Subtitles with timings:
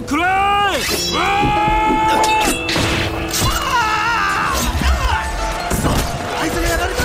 [0.00, 0.78] 食らえ
[6.40, 7.02] あいつにやられた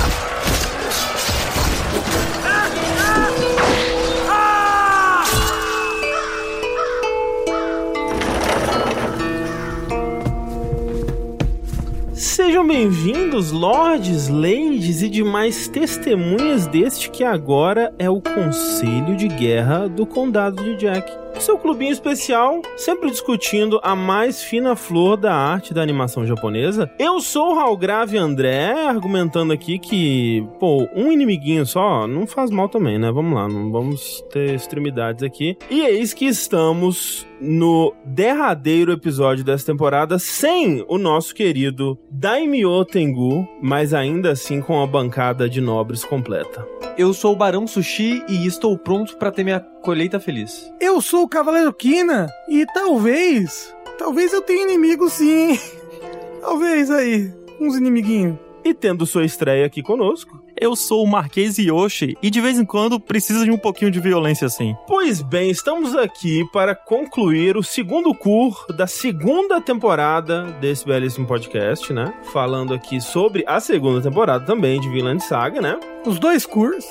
[12.13, 19.89] Sejam bem-vindos, lords, ladies e demais testemunhas deste que agora é o Conselho de Guerra
[19.89, 21.24] do Condado de Jack.
[21.38, 26.90] Seu clubinho especial, sempre discutindo a mais fina flor da arte da animação japonesa.
[26.98, 32.68] Eu sou o Halgrave André, argumentando aqui que, pô, um inimiguinho só não faz mal
[32.68, 33.12] também, né?
[33.12, 35.56] Vamos lá, não vamos ter extremidades aqui.
[35.70, 43.46] E eis que estamos no derradeiro episódio dessa temporada sem o nosso querido Daimyo Tengu,
[43.62, 46.66] mas ainda assim com a bancada de nobres completa.
[46.96, 50.72] Eu sou o Barão Sushi e estou pronto para ter minha colheita feliz.
[50.80, 55.58] Eu sou o Cavaleiro Kina e talvez, talvez eu tenha inimigo sim.
[56.40, 58.38] talvez aí, uns inimiguinhos.
[58.64, 62.64] E tendo sua estreia aqui conosco, Eu sou o Marquês Yoshi e de vez em
[62.64, 64.74] quando precisa de um pouquinho de violência assim.
[64.86, 71.92] Pois bem, estamos aqui para concluir o segundo cur da segunda temporada desse belíssimo podcast,
[71.92, 72.14] né?
[72.32, 75.78] Falando aqui sobre a segunda temporada também de Vinland Saga, né?
[76.06, 76.86] Os dois curs.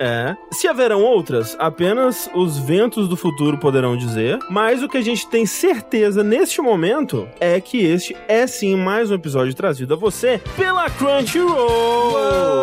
[0.00, 0.36] É.
[0.50, 4.38] Se haverão outras, apenas os ventos do futuro poderão dizer.
[4.48, 9.10] Mas o que a gente tem certeza neste momento é que este é sim mais
[9.10, 12.58] um episódio trazido a você pela Crunchyroll.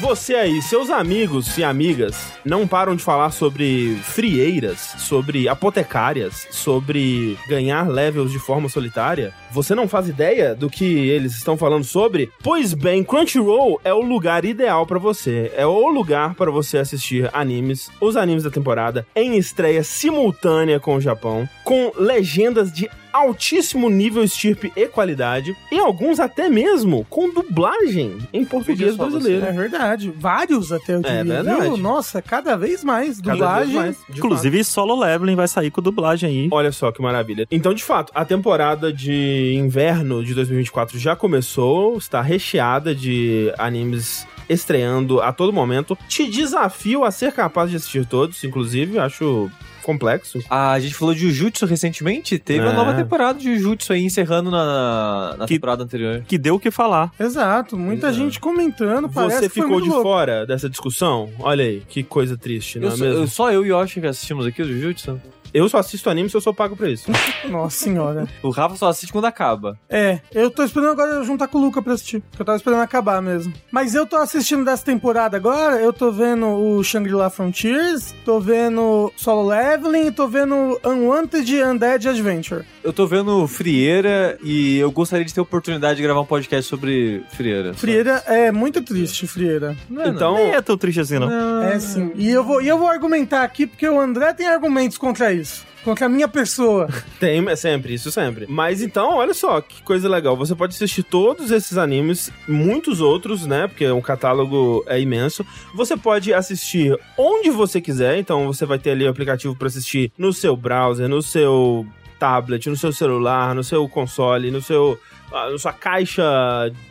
[0.00, 7.38] Você aí, seus amigos e amigas não param de falar sobre frieiras, sobre apotecárias, sobre
[7.48, 9.32] ganhar levels de forma solitária?
[9.50, 12.30] Você não faz ideia do que eles estão falando sobre?
[12.42, 15.52] Pois bem, Crunchyroll é o lugar ideal pra você.
[15.56, 16.01] É o lugar
[16.36, 21.92] para você assistir animes, os animes da temporada, em estreia simultânea com o Japão, com
[21.96, 28.96] legendas de altíssimo nível, estirpe e qualidade, e alguns até mesmo com dublagem em português
[28.96, 29.44] brasileiro.
[29.46, 30.12] É verdade.
[30.16, 31.60] Vários até eu diria, verdade.
[31.60, 31.76] viu?
[31.76, 33.20] Nossa, cada vez mais.
[33.20, 33.72] Cada Dublagem.
[33.72, 36.48] vez mais, Inclusive, Solo Leveling vai sair com dublagem aí.
[36.50, 37.46] Olha só que maravilha.
[37.50, 44.26] Então, de fato, a temporada de inverno de 2024 já começou, está recheada de animes
[44.48, 45.96] estreando a todo momento.
[46.08, 49.50] Te desafio a ser capaz de assistir todos, inclusive, acho
[49.82, 50.38] complexo.
[50.48, 52.62] A gente falou de Jujutsu recentemente, teve É.
[52.62, 56.22] uma nova temporada de Jujutsu aí encerrando na, na Que- temporada anterior.
[56.26, 57.12] Que deu o que falar.
[57.18, 58.24] Exato, muita Exato.
[58.24, 59.08] gente comentando.
[59.08, 60.02] parece Você ficou de louco.
[60.02, 61.30] fora dessa discussão?
[61.38, 63.20] Olha aí, que coisa triste, não Eu é só, mesmo?
[63.22, 65.20] eu- só eu e o Yoshi que assistimos aqui o Jujutsu.
[65.52, 67.10] Eu só assisto anime se eu sou pago pra isso.
[67.48, 68.26] Nossa senhora.
[68.42, 69.78] O Rafa só assiste quando acaba.
[69.88, 72.20] É, eu tô esperando agora juntar com o Luca pra assistir.
[72.30, 73.52] Porque eu tava esperando acabar mesmo.
[73.70, 79.12] Mas eu tô assistindo dessa temporada agora, eu tô vendo o Shangri-La Frontiers, tô vendo
[79.16, 82.64] Solo Leveling e tô vendo Unwanted Undead Adventure.
[82.82, 86.68] Eu tô vendo Frieira e eu gostaria de ter a oportunidade de gravar um podcast
[86.68, 87.74] sobre Frieira.
[87.74, 89.76] Frieira é muito triste, Frieira.
[89.88, 90.14] Não é, não.
[90.14, 91.62] Então, Nem é tão triste assim, não.
[91.62, 92.12] É sim.
[92.16, 95.41] E eu vou, e eu vou argumentar aqui porque o André tem argumentos contra isso.
[95.84, 96.88] Contra a minha pessoa.
[97.18, 98.46] Tem, é sempre, isso sempre.
[98.48, 100.36] Mas então, olha só, que coisa legal.
[100.36, 103.66] Você pode assistir todos esses animes, muitos outros, né?
[103.66, 105.44] Porque o catálogo é imenso.
[105.74, 110.12] Você pode assistir onde você quiser, então você vai ter ali o aplicativo para assistir
[110.16, 111.86] no seu browser, no seu
[112.18, 114.96] tablet, no seu celular, no seu console, no seu
[115.32, 116.22] na sua caixa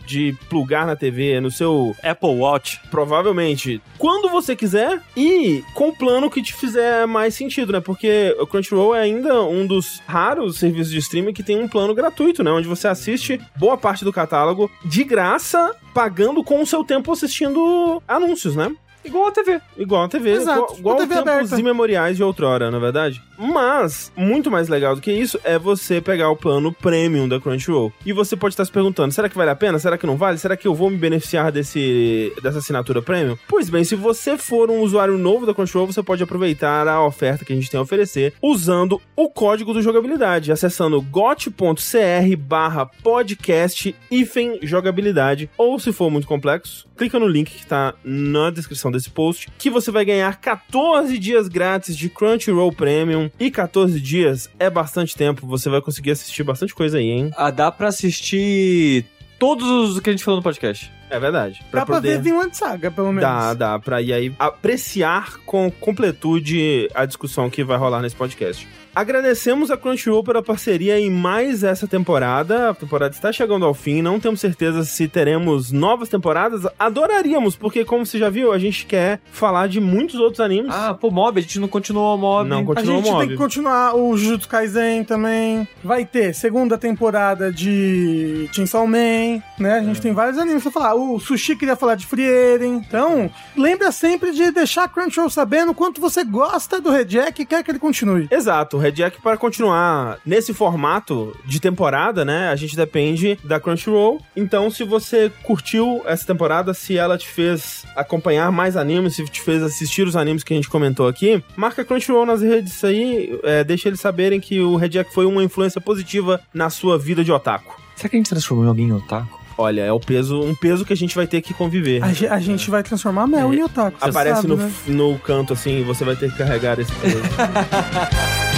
[0.06, 2.80] de plugar na TV, no seu Apple Watch.
[2.90, 7.80] provavelmente quando você quiser e com o plano que te fizer mais sentido, né?
[7.80, 11.94] Porque o Crunchyroll é ainda um dos raros serviços de streaming que tem um plano
[11.94, 12.52] gratuito, né?
[12.52, 18.02] Onde você assiste boa parte do catálogo de graça, pagando com o seu tempo assistindo
[18.08, 18.76] anúncios, né?
[19.04, 19.62] Igual a TV.
[19.78, 23.22] Igual a TV, Exato, igual, igual a TV tempos imemoriais de outrora, na verdade.
[23.38, 27.92] Mas, muito mais legal do que isso é você pegar o plano premium da Crunchyroll.
[28.06, 29.80] E você pode estar se perguntando, será que vale a pena?
[29.80, 30.38] Será que não vale?
[30.38, 33.38] Será que eu vou me beneficiar desse, dessa assinatura premium?
[33.48, 37.44] Pois bem, se você for um usuário novo da Crunchyroll, você pode aproveitar a oferta
[37.44, 43.96] que a gente tem a oferecer usando o código do jogabilidade, acessando got.cr barra podcast
[44.10, 45.50] hífen jogabilidade.
[45.58, 49.72] Ou se for muito complexo, clica no link que tá na descrição desse post, que
[49.72, 53.28] você vai ganhar 14 dias grátis de Crunchyroll Premium.
[53.40, 57.32] E 14 dias é bastante tempo, você vai conseguir assistir bastante coisa aí, hein?
[57.36, 59.06] Ah, dá pra assistir
[59.40, 60.92] todos os que a gente falou no podcast.
[61.10, 61.66] É verdade.
[61.72, 62.18] Pra Dá pra poder...
[62.18, 63.24] ver Vinland Saga, pelo menos.
[63.24, 68.68] Dá, dá, pra ir aí apreciar com completude a discussão que vai rolar nesse podcast.
[68.94, 72.70] Agradecemos a Crunchyroll pela parceria em mais essa temporada.
[72.70, 76.64] A temporada está chegando ao fim, não temos certeza se teremos novas temporadas.
[76.78, 80.72] Adoraríamos, porque como você já viu, a gente quer falar de muitos outros animes.
[80.74, 82.50] Ah, pô, Mob, a gente não continuou o Mob.
[82.50, 83.38] Não A continua gente o tem que Mob.
[83.38, 85.68] continuar o Jujutsu Kaisen também.
[85.84, 89.76] Vai ter segunda temporada de Chainsaw Man, né?
[89.80, 90.02] A gente É.
[90.02, 90.96] tem vários animes pra falar.
[90.96, 92.76] O Sushi queria falar de Frieren.
[92.76, 97.46] Então, lembra sempre de deixar a Crunchyroll sabendo quanto você gosta do Red Jack e
[97.46, 98.28] quer que ele continue.
[98.30, 102.50] Exato, o Red Jack para continuar nesse formato de temporada, né?
[102.50, 104.20] A gente depende da Crunchyroll.
[104.36, 109.42] Então, se você curtiu essa temporada, se ela te fez acompanhar mais animes, se te
[109.42, 113.40] fez assistir os animes que a gente comentou aqui, marca a Crunchyroll nas redes aí,
[113.44, 117.24] é, deixa eles saberem que o Red Jack foi uma influência positiva na sua vida
[117.24, 117.80] de otaku.
[117.96, 119.40] Será que a gente transformou em alguém em otaku?
[119.58, 122.04] Olha, é o peso, um peso que a gente vai ter que conviver.
[122.04, 124.00] A, ge- a gente vai transformar a Mel em Otaku.
[124.00, 124.72] você Aparece sabe, no, né?
[124.88, 127.20] no canto assim, você vai ter que carregar esse peso.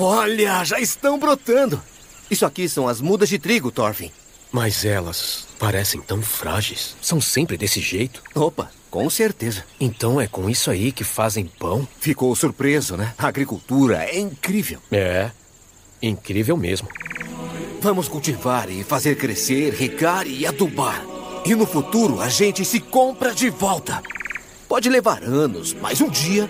[0.00, 1.80] Olha, já estão brotando.
[2.30, 4.10] Isso aqui são as mudas de trigo, Thorfinn.
[4.50, 6.96] Mas elas parecem tão frágeis.
[7.02, 8.22] São sempre desse jeito.
[8.34, 9.62] Opa, com certeza.
[9.78, 11.86] Então é com isso aí que fazem pão?
[12.00, 13.14] Ficou surpreso, né?
[13.18, 14.80] A agricultura é incrível.
[14.90, 15.30] É.
[16.02, 16.88] Incrível mesmo.
[17.80, 21.04] Vamos cultivar e fazer crescer, regar e adubar.
[21.44, 24.02] E no futuro a gente se compra de volta.
[24.66, 26.48] Pode levar anos, mas um dia.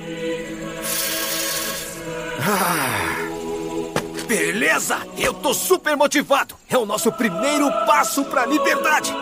[2.42, 3.19] Ah,
[4.30, 4.96] beleza!
[5.18, 6.54] Eu tô super motivado!
[6.68, 9.12] É o nosso primeiro passo pra liberdade!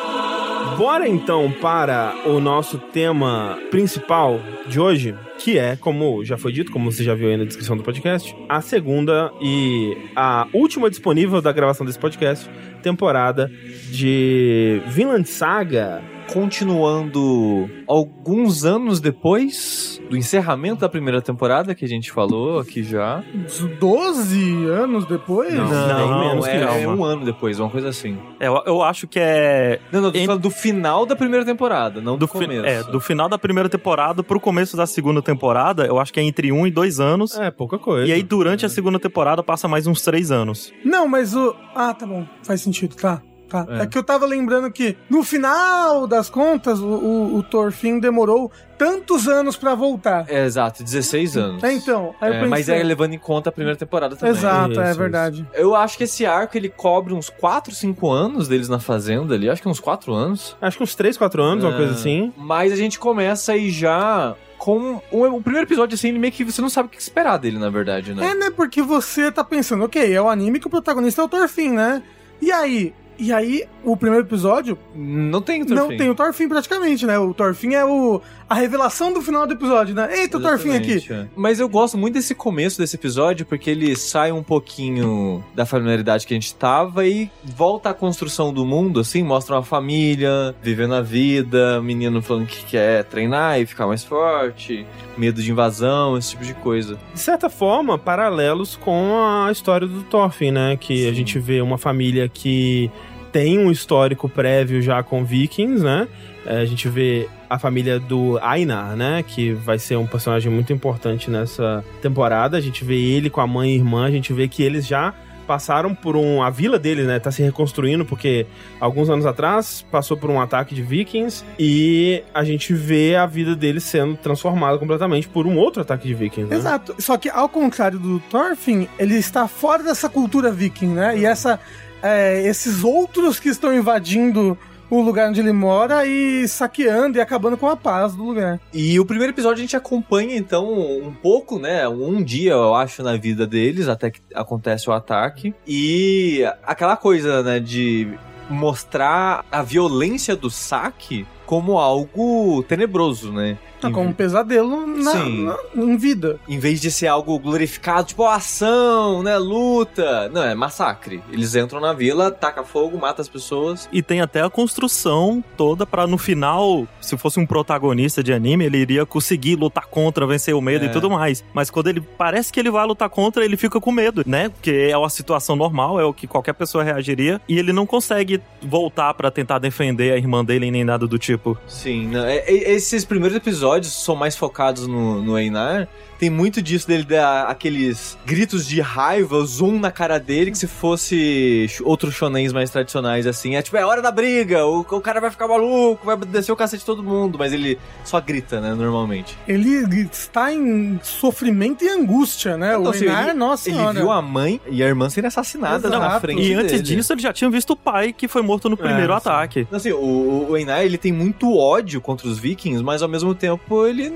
[0.77, 6.71] Bora então para o nosso tema principal de hoje, que é, como já foi dito,
[6.71, 11.41] como você já viu aí na descrição do podcast, a segunda e a última disponível
[11.41, 12.47] da gravação desse podcast,
[12.83, 13.51] temporada
[13.91, 16.03] de Vinland Saga.
[16.33, 23.23] Continuando alguns anos depois do encerramento da primeira temporada, que a gente falou aqui já.
[23.35, 25.53] Uns 12 anos depois?
[25.55, 28.19] Não, Não, bem menos que é, é um ano depois, uma coisa assim.
[28.41, 29.81] É, eu, eu acho que é.
[29.93, 32.67] Não, não, tô falando do final da primeira temporada, não do, Do, fi- começo.
[32.67, 36.23] é, do final da primeira temporada pro começo da segunda temporada, eu acho que é
[36.23, 37.39] entre um e dois anos.
[37.39, 38.07] É, pouca coisa.
[38.07, 40.73] E aí, durante a segunda temporada, passa mais uns três anos.
[40.85, 41.55] Não, mas o.
[41.75, 42.27] Ah, tá bom.
[42.43, 43.23] Faz sentido, tá.
[43.49, 43.67] Tá.
[43.69, 43.83] É.
[43.83, 43.87] É.
[43.87, 49.27] que eu tava lembrando que, no final das contas, o, o, o Thorfinn demorou tantos
[49.27, 50.27] anos pra voltar.
[50.29, 51.65] É, exato, 16 anos.
[51.65, 52.15] É, então.
[52.21, 54.35] Aí eu É, pensei, mas é levando em conta a primeira temporada também.
[54.37, 54.99] Exato, Isso, é isso.
[54.99, 55.47] verdade.
[55.55, 59.49] Eu acho que esse arco ele cobre uns 4, 5 anos deles na fazenda ali.
[59.51, 60.57] Acho que uns 4 anos.
[60.61, 61.77] Acho que uns 3, 4 anos, uma É.
[61.77, 62.33] coisa assim.
[62.37, 66.61] Mas a gente começa aí já com o, o primeiro episódio, assim, meio que você
[66.61, 68.27] não sabe o que esperar dele, na verdade, né?
[68.31, 68.51] É, né?
[68.51, 72.03] Porque você tá pensando, ok, é o anime que o protagonista é o Thorfinn, né?
[72.43, 72.93] E aí?
[73.19, 75.97] E aí, o primeiro episódio Não tem o não Thorfinn.
[75.97, 77.19] tem o Thorfinn praticamente, né?
[77.19, 80.09] O Thorfinn é o, a revelação do final do episódio, né?
[80.21, 81.05] Eita, o Thorfinn aqui.
[81.11, 81.27] É.
[81.35, 86.27] Mas eu gosto muito desse começo desse episódio, porque ele sai um pouquinho da familiaridade
[86.27, 90.95] que a gente tava e volta à construção do mundo, assim, mostra uma família, vivendo
[90.95, 94.87] a vida, menino falando que quer treinar e ficar mais forte,
[95.17, 96.99] medo de invasão, esse tipo de coisa.
[97.13, 100.77] De certa forma, paralelos com a história do Thorfinn, né?
[100.77, 102.91] Que a gente vê uma família que
[103.33, 106.09] tem um histórico prévio já com vikings, né?
[106.47, 109.23] É, a gente vê a família do Einar, né?
[109.27, 112.57] Que vai ser um personagem muito importante nessa temporada.
[112.57, 115.15] A gente vê ele com a mãe e irmã, a gente vê que eles já
[115.49, 116.43] passaram por um.
[116.43, 117.19] A vila deles, né?
[117.19, 118.47] Tá se reconstruindo, porque
[118.79, 123.57] alguns anos atrás passou por um ataque de vikings e a gente vê a vida
[123.57, 126.51] deles sendo transformada completamente por um outro ataque de vikings.
[126.51, 126.57] Né?
[126.57, 126.95] Exato.
[126.99, 131.19] Só que, ao contrário do Thorfinn, ele está fora dessa cultura viking, né?
[131.19, 131.59] E essa,
[132.03, 134.57] é, esses outros que estão invadindo
[134.91, 138.59] o lugar onde ele mora e saqueando e acabando com a paz do lugar.
[138.73, 141.87] E o primeiro episódio a gente acompanha, então, um pouco, né?
[141.89, 145.55] Um dia, eu acho, na vida deles, até que acontece o ataque.
[145.67, 148.09] E aquela coisa, né, de
[148.49, 153.59] mostrar a violência do saque como algo tenebroso, né?
[153.81, 155.45] Tá como um pesadelo na, Sim.
[155.45, 156.39] na- em vida.
[156.49, 160.29] Em vez de ser algo glorificado, tipo ação, né, luta.
[160.31, 161.23] Não, é massacre.
[161.31, 163.89] Eles entram na vila, taca fogo, mata as pessoas.
[163.93, 168.65] E tem até a construção toda pra no final, se fosse um protagonista de anime,
[168.65, 170.89] ele iria conseguir lutar contra, vencer o medo É.
[170.89, 171.45] e tudo mais.
[171.53, 174.49] Mas quando ele parece que ele vai lutar contra, ele fica com medo, né?
[174.49, 177.41] Porque é uma situação normal, é o que qualquer pessoa reagiria.
[177.49, 181.57] E ele não consegue voltar pra tentar defender a irmã dele nem nada do tipo.
[181.67, 186.29] Sim, não, é- é- esses primeiros episódios episódios são mais focados no, no Einar, tem
[186.31, 191.67] muito disso dele dar aqueles gritos de raiva, zoom na cara dele, que se fosse
[191.85, 195.31] outros shonens mais tradicionais, assim, é tipo, é hora da briga, o, o cara vai
[195.31, 199.37] ficar maluco, vai descer o cacete de todo mundo, mas ele só grita, né, normalmente.
[199.47, 199.69] Ele
[200.11, 202.71] está em sofrimento e angústia, né?
[202.71, 204.01] Então, o assim, Einar, ele- nossa Ele senhora.
[204.01, 206.21] viu a mãe e a irmã serem assassinadas na Exato.
[206.21, 206.97] frente E antes dele.
[206.97, 209.17] disso, ele já tinha visto o pai que foi morto no primeiro sim.
[209.19, 209.61] ataque.
[209.61, 213.35] Então, Assim, o, o Einar, ele tem muito ódio contra os vikings, mas ao mesmo
[213.35, 214.13] tempo ele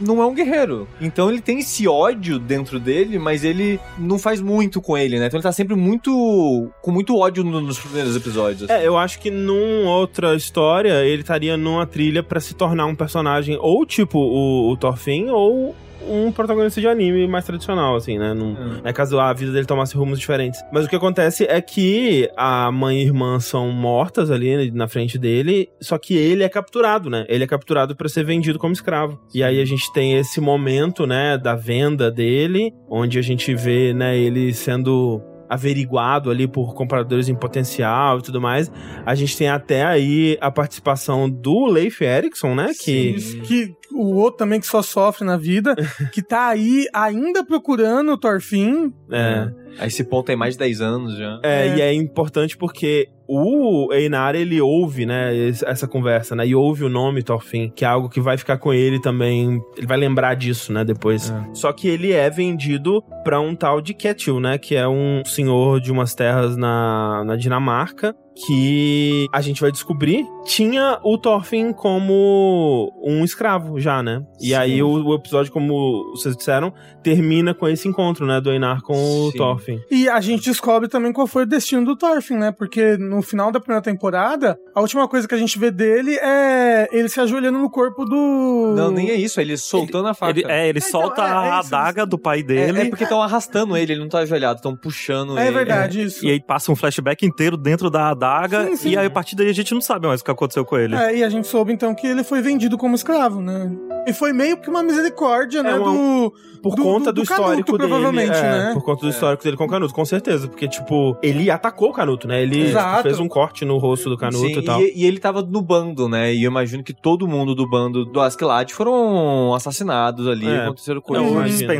[0.00, 0.86] não é um guerreiro.
[1.00, 5.26] Então ele tem esse ódio dentro dele, mas ele não faz muito com ele, né?
[5.26, 6.68] Então ele tá sempre muito...
[6.82, 8.68] com muito ódio no- nos primeiros episódios.
[8.70, 8.72] assim.
[8.82, 12.94] É, eu acho que numa outra história ele estaria numa trilha pra se tornar um
[12.94, 15.74] personagem ou tipo o, o Thorfinn ou
[16.08, 18.32] um protagonista de anime mais tradicional, assim, né?
[18.34, 18.80] Não, Hum.
[18.84, 20.60] é caso a vida dele tomasse rumos diferentes.
[20.72, 25.18] Mas o que acontece é que a mãe e irmã são mortas ali na frente
[25.18, 27.24] dele, só que ele é capturado, né?
[27.28, 29.18] Ele é capturado pra ser vendido como escravo.
[29.34, 33.92] E aí a gente tem esse momento, né, da venda dele, onde a gente vê,
[33.92, 38.70] né, ele sendo averiguado ali por compradores em potencial e tudo mais.
[39.04, 42.72] A gente tem até aí a participação do Leif Erikson, né?
[42.78, 45.74] Que Isso, que o outro também que só sofre na vida,
[46.12, 48.92] que tá aí ainda procurando o Thorfinn.
[49.10, 51.40] é, A esse ponto tem mais de 10 anos já.
[51.42, 51.76] É, É.
[51.76, 55.32] e é importante porque o Einar, ele ouve, né,
[55.66, 58.72] essa conversa, né, e ouve o nome Thorfinn, que é algo que vai ficar com
[58.72, 61.34] ele também, ele vai lembrar disso, né, depois.
[61.52, 65.80] Só que ele é vendido pra um tal de Ketil, né, que é um senhor
[65.80, 68.14] de umas terras na, na Dinamarca,
[68.46, 74.22] que a gente vai descobrir tinha o Thorfinn como um escravo já, né?
[74.40, 74.54] E Sim.
[74.54, 78.92] aí o, o episódio, como vocês disseram, termina com esse encontro, né, do Einar com
[78.94, 79.38] o Sim.
[79.38, 79.78] Thorfinn.
[79.90, 82.52] E a gente descobre também qual foi o destino do Thorfinn, né?
[82.52, 86.88] Porque no final da primeira temporada, a última coisa que a gente vê dele é
[86.92, 88.74] ele se ajoelhando no corpo do.
[88.76, 90.38] Não, nem é isso, ele soltando a faca.
[90.38, 92.80] Ele, é, ele Então, solta é, é a adaga do pai É, dele.
[92.82, 95.56] é porque estão arrastando ele, ele não tá ajoelhado, estão puxando É ele.
[95.56, 96.24] verdade, isso.
[96.26, 98.25] E aí passa um flashback inteiro dentro da adaga.
[98.68, 98.88] Sim, sim.
[98.90, 100.94] E aí a partir daí a gente não sabe mais o que aconteceu com ele.
[100.96, 103.70] É, e a gente soube então que ele foi vendido como escravo, né?
[104.06, 105.74] E foi meio que uma misericórdia, né?
[105.74, 106.32] uma- do.
[106.62, 107.88] Por do- conta do- do, do Canuto, histórico dele.
[107.90, 108.70] provavelmente, é, né?
[108.74, 110.48] Por conta do histórico dele com o Canuto, com certeza.
[110.48, 112.42] Porque, tipo, ele atacou o Canuto, né?
[112.42, 114.80] Ele tipo, fez um corte no rosto do Canuto Sim, e tal.
[114.80, 116.32] E, e ele tava no bando, né?
[116.34, 120.64] E eu imagino que todo mundo do bando do Askeladd foram assassinados ali, É.
[120.64, 121.28] aconteceram coisas,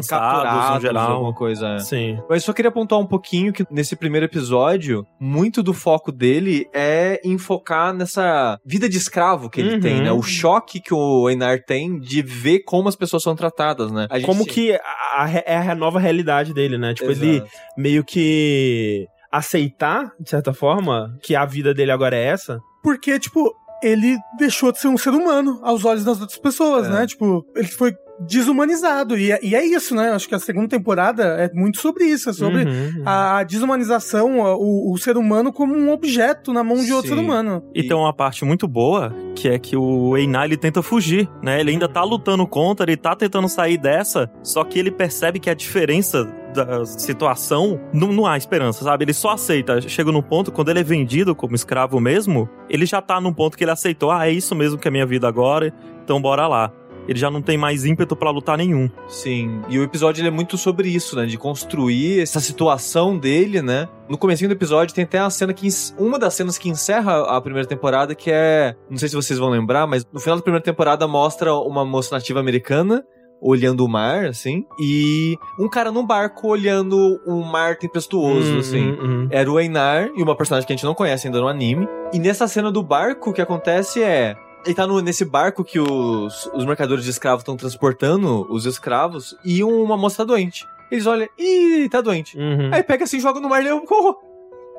[0.09, 1.13] capturados, geral.
[1.13, 1.69] alguma coisa.
[1.69, 1.79] é.
[1.81, 2.19] Sim.
[2.29, 6.36] Mas só queria apontar um pouquinho que nesse primeiro episódio, muito do foco dele
[6.73, 9.81] é em focar nessa vida de escravo que ele Uhum.
[9.81, 10.13] tem, né?
[10.13, 14.07] O choque que o Einar tem de ver como as pessoas são tratadas, né?
[14.11, 14.79] A gente- Como que a,
[15.25, 16.95] a- é a nova realidade dele, né?
[16.95, 17.51] Tipo, ele Exato.
[17.77, 22.59] meio que aceitar, de certa forma, que a vida dele agora é essa.
[22.83, 23.53] Porque, tipo,
[23.83, 26.91] ele deixou de ser um ser humano aos olhos das outras pessoas, É.
[26.91, 27.07] né?
[27.07, 29.19] Tipo, ele foi desumanizado.
[29.19, 30.11] E é, e é isso, né?
[30.11, 32.31] Acho que a segunda temporada é muito sobre isso.
[32.31, 33.03] É sobre Uhum.
[33.05, 37.17] a desumanização, o, o ser humano como um objeto na mão de outro Sim.
[37.17, 37.63] ser humano.
[37.75, 41.61] E tem uma parte muito boa, que é que o Einar ele tenta fugir, né?
[41.61, 45.51] Ele ainda tá lutando contra, ele tá tentando sair dessa, só que ele percebe que
[45.51, 49.05] a diferença da situação não, não há esperança, sabe?
[49.05, 49.81] Ele só aceita.
[49.83, 53.57] Chega num ponto, quando ele é vendido como escravo mesmo, ele já tá num ponto
[53.57, 56.47] que ele aceitou, ah, é isso mesmo que é a minha vida agora, então bora
[56.47, 56.73] lá.
[57.09, 58.91] Ele já não tem mais ímpeto pra lutar nenhum.
[59.09, 61.27] Sim, e o episódio é muito sobre isso, né?
[61.27, 63.89] De construir essa situação dele, né?
[64.09, 65.69] No comecinho do episódio tem até a cena que...
[65.99, 68.75] Uma das cenas que encerra a primeira temporada, que é...
[68.91, 72.15] Não sei se vocês vão lembrar, mas no final da primeira temporada mostra uma moça
[72.15, 73.05] nativa americana
[73.39, 78.91] olhando o mar, assim, e um cara num barco olhando um mar tempestuoso, Uhum, assim.
[78.93, 79.29] uhum.
[79.31, 81.87] Era o Einar e uma personagem que a gente não conhece ainda no anime.
[82.15, 84.35] E nessa cena do barco, o que acontece é.
[84.67, 89.35] Ele tá no- nesse barco que os, os mercadores de escravos estão transportando os escravos
[89.45, 90.67] e uma moça tá doente.
[90.91, 92.37] Eles olham, ih, tá doente.
[92.37, 92.71] Uhum.
[92.73, 94.15] Aí pega assim, joga no mar e ele, oh!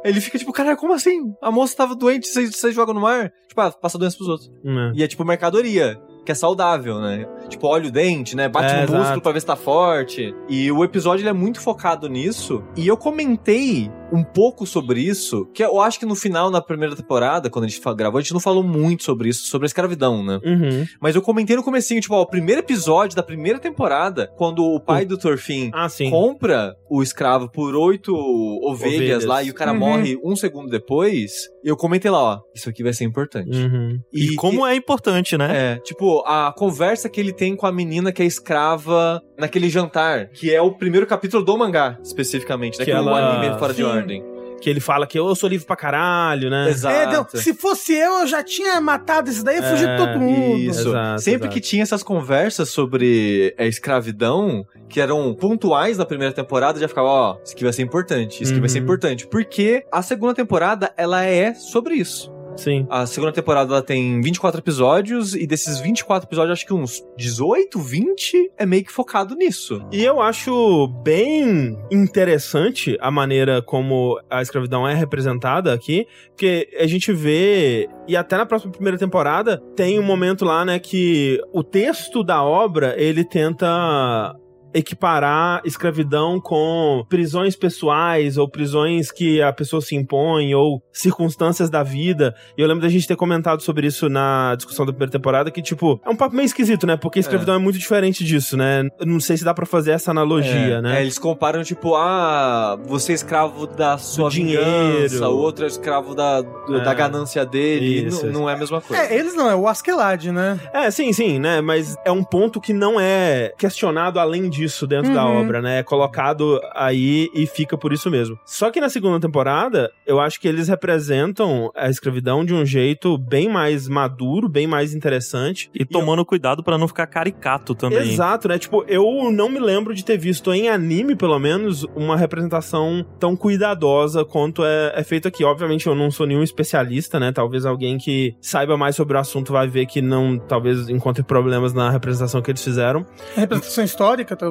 [0.03, 1.33] Ele fica tipo, caralho, como assim?
[1.41, 3.31] A moça tava doente, vocês jogam no mar?
[3.47, 4.51] Tipo, ah, passa doença pros outros.
[4.63, 4.91] É.
[4.99, 7.27] E é tipo mercadoria, que é saudável, né?
[7.47, 8.47] Tipo, olha o dente, né?
[8.49, 9.21] Bate É, no músculo exato.
[9.21, 10.33] pra ver se tá forte.
[10.49, 12.63] E o episódio ele é muito focado nisso.
[12.75, 16.95] E eu comentei um pouco sobre isso, que eu acho que no final, na primeira
[16.95, 20.23] temporada, quando a gente gravou, a gente não falou muito sobre isso, sobre a escravidão,
[20.23, 20.39] né?
[20.45, 20.85] Uhum.
[21.01, 24.79] Mas eu comentei no comecinho, tipo, ó, o primeiro episódio da primeira temporada, quando o
[24.79, 28.15] pai do Thorfinn Ah, compra o escravo por oito
[28.63, 29.25] ovelhas, Ovelhas.
[29.25, 29.79] lá e o cara Uhum.
[29.79, 33.57] morre um segundo depois, eu comentei lá, ó, isso aqui vai ser importante.
[33.57, 33.99] Uhum.
[34.13, 35.73] E, como é importante, né?
[35.73, 40.27] É, tipo, a conversa que ele tem com a menina que é escrava naquele jantar,
[40.27, 42.85] que é o primeiro capítulo do mangá, especificamente, né?
[42.85, 43.87] Que Que, o ela- anime é fora de Sim.
[43.87, 44.23] ordem.
[44.59, 46.67] Que ele fala que eu sou livre pra caralho, né?
[46.69, 47.37] Exato.
[47.37, 50.57] É, se fosse eu, eu já tinha matado esse daí e fugido de todo mundo.
[50.57, 50.89] Isso.
[50.89, 51.53] Exato, Sempre exato.
[51.53, 57.07] que tinha essas conversas sobre a escravidão, que eram pontuais na primeira temporada, já ficava,
[57.07, 58.85] ó, isso aqui vai ser importante, isso aqui vai ser Uhum.
[58.85, 59.27] importante.
[59.27, 62.33] Porque a segunda temporada, ela é sobre isso.
[62.57, 62.85] Sim.
[62.89, 67.79] A segunda temporada ela tem 24 episódios, e desses 24 episódios, acho que uns 18,
[67.79, 69.81] 20 é meio que focado nisso.
[69.91, 76.87] E eu acho bem interessante a maneira como a escravidão é representada aqui, porque a
[76.87, 81.63] gente vê, e até na próxima primeira temporada, tem um momento lá, né, que o
[81.63, 84.35] texto da obra, ele tenta
[84.73, 91.83] equiparar escravidão com prisões pessoais ou prisões que a pessoa se impõe ou circunstâncias da
[91.83, 92.35] vida.
[92.57, 95.61] E eu lembro da gente ter comentado sobre isso na discussão da primeira temporada que
[95.61, 96.97] tipo, é um papo meio esquisito, né?
[96.97, 98.87] Porque a escravidão é, muito diferente disso, né?
[98.99, 100.99] Eu não sei se dá pra fazer essa analogia, é, né?
[100.99, 104.63] é, eles comparam, tipo, ah, você é escravo da sua dinheiro.
[104.65, 106.81] vingança, o outro é escravo da, do- É.
[106.83, 108.07] da ganância dele.
[108.07, 108.39] Isso, Não- isso.
[108.41, 109.03] não é a mesma coisa.
[109.03, 110.59] É, eles não, é o Askeladd, né?
[110.73, 111.61] É, sim, sim, né?
[111.61, 115.41] Mas é um ponto que não é questionado além disso dentro da Uhum.
[115.41, 115.79] obra, né?
[115.79, 118.37] É colocado aí e fica por isso mesmo.
[118.45, 123.17] Só que na segunda temporada, eu acho que eles representam a escravidão de um jeito
[123.17, 125.69] bem mais maduro, bem mais interessante.
[125.73, 127.99] E tomando cuidado pra não ficar caricato também.
[127.99, 128.57] Exato, né?
[128.57, 133.35] Tipo, eu não me lembro de ter visto em anime, pelo menos, uma representação tão
[133.35, 135.43] cuidadosa quanto é, é feito aqui.
[135.43, 137.31] Obviamente, eu não sou nenhum especialista, né?
[137.31, 141.73] Talvez alguém que saiba mais sobre o assunto vai ver que não, talvez encontre problemas
[141.73, 143.05] na representação que eles fizeram.
[143.35, 144.46] Representação histórica, talvez?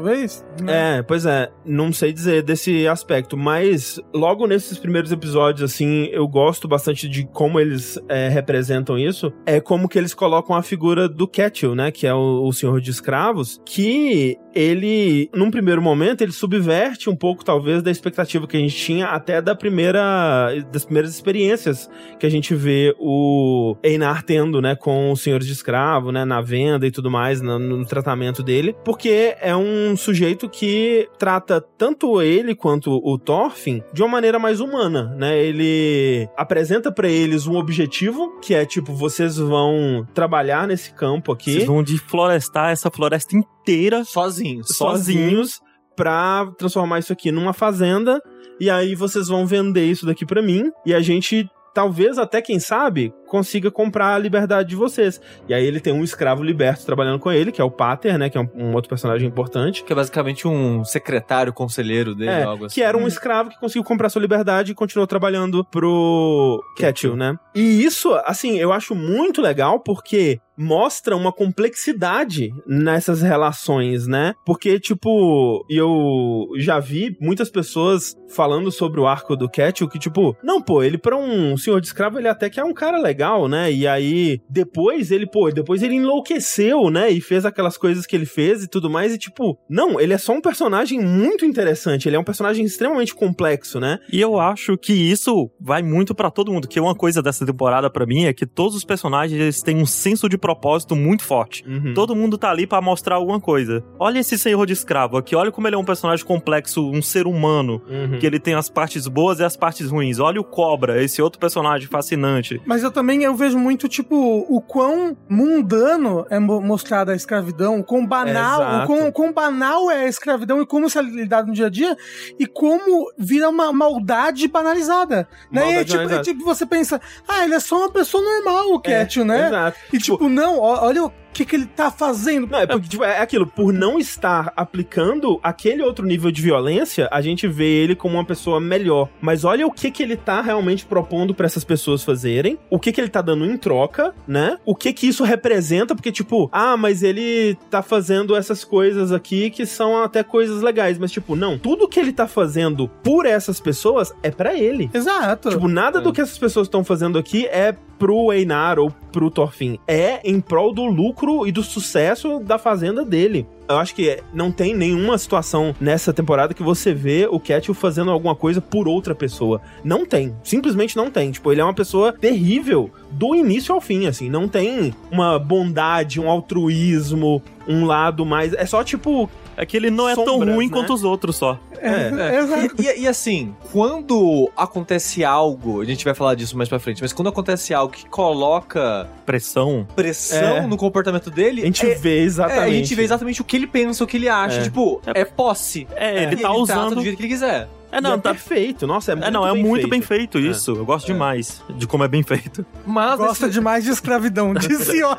[0.61, 0.99] Né?
[0.99, 6.27] É, pois é, não sei dizer desse aspecto, mas logo nesses primeiros episódios, assim, eu
[6.27, 9.33] gosto bastante de como eles é, representam isso.
[9.45, 12.81] É como que eles colocam a figura do Ketchel, né, que é o, o senhor
[12.81, 18.57] de escravos, que ele, num primeiro momento, ele subverte um pouco, talvez, da expectativa que
[18.57, 24.23] a gente tinha até da primeira, das primeiras experiências que a gente vê o Einar
[24.23, 27.85] tendo, né, com os senhores de escravo, né, na venda e tudo mais, no, no
[27.85, 34.09] tratamento dele, porque é um sujeito que trata tanto ele quanto o Thorfinn de uma
[34.09, 35.39] maneira mais humana, né?
[35.39, 41.53] Ele apresenta pra eles um objetivo que é tipo vocês vão trabalhar nesse campo aqui
[41.53, 44.69] Vocês vão deflorestar essa floresta inteira Sozinhos.
[44.75, 45.61] sozinhos
[45.95, 48.21] pra transformar isso aqui numa fazenda
[48.59, 52.59] e aí vocês vão vender isso daqui pra mim e a gente talvez até quem
[52.59, 55.21] sabe consiga comprar a liberdade de vocês.
[55.49, 58.31] E aí ele tem um escravo liberto trabalhando com ele, que é o Pater, né,
[58.31, 59.83] que é um, um outro personagem importante.
[59.85, 62.75] Que é basicamente um secretário, conselheiro dele, É, algo assim.
[62.75, 67.37] que era um escravo que conseguiu comprar sua liberdade e continuou trabalhando pro Ketchel, né?
[67.55, 74.33] E isso, assim, eu acho muito legal porque mostra uma complexidade nessas relações, né?
[74.45, 80.35] Porque, tipo, eu já vi muitas pessoas falando sobre o arco do Ketchel que, tipo,
[80.43, 83.16] não, pô, ele pra um senhor de escravo, ele até que é um cara legal,
[83.49, 83.73] né?
[83.73, 87.11] E aí, depois ele, pô, depois ele enlouqueceu, né?
[87.11, 89.15] E fez aquelas coisas que ele fez e tudo mais.
[89.15, 92.09] E, tipo, não, ele é só um personagem muito interessante.
[92.09, 93.99] Ele é um personagem extremamente complexo, né?
[94.13, 96.67] E eu acho que isso vai muito pra todo mundo.
[96.69, 99.87] Que uma coisa dessa temporada pra mim é que todos os personagens eles têm um
[99.87, 101.65] senso de propósito muito forte.
[101.67, 101.95] Uhum.
[101.95, 103.85] Todo mundo tá ali pra mostrar alguma coisa.
[103.99, 107.27] Olha esse senhor de escravo aqui, olha como ele é um personagem complexo, um ser
[107.27, 108.19] humano, Uhum.
[108.19, 110.19] que ele tem as partes boas e as partes ruins.
[110.19, 112.61] Olha o Cobra, esse outro personagem fascinante.
[112.67, 117.81] Mas eu também eu vejo muito, tipo, o quão mundano é mo- mostrada a escravidão,
[117.81, 118.85] o quão banal, Exato.
[118.85, 121.71] o quão, quão banal é a escravidão e como isso é lidado no dia a
[121.71, 121.97] dia,
[122.39, 125.29] e como vira uma maldade banalizada.
[125.51, 125.61] Né?
[125.61, 126.31] E aí, Maldade tipo, banalizada.
[126.31, 129.47] é tipo, você pensa, ah, ele é só uma pessoa normal, o Ketchel, né?
[129.47, 129.79] Exato.
[129.93, 132.47] E tipo, não, ó- olha o que, que ele tá fazendo.
[132.47, 137.09] Não, é porque, tipo, é aquilo, por não estar aplicando aquele outro nível de violência,
[137.13, 139.09] a gente vê ele como uma pessoa melhor.
[139.21, 142.93] Mas olha o que que ele tá realmente propondo pra essas pessoas fazerem, o que
[142.93, 144.59] que ele tá dando em troca, né?
[144.65, 149.51] O que que isso representa, porque, tipo, ah, mas ele tá fazendo essas coisas aqui
[149.51, 153.61] que são até coisas legais, mas, tipo, não, tudo que ele tá fazendo por essas
[153.61, 154.91] pessoas é pra ele.
[154.93, 155.51] Exato.
[155.51, 159.79] Tipo, nada do que essas pessoas estão fazendo aqui é pro Einar ou pro Thorfinn.
[159.87, 163.47] É em prol do lucro e do sucesso da fazenda dele.
[163.69, 168.11] Eu acho que não tem nenhuma situação nessa temporada que você vê o Ketchel fazendo
[168.13, 169.61] alguma coisa por outra pessoa.
[169.83, 170.35] Não tem.
[170.45, 171.33] Simplesmente não tem.
[171.33, 174.31] Tipo, ele é uma pessoa terrível do início ao fim, assim.
[174.31, 178.53] Não tem uma bondade, um altruísmo, um lado mais.
[178.53, 179.29] É só, tipo.
[179.57, 180.73] É que ele não é tão ruim né?
[180.73, 181.59] quanto os outros só.
[181.79, 181.91] É,
[182.35, 182.39] É.
[182.41, 182.75] exato.
[182.83, 187.01] E, e- e assim, quando acontece algo, a gente vai falar disso mais pra frente,
[187.03, 189.87] mas quando acontece algo que coloca Pressão.
[189.97, 190.67] pressão É.
[190.67, 192.65] no comportamento dele, A gente é- vê é, exatamente.
[192.65, 194.61] a gente vê exatamente o que ele pensa, o que ele acha.
[194.61, 194.63] É.
[194.63, 195.87] Tipo, é, posse.
[195.97, 196.95] É, ele E tá trata usando.
[196.97, 197.69] do jeito que ele quiser.
[197.93, 198.31] É, não, E é tá.
[198.31, 198.87] perfeito.
[198.87, 199.91] Nossa, é muito É, não, é bem muito feito.
[199.91, 200.73] bem feito isso.
[200.73, 202.65] Eu gosto demais de como é bem feito.
[202.85, 205.17] Mas Gosta esse, demais de escravidão, disse ó.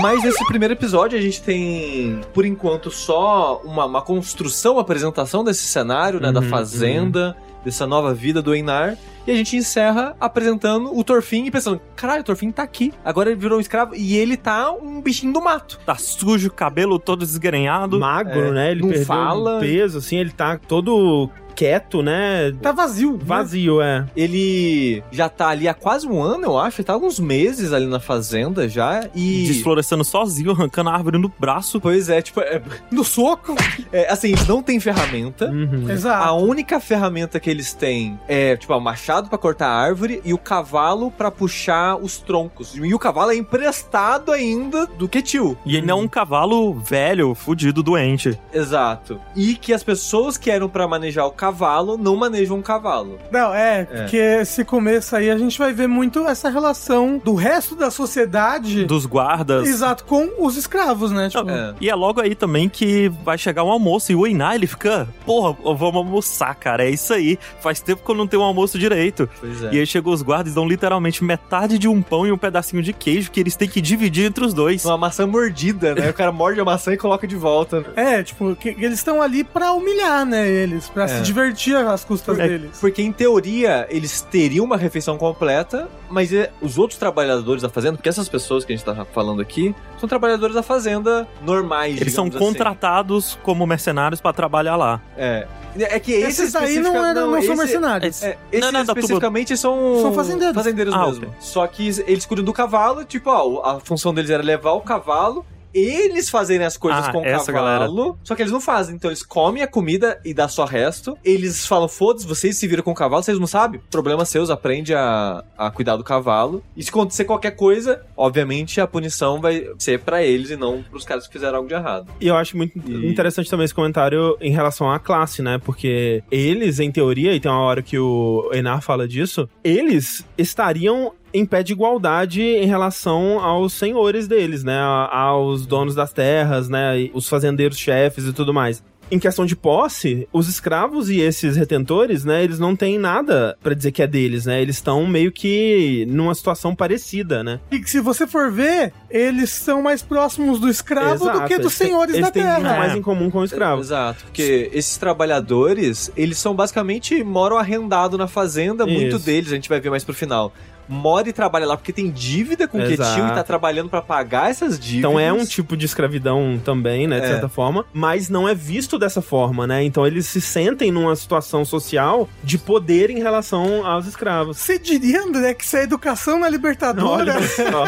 [0.00, 5.42] mas nesse primeiro episódio a gente tem, por enquanto, só uma, uma construção, uma apresentação
[5.44, 6.30] desse cenário, né?
[6.32, 8.96] da Uhum, fazenda, dessa nova vida do Einar.
[9.26, 12.92] E a gente encerra apresentando o Torfin e pensando, caralho, o Torfin tá aqui.
[13.04, 15.80] Agora ele virou um escravo e ele tá um bichinho do mato.
[15.86, 17.98] Tá sujo, cabelo todo desgrenhado.
[17.98, 18.70] Magro, É, né?
[18.72, 19.56] Ele não perdeu fala.
[19.56, 22.50] um peso, assim, ele tá todo quieto, né?
[22.60, 23.12] Tá vazio.
[23.12, 23.18] né?
[23.22, 24.04] Vazio, é.
[24.16, 26.80] Ele já tá ali há quase um ano, eu acho.
[26.80, 29.08] Ele tá há alguns meses ali na fazenda já.
[29.14, 29.46] E.
[29.46, 31.80] Desflorescendo sozinho, arrancando a árvore no braço.
[31.80, 32.60] Pois é, tipo, é,
[32.90, 33.54] No soco.
[33.92, 35.48] é, assim, eles não têm ferramenta.
[35.48, 35.84] Uhum.
[35.88, 36.34] A Exato.
[36.34, 40.38] única ferramenta que eles têm é, tipo, o machado pra cortar a árvore e o
[40.38, 42.74] cavalo pra puxar os troncos.
[42.74, 45.56] E o cavalo é emprestado ainda do Ketil.
[45.64, 48.38] E ele é um cavalo velho, fudido, doente.
[48.52, 49.20] Exato.
[49.34, 53.18] E que as pessoas que eram pra manejar o cavalo não manejam o cavalo.
[53.30, 57.74] Não, é, porque esse começo aí a gente vai ver muito essa relação do resto
[57.76, 58.84] da sociedade.
[58.84, 59.66] Dos guardas.
[59.68, 61.28] Exato, com os escravos, né?
[61.28, 61.74] Tipo, É.
[61.80, 64.10] E é logo aí também que vai chegar o almoço.
[64.10, 66.84] E o Einar, ele fica, porra, vamos almoçar, cara.
[66.84, 67.38] É isso aí.
[67.60, 69.03] Faz tempo que eu não tenho um almoço direito.
[69.12, 69.70] Pois é.
[69.74, 72.82] E aí chegou os guardas e dão literalmente metade de um pão e um pedacinho
[72.82, 74.84] de queijo que eles têm que dividir entre os dois.
[74.84, 76.10] Uma maçã mordida, né?
[76.14, 77.84] O cara morde a maçã e coloca de volta.
[77.96, 81.08] É, tipo, que, que eles estão ali pra humilhar, né, eles, pra É.
[81.08, 82.78] se divertir às custas É, deles.
[82.80, 87.96] Porque, em teoria, eles teriam uma refeição completa, mas é, os outros trabalhadores da fazenda,
[87.96, 92.12] porque essas pessoas que a gente tá falando aqui, são trabalhadores da fazenda normais, Eles
[92.14, 92.38] são assim.
[92.38, 95.00] contratados como mercenários pra trabalhar lá.
[95.16, 95.46] É.
[95.76, 98.22] É que esses, Esses aí não, eram, não, são esse- mercenários.
[98.22, 100.00] É, esses Não, não, especificamente são...
[100.00, 100.94] São fazendeiros.
[100.94, 101.26] Ah, mesmo.
[101.26, 101.34] ok.
[101.40, 105.44] Só que eles cuidam do cavalo, tipo, ó, a função deles era levar o cavalo,
[105.74, 108.94] eles fazerem as coisas Ah, com o essa cavalo, só que eles não fazem.
[108.94, 111.16] Então eles comem a comida e dá só resto.
[111.24, 113.80] Eles falam, foda-se, vocês se viram com o cavalo, vocês não sabem?
[113.90, 116.62] Problemas seus, aprende a, a cuidar do cavalo.
[116.76, 121.04] E se acontecer qualquer coisa, obviamente a punição vai ser pra eles e não pros
[121.04, 122.06] caras que fizeram algo de errado.
[122.20, 125.58] E eu acho muito E- interessante também esse comentário em relação à classe, né?
[125.64, 131.12] Porque eles, em teoria, e tem uma hora que o Enar fala disso, eles estariam
[131.34, 134.78] em pé de igualdade em relação aos senhores deles, né?
[134.80, 137.10] Aos donos das terras, né?
[137.12, 138.82] Os fazendeiros chefes e tudo mais.
[139.10, 143.74] Em questão de posse, os escravos e esses retentores, né, eles não têm nada pra
[143.74, 144.62] dizer que é deles, né?
[144.62, 147.60] Eles estão meio que numa situação parecida, né?
[147.70, 151.56] E que se você for ver, eles são mais próximos do escravo do Exato, que
[151.58, 152.78] dos eles têm- senhores eles da têm muito terra.
[152.78, 153.82] mais em comum com o escravo.
[153.82, 159.26] Exato, porque esses trabalhadores, eles são basicamente moram arrendado na fazenda, muito Isso.
[159.26, 160.50] deles, a gente vai ver mais pro final.
[160.88, 163.32] Mora e trabalha lá porque tem dívida com o Ketil Exato.
[163.32, 165.10] e tá trabalhando pra pagar essas dívidas.
[165.10, 167.28] Então é um tipo de escravidão também, né, de É.
[167.30, 169.82] certa forma, mas não é visto dessa forma, né?
[169.84, 174.58] Então eles se sentem numa situação social de poder em relação aos escravos.
[174.58, 177.34] Você diria, André, que isso é educação na Libertadora?
[177.34, 177.84] Olha só.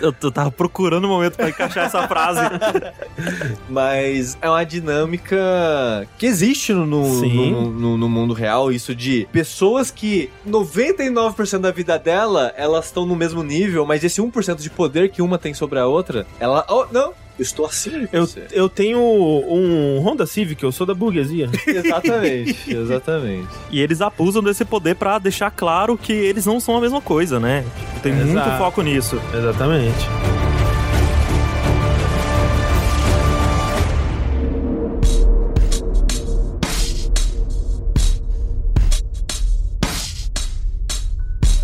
[0.00, 2.40] Eu, eu tava procurando um momento pra encaixar essa frase.
[3.68, 5.36] Mas é uma dinâmica
[6.18, 11.98] que existe no, no- no- no mundo real, isso de pessoas que 99% da vida
[12.06, 15.80] dela, elas estão no mesmo nível, mas esse 1% de poder que uma tem sobre
[15.80, 16.64] a outra, ela.
[16.68, 17.12] Oh, não!
[17.38, 18.46] Eu estou acima de Eu, você.
[18.52, 21.50] eu tenho um Honda Civic, eu sou da burguesia.
[21.66, 23.48] exatamente, exatamente.
[23.70, 27.38] E eles abusam desse poder pra deixar claro que eles não são a mesma coisa,
[27.40, 27.64] né?
[27.78, 28.56] Tipo, tem muito Exato.
[28.56, 29.20] foco nisso.
[29.34, 30.06] Exatamente.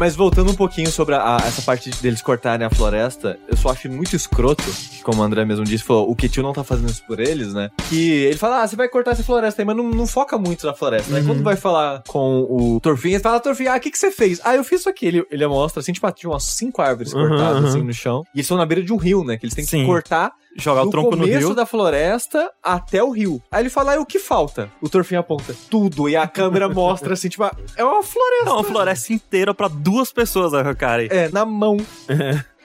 [0.03, 3.69] Mas voltando um pouquinho sobre a- a- essa parte deles cortarem a floresta, eu só
[3.69, 4.65] acho muito escroto,
[5.05, 7.71] como o André mesmo disse, falou, o Ketil não tá fazendo isso por eles, né?
[7.89, 10.67] Que ele fala, ah, você vai cortar essa floresta aí, mas não, não foca muito
[10.67, 11.23] na floresta, né?
[11.25, 14.41] Quando vai falar com o Torfin, ele fala, Torfin, ah, o que, que você fez?
[14.43, 15.07] Ah, eu fiz isso aqui.
[15.07, 17.69] Ele, ele mostra, assim, tipo, tinha umas cinco árvores Uhum, cortadas, uhum.
[17.69, 18.25] assim, no chão.
[18.35, 19.37] E eles estão na beira de um rio, né?
[19.37, 19.83] Que eles têm Sim.
[19.83, 21.55] que cortar Jogar o do tronco no começo rio.
[21.55, 23.43] da floresta até o rio.
[23.51, 24.71] Aí ele fala, ah, o que falta?
[24.81, 26.09] O Torfin aponta, tudo.
[26.09, 27.45] E a câmera mostra, assim, tipo,
[27.77, 28.49] é uma floresta.
[28.49, 31.09] É uma floresta inteira pra duas pessoas arrancarem.
[31.11, 31.77] É, na mão.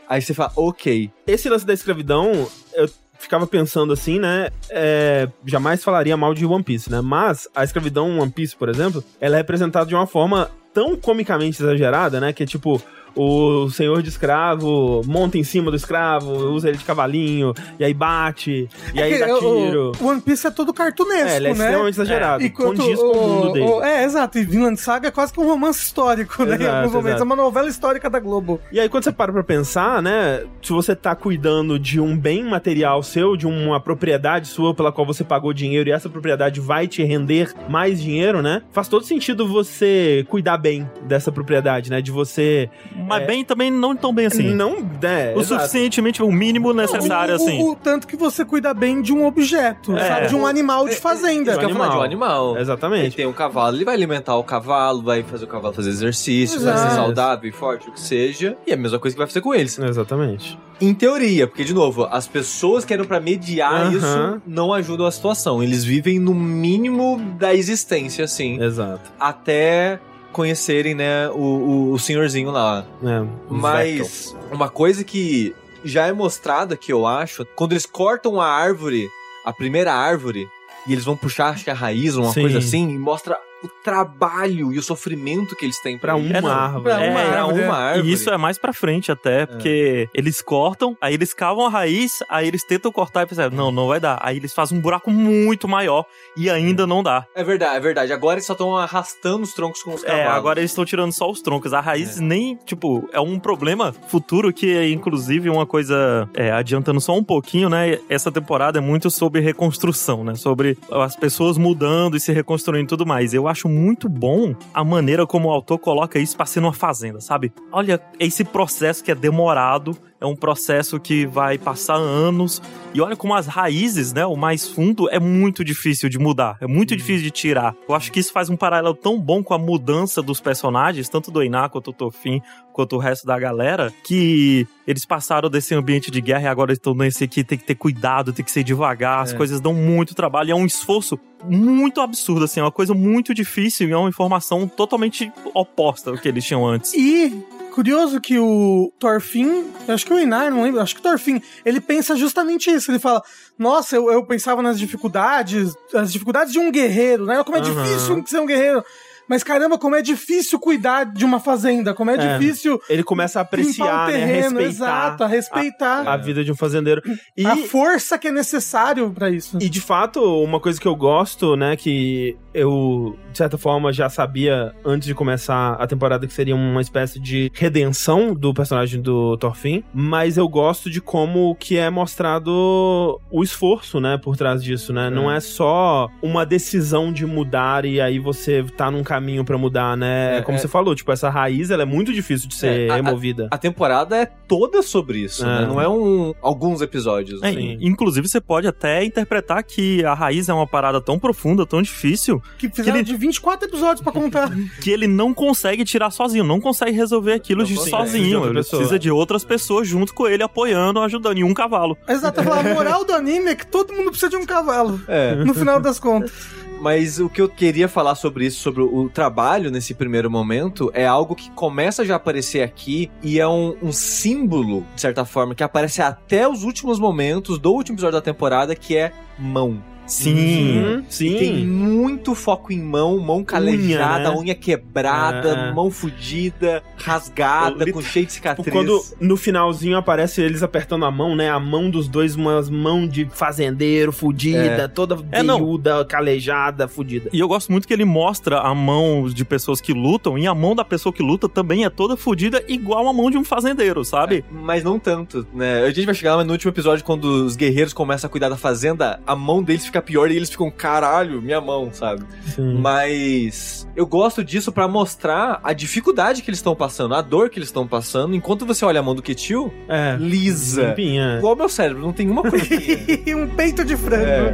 [0.10, 1.12] Aí você fala, ok.
[1.26, 4.50] Esse lance da escravidão, eu ficava pensando assim, né?
[4.70, 7.02] é, jamais falaria mal de One Piece, né?
[7.02, 11.62] Mas a escravidão One Piece, por exemplo, ela é representada de uma forma tão comicamente
[11.62, 12.32] exagerada, né?
[12.32, 12.82] Que é tipo,
[13.16, 17.94] o senhor de escravo monta em cima do escravo, usa ele de cavalinho, e aí
[17.94, 19.92] bate, e aí É que dá tiro.
[20.00, 21.64] O, o One Piece é todo cartunesco, É, ele é né?
[21.66, 22.44] extremamente exagerado.
[22.44, 23.66] Enquanto condiz com o mundo dele.
[23.66, 24.38] o- é, exato.
[24.38, 26.52] E Vinland Saga é quase que um romance histórico, né?
[26.58, 27.10] Em Exato, alguns momentos.
[27.10, 27.24] exato.
[27.24, 28.60] É uma novela histórica da Globo.
[28.72, 30.44] E aí, quando você para pra pensar, né?
[30.62, 35.06] Se você tá cuidando de um bem material seu, de uma propriedade sua pela qual
[35.06, 38.62] você pagou dinheiro e essa propriedade vai te render mais dinheiro, né?
[38.72, 42.02] Faz todo sentido você cuidar bem dessa propriedade, né?
[42.02, 42.70] De você.
[43.08, 44.54] Mas bem também não tão bem assim.
[44.54, 44.78] Não.
[45.02, 45.62] É, o exato.
[45.62, 47.62] suficientemente, o mínimo necessário, o, assim.
[47.62, 50.08] O, o tanto que você cuida bem de um objeto, É.
[50.08, 50.28] sabe?
[50.28, 51.52] De um animal de fazenda.
[51.52, 52.28] Isso que eu ia falar, de um animal.
[52.28, 52.52] animal.
[52.54, 53.16] Ele Exatamente.
[53.16, 56.74] tem um cavalo, ele vai alimentar o cavalo, vai fazer o cavalo fazer exercício, vai
[56.74, 56.90] Exato.
[56.90, 58.58] ser saudável e forte, o que seja.
[58.66, 59.78] E é a mesma coisa que vai fazer com eles.
[59.80, 60.58] Exatamente.
[60.80, 65.12] Em teoria, porque, de novo, as pessoas que eram pra mediar isso não ajudam a
[65.12, 65.64] situação.
[65.64, 69.12] Eles vivem no mínimo da existência, assim, Exato.
[69.20, 70.00] até
[70.38, 72.86] conhecerem, né, o, o, o senhorzinho lá.
[73.04, 73.28] É.
[73.50, 79.10] Mas uma coisa que já é mostrada, que eu acho, quando eles cortam a árvore,
[79.44, 80.48] a primeira árvore,
[80.86, 82.42] e eles vão puxar, acho que a raiz, uma Sim.
[82.42, 86.30] coisa assim, e mostra o trabalho e o sofrimento que eles têm Pra isso.
[86.30, 86.84] uma não, árvore.
[86.84, 87.64] pra É, uma árvore.
[87.64, 88.08] uma árvore.
[88.10, 92.20] E isso é mais pra frente até, porque eles cortam, aí eles cavam a raiz,
[92.30, 94.20] aí eles tentam cortar e percebem, não, não vai dar.
[94.22, 97.26] Aí eles fazem um buraco muito maior e ainda não dá.
[97.36, 98.14] É verdade, é verdade.
[98.14, 100.34] Agora eles só estão arrastando os troncos com os É, cavalos.
[100.34, 101.74] agora eles estão tirando só os troncos.
[101.74, 107.02] A raiz nem, tipo, é um problema futuro que é, inclusive, uma coisa, é, adiantando
[107.02, 108.00] só um pouquinho, né?
[108.10, 110.36] Essa temporada é muito sobre reconstrução, né?
[110.36, 113.34] Sobre as pessoas mudando e se reconstruindo e tudo mais.
[113.34, 117.20] Eu acho muito bom a maneira como o autor coloca isso pra ser numa fazenda,
[117.22, 117.52] sabe?
[117.72, 122.62] Olha, esse processo que é demorado, é um processo que vai passar anos.
[122.94, 124.26] E olha como as raízes, né?
[124.26, 126.58] O mais fundo é muito difícil de mudar.
[126.60, 127.76] É muito difícil de tirar.
[127.88, 131.30] Eu acho que isso faz um paralelo tão bom com a mudança dos personagens, tanto
[131.30, 132.42] do Iná quanto do Tofin,
[132.74, 136.94] quanto o resto da galera, que eles passaram desse ambiente de guerra e agora estão
[136.94, 140.50] nesse aqui, tem que ter cuidado, tem que ser devagar, as coisas dão muito trabalho,
[140.50, 144.10] e é um esforço muito absurdo, assim, é uma coisa muito difícil e é uma
[144.10, 146.94] informação totalmente oposta ao que eles tinham antes.
[146.94, 147.44] E
[147.78, 151.80] curioso que o Thorfinn, acho que o Inar, não lembro, acho que o Thorfinn, ele
[151.80, 152.90] pensa justamente isso.
[152.90, 153.22] Ele fala:
[153.56, 157.44] Nossa, eu, eu pensava nas dificuldades, as dificuldades de um guerreiro, né?
[157.44, 157.84] Como é Aham.
[157.84, 158.84] difícil ser um guerreiro.
[159.28, 162.38] Mas caramba, como é difícil cuidar de uma fazenda, como é, É.
[162.38, 164.14] difícil Ele começa a limpar o apreciar, né?
[164.14, 167.02] terreno, Respeitar exato, a respeitar a vida de um fazendeiro.
[167.36, 169.58] E, a força que é necessário pra isso.
[169.62, 174.10] E de fato, uma coisa que eu gosto, né, que eu, de certa forma, já
[174.10, 179.38] sabia antes de começar a temporada que seria uma espécie de redenção do personagem do
[179.38, 184.92] Thorfinn, mas eu gosto de como que é mostrado o esforço, né, por trás disso,
[184.94, 185.10] né?
[185.10, 189.96] Não é só uma decisão de mudar e aí você tá num caminho pra mudar,
[189.98, 190.38] né?
[190.38, 190.62] É, como é.
[190.62, 193.48] você falou, tipo, essa raiz, ela é muito difícil de ser É, a- a- removida.
[193.52, 195.62] A temporada é toda sobre isso, É.
[195.62, 195.66] né?
[195.68, 197.42] Não é um alguns episódios.
[197.44, 197.54] É, né?
[197.54, 197.78] Sim.
[197.82, 202.42] inclusive, você pode até interpretar que a raiz é uma parada tão profunda, tão difícil,
[202.58, 204.50] Que fizeram ele- de 24 episódios pra contar.
[204.82, 207.98] que ele não consegue tirar sozinho, não consegue resolver aquilo de sozinho.
[207.98, 208.80] precisa de outra Ele pessoa.
[208.80, 211.98] precisa de outras pessoas junto com ele, apoiando, ajudando, e um cavalo.
[212.08, 215.00] Exato, a moral do anime é que todo mundo precisa de um cavalo.
[215.08, 215.36] É.
[215.36, 216.32] No final das contas.
[216.80, 221.06] Mas o que eu queria falar sobre isso, sobre o trabalho nesse primeiro momento, é
[221.06, 225.56] algo que começa já a aparecer aqui e é um, um símbolo, de certa forma,
[225.56, 229.82] que aparece até os últimos momentos do último episódio da temporada, que é mão.
[230.08, 230.80] Sim.
[230.84, 231.36] Uhum, sim.
[231.36, 234.36] E Tem muito foco em mão, mão calejada, né?
[234.38, 235.72] unha, quebrada, É, é.
[235.74, 238.66] mão fudida, rasgada, com cheio de cicatriz.
[238.66, 241.50] Tipo, Quando no finalzinho aparece eles apertando a mão, né?
[241.50, 245.58] A mão dos dois, umas mão de fazendeiro fudida, toda É, não.
[245.58, 247.30] veiuda, calejada, fudida.
[247.34, 250.56] E eu gosto muito que ele mostra a mão de pessoas que lutam, e a
[250.56, 254.04] mão da pessoa que luta também é toda fodida, igual a mão de um fazendeiro,
[254.06, 254.44] sabe?
[254.52, 255.84] Mas não tanto, né?
[255.84, 258.58] A gente vai chegar lá no último episódio, quando os guerreiros começam a cuidar da
[258.58, 262.24] fazenda, a mão deles fica pior e eles ficam, caralho, minha mão, sabe?
[262.56, 262.78] Sim.
[262.80, 267.60] Mas eu gosto disso pra mostrar a dificuldade que eles estão passando, a dor que
[267.60, 270.16] eles estão passando, enquanto você olha a mão do Ketil, É.
[270.20, 270.90] lisa.
[270.90, 271.38] Limpinha.
[271.38, 272.98] Igual o meu cérebro, não tem uma coisinha.
[273.28, 274.24] E um peito de frango.
[274.26, 274.54] É.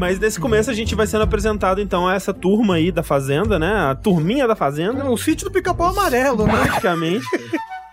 [0.00, 3.58] Mas nesse começo a gente vai sendo apresentado então a essa turma aí da fazenda,
[3.58, 3.70] né?
[3.90, 6.54] A turminha da fazenda, O sítio do pica-pau amarelo, né?
[6.62, 7.22] praticamente.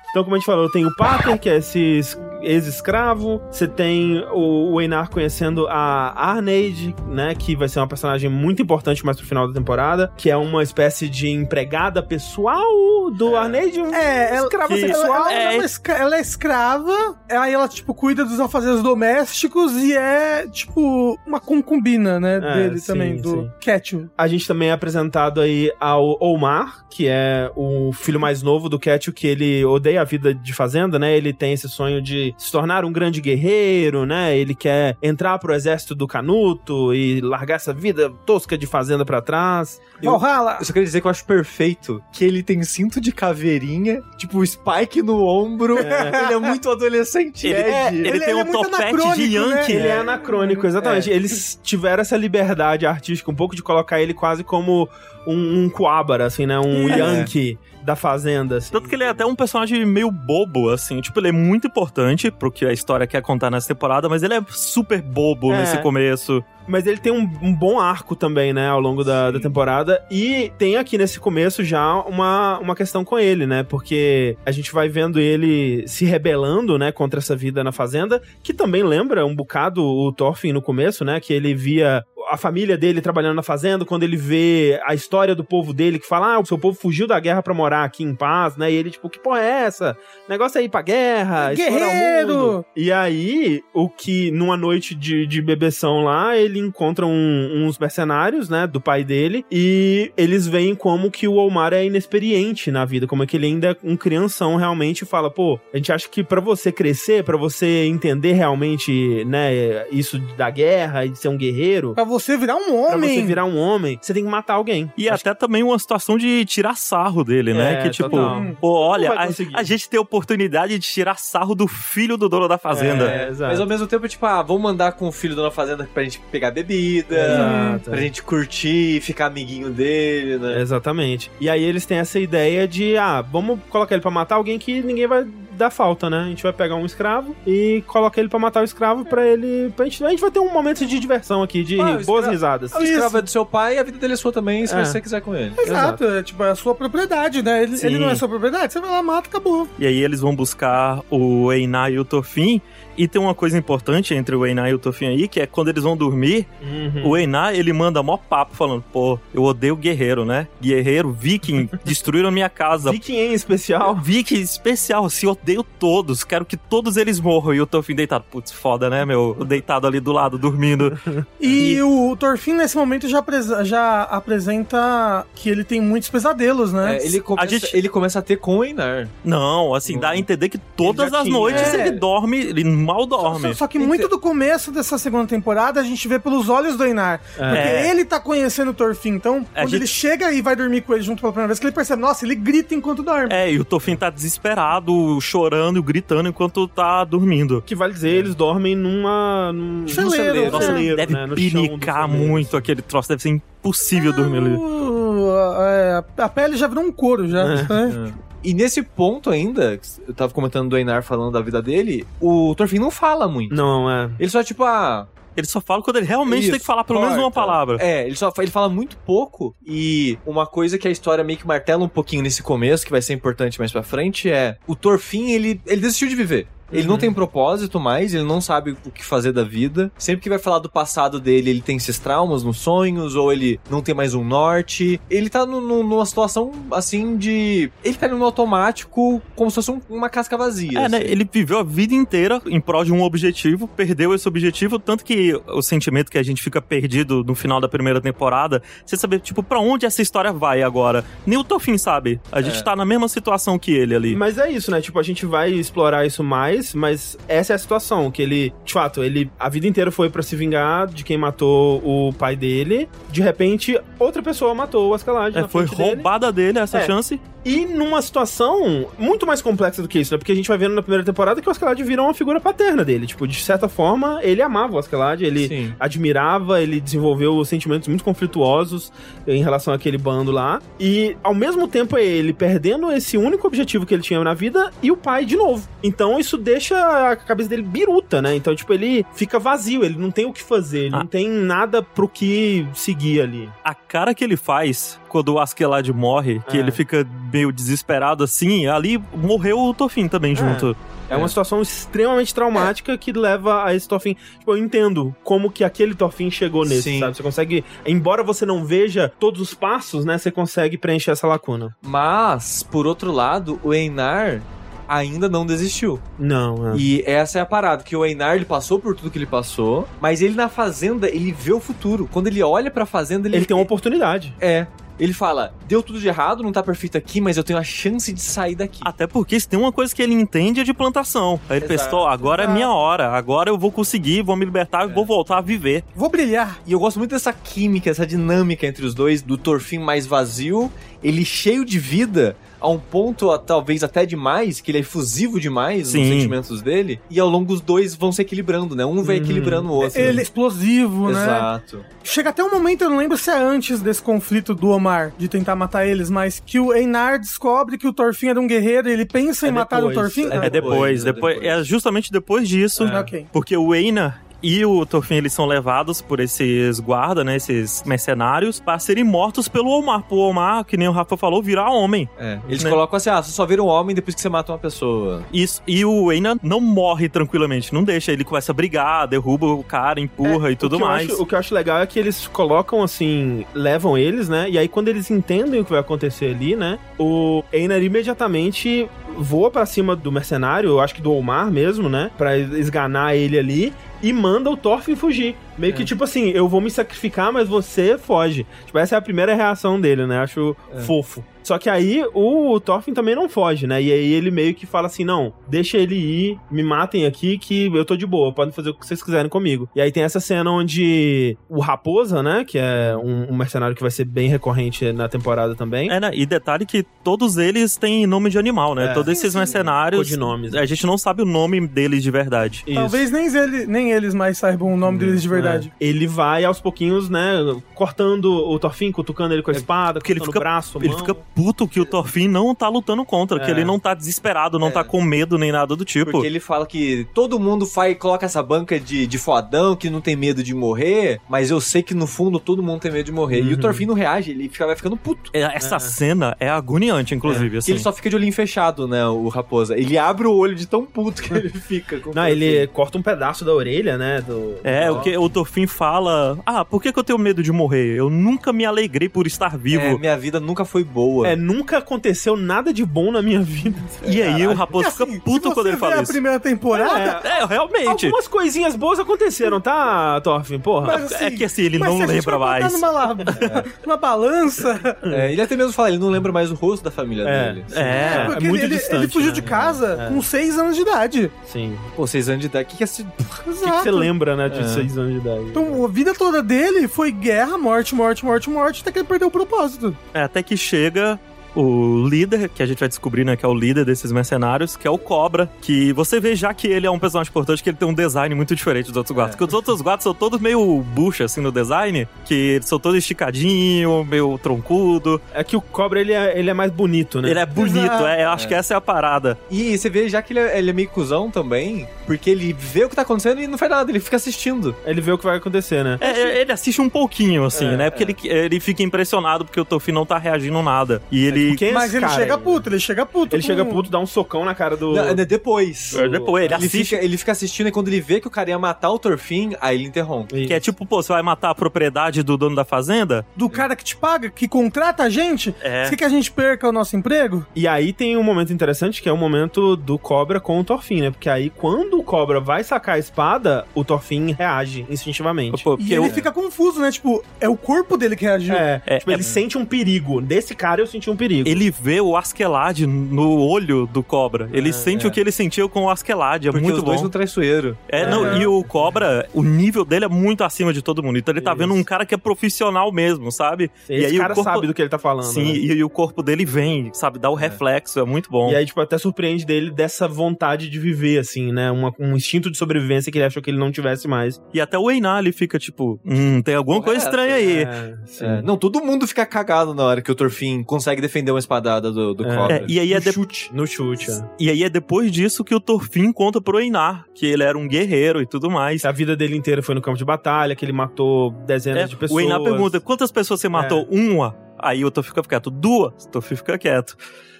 [0.10, 3.41] Então, como a gente falou, tem o Pater, que é esse es- ex-escravo.
[3.52, 7.34] Você tem o, o Einar conhecendo a Arneid, né?
[7.36, 10.12] Que vai ser uma personagem muito importante mais pro final da temporada.
[10.17, 13.80] Que é uma espécie de empregada pessoal do Arneid.
[13.80, 15.06] Um É, ela, escrava que- sexual.
[15.06, 19.73] ela, ela é uma escra- ela é escrava, aí ela, tipo, cuida dos afazeres domésticos
[19.78, 23.52] e é, tipo, uma concubina, né, É, dele sim, também, do.
[23.60, 24.08] Ketchum.
[24.17, 28.80] A gente também é apresentado aí ao Omar, que é o filho mais novo do
[28.80, 31.15] Ketchum, que ele odeia a vida de fazenda, né?
[31.15, 34.38] Ele tem esse sonho de se tornar um grande guerreiro, né?
[34.38, 39.22] Ele quer entrar pro exército do Canuto e largar essa vida tosca de fazenda pra
[39.22, 39.80] trás.
[40.02, 40.58] Eu- Valhalla!
[40.60, 44.46] Eu só queria dizer que eu acho perfeito que ele tem cinto de caveirinha, tipo
[44.46, 45.78] Spike no ombro.
[45.80, 47.48] Ele é muito adolescente.
[47.48, 47.96] Ele, Ed.
[47.98, 49.46] ele, ele- tem ele é um muito topete anacrônico, de né?
[49.60, 49.72] Yankee.
[49.74, 51.12] Ele é anacrônico, exatamente.
[51.12, 51.16] É.
[51.16, 54.88] Eles tiveram essa liberdade artística um pouco de colocar ele quase como
[55.28, 56.60] um, um Kuwabara, assim, né?
[56.60, 56.98] Um É.
[56.98, 58.70] Yankee da fazenda, assim.
[58.72, 61.00] Tanto que ele é até um personagem meio bobo, assim.
[61.00, 64.34] Tipo, ele é muito importante pro que a história quer contar nessa temporada, mas ele
[64.34, 65.60] é super bobo É.
[65.60, 66.44] nesse começo.
[66.68, 70.04] Mas ele tem um, um bom arco também, né, ao longo da, da temporada.
[70.12, 73.63] E tem aqui nesse começo já uma, uma questão com ele, né?
[73.63, 78.54] Porque a gente vai vendo ele se rebelando, né, contra essa vida na fazenda, que
[78.54, 81.22] também lembra um bocado o Thorfinn no começo, né?
[81.22, 85.44] Que ele via a família dele trabalhando na fazenda, quando ele vê a história do
[85.44, 88.16] povo dele, que fala, ah, o seu povo fugiu da guerra pra morar aqui em
[88.16, 88.72] paz, né?
[88.72, 89.98] E ele, tipo, que porra é essa?
[90.28, 92.34] O negócio é ir pra guerra, explorar o Guerreiro!
[92.34, 92.66] mundo.
[92.76, 98.50] E aí, o que, numa noite de, de bebeção lá, ele encontra um- uns mercenários,
[98.50, 103.08] né, do pai dele, e eles veem como que o Omar é inexperiente na vida,
[103.08, 106.08] como é que ele ainda é um crianção realmente e fala, pô, a gente acha
[106.10, 111.28] que pra você crescer, pra você entender realmente, né, isso da guerra e de ser
[111.30, 113.15] um guerreiro, Pra você virar um pra homem.
[113.15, 114.91] você virar um homem, você tem que matar alguém.
[114.97, 117.73] E até também uma situação de tirar sarro dele, né?
[117.73, 118.43] É, que tipo, total.
[118.60, 122.47] pô, olha, a, a gente tem a oportunidade de tirar sarro do filho do dono
[122.47, 123.10] da fazenda.
[123.12, 123.51] É, exato.
[123.51, 126.19] Mas ao mesmo tempo, tipo, ah, vamos mandar com o filho da fazenda pra gente
[126.32, 127.89] pegar bebida, Exato.
[127.91, 130.62] pra gente curtir, ficar amiguinho dele, né?
[130.62, 131.32] Exatamente.
[131.39, 134.82] E aí eles têm essa ideia de, ah, vamos colocar ele pra matar alguém que
[134.82, 135.25] ninguém vai
[135.58, 136.20] dar falta, né?
[136.20, 139.72] A gente vai pegar um escravo e colocar ele pra matar o escravo pra ele.
[139.76, 142.32] Pra gente, a gente vai ter um momento de diversão aqui, de Ah, boas escra-
[142.32, 142.74] risadas.
[142.74, 144.86] O escravo é do seu pai e a vida dele é sua também, se É.
[144.86, 145.54] você quiser com ele.
[145.58, 147.63] Exato, é tipo, é a sua propriedade, né?
[147.63, 149.67] Ele, ele não é sua propriedade, você vai lá, mata, acabou.
[149.80, 152.62] E aí eles vão buscar o Einar e o Tofin.
[152.98, 155.67] E tem uma coisa importante entre o Einar e o Tofin aí, que é quando
[155.67, 157.10] eles vão dormir, Uhum.
[157.10, 160.48] o Einar, ele manda mó papo falando, pô, eu odeio guerreiro, né?
[160.60, 162.91] Guerreiro, viking, destruíram a minha casa.
[162.91, 163.96] Viking em especial.
[163.96, 165.46] Viking especial, assim, odeio
[165.79, 167.53] todos, quero que todos eles morram.
[167.53, 169.36] E o Tofin deitado, putz, foda, né, meu?
[169.45, 170.97] Deitado ali do lado, dormindo.
[171.39, 176.97] E, o Thorfinn, nesse momento, já, apresa- já apresenta que ele tem muitos pesadelos, né?
[176.97, 179.07] É, ele, começa, A gente- ele começa a ter com o Einar.
[179.23, 181.33] Não, assim, dá a entender que todas as tinha.
[181.33, 181.81] noites É.
[181.88, 183.49] ele dorme, ele mal dorme.
[183.49, 186.83] Só, só que muito do começo dessa segunda temporada a gente vê pelos olhos do
[186.83, 187.21] Einar.
[187.36, 187.89] Porque É.
[187.89, 189.13] ele tá conhecendo o Thorfinn.
[189.15, 191.60] Então, A quando gente- ele chega e vai dormir com ele junto pela primeira vez,
[191.60, 193.27] que ele percebe, nossa, ele grita enquanto dorme.
[193.33, 195.37] É, e o Tofin tá desesperado, chorando,
[195.84, 197.62] gritando enquanto tá dormindo.
[197.65, 199.52] Que vale dizer, eles dormem numa.
[199.54, 203.21] Num Celeiro, celeiro, Nossa, celeiro, deve né, no chão do pinicar muito aquele troço, deve
[203.21, 204.56] ser impossível dormir ali.
[204.56, 207.43] Uh, é, a pele já virou um couro, já.
[207.45, 208.13] né?
[208.43, 212.80] E nesse ponto ainda, eu tava comentando do Einar falando da vida dele, o Thorfinn
[212.80, 213.54] não fala muito.
[213.54, 214.10] Não, é.
[214.19, 217.00] Ele só, tipo, ah, Ele só fala quando ele realmente Isso, tem que falar pelo
[217.00, 217.39] menos uma corta.
[217.39, 217.78] palavra.
[217.80, 219.56] É, ele só ele fala muito pouco.
[219.65, 223.02] E uma coisa que a história meio que martela um pouquinho nesse começo, que vai
[223.02, 226.47] ser importante mais pra frente, é o Thorfinn, ele, ele desistiu de viver.
[226.71, 229.91] Ele não tem propósito mais, ele não sabe o que fazer da vida.
[229.97, 233.60] Sempre que vai falar do passado dele, ele tem esses traumas nos sonhos, ou ele
[233.69, 234.99] não tem mais um norte.
[235.10, 237.71] Ele tá no- no- numa situação assim de.
[237.84, 240.80] Ele tá no automático, como se fosse um- uma casca vazia.
[240.80, 240.97] É, né?
[240.97, 241.08] assim.
[241.08, 245.39] Ele viveu a vida inteira em prol de um objetivo, perdeu esse objetivo, tanto que
[245.47, 249.43] o sentimento que a gente fica perdido no final da primeira temporada, você saber, tipo,
[249.43, 251.03] pra onde essa história vai agora.
[251.25, 252.19] Nem o Tofin sabe.
[252.32, 252.62] A gente É.
[252.63, 254.15] tá na mesma situação que ele ali.
[254.15, 254.82] Mas é isso, né?
[254.82, 258.74] Tipo, a gente vai explorar isso mais, mas essa é a situação, que ele, de
[258.74, 262.88] fato, ele a vida inteira foi pra se vingar de quem matou o pai dele.
[263.10, 265.96] De repente, outra pessoa matou o Ascalade É, foi frente dele.
[265.96, 266.86] roubada dele essa É.
[266.86, 267.20] chance.
[267.46, 270.17] E numa situação muito mais complexa do que isso, né?
[270.17, 272.84] Porque a gente vai vendo na primeira temporada que o Ascalade virou uma figura paterna
[272.84, 273.08] dele.
[273.08, 275.74] Tipo, de certa forma, ele amava o Ascalade, ele Sim.
[275.80, 278.91] admirava, ele desenvolveu sentimentos muito conflituosos
[279.26, 280.60] em relação àquele bando lá.
[280.78, 284.72] E ao mesmo tempo é ele perdendo esse único objetivo que ele tinha na vida
[284.84, 285.65] e o pai de novo.
[285.82, 288.33] Então isso deixa a cabeça dele biruta, né?
[288.36, 290.99] Então, tipo, ele fica vazio, ele não tem o que fazer, ele Ah.
[290.99, 293.49] não tem nada pro que seguir ali.
[293.63, 296.60] A cara que ele faz quando o Askeladd morre, que É.
[296.62, 300.75] ele fica meio desesperado assim, ali morreu o Tofin também junto.
[301.10, 304.15] É, uma situação extremamente traumática que leva a esse Thorfinn.
[304.39, 306.99] Tipo, eu entendo como que aquele Thorfinn chegou nesse, Sim.
[306.99, 307.15] sabe?
[307.15, 310.17] Você consegue, embora você não veja todos os passos, né?
[310.17, 311.73] Você consegue preencher essa lacuna.
[311.81, 314.41] Mas, por outro lado, o Einar
[314.88, 316.00] ainda não desistiu.
[316.17, 316.78] Não, é.
[316.78, 319.88] E essa é a parada, que o Einar ele passou por tudo que ele passou,
[320.02, 322.08] mas ele na fazenda, ele vê o futuro.
[322.12, 324.33] Quando ele olha pra fazenda, ele, Ele tem uma oportunidade.
[324.40, 324.67] É.
[325.00, 328.12] Ele fala, deu tudo de errado, não tá perfeito aqui, mas eu tenho a chance
[328.12, 328.79] de sair daqui.
[328.83, 331.40] Até porque se tem uma coisa que ele entende é de plantação.
[331.48, 334.90] Aí ele Exato, pensou, agora é minha hora, agora eu vou conseguir, vou me libertar
[334.90, 335.83] e vou voltar a viver.
[335.96, 336.60] Vou brilhar.
[336.65, 340.71] E eu gosto muito dessa química, essa dinâmica entre os dois, do Torfin mais vazio,
[341.04, 345.39] ele cheio de vida, a um ponto a- talvez até demais, que ele é efusivo
[345.39, 345.99] demais Sim.
[345.99, 348.85] nos sentimentos dele, e ao longo os dois vão se equilibrando, né?
[348.85, 349.23] Um vai Uhum.
[349.23, 349.99] equilibrando o outro.
[349.99, 351.21] Ele é explosivo, né?
[351.23, 351.85] Exato.
[352.03, 355.27] Chega até um momento, eu não lembro se é antes desse conflito do Omar, de
[355.27, 358.93] tentar matar eles, mas que o Einar descobre que o Thorfinn era um guerreiro e
[358.93, 360.31] ele pensa É em matar o depois, Thorfinn.
[360.31, 361.43] é É depois, é depois, depois.
[361.43, 363.25] é justamente depois disso, Ok.
[363.31, 368.60] porque o Einar e o Thorfinn eles são levados por esses guardas, né, esses mercenários,
[368.60, 370.04] para serem mortos pelo Omar.
[370.04, 372.08] Pro Omar, que nem o Rafa falou, virar homem.
[372.19, 372.40] É.
[372.48, 372.69] Eles Né?
[372.69, 375.23] colocam assim, ah, você só vira um homem depois que você mata uma pessoa.
[375.33, 378.12] Isso, e o Einar não morre tranquilamente, não deixa.
[378.12, 381.12] Ele começa a brigar, derruba o cara, empurra e tudo o que eu mais.
[381.12, 384.48] acho- o que eu acho legal é que eles colocam assim, levam eles, né?
[384.50, 386.77] E aí quando eles entendem o que vai acontecer ali, né?
[387.00, 392.12] O Einar imediatamente voa pra cima do mercenário, eu acho que do Omar mesmo, né?
[392.18, 393.74] Pra esganar ele ali.
[394.02, 395.36] E manda o Thorfinn fugir.
[395.58, 398.46] Meio que tipo assim, eu vou me sacrificar, mas você foge.
[398.65, 400.20] Tipo, essa é a primeira reação dele, né?
[400.20, 400.56] Acho
[400.86, 401.24] fofo.
[401.48, 403.81] Só que aí o Thorfinn também não foge, né?
[403.81, 407.67] E aí ele meio que fala assim: não, deixa ele ir, me matem aqui que
[407.73, 409.69] eu tô de boa, podem fazer o que vocês quiserem comigo.
[409.73, 412.43] E aí tem essa cena onde o Raposa, né?
[412.43, 415.89] Que é um, um mercenário que vai ser bem recorrente na temporada também.
[415.89, 416.12] É, né?
[416.13, 418.87] E detalhe que todos eles têm nome de animal, né?
[418.87, 418.93] É.
[418.93, 420.10] Todos esses mercenários.
[420.10, 420.54] Codinomes.
[420.54, 422.65] A gente não sabe o nome deles de verdade.
[422.67, 422.75] Isso.
[422.75, 425.71] Talvez nem, ele, nem eles mais saibam o nome deles de verdade.
[425.79, 425.85] É.
[425.85, 427.37] Ele vai aos pouquinhos, né?
[427.73, 430.98] Cortando o Thorfinn, cutucando ele com a espada, Porque ele fica, o braço, ele mão.
[430.98, 433.52] fica puto que o Thorfinn não tá lutando contra, que É.
[433.52, 434.71] ele não tá desesperado, não É.
[434.71, 436.10] tá com medo nem nada do tipo.
[436.12, 440.02] Porque ele fala que todo mundo faz, coloca essa banca de, de fodão que não
[440.02, 443.12] tem medo de morrer, mas eu sei que no fundo todo mundo tem medo de
[443.12, 443.42] morrer.
[443.42, 443.58] E o Uhum.
[443.62, 445.29] Thorfinn não reage, ele fica, vai ficando puto.
[445.31, 447.46] É, Essa cena é agoniante, inclusive.
[447.46, 447.71] Porque assim.
[447.73, 449.77] ele só fica de olhinho fechado, né, o raposa.
[449.77, 452.02] Ele abre o olho de tão puto que ele fica.
[452.15, 454.21] Não, ele corta um pedaço da orelha, né?
[454.21, 456.40] Do, É, o que o Thorfinn fala.
[456.46, 457.96] Ah, por que, que eu tenho medo de morrer?
[457.96, 459.83] Eu nunca me alegrei por estar vivo.
[459.83, 461.27] É, minha vida nunca foi boa.
[461.32, 463.78] É, nunca aconteceu nada de bom na minha vida.
[464.06, 466.12] e aí o raposo Assim, fica puto se quando ele fala vê a isso.
[466.12, 468.06] primeira temporada, É, realmente.
[468.06, 470.60] Algumas coisinhas boas aconteceram, tá, Thorfinn?
[470.60, 470.88] Porra.
[470.88, 472.73] Mas, assim, é que assim, ele mas não se a gente lembra mais.
[472.73, 473.15] Numa, la-
[473.86, 474.98] numa balança.
[475.04, 477.65] É, ele até mesmo fala, ele não lembra mais o rosto da família É, dele.
[477.73, 479.34] É, porque muito ele, distante, ele fugiu né?
[479.36, 480.13] de casa É.
[480.13, 481.32] com 6 anos de idade.
[481.46, 481.78] Sim.
[481.96, 483.02] Pô, seis anos de idade, o que, que é esse...
[483.02, 484.63] O que, que você lembra, né, de É.
[484.67, 485.42] seis anos de idade?
[485.50, 489.28] Então, a vida toda dele foi guerra, morte, morte, morte, morte, até que ele perdeu
[489.28, 489.96] o propósito.
[490.13, 491.17] É, até que chega
[491.58, 494.87] o líder, que a gente vai descobrir, né, que é o líder desses mercenários, que
[494.87, 497.77] é o Cobra, que você vê já que ele é um personagem importante, que ele
[497.77, 499.35] tem um design muito diferente dos outros guardas.
[499.35, 502.97] Porque os outros guardas são todos meio bucha, assim, no design, que eles são todos
[502.97, 505.19] esticadinho, meio troncudo.
[505.33, 507.29] É que o Cobra, ele é, ele é mais bonito, né?
[507.29, 509.37] Ele é bonito, é, eu acho que essa é a parada.
[509.49, 512.85] E você vê já que ele é, ele é meio cuzão também, porque ele vê
[512.85, 514.75] o que tá acontecendo e não faz nada, ele fica assistindo.
[514.85, 515.97] Ele vê o que vai acontecer, né?
[515.99, 517.89] É, é, ele assiste um pouquinho, assim, É, né?
[517.89, 521.01] Porque ele, ele fica impressionado porque o Tofi não tá reagindo nada.
[521.12, 521.46] E ele.
[521.56, 523.35] Quem é Mas esse ele cara chega puto, ele chega puto.
[523.35, 524.93] Ele com- chega puto, dá um socão na cara do...
[524.93, 525.93] Não, é depois.
[525.95, 528.31] É depois, ele ele, assiste- fica, ele fica assistindo e quando ele vê que o
[528.31, 530.45] cara ia matar o Torfin, aí ele interrompe.
[530.48, 533.25] Que é tipo, pô, você vai matar a propriedade do dono da fazenda?
[533.35, 535.54] Do cara que te paga, que contrata a gente.
[535.62, 535.83] É.
[535.85, 537.45] Você quer que a gente perca o nosso emprego?
[537.56, 541.02] E aí tem um momento interessante que é o momento do Cobra com o Thorfinn,
[541.02, 541.12] né?
[541.12, 545.63] Porque aí quando o Cobra vai sacar a espada, o Thorfinn reage instintivamente.
[545.63, 546.91] Pô, E porque ele eu- fica confuso, né?
[546.91, 548.54] Tipo, é o corpo dele que reagiu.
[548.56, 550.21] É, É, tipo, é- ele sente um perigo.
[550.21, 551.27] Desse cara eu senti um perigo.
[551.34, 554.50] Ele vê o Askeladd no olho do cobra.
[554.52, 555.10] Ele sente é.
[555.10, 556.48] o que ele sentiu com o Askeladd.
[556.48, 557.04] É Porque muito os dois bom.
[557.04, 557.75] são traiçoeiros.
[557.88, 561.17] É, não, e o cobra, o nível dele é muito acima de todo mundo.
[561.17, 561.60] Então ele tá Isso.
[561.60, 563.71] vendo um cara que é profissional mesmo, sabe?
[563.90, 564.50] Esse e aí cara o corpo...
[564.50, 565.25] sabe do que ele tá falando.
[565.25, 565.58] Sim, né?
[565.58, 567.19] e, e o corpo dele vem, sabe?
[567.19, 568.52] Dá o reflexo, é muito bom.
[568.52, 571.71] E aí, tipo, até surpreende dele dessa vontade de viver, assim, né?
[571.71, 574.42] Uma- um instinto de sobrevivência que ele achou que ele não tivesse mais.
[574.54, 577.63] E até o Einar, ele fica tipo, hum, tem alguma coisa Correto, estranha aí.
[577.63, 577.98] É.
[578.21, 581.92] É, não, todo mundo fica cagado na hora que o Torfin consegue defender uma espadada
[581.92, 582.36] do, do É.
[582.36, 582.56] cobra.
[582.58, 583.50] É, e aí é no de- chute.
[583.54, 584.24] No chute, é.
[584.40, 587.68] E aí é depois disso que o Torfin conta pro Einar que ele era um
[587.68, 588.86] guerreiro e tudo mais.
[588.86, 591.96] A vida dele inteira foi no campo de batalha, que ele matou dezenas É, de
[591.96, 592.18] pessoas.
[592.18, 593.88] o Einar pergunta, quantas pessoas você matou?
[593.92, 594.36] Uma.
[594.60, 595.50] Aí o Thorfinn fica quieto.
[595.52, 596.96] Duas, o Thorfinn fica quieto.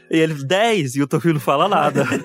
[0.10, 2.05] E ele, dez, e o Thorfinn não fala nada.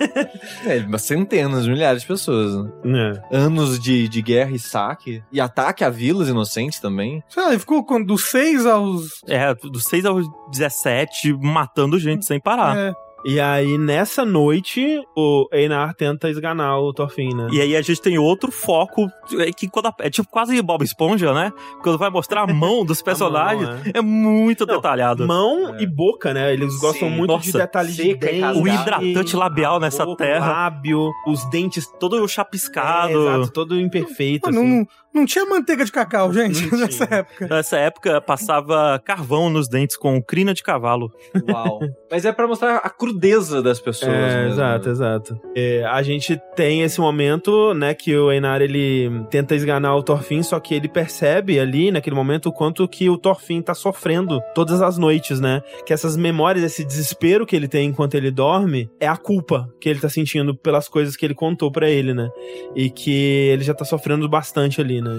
[0.64, 2.54] É, mas centenas, milhares de pessoas.
[2.84, 3.20] né?
[3.30, 3.36] É.
[3.36, 5.22] Anos de, de guerra e saque.
[5.32, 7.22] E ataque a vilas inocentes também.
[7.28, 9.20] Sei lá, ele ficou com- dos 6 aos.
[9.26, 12.76] É, dos 6 aos 17, matando gente sem parar.
[12.76, 12.92] É.
[13.24, 17.48] E aí, nessa noite, o Einar tenta esganar o Thorfinn, né?
[17.52, 19.08] E aí a gente tem outro foco,
[19.38, 21.52] é que quando a- é tipo quase Bob Esponja, né?
[21.82, 24.00] Quando vai mostrar a mão dos personagens, mão, é.
[24.00, 25.26] muito Não, detalhado.
[25.26, 26.52] Mão e boca, né?
[26.52, 27.16] Eles gostam Sim.
[27.16, 28.58] muito de Nossa, detalhes de seca e dente.
[28.58, 33.12] O hidratante labial nessa boca, terra, lábio, os dentes todo é, chapiscado.
[33.28, 34.78] exato, todo imperfeito, Mano, assim.
[34.78, 37.18] não, não tinha manteiga de cacau, gente, Não nessa tinha.
[37.20, 37.46] época.
[37.48, 41.12] Nessa época passava carvão nos dentes com crina de cavalo.
[41.50, 41.80] Uau.
[42.10, 44.12] Mas é pra mostrar a crudeza das pessoas.
[44.12, 44.92] É, mesmo, exato, né?
[44.92, 45.40] exato.
[45.56, 50.42] É, a gente tem esse momento, né, que o Einar, ele tenta esganar o Thorfinn,
[50.42, 54.80] só que ele percebe ali, naquele momento, o quanto que o Thorfinn tá sofrendo todas
[54.82, 55.62] as noites, né?
[55.86, 59.88] Que essas memórias, esse desespero que ele tem enquanto ele dorme, é a culpa que
[59.88, 62.28] ele tá sentindo pelas coisas que ele contou pra ele, né?
[62.76, 63.10] E que
[63.52, 65.18] ele já tá sofrendo bastante ali, né?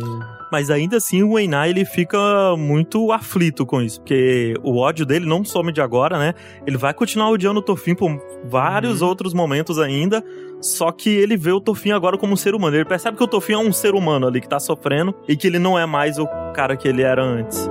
[0.51, 5.25] Mas ainda assim o Einar ele fica muito aflito com isso, porque o ódio dele
[5.25, 6.33] não some de agora, né?
[6.65, 8.09] Ele vai continuar odiando o Thorfinn por
[8.45, 10.23] vários outros momentos ainda,
[10.61, 12.75] só que ele vê o Thorfinn agora como um ser humano.
[12.75, 15.47] Ele percebe que o Thorfinn é um ser humano ali que tá sofrendo e que
[15.47, 17.69] ele não é mais o cara que ele era antes.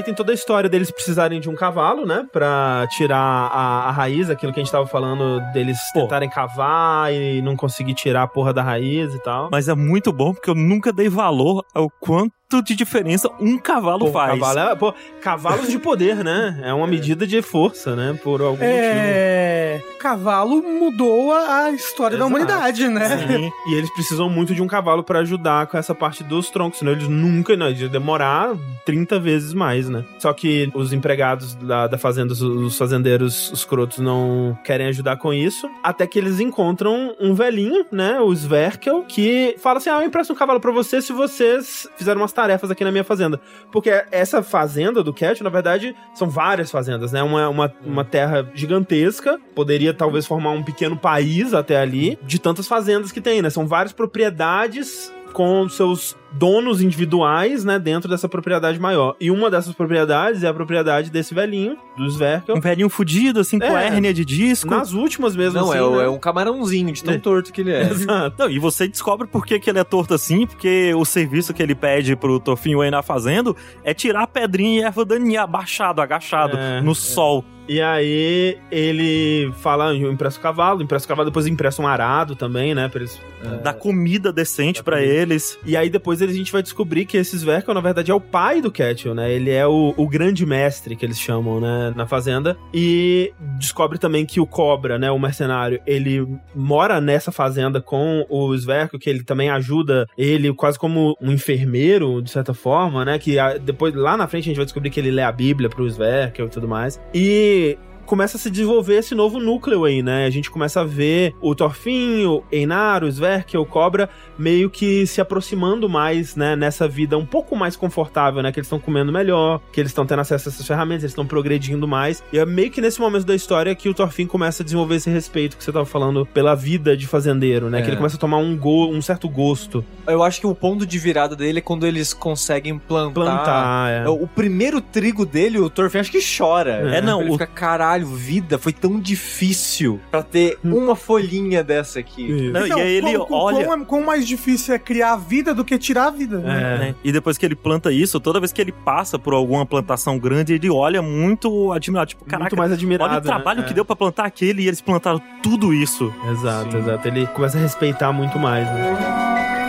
[0.00, 2.26] Daí tem toda a história deles precisarem de um cavalo, né?
[2.32, 6.00] Pra tirar a, a raiz, aquilo que a gente tava falando deles Pô.
[6.00, 9.50] tentarem cavar e não conseguir tirar a porra da raiz e tal.
[9.52, 14.06] Mas é muito bom porque eu nunca dei valor ao quanto de diferença um cavalo
[14.06, 14.32] Pô, faz.
[14.40, 14.92] Cavalo é- pô,
[15.22, 16.60] cavalos de poder, né?
[16.64, 18.18] É uma medida de força, né?
[18.22, 18.70] Por algum motivo.
[18.74, 19.80] É.
[20.00, 22.28] Cavalo mudou a história da Exato.
[22.28, 23.26] humanidade, né?
[23.28, 23.52] Sim.
[23.70, 26.92] E eles precisam muito de um cavalo pra ajudar com essa parte dos troncos, senão
[26.92, 30.02] eles nunca, não, eles iam demorar 30 vezes mais, né?
[30.18, 35.32] Só que os empregados da, da fazenda, os, os fazendeiros escrotos não querem ajudar com
[35.32, 40.06] isso, até que eles encontram um velhinho, né, o Sverkel, que fala assim, ah, eu
[40.06, 43.38] empresto um cavalo pra você se vocês fizerem umas tarefas aqui na minha fazenda.
[43.70, 47.22] Porque essa fazenda do Cat, na verdade, são várias fazendas, né?
[47.22, 52.66] Uma, uma, uma terra gigantesca, poderia talvez formar um pequeno país até ali, de tantas
[52.66, 53.50] fazendas que tem, né?
[53.50, 59.16] São várias propriedades com seus donos individuais, né, dentro dessa propriedade maior.
[59.20, 62.56] E uma dessas propriedades é a propriedade desse velhinho, do Sverkel.
[62.56, 63.86] Um velhinho fudido, assim, com É.
[63.86, 64.70] hérnia de disco.
[64.70, 66.04] Nas últimas mesmo, Não, assim, é, né?
[66.04, 67.18] é um camarãozinho de tão É.
[67.18, 67.82] torto que ele é.
[67.90, 68.36] Exato.
[68.38, 71.62] Não, e você descobre por que, que ele é torto assim, porque o serviço que
[71.62, 76.56] ele pede pro Tofinho Wayne fazendo é tirar a pedrinha e erva daninha abaixado, agachado,
[76.56, 76.94] É, no é.
[76.94, 77.44] sol.
[77.68, 82.34] E aí ele fala, eu empresto o cavalo, empresto o cavalo, depois empresta um arado
[82.34, 83.20] também, né, pra eles
[83.62, 85.00] Dá comida decente comida.
[85.02, 85.56] eles.
[85.64, 88.60] E aí depois a gente vai descobrir que esse Sverkel, na verdade, é o pai
[88.60, 89.32] do Ketchel, né?
[89.32, 91.92] Ele é o, o grande mestre que eles chamam, né?
[91.96, 92.56] Na fazenda.
[92.72, 95.10] E descobre também que o Cobra, né?
[95.10, 100.78] O mercenário, ele mora nessa fazenda com o Sverkel, que ele também ajuda ele quase
[100.78, 103.18] como um enfermeiro, de certa forma, né?
[103.18, 105.68] Que ah, depois, lá na frente, a gente vai descobrir que ele lê a Bíblia
[105.68, 107.00] pro Sverkel e tudo mais.
[107.14, 107.78] E
[108.10, 110.26] começa a se desenvolver esse novo núcleo aí, né?
[110.26, 115.88] A gente começa a ver o Thorfinn, o Einar, o Cobra meio que se aproximando
[115.88, 119.78] mais, né, nessa vida um pouco mais confortável, né, que eles estão comendo melhor, que
[119.80, 122.20] eles estão tendo acesso a essas ferramentas, eles estão progredindo mais.
[122.32, 125.08] E é meio que nesse momento da história que o Thorfinn começa a desenvolver esse
[125.08, 127.82] respeito que você tava falando pela vida de fazendeiro, né, É.
[127.82, 129.84] que ele começa a tomar um, go um certo gosto.
[130.08, 133.12] Eu acho que o ponto de virada dele é quando eles conseguem plantar.
[133.12, 134.08] Plantar, é.
[134.08, 136.72] O primeiro trigo dele, o Thorfinn acho que chora.
[136.96, 141.98] É, não, Ele o- fica, caralho, vida, foi tão difícil pra ter uma folhinha dessa
[142.00, 142.28] aqui.
[142.50, 143.64] Não, Então, e aí ele olha.
[143.64, 146.38] Quão, quão mais difícil é criar a vida do que tirar a vida.
[146.38, 146.50] né?
[146.60, 146.78] É.
[146.78, 146.94] né?
[147.04, 150.52] E depois que ele planta isso, toda vez que ele passa por alguma plantação grande,
[150.54, 152.08] ele olha muito admirado.
[152.08, 153.10] Tipo, caraca, Muito mais admirado.
[153.10, 153.66] olha o trabalho né?
[153.68, 156.12] que deu pra plantar aquele e eles plantaram tudo isso.
[156.26, 156.30] É.
[156.32, 156.78] Exato, Sim.
[156.78, 157.08] exato.
[157.08, 159.59] Ele começa a respeitar muito mais, né?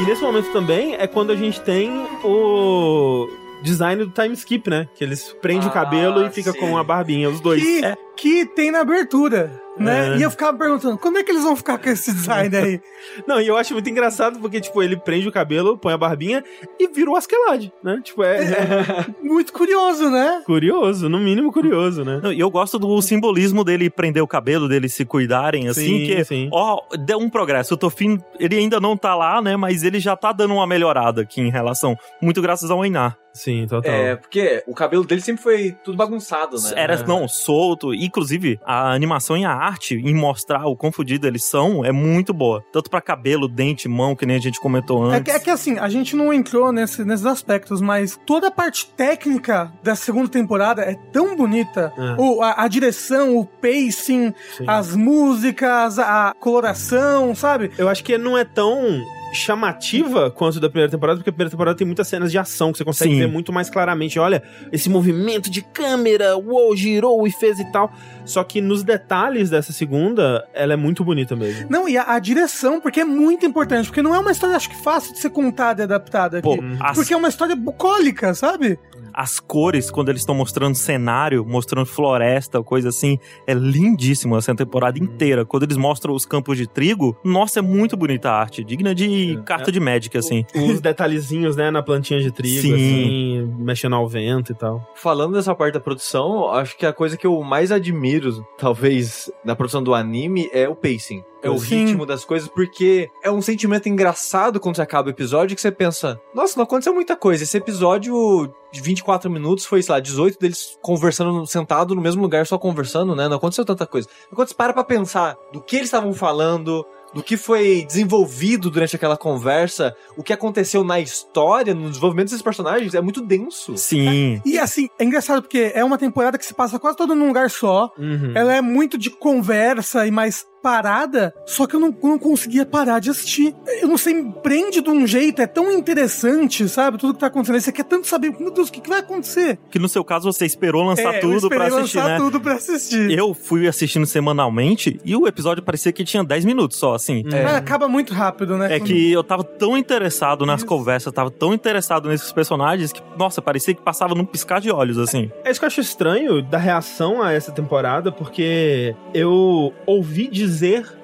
[0.00, 1.90] E nesse momento também é quando a gente tem
[2.22, 3.28] o
[3.62, 4.86] design do time skip, né?
[4.94, 6.58] Que eles prendem o Ah, cabelo e fica sim.
[6.58, 7.62] com a barbinha, os dois.
[7.62, 7.96] Que, É.
[8.14, 10.14] que tem na abertura, né?
[10.14, 10.18] É.
[10.18, 12.80] E eu ficava perguntando, como é que eles vão ficar com esse design aí?
[13.26, 16.42] Não, e eu acho muito engraçado porque, tipo, ele prende o cabelo, põe a barbinha
[16.78, 18.00] e vira o Askeladd, né?
[18.02, 20.42] Tipo, é, é Muito curioso, né?
[20.44, 22.20] curioso, no mínimo curioso, né?
[22.34, 26.24] E eu gosto do simbolismo dele prender o cabelo, dele se cuidarem, assim, Sim, que,
[26.24, 26.48] sim.
[26.52, 27.74] ó, deu um progresso.
[27.74, 31.22] O Tofin, ele ainda não tá lá, né, mas ele já tá dando uma melhorada
[31.22, 33.16] aqui em relação, muito graças ao Einar.
[33.36, 33.92] Sim, total.
[33.92, 36.70] É, porque o cabelo dele sempre foi tudo bagunçado, né?
[36.74, 37.92] Era, não, solto.
[37.94, 42.32] Inclusive, a animação e a arte em mostrar o quão fudido eles são é muito
[42.32, 42.64] boa.
[42.72, 45.32] Tanto pra cabelo, dente, mão, que nem a gente comentou É antes.
[45.32, 48.86] que, é que assim, a gente não entrou nesse- nesses aspectos, mas toda a parte
[48.96, 51.92] técnica da segunda temporada é tão bonita.
[51.96, 52.20] É.
[52.20, 54.64] O, a, a direção, o pacing, Sim.
[54.66, 57.70] as músicas, a coloração, sabe?
[57.76, 59.00] Eu acho que não é tão
[59.32, 62.78] chamativa quanto da primeira temporada, porque a primeira temporada tem muitas cenas de ação que
[62.78, 63.20] você consegue Sim.
[63.20, 64.18] ver muito mais claramente.
[64.18, 67.92] Olha, esse movimento de câmera, uou, girou e fez e tal.
[68.26, 71.66] Só que nos detalhes dessa segunda, ela é muito bonita mesmo.
[71.70, 74.68] Não, e a, a direção, porque é muito importante, porque não é uma história, acho
[74.68, 76.48] que fácil de ser contada e adaptada aqui.
[76.48, 78.78] Pô, as, Porque é uma história bucólica, sabe?
[79.16, 84.98] as cores, quando eles estão mostrando cenário, mostrando floresta, coisa assim, é lindíssimo essa temporada
[84.98, 85.46] inteira.
[85.46, 88.62] Quando eles mostram os campos de trigo, nossa, é muito bonita a arte.
[88.62, 90.44] Digna de carta de Magic, assim.
[90.54, 92.74] Os detalhezinhos, né, na plantinha de trigo, Sim.
[92.74, 94.86] assim, mexendo ao vento e tal.
[94.94, 98.15] Falando dessa parte da produção, acho que a coisa que eu mais admiro,
[98.58, 101.22] talvez, na produção do anime é o pacing.
[101.42, 101.86] É o Sim.
[101.86, 105.70] ritmo das coisas, porque é um sentimento engraçado quando você acaba o episódio que você
[105.70, 107.44] pensa, nossa, não aconteceu muita coisa.
[107.44, 112.46] Esse episódio de 24 minutos foi, sei lá, 18 deles conversando, sentado no mesmo lugar,
[112.46, 113.28] só conversando, né?
[113.28, 114.08] Não aconteceu tanta coisa.
[114.34, 116.84] Quando você para pra pensar do que eles estavam falando,
[117.14, 122.42] do que foi desenvolvido durante aquela conversa, o que aconteceu na história, no desenvolvimento desses
[122.42, 123.76] personagens, é muito denso.
[123.76, 124.40] Sim.
[124.44, 127.50] E assim, é engraçado porque é uma temporada que se passa quase toda num lugar
[127.50, 127.92] só.
[127.98, 128.32] Uhum.
[128.34, 132.98] Ela é muito de conversa e mais parada, só que eu não, não conseguia parar
[132.98, 133.54] de assistir.
[133.80, 136.98] Eu não sei, me prende de um jeito, é tão interessante, sabe?
[136.98, 137.60] Tudo que tá acontecendo.
[137.60, 139.58] Você quer tanto saber, meu Deus, o que, que vai acontecer?
[139.70, 142.16] Que no seu caso você esperou lançar É, tudo pra assistir, lançar né?
[142.18, 143.10] tudo pra assistir.
[143.10, 147.22] Eu fui assistindo semanalmente e o episódio parecia que tinha 10 minutos só, assim.
[147.30, 148.74] Mas acaba muito rápido, né?
[148.74, 153.40] É que eu tava tão interessado nas conversas, tava tão interessado nesses personagens que, nossa,
[153.40, 155.30] parecia que passava num piscar de olhos, assim.
[155.44, 160.45] É isso que eu acho estranho da reação a essa temporada, porque eu ouvi dizer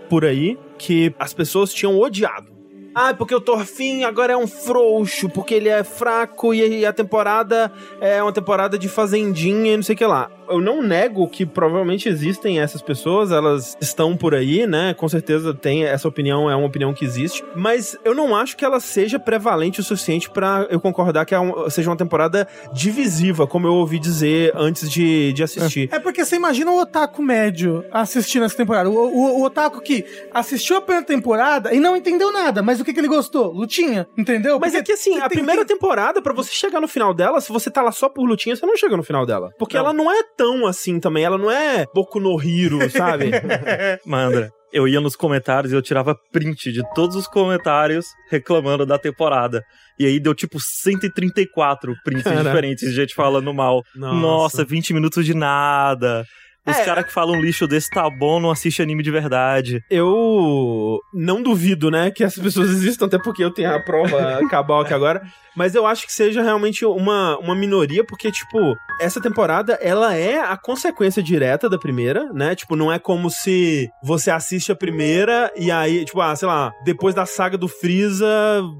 [0.08, 2.51] por aí que as pessoas tinham odiado.
[2.94, 7.72] Ah, porque o Thorfinn agora é um frouxo, porque ele é fraco e a temporada
[8.00, 10.30] é uma temporada de fazendinha e não sei o que lá.
[10.48, 14.92] Eu não nego que provavelmente existem essas pessoas, elas estão por aí, né?
[14.92, 18.64] Com certeza tem essa opinião, é uma opinião que existe, mas eu não acho que
[18.64, 23.46] ela seja prevalente o suficiente pra eu concordar que é um- seja uma temporada divisiva,
[23.46, 25.88] como eu ouvi dizer antes de, de assistir.
[25.92, 28.90] É porque você imagina o otaku médio assistindo essa temporada.
[28.90, 32.84] O, o, o otaku que assistiu a primeira temporada e não entendeu nada, mas o
[32.84, 33.52] que, que ele gostou?
[33.52, 34.58] Lutinha, entendeu?
[34.60, 37.14] Mas Porque é que assim, a tem- primeira tem- temporada, pra você chegar no final
[37.14, 39.50] dela, se você tá lá só por lutinha, você não chega no final dela.
[39.58, 39.84] Porque Não.
[39.84, 43.30] ela não é tão assim também, ela não é Boku no Hiro, sabe?
[44.06, 44.50] Mandra.
[44.72, 49.62] Eu ia nos comentários e eu tirava print de todos os comentários reclamando da temporada.
[49.98, 52.42] E aí deu tipo 134 prints Caraca.
[52.44, 53.82] diferentes de gente falando mal.
[53.94, 54.16] Nossa.
[54.16, 56.24] Nossa, 20 minutos de nada.
[56.66, 56.84] Os É.
[56.84, 59.80] caras que falam lixo desse tá bom, não assiste anime de verdade.
[59.90, 64.80] Eu não duvido, né, que essas pessoas existam, até porque eu tenho a prova cabal
[64.82, 65.22] aqui agora.
[65.54, 70.40] Mas eu acho que seja realmente uma, uma minoria, porque, tipo, essa temporada, ela é
[70.40, 72.54] a consequência direta da primeira, né?
[72.54, 76.72] Tipo, não é como se você assiste a primeira e aí, tipo, ah, sei lá,
[76.86, 78.26] depois da saga do Freeza,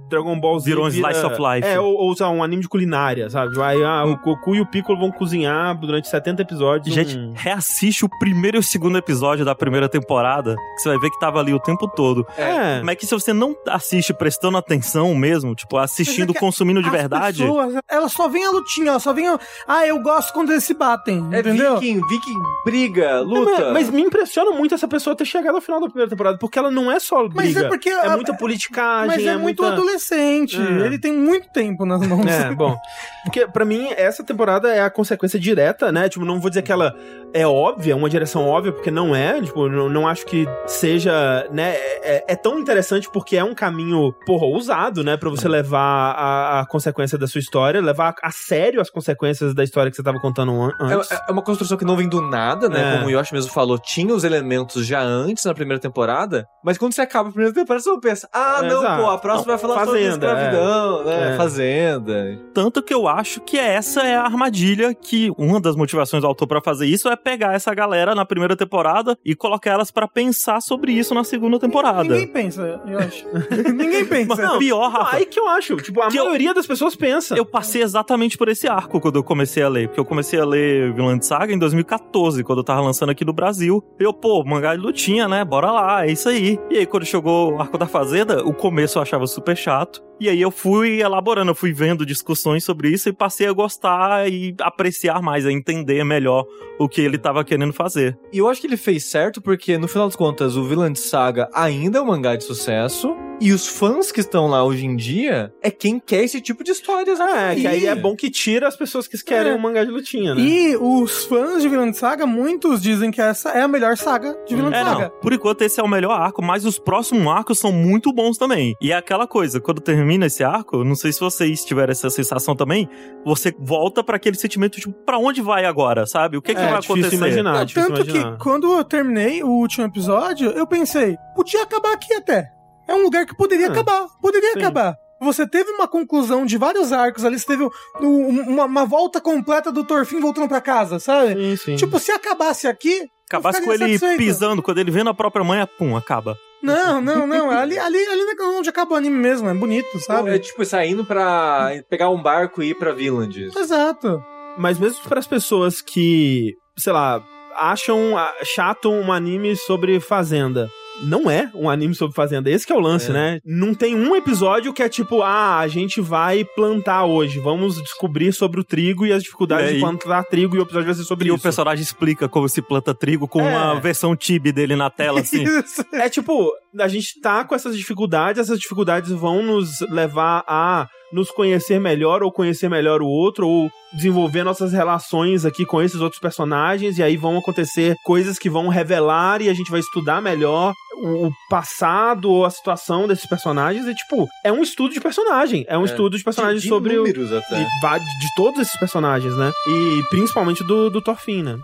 [0.09, 1.67] Dragon Ball Z Virou um vira- slice of life.
[1.69, 3.61] É, ou, ou sei lá, um anime de culinária, sabe?
[3.61, 6.95] Aí ah, o Goku e o Piccolo vão cozinhar durante 70 episódios.
[6.95, 7.33] Gente, um-
[7.73, 11.19] reassiste o primeiro e o segundo episódio da primeira temporada, que você vai ver que
[11.19, 12.27] tava ali o tempo todo.
[12.37, 12.81] É.
[12.83, 16.83] Mas é que se você não assiste prestando atenção mesmo, tipo, assistindo, Mas é consumindo
[16.83, 17.39] de As verdade.
[17.43, 19.27] Pessoas, elas só vêm a lutinha, elas só vêm.
[19.29, 21.27] a- Ah, eu gosto quando eles se batem.
[21.33, 21.79] É entendeu?
[21.79, 23.51] viking, viking briga, É, luta.
[23.51, 26.59] mas, mas me impressiona muito essa pessoa ter chegado ao final da primeira temporada, porque
[26.59, 27.35] ela não é só briga.
[27.37, 27.89] Mas é porque.
[27.89, 29.75] É a- muita politicagem, Mas é, muito muita...
[29.77, 30.57] adolescente.
[30.61, 30.87] É.
[30.87, 32.27] Ele tem muito tempo nas mãos.
[32.27, 32.77] É, bom.
[33.25, 36.09] Porque pra mim, essa temporada é a consequência direta, né?
[36.09, 36.93] Tipo, não vou dizer que ela
[37.33, 37.62] é óbvia,
[37.95, 42.37] uma direção óbvia, porque não é, tipo, não, não acho que seja, né, é, é
[42.37, 47.17] tão interessante porque é um caminho, porra, usado, né, pra você levar a, a consequência
[47.19, 50.73] da sua história, levar a sério as consequências da história que você tava contando an-
[50.81, 51.11] antes.
[51.11, 52.95] É, é uma construção que não vem do nada, né?
[52.95, 52.97] É.
[52.97, 56.93] Como o Yoshi mesmo falou, tinha os elementos já antes na primeira temporada, mas quando
[56.95, 59.03] você acaba a primeira temporada, você pensa, ah, É, não, exato.
[59.03, 61.35] pô, a próxima Não, vai falar sobre Fazenda, escravidão, né?
[61.35, 61.37] É.
[61.37, 62.39] Fazenda.
[62.55, 66.47] Tanto que eu acho que essa é a armadilha que uma das motivações do autor
[66.47, 70.61] pra fazer isso é pegar essa galera na primeira temporada e colocar elas pra pensar
[70.61, 72.03] sobre isso na segunda temporada.
[72.05, 73.25] Ninguém pensa, eu acho.
[73.75, 74.41] Ninguém pensa.
[74.43, 75.17] Não, pior, Rafa.
[75.17, 77.37] Aí que eu acho, tipo, a Que eu- maioria das pessoas pensa.
[77.37, 79.89] Eu passei exatamente por esse arco quando eu comecei a ler.
[79.89, 83.33] Porque eu comecei a ler Vinland Saga em 2014, quando eu tava lançando aqui no
[83.33, 83.83] Brasil.
[83.99, 85.45] Eu, pô, mangá de lutinha, né?
[85.45, 86.59] Bora lá, é isso aí.
[86.71, 90.03] E aí, quando chegou o arco da Fazenda, o começo eu achava super chato.
[90.23, 94.31] E aí eu fui elaborando, eu fui vendo discussões sobre isso e passei a gostar
[94.31, 96.47] e apreciar mais, a entender melhor
[96.79, 98.17] o que ele tava querendo fazer.
[98.33, 101.49] E eu acho que ele fez certo porque, no final das contas, o Vinland Saga
[101.53, 103.17] ainda é um mangá de sucesso.
[103.41, 106.71] E os fãs que estão lá hoje em dia é quem quer esse tipo de
[106.71, 107.19] histórias.
[107.19, 109.55] É, que aí é bom que tira as pessoas que querem É.
[109.57, 110.41] um mangá de lutinha, né?
[110.41, 114.55] E os fãs de Vinland Saga, muitos dizem que essa é a melhor saga de
[114.55, 115.03] Vinland É, Saga.
[115.07, 115.21] não.
[115.21, 118.77] Por enquanto, esse é o melhor arco, mas os próximos arcos são muito bons também.
[118.81, 122.57] E é aquela coisa, quando termina esse arco, não sei se vocês tiveram essa sensação
[122.57, 122.89] também,
[123.25, 126.37] você volta pra aquele sentimento, tipo, pra onde vai agora, sabe?
[126.37, 127.17] O que, que É, vai difícil acontecer?
[127.17, 127.53] imaginar.
[127.59, 128.33] Não, difícil tanto imaginar.
[128.37, 132.49] que quando eu terminei o último episódio, eu pensei, podia acabar aqui até.
[132.89, 133.71] É um lugar que poderia É.
[133.71, 134.07] acabar.
[134.21, 134.59] Poderia Sim.
[134.59, 134.97] acabar.
[135.21, 137.63] Você teve uma conclusão de vários arcos ali, você teve
[138.01, 141.35] um- uma, uma volta completa do Torfin voltando pra casa, sabe?
[141.35, 141.77] Sim, sim.
[141.77, 143.03] Tipo, se acabasse aqui.
[143.31, 144.19] Acabasse eu com ele satisfeito.
[144.19, 146.37] pisando, quando ele vendo a própria mãe, pum, acaba.
[146.63, 147.51] Não, não, não.
[147.51, 149.49] Ali, ali, ali é onde acaba o anime mesmo.
[149.49, 150.39] É bonito, É sabe?
[150.39, 153.51] tipo saindo pra pegar um barco e ir pra Vinland.
[153.57, 154.23] Exato.
[154.57, 157.23] Mas mesmo para as pessoas que, sei lá,
[157.57, 158.13] acham
[158.45, 160.71] chato um anime sobre fazenda.
[161.05, 162.49] Não é um anime sobre fazenda.
[162.51, 163.13] Esse que é o lance, É.
[163.13, 163.41] né?
[163.45, 167.41] Não tem um episódio que é tipo, ah, a gente vai plantar hoje.
[167.41, 169.75] Vamos descobrir sobre o trigo e as dificuldades E aí?
[169.75, 171.43] de plantar trigo e o episódio vai ser sobre E o isso.
[171.43, 173.49] personagem explica como se planta trigo com É.
[173.57, 175.45] uma versão tibi dele na tela, assim.
[175.93, 181.31] É tipo, a gente tá com essas dificuldades, essas dificuldades vão nos levar a nos
[181.31, 186.21] conhecer melhor ou conhecer melhor o outro ou desenvolver nossas relações aqui com esses outros
[186.21, 190.73] personagens e aí vão acontecer coisas que vão revelar e a gente vai estudar melhor
[190.73, 195.65] o o passado ou a situação desses personagens e tipo, é um estudo de personagem,
[195.69, 195.87] é um É.
[195.87, 197.57] estudo de personagem de, de sobre o números até.
[197.57, 199.51] de, de todos esses personagens, né?
[199.67, 201.59] E principalmente do, do Thorfinn, né?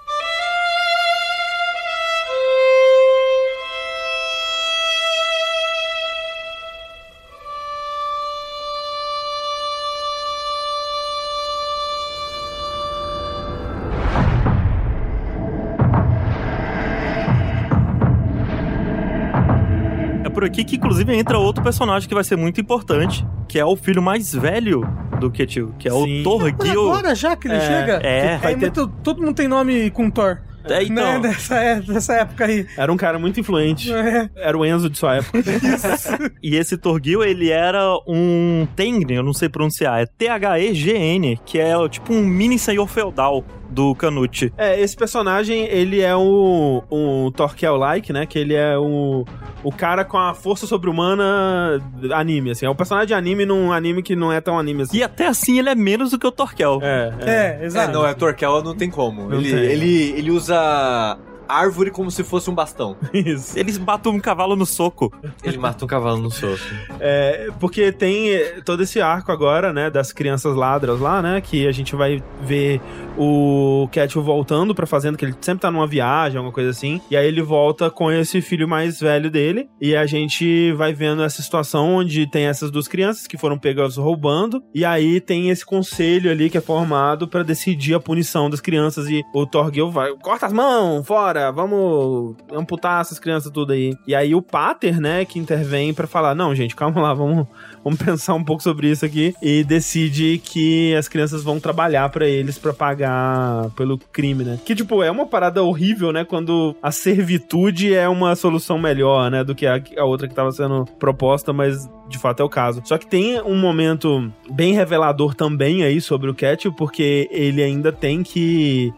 [20.39, 23.75] Por aqui que, inclusive, entra outro personagem que vai ser muito importante, que é o
[23.75, 24.83] filho mais velho
[25.19, 26.21] do Ketil, que é Sim.
[26.21, 26.93] o Thorgil.
[26.93, 28.01] Agora já que ele É, chega.
[28.05, 30.39] é, é vai ter- muito- todo mundo tem nome com Thor.
[30.65, 31.19] É, então, Né?
[31.21, 32.67] Dessa, é- dessa época aí.
[32.77, 33.93] Era um cara muito influente.
[33.93, 34.29] É.
[34.37, 35.39] Era o Enzo de sua época.
[36.41, 41.73] E esse Torgil, ele era um Tengri, eu não sei pronunciar, é T-H-E-G-N, que é
[41.89, 44.53] tipo um mini senhor feudal do Canute.
[44.57, 48.27] É, esse personagem, ele é o, o Torquel-like, né?
[48.27, 49.25] Que ele é o,
[49.63, 51.81] o cara com a força sobre-humana
[52.13, 52.67] anime, assim.
[52.67, 54.99] É o personagem de anime num anime que não é tão anime assim.
[54.99, 56.81] E até assim ele é menos do que o Torquel.
[56.83, 57.31] É, é.
[57.31, 57.93] É, É, exato.
[57.93, 59.29] não, é Torquel, não tem como.
[59.29, 59.59] Não ele, tem.
[59.61, 62.97] ele, ele usa árvore como se fosse um bastão.
[63.13, 63.59] Isso.
[63.59, 65.13] Eles batem um cavalo no soco.
[65.43, 66.59] Ele mata um cavalo no soco.
[67.01, 68.31] É, porque tem
[68.65, 72.81] todo esse arco agora, né, das crianças ladras lá, né, que a gente vai ver
[73.19, 77.17] o Ketchum voltando pra fazenda, que ele sempre tá numa viagem, alguma coisa assim, e
[77.17, 81.43] aí ele volta com esse filho mais velho dele, e a gente vai vendo essa
[81.43, 86.31] situação onde tem essas duas crianças que foram pegas roubando, e aí tem esse conselho
[86.31, 90.47] ali que é formado pra decidir a punição das crianças, e o Torgil vai, corta
[90.47, 93.95] as mãos, fora, vamos amputar essas crianças tudo aí.
[94.07, 97.47] E aí o Pater, né, que intervém pra falar, não, gente, calma lá, vamos,
[97.83, 102.27] vamos pensar um pouco sobre isso aqui, e decide que as crianças vão trabalhar pra
[102.27, 104.59] eles pra pagar pelo crime, né?
[104.65, 109.45] Que, tipo, é uma parada horrível, né, quando a servitude é uma solução melhor, né,
[109.45, 112.83] do que a, a outra que tava sendo proposta, mas de fato é o caso.
[112.85, 117.93] Só que tem um momento bem revelador também aí sobre o Cat, porque ele ainda
[117.93, 118.93] tem que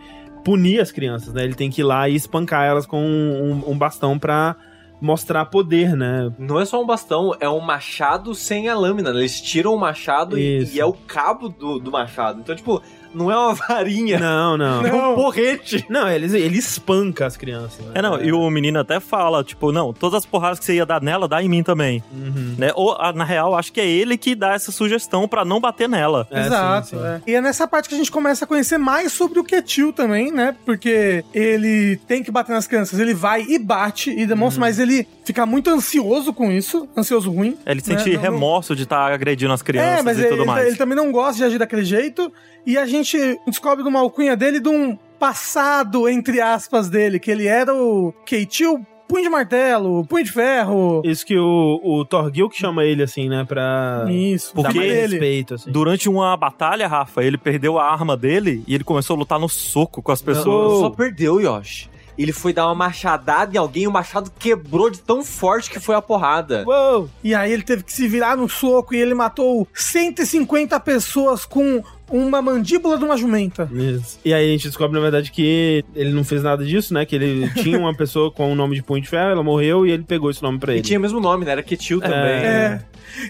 [0.44, 1.44] punir as crianças, né?
[1.44, 4.56] Ele tem que ir lá e espancar elas com um, um bastão pra
[5.00, 6.30] mostrar poder, né?
[6.38, 9.12] Não é só um bastão, é um machado sem a lâmina.
[9.12, 9.20] né?
[9.20, 12.40] Eles tiram o machado e, e é o cabo do, do machado.
[12.40, 12.82] Então, tipo,
[13.14, 14.86] não é uma varinha, Não, não.
[14.86, 15.84] é um porrete.
[15.88, 17.84] Não, ele, ele espanca as crianças.
[17.86, 17.92] Né?
[17.96, 20.86] É, não, e o menino até fala, tipo, não, todas as porradas que você ia
[20.86, 22.02] dar nela, dá em mim também.
[22.12, 22.54] Uhum.
[22.58, 22.70] Né?
[22.74, 25.88] Ou, ah, na real, acho que é ele que dá essa sugestão pra não bater
[25.88, 26.26] nela.
[26.30, 26.88] É, Exato.
[26.88, 27.04] sim, sim.
[27.04, 27.20] é.
[27.26, 30.30] E é nessa parte que a gente começa a conhecer mais sobre o Ketil também,
[30.32, 30.54] né?
[30.64, 35.06] Porque ele tem que bater nas crianças, ele vai e bate e demonstra, mas ele
[35.24, 37.56] fica muito ansioso com isso, ansioso ruim.
[37.66, 38.14] Ele sente né?
[38.16, 40.66] Não- remorso de estar agredindo as crianças É, mas e ele, tudo ele- mais.
[40.66, 42.32] ele também não gosta de agir daquele jeito.
[42.66, 42.99] E a gente
[43.46, 48.84] descobre numa alcunha dele de um passado, entre aspas, dele, que ele era o Keitil
[49.06, 51.02] punho de martelo, punho de ferro.
[51.04, 53.44] Isso que o, o Torgil que chama ele assim, né?
[53.44, 55.12] Pra Isso, dar Porque mais ele.
[55.14, 55.70] respeito, assim.
[55.70, 59.48] Durante uma batalha, Rafa, ele perdeu a arma dele e ele começou a lutar no
[59.48, 60.78] soco com as Não, pessoas.
[60.78, 61.90] só perdeu, Yoshi.
[62.16, 65.80] Ele foi dar uma machadada em alguém e o machado quebrou de tão forte que
[65.80, 66.64] foi a porrada.
[66.66, 67.08] Uou!
[67.24, 71.82] E aí ele teve que se virar no soco e ele matou 150 pessoas com
[72.10, 73.68] uma mandíbula de uma jumenta.
[73.72, 74.18] Isso.
[74.24, 77.04] E aí a gente descobre, na verdade, que ele não fez nada disso, né?
[77.06, 79.90] Que ele tinha uma pessoa com o nome de Punho de Ferro, ela morreu e
[79.90, 80.82] ele pegou esse nome pra E ele.
[80.82, 81.52] tinha o mesmo nome, né?
[81.52, 82.16] Era Ketil também.
[82.18, 82.82] É.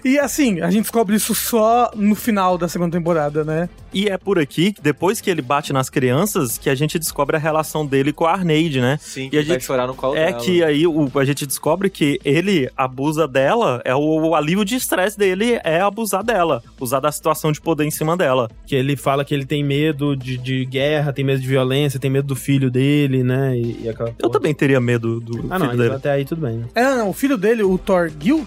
[0.05, 3.68] E assim, a gente descobre isso só no final da segunda temporada, né?
[3.95, 7.39] E é por aqui, depois que ele bate nas crianças, que a gente descobre a
[7.39, 8.99] relação dele com a Arneide, né?
[9.01, 10.39] Sim, E que a vai gente- chorar no colo É dela.
[10.45, 14.76] que aí o- a gente descobre que ele abusa dela, é o, o alívio de
[14.76, 18.51] estresse dele é abusar dela, usar da situação de poder em cima dela.
[18.71, 22.09] Que ele fala que ele tem medo de, de guerra, tem medo de violência, tem
[22.09, 23.57] medo do filho dele, né?
[23.59, 25.83] E, e aquela Eu também teria medo do Ah, filho não, dele.
[25.87, 26.66] então até aí tudo bem, né?
[26.77, 28.47] É, não, o filho dele, o Thor Gil,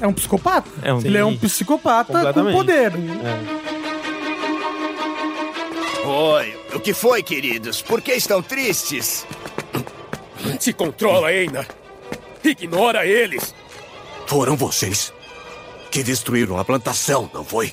[0.00, 0.04] É.
[0.04, 0.68] é um psicopata.
[0.82, 2.92] É um- Ele é um psicopata com poder.
[6.04, 7.80] Oi, o que foi, queridos?
[7.80, 9.26] Por que estão tristes?
[10.60, 11.66] Se controla, Einar.
[12.44, 13.54] Ignora eles.
[14.26, 15.14] Foram vocês
[15.90, 17.72] que destruíram a plantação, não foi?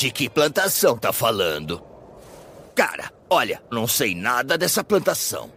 [0.00, 1.82] De que plantação tá falando?
[2.74, 5.50] Cara, olha, não sei nada dessa plantação.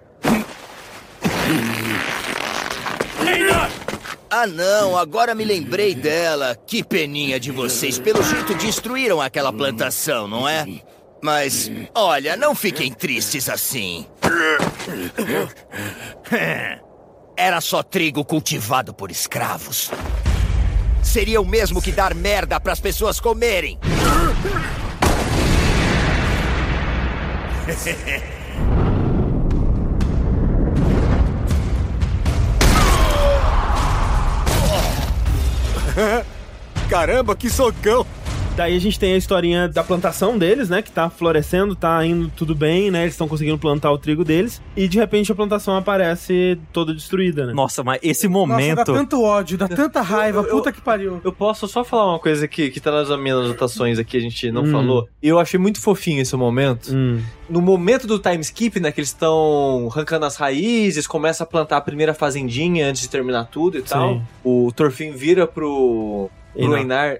[4.29, 6.57] Ah, não, agora me lembrei dela.
[6.67, 7.97] Que peninha de vocês.
[7.97, 10.67] Pelo jeito destruíram aquela plantação, não é?
[11.21, 14.05] Mas, olha, não fiquem tristes assim.
[17.37, 19.89] Era só trigo cultivado por escravos.
[21.03, 23.77] Seria o mesmo que dar merda pras pessoas comerem.
[36.89, 38.05] Caramba, que socão!
[38.55, 40.83] Daí a gente tem a historinha da plantação deles, né?
[40.83, 43.01] Que tá florescendo, tá indo tudo bem, né?
[43.01, 44.61] Eles estão conseguindo plantar o trigo deles.
[44.77, 47.53] E de repente a plantação aparece toda destruída, né?
[47.53, 48.75] Nossa, mas esse Nossa, momento.
[48.75, 51.19] dá tanto ódio, dá tanta raiva, eu- puta que pariu.
[51.23, 54.51] Eu posso só falar uma coisa que, que tá nas minhas anotações aqui, a gente
[54.51, 54.71] não Hum.
[54.71, 55.09] falou.
[55.21, 56.93] Eu achei muito fofinho esse momento.
[56.93, 57.21] Hum.
[57.49, 61.77] No momento do time skip, né, que eles estão arrancando as raízes, começa a plantar
[61.77, 64.21] a primeira fazendinha antes de terminar tudo e tal.
[64.43, 67.17] O Torfin vira pro, pro Einar.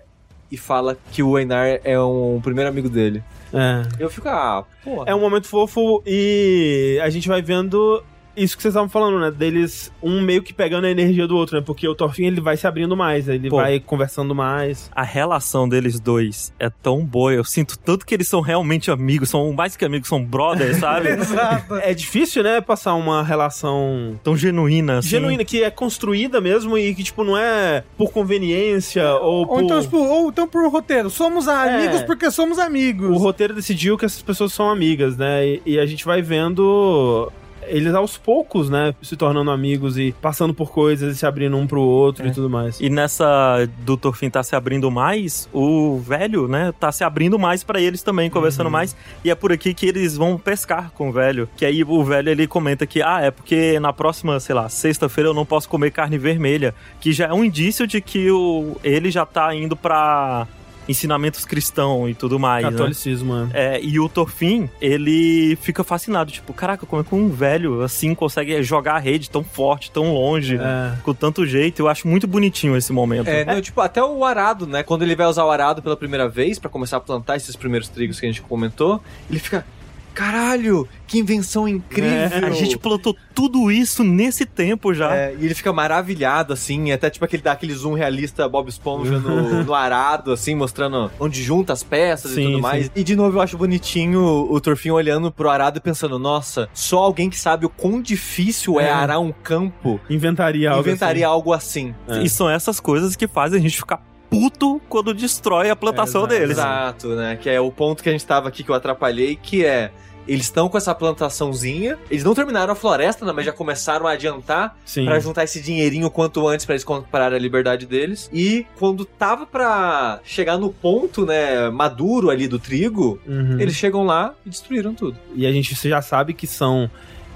[0.54, 3.24] E fala que o Einar é um primeiro amigo dele.
[3.51, 3.82] É.
[3.97, 5.06] Eu fico, ah, porra.
[5.10, 8.04] É um momento fofo e a gente vai vendo
[8.36, 9.31] isso que vocês estavam falando, né?
[9.31, 11.63] Deles, um meio que pegando a energia do outro, né?
[11.65, 13.36] Porque o Thorfinn, ele vai se abrindo mais, né?
[13.36, 13.57] ele Pô.
[13.57, 14.89] vai conversando mais.
[14.95, 17.34] A relação deles dois é tão boa.
[17.34, 21.09] Eu sinto tanto que eles são realmente amigos, são mais que amigos, são brothers, sabe?
[21.13, 21.75] Exato.
[21.75, 22.59] É difícil, né?
[22.61, 25.09] Passar uma relação tão genuína assim.
[25.09, 29.63] genuína, que é construída mesmo e que, tipo, não é por conveniência ou, Ou por...
[29.63, 31.09] então, tipo, ou então por roteiro.
[31.09, 32.03] Somos amigos É.
[32.03, 33.09] porque somos amigos.
[33.09, 35.45] O roteiro decidiu que essas pessoas são amigas, né?
[35.45, 37.31] E, e a gente vai vendo
[37.68, 38.93] eles aos poucos, né?
[39.01, 42.30] Se tornando amigos e passando por coisas e se abrindo um pro outro É.
[42.30, 42.80] e tudo mais.
[42.80, 47.64] E nessa do Torfin tá se abrindo mais, o velho, né, tá se abrindo mais
[47.64, 48.95] pra eles também, conversando mais.
[49.24, 51.47] E é por aqui que eles vão pescar com o velho.
[51.57, 55.30] Que aí o velho ele comenta que, ah, é porque na próxima, sei lá, sexta-feira
[55.30, 56.74] eu não posso comer carne vermelha.
[56.99, 60.47] Que já é um indício de que o, ele já tá indo pra
[60.88, 62.63] ensinamentos cristãos e tudo mais.
[62.65, 62.71] né?
[62.71, 63.75] Catolicismo, é.
[63.75, 68.13] É, e o Torfin, ele fica fascinado, tipo, caraca, como é que um velho assim
[68.13, 70.93] consegue jogar a rede tão forte, tão longe, É.
[71.03, 71.79] com tanto jeito?
[71.81, 73.27] Eu acho muito bonitinho esse momento.
[73.27, 74.84] É, não, tipo, até o arado, né?
[74.84, 77.88] Quando ele vai usar o arado pela primeira vez pra começar a plantar esses primeiros
[77.89, 79.65] trigos que a gente comentou, ele fica.
[80.14, 82.47] Caralho, que invenção incrível!
[82.47, 85.16] A gente plantou tudo isso nesse tempo já.
[85.16, 89.20] É, e ele fica maravilhado, assim, até tipo aquele dá aquele zoom realista Bob Esponja
[89.20, 92.61] no, no arado, assim, mostrando onde junta as peças e Sim, tudo sim.
[92.61, 92.91] mais.
[92.95, 96.99] E de novo eu acho bonitinho o Torfinho olhando pro arado e pensando, nossa, só
[96.99, 98.91] alguém que sabe o quão difícil é, É.
[98.91, 101.34] arar um campo Inventaria algo inventaria assim.
[101.34, 101.95] algo assim.
[102.07, 102.22] É.
[102.24, 104.01] E são essas coisas que fazem a gente ficar
[104.39, 106.34] puto quando destrói a plantação Exato.
[106.39, 106.57] deles.
[106.57, 107.36] Exato, né?
[107.41, 109.91] Que é o ponto que a gente tava aqui que eu atrapalhei, que é.
[110.25, 111.97] Eles estão com essa plantaçãozinha.
[112.09, 114.77] Eles não terminaram a floresta, né, mas já começaram a adiantar.
[115.03, 118.29] Pra juntar esse dinheirinho quanto antes pra eles comprarem a liberdade deles.
[118.31, 123.59] E quando tava pra chegar no ponto, né, maduro ali do trigo, Uhum.
[123.59, 125.17] eles chegam lá e destruíram tudo.
[125.36, 126.89] E a gente já sabe que são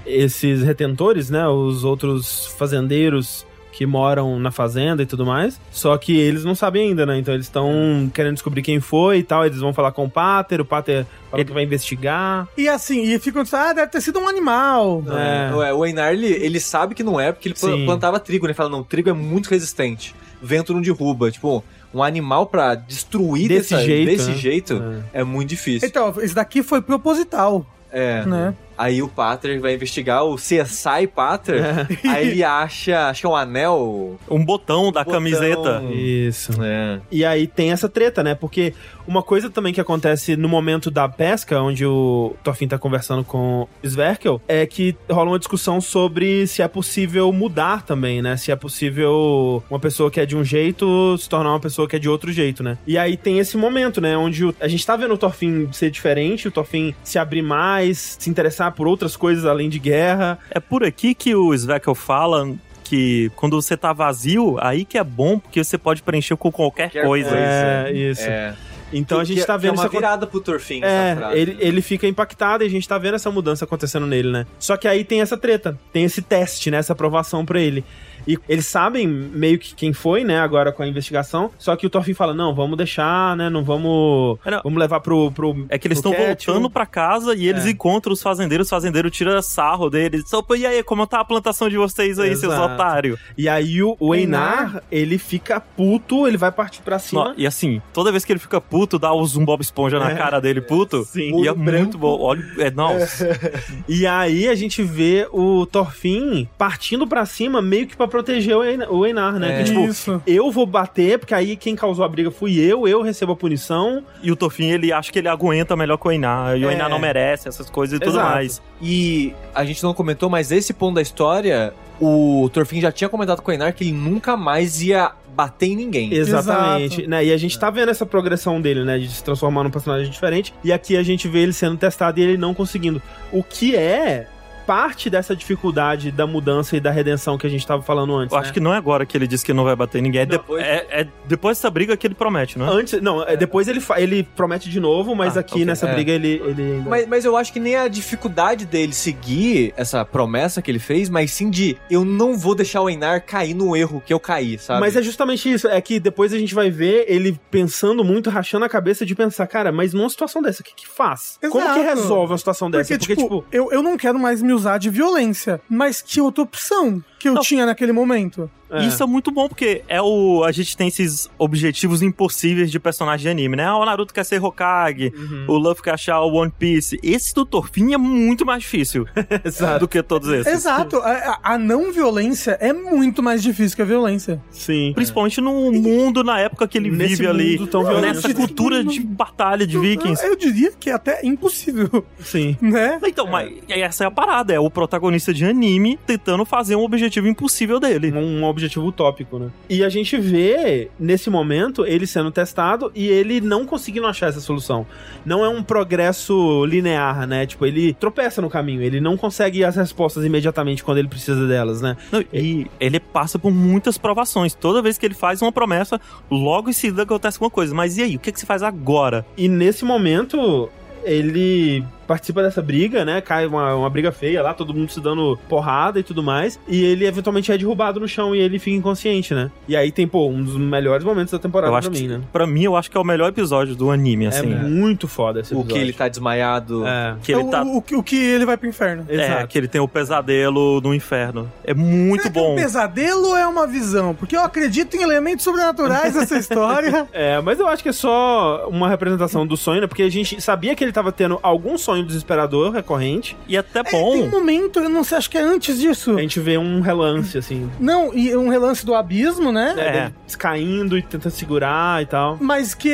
[0.06, 1.46] esses retentores, né?
[1.46, 3.46] Os outros fazendeiros
[3.78, 5.60] que moram na fazenda e tudo mais.
[5.70, 7.16] Só que eles não sabem ainda, né?
[7.16, 9.46] Então eles estão querendo descobrir quem foi e tal.
[9.46, 12.48] Eles vão falar com o Pater, o Pater fala que vai investigar.
[12.56, 15.04] E assim, e ficam dizendo, ah, deve ter sido um animal.
[15.08, 15.54] É.
[15.54, 17.84] Ué, o Einar, ele, ele sabe que não é, porque ele Sim.
[17.84, 18.50] plantava trigo, né?
[18.50, 20.12] Ele fala, não, trigo é muito resistente.
[20.42, 21.30] Vento não derruba.
[21.30, 21.62] Tipo,
[21.94, 24.36] um animal pra destruir Desse dessa- jeito, desse né?
[24.36, 25.22] jeito é.
[25.22, 25.88] muito difícil.
[25.88, 28.26] Então, isso daqui foi proposital, É.
[28.26, 28.54] né?
[28.78, 31.60] Aí o Pater vai investigar o CSI Pater.
[32.08, 34.16] Aí ele acha, acho que é um anel.
[34.30, 35.14] Um botão da Botão.
[35.20, 35.82] camiseta.
[35.92, 36.52] Isso.
[36.62, 37.00] É.
[37.10, 38.34] E aí tem essa treta, né?
[38.36, 38.72] Porque
[39.06, 43.62] uma coisa também que acontece no momento da pesca, onde o Thorfinn tá conversando com
[43.62, 48.36] o Sverkel, é que rola uma discussão sobre se é possível mudar também, né?
[48.36, 51.96] Se é possível uma pessoa que é de um jeito se tornar uma pessoa que
[51.96, 52.78] é de outro jeito, né?
[52.86, 54.16] E aí tem esse momento, né?
[54.16, 58.16] Onde o- a gente tá vendo o Thorfinn ser diferente, o Thorfinn se abrir mais,
[58.18, 60.38] se interessar por outras coisas além de guerra.
[60.50, 62.52] É por aqui que o Svekel fala
[62.84, 66.84] que quando você tá vazio, aí que é bom, porque você pode preencher com qualquer,
[66.90, 67.28] Qualquer coisa.
[67.30, 67.44] coisa.
[67.44, 68.22] É, isso.
[68.22, 68.54] É.
[68.90, 71.20] Então a Que- gente que- tá que vendo é uma virada pro Torfin, É, essa
[71.20, 71.38] frase.
[71.38, 74.46] ele, ele fica impactado e a gente tá vendo essa mudança acontecendo nele, né?
[74.58, 76.78] Só que aí tem essa treta, tem esse teste, né?
[76.78, 77.84] Essa aprovação pra ele.
[78.28, 80.38] E eles sabem meio que quem foi, né?
[80.38, 81.50] Agora com a investigação.
[81.58, 83.48] Só que o Thorfinn fala: não, vamos deixar, né?
[83.48, 84.38] Não vamos.
[84.44, 84.60] É, não.
[84.62, 85.32] Vamos levar pro.
[85.32, 87.70] pro É que eles estão voltando pra casa e eles É.
[87.70, 90.28] encontram os fazendeiros, os fazendeiros tiram sarro deles.
[90.28, 92.74] Só, "Pô, e aí, como tá a plantação de vocês aí, seus Exato.
[92.74, 93.18] otários?
[93.36, 97.24] E aí o, o Einar, ele fica puto, ele vai partir pra cima.
[97.30, 100.10] Nó, E assim, toda vez que ele fica puto, dá os um Bob Esponja na
[100.10, 100.14] É.
[100.14, 101.04] cara dele, puto.
[101.04, 101.42] Sim.
[101.42, 102.18] E é muito bom.
[102.20, 103.26] Olha, é, nossa.
[103.88, 108.64] E aí a gente vê o Thorfinn partindo pra cima, meio que pra proteger o
[109.04, 109.52] Einar, o né?
[109.52, 109.58] É.
[109.58, 110.20] Que, tipo, Isso.
[110.26, 114.02] eu vou bater, porque aí quem causou a briga fui eu, eu recebo a punição.
[114.22, 116.56] E o Tofin, ele acha que ele aguenta melhor que o Einar.
[116.58, 116.72] E o É.
[116.72, 118.30] Einar não merece essas coisas e tudo Exato.
[118.34, 118.62] mais.
[118.82, 123.40] E a gente não comentou, mas esse ponto da história, o Torfin já tinha comentado
[123.40, 126.12] com o Einar que ele nunca mais ia bater em ninguém.
[126.12, 126.94] Exatamente.
[126.94, 127.08] Exato.
[127.10, 127.26] Né?
[127.26, 128.98] E a gente tá vendo essa progressão dele, né?
[128.98, 130.52] De se transformar num personagem diferente.
[130.64, 133.00] E aqui a gente vê ele sendo testado e ele não conseguindo.
[133.30, 134.26] O que é
[134.68, 138.34] parte dessa dificuldade da mudança e da redenção que a gente tava falando antes.
[138.34, 138.52] Eu acho né?
[138.52, 140.20] que não é agora que ele disse que não vai bater ninguém.
[140.20, 142.70] É, de- Depois- é- é depois dessa briga que ele promete, não é?
[142.80, 145.64] Antes, não, é, depois ele, fa- ele promete de novo, mas Ah, aqui ok.
[145.64, 145.94] nessa É.
[145.94, 150.04] briga ele, ele ainda- Mas, mas eu acho que nem a dificuldade dele seguir essa
[150.04, 153.74] promessa que ele fez, mas sim de eu não vou deixar o Einar cair no
[153.74, 154.80] erro que eu caí, sabe?
[154.80, 158.66] Mas é justamente isso, é que depois a gente vai ver ele pensando muito, rachando
[158.66, 161.38] a cabeça de pensar, cara, mas numa situação dessa, o que que faz?
[161.40, 161.80] Como que Exato.
[161.80, 162.98] resolve uma situação dessa?
[162.98, 165.60] Porque, tipo, eu, eu não quero mais me usar de violência.
[165.68, 167.42] Mas que outra opção que eu Não.
[167.42, 168.50] tinha naquele momento?
[168.70, 168.84] é.
[168.86, 170.44] Isso é muito bom, porque é o.
[170.44, 173.64] A gente tem esses objetivos impossíveis de personagem de anime, né?
[173.64, 175.44] Ah, o Naruto quer ser Hokage, Uhum.
[175.48, 176.98] o Luffy quer achar o One Piece.
[177.02, 179.06] Esse do Torfin é muito mais difícil
[179.42, 179.80] Exato.
[179.80, 180.52] do que todos esses.
[180.52, 180.98] Exato.
[180.98, 184.40] A, a- não violência é muito mais difícil que a violência.
[184.50, 184.92] Sim.
[184.94, 187.66] Principalmente no mundo, na época que ele Nesse vive ali.
[187.68, 188.16] tão violento.
[188.16, 190.22] Nessa cultura de batalha de vikings.
[190.24, 192.54] Eu diria que é até impossível, Sim.
[192.60, 193.00] né?
[193.06, 197.07] Então, mas essa é a parada, é o protagonista de anime tentando fazer um objetivo
[197.08, 198.12] impossível dele.
[198.12, 199.50] Um objetivo utópico, né?
[199.68, 204.40] E a gente vê, nesse momento, ele sendo testado e ele não conseguindo achar essa
[204.40, 204.86] solução.
[205.24, 207.46] Não é um progresso linear, né?
[207.46, 211.80] Tipo, ele tropeça no caminho, ele não consegue as respostas imediatamente quando ele precisa delas,
[211.80, 211.96] né?
[212.12, 214.54] Não, e ele passa por muitas provações.
[214.54, 216.00] Toda vez que ele faz uma promessa,
[216.30, 217.74] logo em seguida acontece alguma coisa.
[217.74, 219.24] Mas e aí, o que, que você faz agora?
[219.36, 220.68] E nesse momento,
[221.04, 223.20] ele participa dessa briga, né?
[223.20, 226.58] Cai uma, uma briga feia lá, todo mundo se dando porrada e tudo mais.
[226.66, 229.50] E ele eventualmente é derrubado no chão e ele fica inconsciente, né?
[229.68, 232.12] E aí tem, pô, um dos melhores momentos da temporada Eu acho pra mim, que,
[232.12, 232.20] né?
[232.32, 234.46] pra mim, eu acho que é o melhor episódio do anime, É assim.
[234.46, 235.74] muito foda esse o episódio.
[235.74, 236.86] que ele tá desmaiado.
[236.86, 237.14] É.
[237.22, 237.62] Que ele o, tá.
[237.62, 239.04] o, o que ele vai pro inferno.
[239.08, 239.46] É, Exato.
[239.48, 241.50] que ele tem o pesadelo do inferno.
[241.62, 242.52] É muito Será que é bom.
[242.52, 244.14] um pesadelo ou é uma visão?
[244.14, 247.06] Porque eu acredito em elementos sobrenaturais nessa história.
[247.12, 249.86] É, mas eu acho que é só uma representação do sonho, né?
[249.86, 253.36] Porque a gente sabia que ele tava tendo alguns sonhos sonho desesperador recorrente.
[253.46, 254.16] E até Tem bom.
[254.16, 256.16] um momento, eu não sei, acho que é antes disso.
[256.16, 259.74] A gente vê um relance, assim, Não, e um relance do abismo, né?
[259.76, 259.92] É.
[260.26, 262.36] dele caindo e tentando segurar e tal.
[262.40, 262.90] Mas que,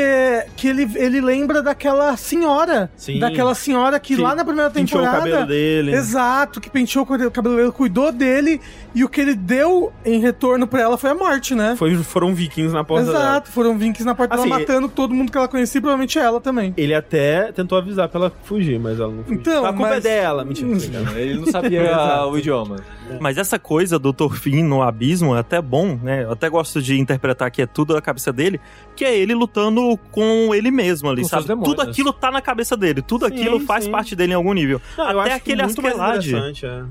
[0.57, 2.91] que ele, ele lembra daquela senhora.
[2.97, 3.19] Sim.
[3.19, 5.31] Daquela senhora que, Que lá na primeira Penteou o temporada.
[5.31, 5.95] cabelo dele.
[5.95, 8.61] Exato, que penteou o cabelo dele, cuidou dele.
[8.95, 11.75] E o que ele deu em retorno pra ela foi a morte, né?
[11.77, 13.19] Foi, foram vikings na porta dela.
[13.19, 16.19] Exato, foram vinks na porta Assim, dela matando todo mundo que ela conhecia, e provavelmente
[16.19, 16.73] ela também.
[16.77, 19.41] Ele até tentou avisar pra ela fugir, mas ela não fugiu.
[19.41, 20.45] Então, a culpa mas- é dela.
[20.45, 20.69] Mentira.
[21.21, 22.77] Ele não sabia o idioma.
[23.21, 26.25] Mas essa coisa do Torfin no abismo é até bom, né?
[26.25, 28.61] Eu até gosto de interpretar que é tudo a cabeça dele,
[28.97, 31.47] que é ele lutando com ele mesmo ali, Com sabe?
[31.47, 33.91] Tudo aquilo tá na cabeça dele, tudo Sim, aquilo faz sim.
[33.91, 34.81] parte dele em algum nível.
[34.97, 36.27] Não, até aquele Askelad.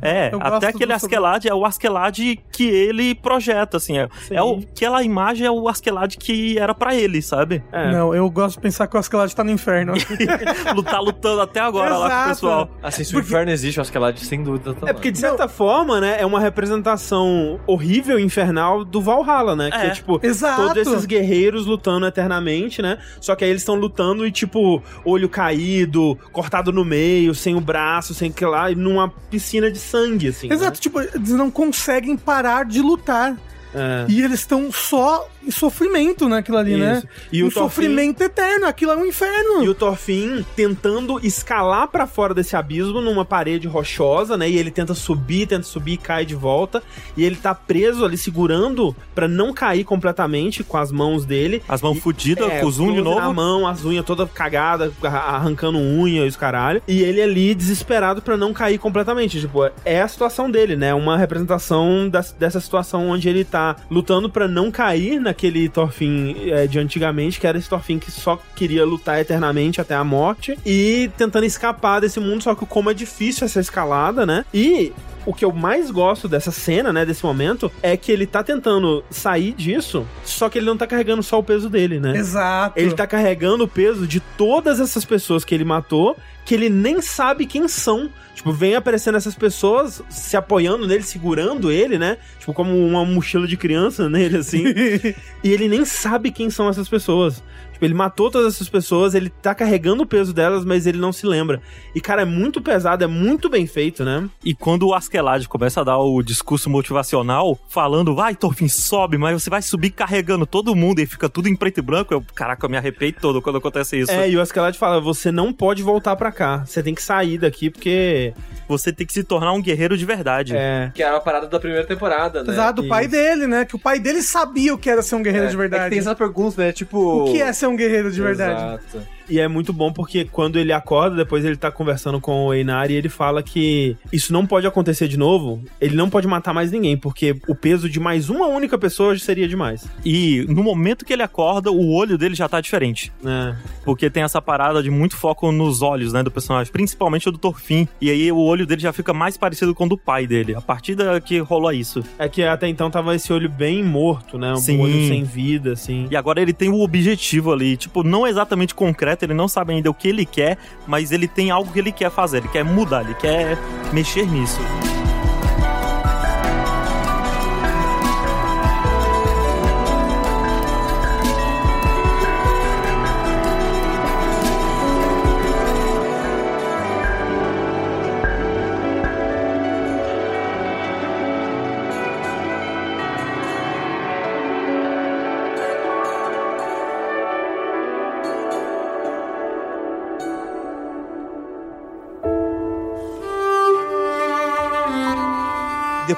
[0.01, 0.28] é.
[0.28, 2.20] É, até aquele Askelad é o Askelad
[2.51, 3.97] que ele projeta, assim.
[3.97, 4.36] É, Sim.
[4.36, 7.64] é o, aquela imagem é o Askelad que era pra ele, sabe?
[7.72, 7.91] É.
[7.91, 9.93] Não, eu gosto de pensar que o Askelad tá no inferno.
[10.76, 12.30] Lutar lutando até agora lá com o Exato.
[12.30, 12.70] pessoal.
[12.82, 15.99] Assim, se o inferno existe, que ela sem dúvida tá É porque, de certa forma,
[16.04, 19.72] né, é uma representação horrível, infernal do Valhalla, né?
[19.72, 19.86] Que É.
[19.88, 20.62] é, tipo, Exato.
[20.68, 22.97] todos esses guerreiros lutando eternamente, né?
[23.22, 27.62] Só que aí eles estão lutando e, tipo, olho caído, cortado no meio, sem o
[27.62, 30.51] braço, sem que lá, e numa piscina de sangue, assim.
[30.51, 33.32] Exato, tipo, eles não conseguem parar de lutar.
[33.32, 33.38] Né?
[33.74, 34.06] É.
[34.10, 36.98] E eles estão só em sofrimento naquilo ali, né?
[36.98, 37.08] Isso.
[37.32, 39.64] E um o Thorfinn- sofrimento eterno, aquilo é um inferno.
[39.64, 44.50] E o Thorfinn tentando escalar pra fora desse abismo numa parede rochosa, né?
[44.50, 46.82] E ele tenta subir, tenta subir e cai de volta.
[47.18, 51.62] E ele tá preso ali segurando pra não cair completamente com as mãos dele.
[51.68, 53.34] As mãos fudidas, É, com o zoom de na novo.
[53.34, 56.82] mão, as unhas toda cagada, arra- arrancando unha e os caralho.
[56.88, 59.39] E ele ali desesperado pra não cair completamente.
[59.39, 60.94] Tipo, é a situação dele, né?
[60.94, 66.68] Uma representação das- dessa situação onde ele tá lutando pra não cair naquele Thorfinn é,
[66.68, 71.10] de antigamente, que era esse Thorfinn que só queria lutar eternamente até a morte e
[71.18, 74.46] tentando escapar desse mundo, só que como é difícil essa escalada, né?
[74.54, 74.94] E
[75.26, 79.04] o que eu mais gosto dessa cena, né, desse momento, é que ele tá tentando
[79.10, 82.16] sair disso, só que ele não tá carregando só o peso dele, né?
[82.18, 82.80] Exato.
[82.80, 87.02] Ele tá carregando o peso de todas essas pessoas que ele matou, que ele nem
[87.02, 88.10] sabe quem são.
[88.36, 92.18] Tipo, vem aparecendo essas pessoas se apoiando nele, segurando ele, né?
[92.40, 94.64] Tipo, como uma mochila de criança nele, assim.
[95.44, 97.44] e ele nem sabe quem são essas pessoas.
[97.74, 101.12] Tipo, ele matou todas essas pessoas, ele tá carregando o peso delas, mas ele não
[101.12, 101.62] se lembra.
[101.94, 104.30] E, cara, é muito pesado, é muito bem feito, né?
[104.46, 109.42] E quando o Askelad começa a dar o discurso motivacional, falando, vai, Torfin, sobe, mas
[109.42, 112.66] você vai subir carregando todo mundo e fica tudo em preto e branco, eu, caraca,
[112.66, 114.12] eu me arrepei todo quando acontece isso.
[114.12, 116.64] É, e o Askelad fala: você não pode voltar pra cá.
[116.66, 118.34] Você tem que sair daqui porque.
[118.68, 120.56] Você tem que se tornar um guerreiro de verdade.
[120.56, 120.90] É.
[120.94, 122.54] Que era a parada da primeira temporada, né?
[122.54, 123.12] Exato, do pai Isso.
[123.12, 123.66] dele, né?
[123.66, 125.62] Que o pai dele sabia o que era ser um guerreiro É, de é que
[125.62, 125.90] verdade.
[125.90, 126.72] tem essa pergunta, né?
[126.72, 127.24] Tipo.
[127.24, 128.80] O que é ser um guerreiro de verdade?
[128.86, 129.08] Exato.
[129.30, 132.92] E é muito bom porque quando ele acorda, depois ele tá conversando com o Einar
[132.92, 135.64] e ele fala que isso não pode acontecer de novo.
[135.80, 139.48] Ele não pode matar mais ninguém, porque o peso de mais uma única pessoa seria
[139.48, 139.88] demais.
[140.06, 143.12] E no momento que ele acorda, o olho dele já tá diferente.
[143.26, 143.56] É.
[143.84, 147.38] Porque tem essa parada de muito foco nos olhos, né, do personagem, principalmente o do
[147.38, 147.88] Torfin.
[148.02, 150.56] E aí o olho dele já fica mais parecido com o do pai dele.
[150.56, 152.04] A partir da que rolou isso.
[152.18, 154.54] É que até então tava esse olho bem morto, né?
[154.54, 154.82] Um Sim.
[154.82, 156.08] olho sem vida, assim.
[156.10, 159.89] E agora ele tem o objetivo ali, tipo, não exatamente concreto, ele não sabe ainda
[159.89, 160.57] o que ele quer,
[160.88, 163.57] mas ele tem algo que ele quer fazer, ele quer mudar, ele quer
[163.91, 164.59] mexer nisso.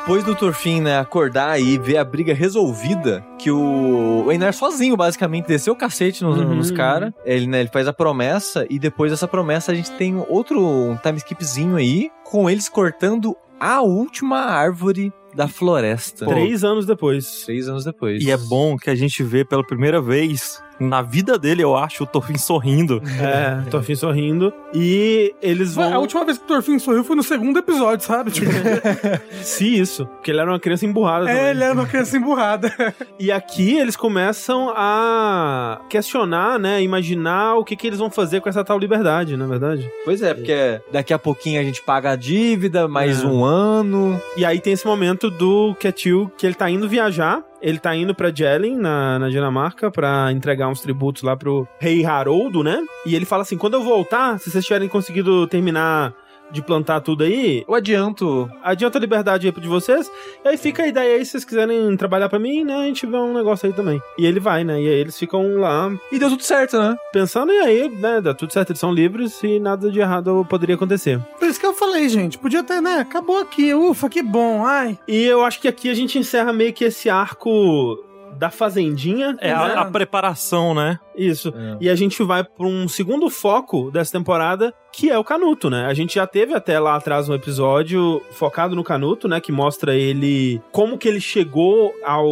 [0.06, 5.48] Depois do Torfin, né, acordar e ver a briga resolvida, que o Einar sozinho, basicamente,
[5.48, 6.54] desceu o cacete nos, Uhum.
[6.58, 7.12] nos caras.
[7.26, 10.96] Ele, né, ele faz a promessa, e depois dessa promessa a gente tem outro um
[10.96, 16.24] time skipzinho aí, com eles cortando a última árvore da floresta.
[16.28, 17.42] Três anos depois.
[17.44, 18.24] Três anos depois.
[18.24, 22.04] E é bom que a gente vê pela primeira vez na vida dele, eu acho,
[22.04, 23.02] o Torfin sorrindo.
[23.22, 24.54] É, Torfin sorrindo.
[24.74, 25.94] E eles vão.
[25.94, 28.32] A última vez que o Thorfinn sorriu foi no segundo episódio, sabe?
[28.32, 28.52] Tipo,
[29.42, 30.06] Se isso.
[30.06, 31.50] Porque ele era uma criança emburrada é, também.
[31.52, 32.74] ele era uma criança emburrada.
[33.18, 36.82] E aqui eles começam a questionar, né?
[36.82, 39.90] Imaginar o que, que eles vão fazer com essa tal liberdade, na verdade.
[40.04, 43.26] Pois é, porque daqui a pouquinho a gente paga a dívida, mais É.
[43.26, 44.20] um ano.
[44.36, 47.42] E aí tem esse momento do Ketil que ele tá indo viajar.
[47.66, 52.06] Ele tá indo pra Jelen, na, na Dinamarca, pra entregar uns tributos lá pro rei
[52.06, 52.80] Haroldo, né?
[53.08, 56.14] E ele fala assim: quando eu voltar, se vocês tiverem conseguido terminar
[56.52, 58.50] de plantar tudo aí, Eu adianto.
[58.64, 60.10] adianta a liberdade aí de vocês.
[60.44, 62.76] E aí fica a ideia aí, se vocês quiserem trabalhar pra mim, né?
[62.76, 64.02] A gente vê um negócio aí também.
[64.18, 64.82] E ele vai, né?
[64.82, 66.96] E aí eles ficam lá E deu tudo certo, né?
[67.12, 68.22] pensando, e aí, né?
[68.22, 71.20] Dá tudo certo, eles são livres e nada de errado poderia acontecer.
[71.40, 72.38] Por isso que eu falei, gente.
[72.38, 73.00] Podia ter, né?
[73.00, 73.74] Acabou aqui.
[73.74, 74.66] Ufa, que bom.
[74.66, 74.98] Ai.
[75.08, 78.04] E eu acho que aqui a gente encerra meio que esse arco
[78.38, 79.36] da fazendinha.
[79.40, 79.56] É né?
[79.56, 81.00] a, a preparação, né?
[81.18, 81.50] Isso.
[81.50, 81.78] É.
[81.82, 85.86] E a gente vai pra um segundo foco dessa temporada, que é o Canuto, né?
[85.86, 89.42] A gente já teve até lá atrás um episódio focado no Canuto, né?
[89.42, 90.62] Que mostra ele.
[90.72, 92.28] Como que ele chegou ao.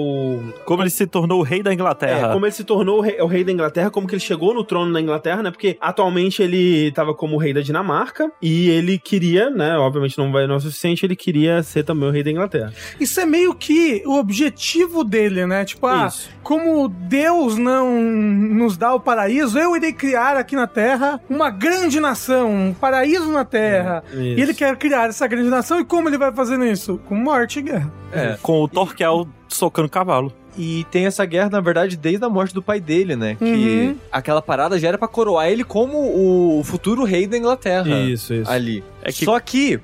[0.66, 2.30] Como ele se tornou o rei da Inglaterra.
[2.30, 4.54] É, como ele se tornou o rei, o rei da Inglaterra, como que ele chegou
[4.54, 5.52] no trono da Inglaterra, né?
[5.52, 9.78] Porque atualmente ele tava como rei da Dinamarca e ele queria, né?
[9.78, 12.74] Obviamente não vai não é o suficiente, ele queria ser também o rei da Inglaterra.
[13.00, 15.66] Isso é meio que o objetivo dele, né?
[15.66, 16.30] Tipo, ah, Isso.
[16.42, 22.00] como Deus não nos dá o paraíso, eu irei criar aqui na Terra uma grande
[22.00, 24.04] nação, um paraíso na Terra.
[24.12, 24.22] Isso.
[24.22, 27.00] E ele quer criar essa grande nação, e como ele vai fazendo isso?
[27.06, 27.92] Com morte e guerra.
[28.12, 28.38] É.
[28.42, 30.32] Com o Torquel socando cavalo.
[30.56, 33.36] E tem essa guerra, na verdade, desde a morte do pai dele, né?
[33.40, 33.44] Que
[33.90, 33.96] Uhum.
[34.12, 37.90] aquela parada já era pra coroar ele como o futuro rei da Inglaterra.
[38.02, 38.52] Isso, isso.
[38.52, 38.84] Ali.
[39.02, 39.80] É que- Só que,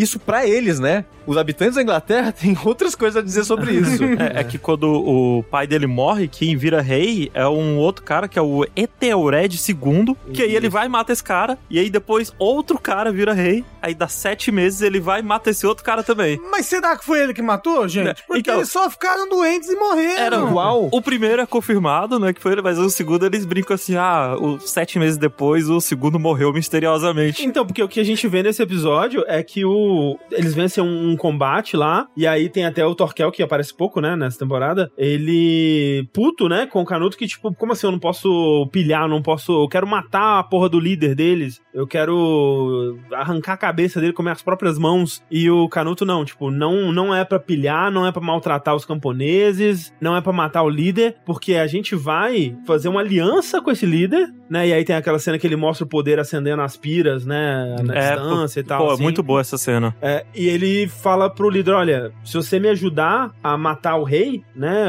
[0.00, 1.04] isso pra eles, né?
[1.26, 3.98] Os habitantes da Inglaterra têm outras coisas a dizer sobre isso.
[4.18, 8.26] É, é que quando o pai dele morre, quem vira rei é um outro cara
[8.26, 11.88] que é o Eteored II, que aí ele vai e mata esse cara, e aí
[11.90, 15.84] depois outro cara vira rei, aí dá sete meses ele vai e mata esse outro
[15.84, 16.40] cara também.
[16.50, 18.22] Mas será que foi ele que matou, gente?
[18.26, 20.22] Porque Então- eles só ficaram doentes e morreram.
[20.22, 20.88] Era igual.
[20.90, 24.36] O primeiro é confirmado, né, que foi ele, mas o segundo eles brincam assim, ah,
[24.40, 27.44] os sete meses depois o segundo morreu misteriosamente.
[27.44, 29.87] Então, porque o que a gente vê nesse episódio é que o
[30.32, 34.00] eles vencem um, um combate lá, e aí tem até o Torquel, que aparece pouco,
[34.00, 34.90] né, nessa temporada.
[34.96, 39.08] Ele, puto, né, com o Canuto, que tipo, como assim eu não posso pilhar, eu
[39.08, 39.64] não posso.
[39.64, 44.22] Eu quero matar a porra do líder deles, eu quero arrancar a cabeça dele com
[44.22, 45.22] minhas próprias mãos.
[45.30, 48.84] E o Canuto não, tipo, não, não é pra pilhar, não é pra maltratar os
[48.84, 53.70] camponeses, não é pra matar o líder, porque a gente vai fazer uma aliança com
[53.70, 56.76] esse líder, né, e aí tem aquela cena que ele mostra o poder acendendo as
[56.76, 58.84] piras, né, na É, distância e tal.
[58.84, 59.02] Pô, é assim.
[59.02, 59.67] muito boa essa cena.
[60.00, 64.42] É, e ele fala pro líder: olha, se você me ajudar a matar o rei,
[64.54, 64.88] né,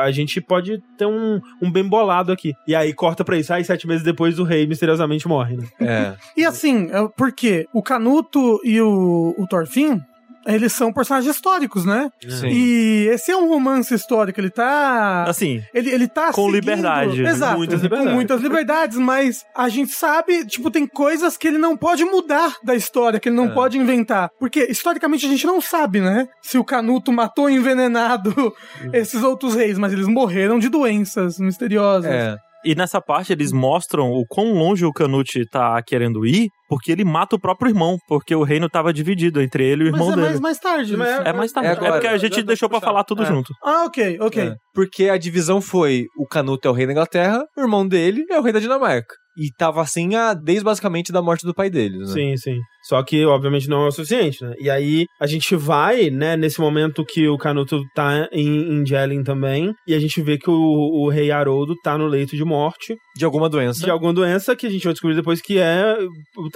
[0.00, 2.54] a gente pode ter um, um bem bolado aqui.
[2.66, 5.66] E aí corta pra isso, aí sete meses depois o rei misteriosamente morre, né?
[5.80, 6.14] É.
[6.36, 10.00] E assim, é porque o Canuto e o, o Thorfinn,
[10.48, 12.10] eles são personagens históricos, né?
[12.28, 12.48] Sim.
[12.48, 15.24] E esse é um romance histórico, ele tá...
[15.24, 17.22] Assim, Ele, ele tá Com seguindo- liberdade.
[17.22, 18.14] Exato, Muitas com liberdades.
[18.14, 22.74] muitas liberdades, mas a gente sabe, tipo, tem coisas que ele não pode mudar da
[22.74, 23.54] história, que ele não É.
[23.54, 24.30] pode inventar.
[24.38, 26.26] Porque, historicamente, a gente não sabe, né?
[26.42, 28.34] Se o Canuto matou envenenado
[28.92, 32.10] esses outros reis, mas eles morreram de doenças misteriosas.
[32.10, 32.36] É.
[32.64, 37.04] E nessa parte eles mostram o quão longe o Canute tá querendo ir, porque ele
[37.04, 40.12] mata o próprio irmão, porque o reino tava dividido entre ele e o Mas irmão
[40.12, 40.28] é dele.
[40.28, 40.96] mais, mais tarde.
[40.96, 41.22] Mas isso.
[41.22, 41.68] É mais tarde.
[41.68, 41.92] É É, agora.
[41.92, 42.90] porque a gente já deixou pra puxar.
[42.90, 43.26] falar tudo É.
[43.26, 43.52] junto.
[43.64, 44.42] Ah, ok, ok.
[44.48, 44.54] É.
[44.74, 48.38] Porque a divisão foi: o Canuto é o rei da Inglaterra, o irmão dele é
[48.38, 49.14] o rei da Dinamarca.
[49.38, 52.06] E tava assim a, desde basicamente da morte do pai deles, né?
[52.06, 52.58] Sim, sim.
[52.82, 54.54] Só que, obviamente, não é o suficiente, né?
[54.58, 59.22] E aí, a gente vai, né, nesse momento que o Canuto tá em, em Jelen
[59.22, 62.96] também, e a gente vê que o, o rei Haroldo tá no leito de morte
[63.18, 63.84] De alguma doença.
[63.84, 65.96] de alguma doença que a gente vai descobrir depois que é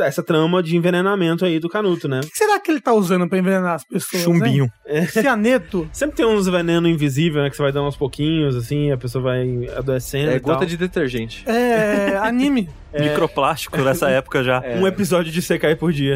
[0.00, 2.20] essa trama de envenenamento aí do Canuto, né?
[2.20, 4.22] O que será que ele tá usando pra envenenar as pessoas?
[4.22, 4.70] Chumbinho.
[4.86, 5.06] Hein?
[5.08, 5.88] Cianeto.
[5.92, 9.24] Sempre tem uns veneno invisível, né, que você vai dando aos pouquinhos, assim, a pessoa
[9.24, 10.54] vai adoecendo É e tal.
[10.54, 11.42] gota de detergente.
[11.48, 12.16] É.
[12.18, 12.68] Anime.
[12.94, 14.60] Microplástico nessa época já.
[14.62, 14.76] É.
[14.82, 16.14] Um episódio de Sekai por dia.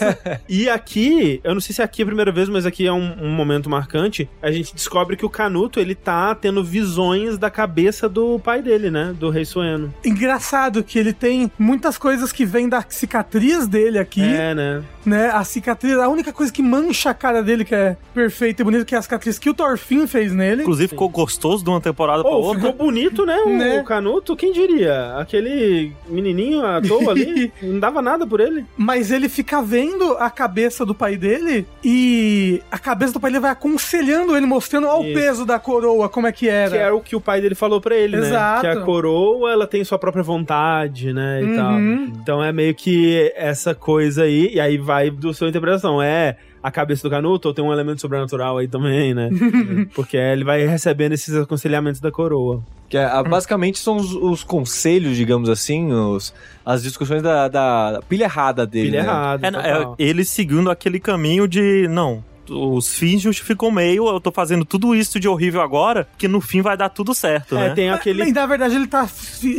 [0.48, 3.14] e aqui, eu não sei se aqui é a primeira vez, mas aqui é um,
[3.22, 4.28] um momento marcante.
[4.42, 8.90] A gente descobre que o Canuto, ele tá tendo visões da cabeça do pai dele,
[8.90, 9.14] né?
[9.18, 9.85] Do rei Sueno.
[10.04, 14.82] Engraçado que ele tem muitas coisas que vêm da cicatriz dele aqui, É, né?
[15.04, 15.30] né?
[15.32, 18.84] A cicatriz, a única coisa que mancha a cara dele que é perfeita e bonita,
[18.84, 20.62] que é a cicatriz que o Thorfinn fez nele.
[20.62, 22.60] Inclusive ficou gostoso de uma temporada pra Pô, outra.
[22.62, 23.36] ficou bonito, né?
[23.44, 23.80] O, Né?
[23.80, 25.16] o Canuto, quem diria?
[25.18, 28.64] Aquele menininho à toa ali, não dava nada por ele.
[28.76, 33.42] Mas ele fica vendo a cabeça do pai dele e a cabeça do pai dele
[33.42, 35.14] vai aconselhando ele, mostrando ao Isso.
[35.14, 36.70] peso da coroa, como é que era.
[36.70, 38.66] Que era o que o pai dele falou pra ele, Exato.
[38.66, 38.72] né?
[38.74, 41.42] Que a coroa, ela tem sua própria vontade, né?
[41.42, 41.72] E tal.
[41.74, 42.12] Uhum.
[42.20, 46.02] Então é meio que essa coisa aí, e aí vai do sua interpretação.
[46.02, 49.30] É a cabeça do Canuto ou tem um elemento sobrenatural aí também, né?
[49.94, 52.60] Porque ele vai recebendo esses aconselhamentos da coroa.
[52.88, 56.34] Que é, basicamente são os, os conselhos, digamos assim, os,
[56.64, 58.90] as discussões da, da pilha errada dele.
[58.90, 59.08] Pilha né?
[59.08, 59.46] errada.
[59.46, 64.30] É, é, ele seguindo aquele caminho de, não, os fins justificam o meio, eu tô
[64.32, 67.74] fazendo tudo isso de horrível agora, que no fim vai dar tudo certo, É, né?
[67.74, 68.24] tem aquele.
[68.24, 69.08] E na verdade ele tá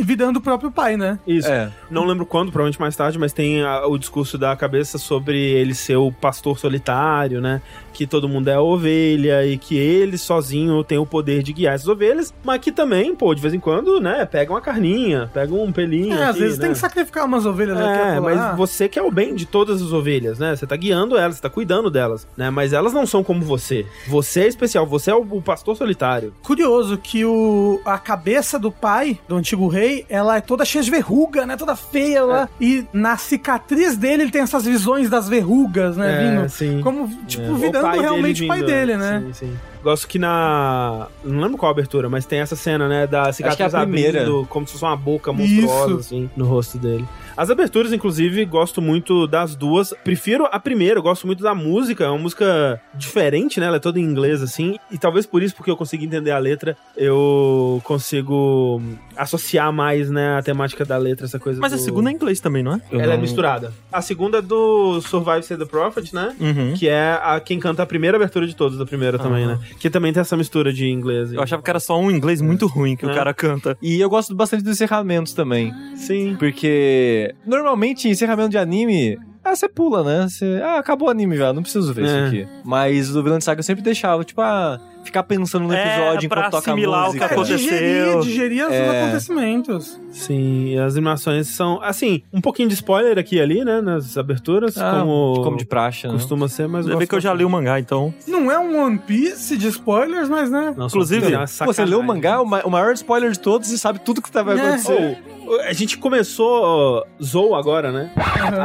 [0.02, 1.18] virando o próprio pai, né?
[1.26, 1.48] Isso.
[1.48, 1.70] É.
[1.90, 5.74] Não lembro quando, provavelmente mais tarde, mas tem a- o discurso da cabeça sobre ele
[5.74, 7.60] ser o pastor solitário, né?
[7.98, 11.88] Que todo mundo é ovelha e que ele sozinho tem o poder de guiar essas
[11.88, 14.24] ovelhas, mas que também, pô, de vez em quando, né?
[14.24, 16.16] Pega uma carninha, pega um pelinho.
[16.16, 16.66] É, às aqui, vezes né?
[16.66, 19.82] tem que sacrificar umas ovelhas aqui É, e mas você quer o bem de todas
[19.82, 20.54] as ovelhas, né?
[20.54, 22.50] Você tá guiando elas, você tá cuidando delas, né?
[22.50, 23.84] Mas elas não são como você.
[24.06, 26.32] Você é especial, você é o, o pastor solitário.
[26.44, 30.90] Curioso que o, a cabeça do pai, do antigo rei, ela é toda cheia de
[30.92, 31.56] verruga, né?
[31.56, 32.48] Toda feia lá.
[32.60, 36.12] E na cicatriz dele ele tem essas visões das verrugas, né?
[36.12, 36.48] É, vindo.
[36.48, 36.80] sim.
[36.80, 37.58] Como, tipo, É.
[37.58, 39.22] Virando pai realmente o pai vindo, dele, né?
[39.26, 39.58] Sim, sim.
[39.82, 41.06] Gosto que na.
[41.24, 43.06] Não lembro qual abertura, mas tem essa cena, né?
[43.06, 44.20] Da cicatriz é a primeira.
[44.22, 45.98] abrindo, como se fosse uma boca monstruosa, Isso.
[46.00, 47.04] assim, no rosto dele.
[47.36, 49.94] As aberturas, inclusive, gosto muito das duas.
[50.02, 52.04] Prefiro a primeira, eu gosto muito da música.
[52.04, 53.66] É uma música diferente, né?
[53.66, 54.76] Ela é toda em inglês, assim.
[54.90, 58.82] E talvez por isso, porque eu consigo entender a letra, eu consigo
[59.16, 61.60] associar mais, né, a temática da letra, essa coisa.
[61.60, 62.80] Mas a do- segunda é em inglês também, não é?
[62.90, 63.72] Eu Ela é não- misturada.
[63.92, 66.34] A segunda é do Survive Say the Prophet, né?
[66.40, 66.74] Uhum.
[66.74, 69.58] Que é a, quem canta a primeira abertura de todos da primeira também, né?
[69.78, 71.32] Que também tem essa mistura de inglês.
[71.32, 73.10] Eu achava que era só um inglês muito ruim que É.
[73.10, 73.76] o cara canta.
[73.82, 75.72] E eu gosto bastante dos encerramentos também.
[75.94, 76.36] Sim.
[76.38, 79.18] Porque normalmente encerramento de anime.
[79.44, 80.28] Ah, você pula, né?
[80.28, 82.06] Você, ah, acabou o anime já, não preciso ver É.
[82.06, 82.48] isso aqui.
[82.64, 86.28] Mas o Vilão de Saga eu sempre deixava, tipo, ah, ficar pensando no É, episódio
[86.28, 87.28] pra enquanto toca a assimilar o música.
[87.28, 87.56] que aconteceu.
[87.58, 89.02] Digerir, digerir os É.
[89.02, 90.00] acontecimentos.
[90.12, 93.80] Sim, as animações são, assim, um pouquinho de spoiler aqui e ali, né?
[93.80, 96.12] Nas aberturas, Ah, como, como de praxe, né?
[96.12, 98.12] costuma ser, mas gosto que eu já li o mangá, então.
[98.26, 100.74] Não é um One Piece de spoilers, mas né?
[100.76, 103.70] Nossa, Inclusive, é Pô, você leu o mangá, o ma- o maior spoiler de todos
[103.70, 104.60] e sabe tudo que tá- vai É.
[104.60, 105.18] acontecer.
[105.46, 108.10] Ou, a gente começou Zou agora, né?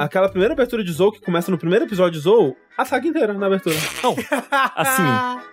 [0.01, 3.34] Aquela primeira abertura de Zou que começa no primeiro episódio de Zou, a saga inteira
[3.34, 3.76] na abertura.
[4.04, 4.16] Não,
[4.76, 5.04] assim,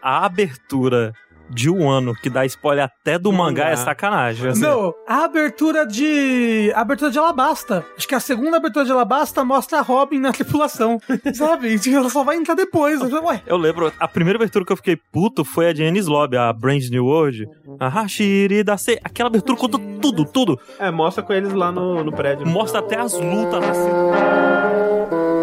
[0.03, 1.13] a abertura
[1.51, 4.51] de um ano que dá spoiler até do mangá, é sacanagem.
[4.51, 4.61] assim.
[4.63, 6.73] Não, a abertura de.
[6.75, 7.85] A abertura de Alabasta.
[7.97, 11.01] Acho que a segunda abertura de Alabasta mostra a Robin na tripulação.
[11.35, 11.79] sabe?
[11.85, 13.01] E ela só vai entrar depois.
[13.03, 16.37] Ué, Eu lembro, a primeira abertura que eu fiquei puto foi a de Ennis Lobby,
[16.37, 17.47] a Brand New World.
[17.79, 19.01] A Hashiri da Se.
[19.03, 20.61] Aquela abertura conta tudo, tudo.
[20.79, 22.47] É, mostra com eles lá no, no prédio.
[22.47, 25.40] Mostra até as lutas na cena.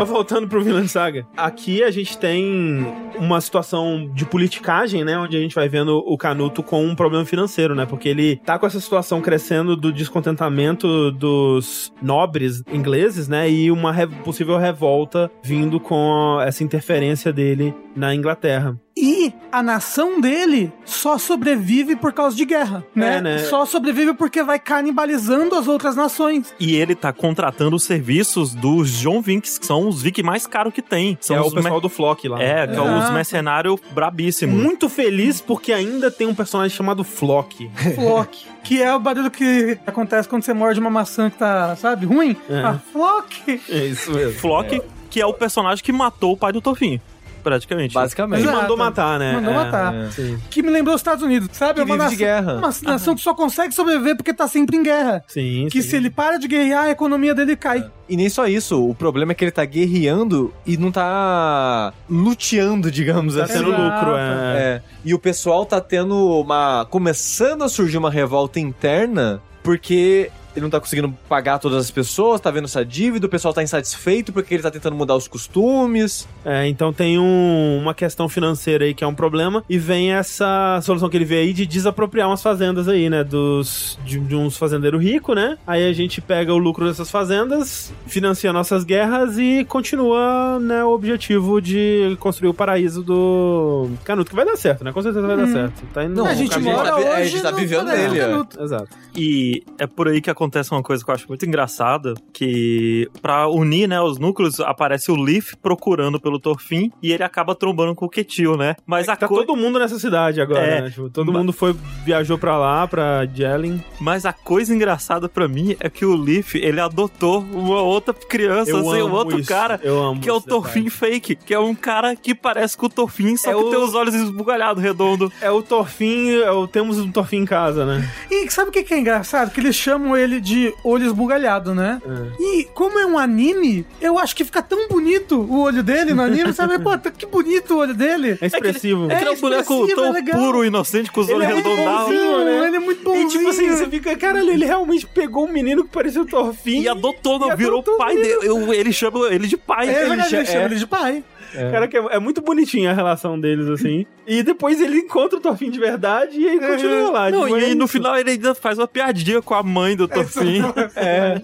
[0.00, 2.86] Mas voltando pro Vinland Saga, aqui a gente tem
[3.18, 5.18] uma situação de politicagem, né?
[5.18, 7.84] Onde a gente vai vendo o Canuto com um problema financeiro, né?
[7.84, 13.50] Porque ele tá com essa situação crescendo do descontentamento dos nobres ingleses, né?
[13.50, 18.74] E uma re- possível revolta vindo com essa interferência dele na Inglaterra.
[19.02, 23.16] E a nação dele só sobrevive por causa de guerra, né?
[23.16, 23.38] É, né?
[23.38, 26.54] Só sobrevive porque vai canibalizando as outras nações.
[26.60, 30.72] E ele tá contratando os serviços dos John Vinks, que são os Vink mais caros
[30.74, 31.16] que tem.
[31.20, 32.40] São é os o pessoal mer- do Flock lá.
[32.42, 33.12] É, que é os Exato.
[33.12, 34.54] mercenários brabíssimos.
[34.62, 37.70] Muito feliz porque ainda tem um personagem chamado Flock.
[37.94, 38.46] Flock.
[38.62, 42.36] que é o barulho que acontece quando você morde uma maçã que tá, sabe, ruim.
[42.48, 42.60] É.
[42.62, 43.60] Ah, Flock.
[43.68, 44.38] É isso mesmo.
[44.38, 47.00] Flock, que é o personagem que matou o pai do Torfinho.
[47.42, 47.94] Praticamente.
[47.94, 48.42] Basicamente.
[48.42, 49.32] Ele mandou matar, né?
[49.34, 49.94] Mandou É, matar.
[49.94, 50.10] é.
[50.10, 50.38] Sim.
[50.50, 51.74] Que me lembrou os Estados Unidos, sabe?
[51.74, 52.52] Que é uma vive nação, de guerra.
[52.58, 55.24] Uma nação que só consegue sobreviver porque tá sempre em guerra.
[55.26, 55.88] Sim, Que sim.
[55.90, 57.90] se ele para de guerrear, a economia dele cai.
[58.08, 62.90] E nem só isso, o problema é que ele tá guerreando e não tá luteando,
[62.90, 63.54] digamos Tá assim.
[63.54, 63.82] tendo Exato.
[63.82, 64.22] lucro, é.
[64.56, 64.82] É.
[65.04, 66.86] E o pessoal tá tendo uma.
[66.90, 72.40] começando a surgir uma revolta interna porque ele não tá conseguindo pagar todas as pessoas,
[72.40, 76.28] tá vendo essa dívida, o pessoal tá insatisfeito porque ele tá tentando mudar os costumes.
[76.44, 80.80] É, então tem um- uma questão financeira aí que é um problema e vem essa
[80.82, 84.56] solução que ele vê aí de desapropriar umas fazendas aí, né, dos de, de uns
[84.56, 85.56] fazendeiros ricos, né?
[85.66, 90.90] Aí a gente pega o lucro dessas fazendas, financia nossas guerras e continua, né, o
[90.90, 94.92] objetivo de construir o paraíso do Canuto, que vai dar certo, né?
[94.92, 95.82] Com certeza vai dar certo.
[95.92, 98.62] Tá indo Não, a gente mora tá é, a hoje gente tá vivendo nele, é.
[98.62, 98.88] Exato.
[99.14, 103.46] E é por aí que acontece uma coisa que eu acho muito engraçada, que pra
[103.48, 108.06] unir, né, os núcleos, aparece o Leaf procurando pelo Torfin e ele acaba trombando com
[108.06, 108.74] o Ketil, né?
[108.86, 110.80] Mas a Tá coisa todo mundo nessa cidade agora, É.
[110.82, 110.90] né?
[110.90, 113.84] Tipo, todo Ma- mundo foi viajou pra lá, pra Jelen.
[114.00, 118.76] Mas a coisa engraçada pra mim é que o Leaf, ele adotou uma outra criança,
[118.78, 119.48] assim, um outro isso.
[119.48, 122.76] cara, Eu amo que é o esse Torfin fake, que é um cara que parece
[122.76, 125.30] com o Torfin, só É que o- tem os olhos esbugalhados, redondo.
[125.40, 128.08] É o Torfin, é o, temos um Torfin em casa, né?
[128.30, 129.50] E sabe o que que é engraçado?
[129.50, 132.00] Que eles chamam ele ele de olho esbugalhado, né?
[132.38, 136.22] E como é um anime, eu acho que fica tão bonito o olho dele no
[136.22, 136.78] anime, sabe?
[136.82, 138.38] Pô, tá- que bonito o olho dele.
[138.40, 139.10] É expressivo.
[139.10, 140.38] É que ele é um boneco expressivo, é tão legal.
[140.40, 142.04] puro, inocente, com os Ele olhos é muito redondados.
[142.04, 142.66] bonzinho, né?
[142.68, 143.28] Ele é muito E bonzinho.
[143.28, 146.82] tipo assim, você fica, caralho, ele realmente pegou um menino que parecia o Thorfinn.
[146.82, 148.38] E adotou, não, E virou adotou pai dele.
[148.42, 149.88] Eu- Ele chama ele de pai.
[149.88, 150.64] É cha- ele chama é.
[150.66, 151.24] ele de pai.
[151.70, 154.06] Cara, que é, é muito bonitinha a relação deles, assim.
[154.26, 157.30] E depois ele encontra o Thorfinn de verdade e aí continua lá.
[157.30, 160.06] Não, tipo, e é no final ele ainda faz uma piadinha com a mãe do
[160.06, 160.62] Thorfinn.
[160.96, 161.40] É.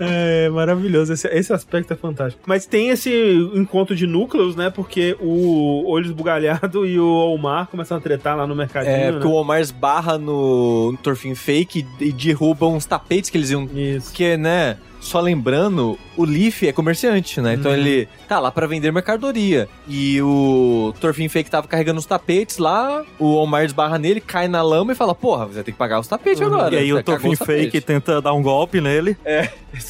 [0.00, 1.12] é maravilhoso.
[1.12, 2.42] Esse, esse aspecto é fantástico.
[2.46, 3.10] Mas tem esse
[3.54, 4.70] encontro de núcleos, né?
[4.70, 8.94] Porque o Olho Esbugalhado e o Omar começam a tretar lá no mercadinho.
[8.94, 9.12] É, né?
[9.12, 13.50] porque o Omar esbarra no, no Torfin Fake e, e derruba uns tapetes que eles
[13.50, 13.68] iam.
[13.74, 14.08] Isso.
[14.08, 14.76] Porque, né?
[15.02, 17.54] Só lembrando, o Leaf é comerciante, né?
[17.54, 19.68] Então ele tá lá pra vender mercadoria.
[19.88, 24.62] E o Torfin Fake tava carregando os tapetes lá, o Omar esbarra nele, cai na
[24.62, 26.74] lama e fala: Porra, você vai ter que pagar os tapetes agora.
[26.74, 27.38] E aí Você o tapetes.
[27.44, 29.16] Fake tenta dar um golpe nele.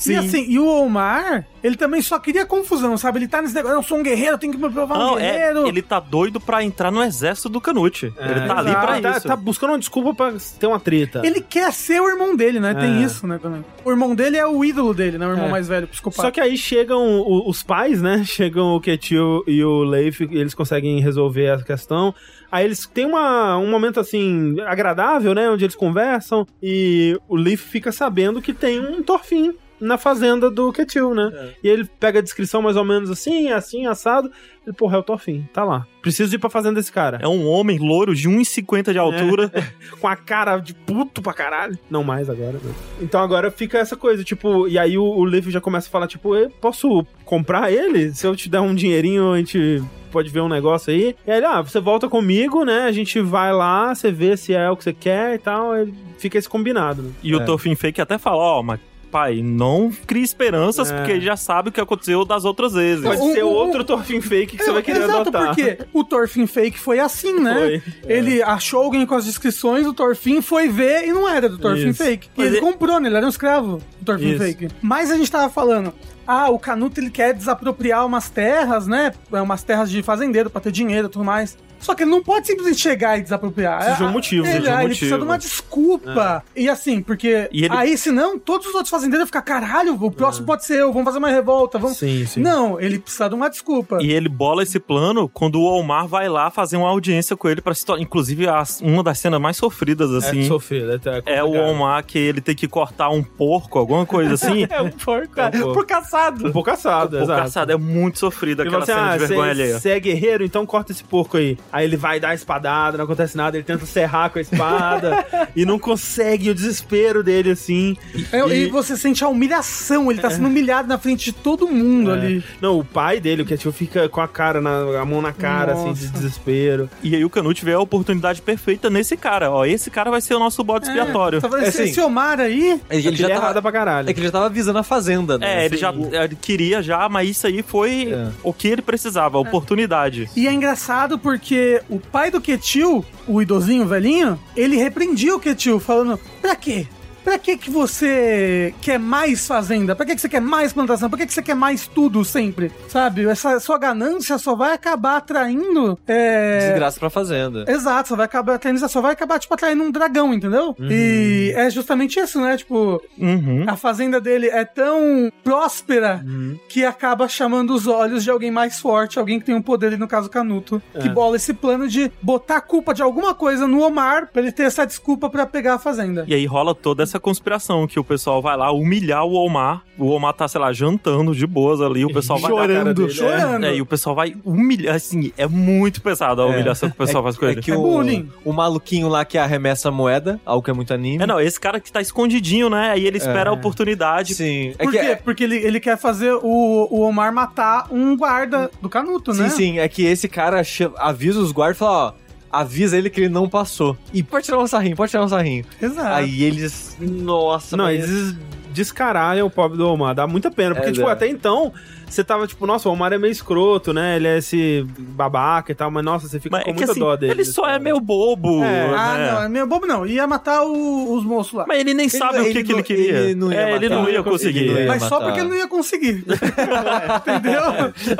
[0.08, 3.18] E assim, e o Omar, ele também só queria confusão, sabe?
[3.18, 5.18] Ele tá nesse negócio, eu sou um guerreiro, eu tenho que me provar um Não,
[5.18, 5.66] é, guerreiro.
[5.66, 8.06] ele tá doido pra entrar no exército do Canute.
[8.18, 8.86] ele tá ali exato.
[8.86, 9.26] pra tá, isso.
[9.28, 11.20] tá buscando uma desculpa pra ter uma treta.
[11.24, 12.74] Ele quer ser o irmão dele, né?
[12.74, 13.04] Tem É.
[13.04, 13.38] isso, né?
[13.42, 13.64] também.
[13.84, 15.26] O irmão dele é o ídolo dele, né?
[15.26, 15.50] O irmão É.
[15.50, 16.22] mais velho, psicopata.
[16.22, 18.22] Só que aí chegam o- os pais, né?
[18.24, 22.14] Chegam o Ketil e o Leif e eles conseguem resolver a questão.
[22.50, 25.48] Aí eles têm uma, um momento assim agradável, né?
[25.50, 30.72] Onde eles conversam e o Leif fica sabendo que tem um Thorfinn na fazenda do
[30.72, 31.54] Ketil, né?
[31.62, 34.30] E ele pega a descrição mais ou menos assim, assim, assado.
[34.64, 35.86] Ele, porra, é o Thorfinn, tá lá.
[36.00, 37.18] Preciso ir pra fazenda desse cara.
[37.20, 39.50] É um homem louro de 1,50 de altura.
[40.00, 41.76] com a cara de puto pra caralho.
[41.90, 42.72] Não mais agora, né?
[43.00, 46.06] Então agora fica essa coisa, tipo, e aí o, o Leif já começa a falar,
[46.06, 48.14] tipo, eu posso comprar ele?
[48.14, 49.82] Se eu te der um dinheirinho, a gente
[50.12, 51.16] pode ver um negócio aí.
[51.26, 52.84] E aí ele, ah, você volta comigo, né?
[52.84, 55.72] A gente vai lá, você vê se é o que você quer e tal.
[55.72, 57.10] Aí fica esse combinado, né?
[57.20, 58.78] E o Thorfinn Fake até fala, ó, mas
[59.12, 60.96] pai, não crie esperanças, É.
[60.96, 63.04] porque ele já sabe o que aconteceu das outras vezes.
[63.04, 65.46] Pode o- ser o- outro Thorfinn fake que você É, vai querer Exato, adotar.
[65.54, 67.54] porque o Thorfinn Fake foi assim, né?
[67.54, 67.82] Foi.
[68.10, 71.90] Ele achou alguém com as descrições, o Thorfinn foi ver e não era do Thorfinn
[71.90, 72.02] Isso.
[72.02, 72.28] Fake.
[72.36, 73.08] E ele ele- comprou, né?
[73.08, 74.38] Ele era um escravo do Thorfinn Isso.
[74.42, 74.68] Fake.
[74.80, 75.92] Mas a gente tava falando,
[76.26, 79.12] ah, o Canuto ele quer desapropriar umas terras, né?
[79.32, 81.56] É, Umas terras de fazendeiro pra ter dinheiro e tudo mais.
[81.82, 83.76] Só que ele não pode simplesmente chegar e desapropriar.
[83.76, 84.98] Precisa de um Ah, motivo, Ele, precisa de um ele motivo.
[84.98, 86.44] precisa de uma desculpa.
[86.56, 90.46] E assim, porque E ele- aí senão todos os outros fazendeiros ficam, caralho, o próximo
[90.46, 91.96] pode ser eu, vamos fazer uma revolta, vamos...
[91.98, 92.40] Sim, sim.
[92.40, 93.98] Não, ele precisa de uma desculpa.
[94.00, 97.60] E ele bola esse plano quando o Omar vai lá fazer uma audiência com ele
[97.60, 98.02] pra se tornar.
[98.02, 100.40] Inclusive, as- uma das cenas mais sofridas, assim.
[100.40, 100.92] é sofrido,
[101.26, 104.66] é, É o Omar que ele tem que cortar um porco, alguma coisa assim.
[104.72, 105.74] É um porco, É, é um porco.
[105.74, 106.46] por caçado.
[106.48, 107.42] Um pouco assado, O exato.
[107.42, 109.78] caçado é muito sofrido Ele aquela assim, cena ah, de vergonha alheia.
[109.80, 111.58] você é guerreiro, então corta esse porco aí.
[111.72, 115.24] Aí ele vai dar a espadada, não acontece nada, ele tenta serrar com a espada
[115.56, 117.96] e não consegue, o desespero dele, assim.
[118.30, 118.64] É, e...
[118.66, 122.14] E- você sente a humilhação, ele tá sendo humilhado na frente de todo mundo É.
[122.14, 122.44] ali.
[122.60, 125.72] Não, o pai dele, o Ketil, fica com a cara, na, a mão na cara,
[125.72, 126.12] assim, de Nossa.
[126.12, 126.90] desespero.
[127.02, 129.50] E aí o Canute vê a oportunidade perfeita nesse cara.
[129.50, 131.40] Ó, esse cara vai ser o nosso bode expiatório.
[131.40, 133.72] Tá falando, É esse, assim, esse Omar aí, Ele, Ele já é tava, errada pra
[133.72, 134.10] caralho.
[134.10, 135.62] é que ele já tava avisando a fazenda, né?
[135.62, 138.28] É, ele já Assim, ele queria já, mas isso aí foi É.
[138.42, 140.28] o que ele precisava, a oportunidade.
[140.36, 141.54] e é engraçado porque
[141.88, 146.86] o pai do Ketil, o idosinho, velhinho, ele repreendia o Ketil, falando, pra quê?
[147.24, 149.94] Pra que que você quer mais fazenda?
[149.94, 151.08] Pra que que você quer mais plantação?
[151.08, 152.70] Pra que que você quer mais tudo sempre?
[152.88, 153.24] Sabe?
[153.26, 155.98] Essa sua ganância só vai acabar atraindo...
[156.06, 156.68] É...
[156.70, 157.64] Desgraça pra fazenda.
[157.68, 160.74] Exato, só vai acabar atraindo, só vai acabar, tipo, atraindo um dragão, entendeu?
[160.80, 162.56] E é justamente isso, né?
[162.56, 163.64] Tipo, Uhum.
[163.66, 166.24] a fazenda dele é tão próspera
[166.68, 170.08] que acaba chamando os olhos de alguém mais forte, alguém que tem um poder, no
[170.08, 174.28] caso Canuto, que bola esse plano de botar a culpa de alguma coisa no Omar
[174.32, 176.24] pra ele ter essa desculpa pra pegar a fazenda.
[176.26, 179.82] E aí rola toda essa conspiração que o pessoal vai lá humilhar o Omar.
[179.98, 182.04] O Omar tá, sei lá, jantando de boas ali.
[182.04, 183.64] O pessoal vai Chorando, dele, chorando.
[183.66, 187.22] É, e o pessoal vai humilhar, assim, é muito pesado a humilhação que o pessoal
[187.22, 187.60] faz com é ele.
[187.62, 188.28] que É o, bullying.
[188.44, 191.22] o maluquinho lá que arremessa a moeda, algo que é muito anime.
[191.22, 192.90] É, não, esse cara que tá escondidinho, né?
[192.90, 194.34] Aí ele espera a oportunidade.
[194.34, 194.74] Sim.
[194.78, 195.06] É Por que quê?
[195.06, 199.42] é- Porque ele, ele quer fazer o, o Omar matar um guarda do Canuto, Sim,
[199.42, 199.48] né?
[199.50, 200.62] sim, é que esse cara
[200.98, 202.12] avisa os guardas e fala, ó,
[202.52, 203.96] avisa ele que ele não passou.
[204.12, 205.64] E pode tirar um sarrinho, pode tirar um sarrinho.
[205.80, 206.06] Exato.
[206.14, 208.36] Aí eles, nossa, Não, mas- eles
[208.72, 210.14] descaralham o pobre do Omar.
[210.14, 210.74] Dá muita pena.
[210.74, 211.12] Porque, É, tipo, dá.
[211.12, 211.72] até então,
[212.08, 214.16] você tava tipo, nossa, o Omar é meio escroto, né?
[214.16, 216.92] Ele é esse babaca e tal, mas nossa, você fica Mas com é que muita
[216.92, 217.32] assim, dó dele.
[217.32, 218.62] ele só é meio bobo.
[218.62, 218.92] É.
[218.94, 219.32] Ah, né?
[219.32, 220.06] não, é meio bobo não.
[220.06, 221.64] Ia matar o- os moços lá.
[221.66, 223.12] Mas ele nem sabe ele o que, que não- ele queria.
[223.18, 224.02] ele não ia é, ele matar.
[224.02, 224.58] não ia conseguir.
[224.60, 225.24] Ele não ia Mas só matar.
[225.26, 226.24] porque ele não ia conseguir.
[227.26, 227.62] Entendeu?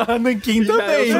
[0.06, 1.10] A Nankin também.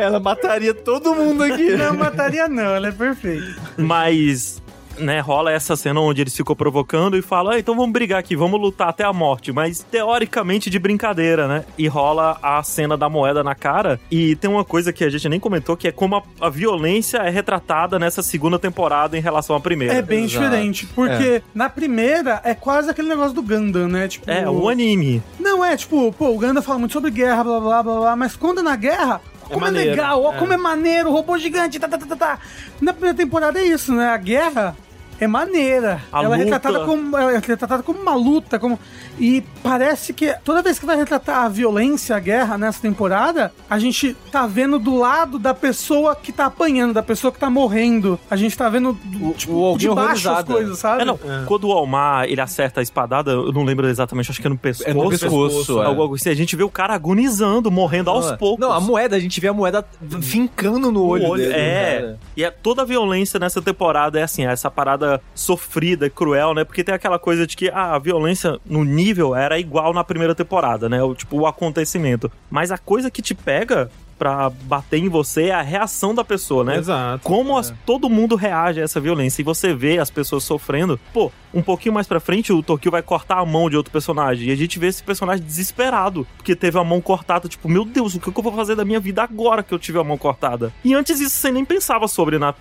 [0.00, 1.70] Ela mataria todo mundo aqui.
[1.76, 3.54] Não mataria não, ela é perfeita.
[3.76, 4.62] Mas
[4.98, 8.36] né, rola essa cena onde eles ficam provocando e falam, ah, então vamos brigar aqui,
[8.36, 11.64] vamos lutar até a morte, mas teoricamente de brincadeira, né?
[11.76, 14.00] E rola a cena da moeda na cara.
[14.10, 17.18] E tem uma coisa que a gente nem comentou, que é como a, a violência
[17.18, 19.94] é retratada nessa segunda temporada em relação à primeira.
[19.94, 20.44] É bem Exato.
[20.44, 24.08] diferente, porque na primeira é quase aquele negócio do Gundam, né?
[24.08, 25.22] Tipo, É, o anime.
[25.38, 28.36] Não, é tipo, pô, o Gundam fala muito sobre guerra, blá blá blá blá, mas
[28.36, 30.38] quando é na guerra, como é, maneiro, legal, ó, é.
[30.38, 32.38] como é maneiro, robô gigante, tá, tá, tá, tá, tá.
[32.80, 34.08] Na primeira temporada é isso, né?
[34.08, 34.76] A guerra
[35.20, 36.00] é maneira.
[36.12, 36.44] A ela é luta.
[36.54, 38.78] retratada como ela é retratada como uma luta, como
[39.18, 43.78] e parece que toda vez que vai retratar a violência, a guerra nessa temporada, a
[43.78, 48.18] gente tá vendo do lado da pessoa que tá apanhando, da pessoa que tá morrendo.
[48.30, 50.52] A gente tá vendo O- tipo, o de baixo as horrorizado.
[50.52, 51.02] coisas, sabe?
[51.02, 51.18] É, não.
[51.46, 54.58] Quando o Almar, ele acerta a espadada, eu não lembro exatamente, acho que é no
[54.58, 54.90] pescoço.
[54.90, 55.86] É no pescoço, é.
[55.86, 58.36] Algo assim, a gente vê o cara agonizando, morrendo aos Não, é.
[58.36, 58.66] poucos.
[58.66, 59.84] Não, a moeda, a gente vê a moeda
[60.20, 61.94] fincando no olho, olho- dele, é.
[62.00, 62.18] cara.
[62.36, 65.03] E é, toda a violência nessa temporada é assim, é essa parada
[65.34, 66.64] sofrida, cruel, né?
[66.64, 70.34] Porque tem aquela coisa de que ah, a violência no nível era igual na primeira
[70.34, 71.02] temporada, né?
[71.02, 72.30] O, tipo, o acontecimento.
[72.50, 76.64] Mas a coisa que te pega pra bater em você é a reação da pessoa,
[76.64, 76.76] né?
[76.78, 77.22] Exato.
[77.24, 79.42] Como as- todo mundo reage a essa violência.
[79.42, 80.98] E você vê as pessoas sofrendo.
[81.12, 84.48] Pô, um pouquinho mais pra frente, o Tokyo vai cortar a mão de outro personagem.
[84.48, 86.26] E a gente vê esse personagem desesperado.
[86.36, 87.48] Porque teve a mão cortada.
[87.48, 89.98] Tipo, meu Deus, o que eu vou fazer da minha vida agora que eu tive
[89.98, 90.72] a mão cortada?
[90.84, 92.54] E antes isso você nem pensava sobre, na,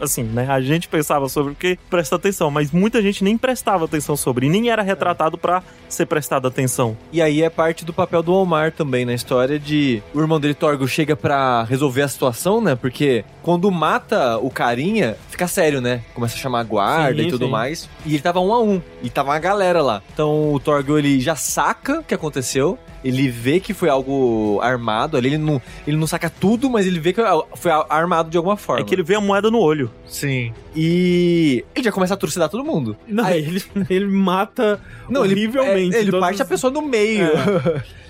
[0.00, 0.46] assim, né?
[0.50, 2.50] A gente pensava sobre porque presta atenção.
[2.50, 4.46] Mas muita gente nem prestava atenção sobre.
[4.46, 6.96] E nem era retratado pra ser prestado atenção.
[7.12, 10.54] E aí é parte do papel do Omar também na história de o irmão dele,
[10.54, 12.74] Torgo, chega pra resolver a situação, né?
[12.74, 16.02] Porque quando mata o carinha, fica sério, né?
[16.12, 17.50] Começa a chamar a guarda Sim, e tudo sim.
[17.50, 17.88] mais.
[18.04, 18.78] E ele tava um a um.
[19.02, 20.02] E tava uma galera lá.
[20.12, 22.78] Então o Torgo, ele já saca o que aconteceu.
[23.02, 25.28] Ele vê que foi algo armado ali.
[25.28, 27.22] Ele não, ele não saca tudo, mas ele vê que
[27.54, 28.82] foi armado de alguma forma.
[28.82, 29.90] É que ele vê a moeda no olho.
[30.04, 30.52] Sim.
[30.76, 32.98] E ele já começa a trucidar todo mundo.
[33.06, 35.96] Não, Aí- ele, ele mata Não, ele, horrivelmente.
[35.96, 37.30] é, ele todos parte a pessoa no meio.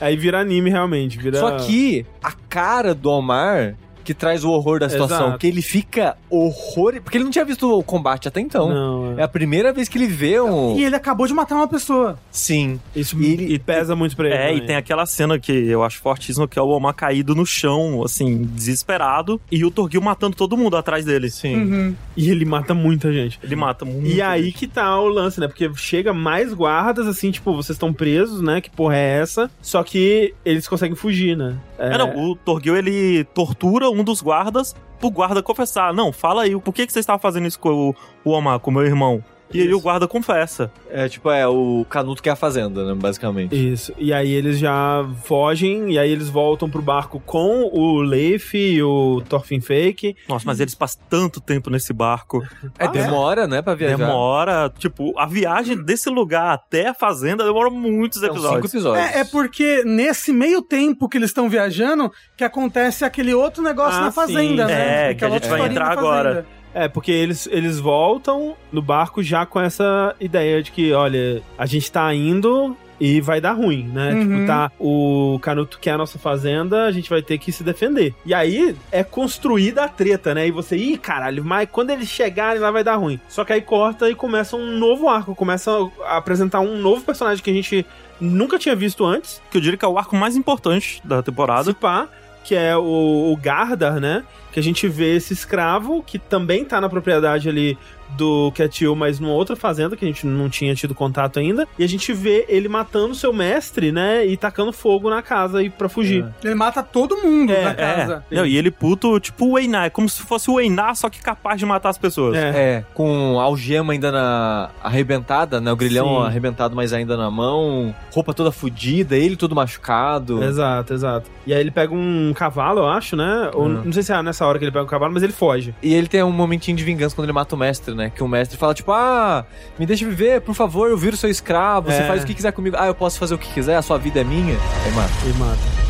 [0.00, 1.16] Aí vira anime realmente.
[1.16, 1.38] Vira...
[1.38, 3.76] Só que a cara do Omar
[4.08, 5.38] que traz o horror da situação, Exato.
[5.38, 8.66] que ele fica horror, porque ele não tinha visto o combate até então.
[8.70, 11.68] Não, É a primeira vez que ele vê um E ele acabou de matar uma
[11.68, 12.18] pessoa.
[12.30, 12.80] sim.
[12.96, 14.34] Isso E ele- e pesa muito pra ele.
[14.34, 14.66] É, e também.
[14.68, 18.44] tem aquela cena que eu acho fortíssima, que é o Omar caído no chão, assim,
[18.44, 21.28] desesperado, e o Torgil matando todo mundo atrás dele.
[21.30, 21.56] Sim.
[21.56, 21.94] Uhum.
[22.16, 23.38] E ele mata muita gente.
[23.42, 24.06] Ele mata muito.
[24.06, 25.46] E aí que tá o lance, né?
[25.48, 28.60] Porque chega mais guardas, assim, tipo, vocês estão presos, né?
[28.62, 29.50] Que porra é essa?
[29.60, 31.56] Só que eles conseguem fugir, né?
[31.78, 35.94] É, não, o Torgil, ele tortura um dos guardas pro guarda confessar.
[35.94, 37.94] Não, fala aí, por que, que você estava fazendo isso com o,
[38.24, 39.22] o Omar, com o meu irmão?
[39.52, 40.70] E aí o guarda confessa.
[40.90, 43.54] É tipo, é o Canuto que é a fazenda, né, basicamente.
[43.54, 43.92] Isso.
[43.98, 48.82] E aí eles já fogem, e aí eles voltam pro barco com o Leif e
[48.82, 50.16] o Thorfinn Fake.
[50.28, 52.42] Nossa, mas eles passam tanto tempo nesse barco.
[52.78, 53.96] É, demora, né, pra viajar.
[53.96, 58.74] Demora, tipo, a viagem desse lugar até a fazenda demora muitos São cinco episódios.
[58.74, 59.06] episódios.
[59.14, 63.98] É, é porque nesse meio tempo que eles estão viajando, que acontece aquele outro negócio
[64.00, 64.72] Ah, na fazenda, sim.
[64.74, 65.10] né?
[65.10, 66.46] É, que a gente vai entrar agora.
[66.78, 71.66] É, porque eles, eles voltam no barco já com essa ideia de que, olha, a
[71.66, 74.12] gente tá indo e vai dar ruim, né?
[74.12, 74.20] Uhum.
[74.20, 78.14] Tipo, tá, o Canuto quer a nossa fazenda, a gente vai ter que se defender.
[78.24, 80.46] E aí é construída a treta, né?
[80.46, 83.18] E você, ih, caralho, mas quando eles chegarem lá vai dar ruim.
[83.28, 85.70] Só que aí corta e começa um novo arco, começa
[86.06, 87.84] a apresentar um novo personagem que a gente
[88.20, 91.64] nunca tinha visto antes, Que eu diria que é o arco mais importante da temporada.
[91.64, 92.08] se pá,
[92.44, 94.24] que é o, o Gardar, né?
[94.52, 97.78] Que a gente vê esse escravo que também tá na propriedade ali
[98.16, 101.66] do Ketil, mas numa outra fazenda que a gente não tinha tido contato ainda.
[101.78, 104.26] E a gente vê ele matando seu mestre, né?
[104.26, 106.24] E tacando fogo na casa aí pra fugir.
[106.42, 108.24] Ele mata todo mundo É, na É, casa.
[108.30, 111.20] não, e ele puto, tipo o Einar, é como se fosse o Einar, só que
[111.20, 112.36] capaz de matar as pessoas.
[112.36, 112.48] É.
[112.78, 115.70] É, com a algema ainda na arrebentada, né?
[115.72, 116.26] O grilhão Sim.
[116.26, 120.42] arrebentado, mas ainda na mão, roupa toda fodida, ele todo machucado.
[120.42, 121.30] Exato, exato.
[121.46, 123.50] E aí ele pega um cavalo, eu acho, né?
[123.54, 123.82] Ou Uhum.
[123.84, 125.74] não sei se é nessa hora que ele pega o cavalo, mas ele foge.
[125.82, 128.10] E ele tem um momentinho de vingança quando ele mata o mestre, né?
[128.14, 129.44] Que o mestre fala, tipo, ah,
[129.78, 132.06] me deixa viver, por favor, eu viro seu escravo, você É.
[132.06, 132.76] faz o que quiser comigo.
[132.78, 134.54] Ah, eu posso fazer o que quiser, a sua vida é minha.
[134.86, 135.12] Aí mata.
[135.26, 135.88] E mata.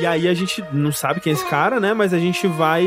[0.00, 1.94] E aí a gente não sabe quem é esse cara, né?
[1.94, 2.84] Mas a gente vai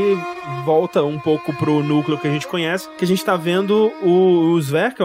[0.64, 4.54] volta um pouco pro núcleo que a gente conhece, que a gente tá vendo o,
[4.54, 4.60] o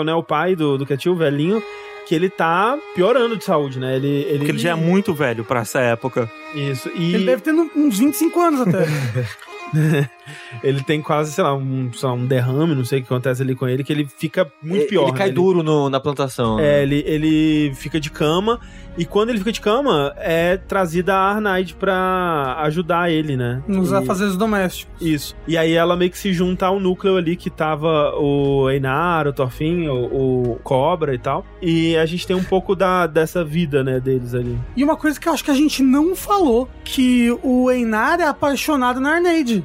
[0.05, 0.13] né?
[0.15, 1.63] O pai do, do Ketil, o velhinho,
[2.07, 3.97] que ele tá piorando de saúde, né?
[3.97, 4.39] Ele, ele...
[4.39, 6.31] Porque ele já é muito velho pra essa época.
[6.55, 6.91] Isso.
[6.95, 7.15] E...
[7.15, 8.87] Ele deve ter uns 25 anos até.
[10.63, 13.43] ele tem quase, sei lá, um, sei lá, um derrame, não sei o que acontece
[13.43, 15.09] ali com ele, que ele fica muito pior.
[15.09, 15.35] Ele cai né?
[15.35, 16.57] duro no- na plantação.
[16.57, 16.81] né?
[16.81, 18.61] É, ele, ele fica de cama,
[18.97, 23.63] e quando ele fica de cama, é trazida a Arnaid pra ajudar ele, né?
[23.67, 24.93] Nos E- afazeres domésticos.
[25.01, 25.37] Isso.
[25.49, 29.33] E aí ela meio que se junta ao núcleo ali que tava o Einar, o
[29.33, 31.45] Thorfinn, o, o Cobra e tal.
[31.61, 34.59] E a gente tem um pouco da, dessa vida, né, deles ali.
[34.77, 38.27] E uma coisa que eu acho que a gente não falou, que o Einar é
[38.27, 39.11] apaixonado na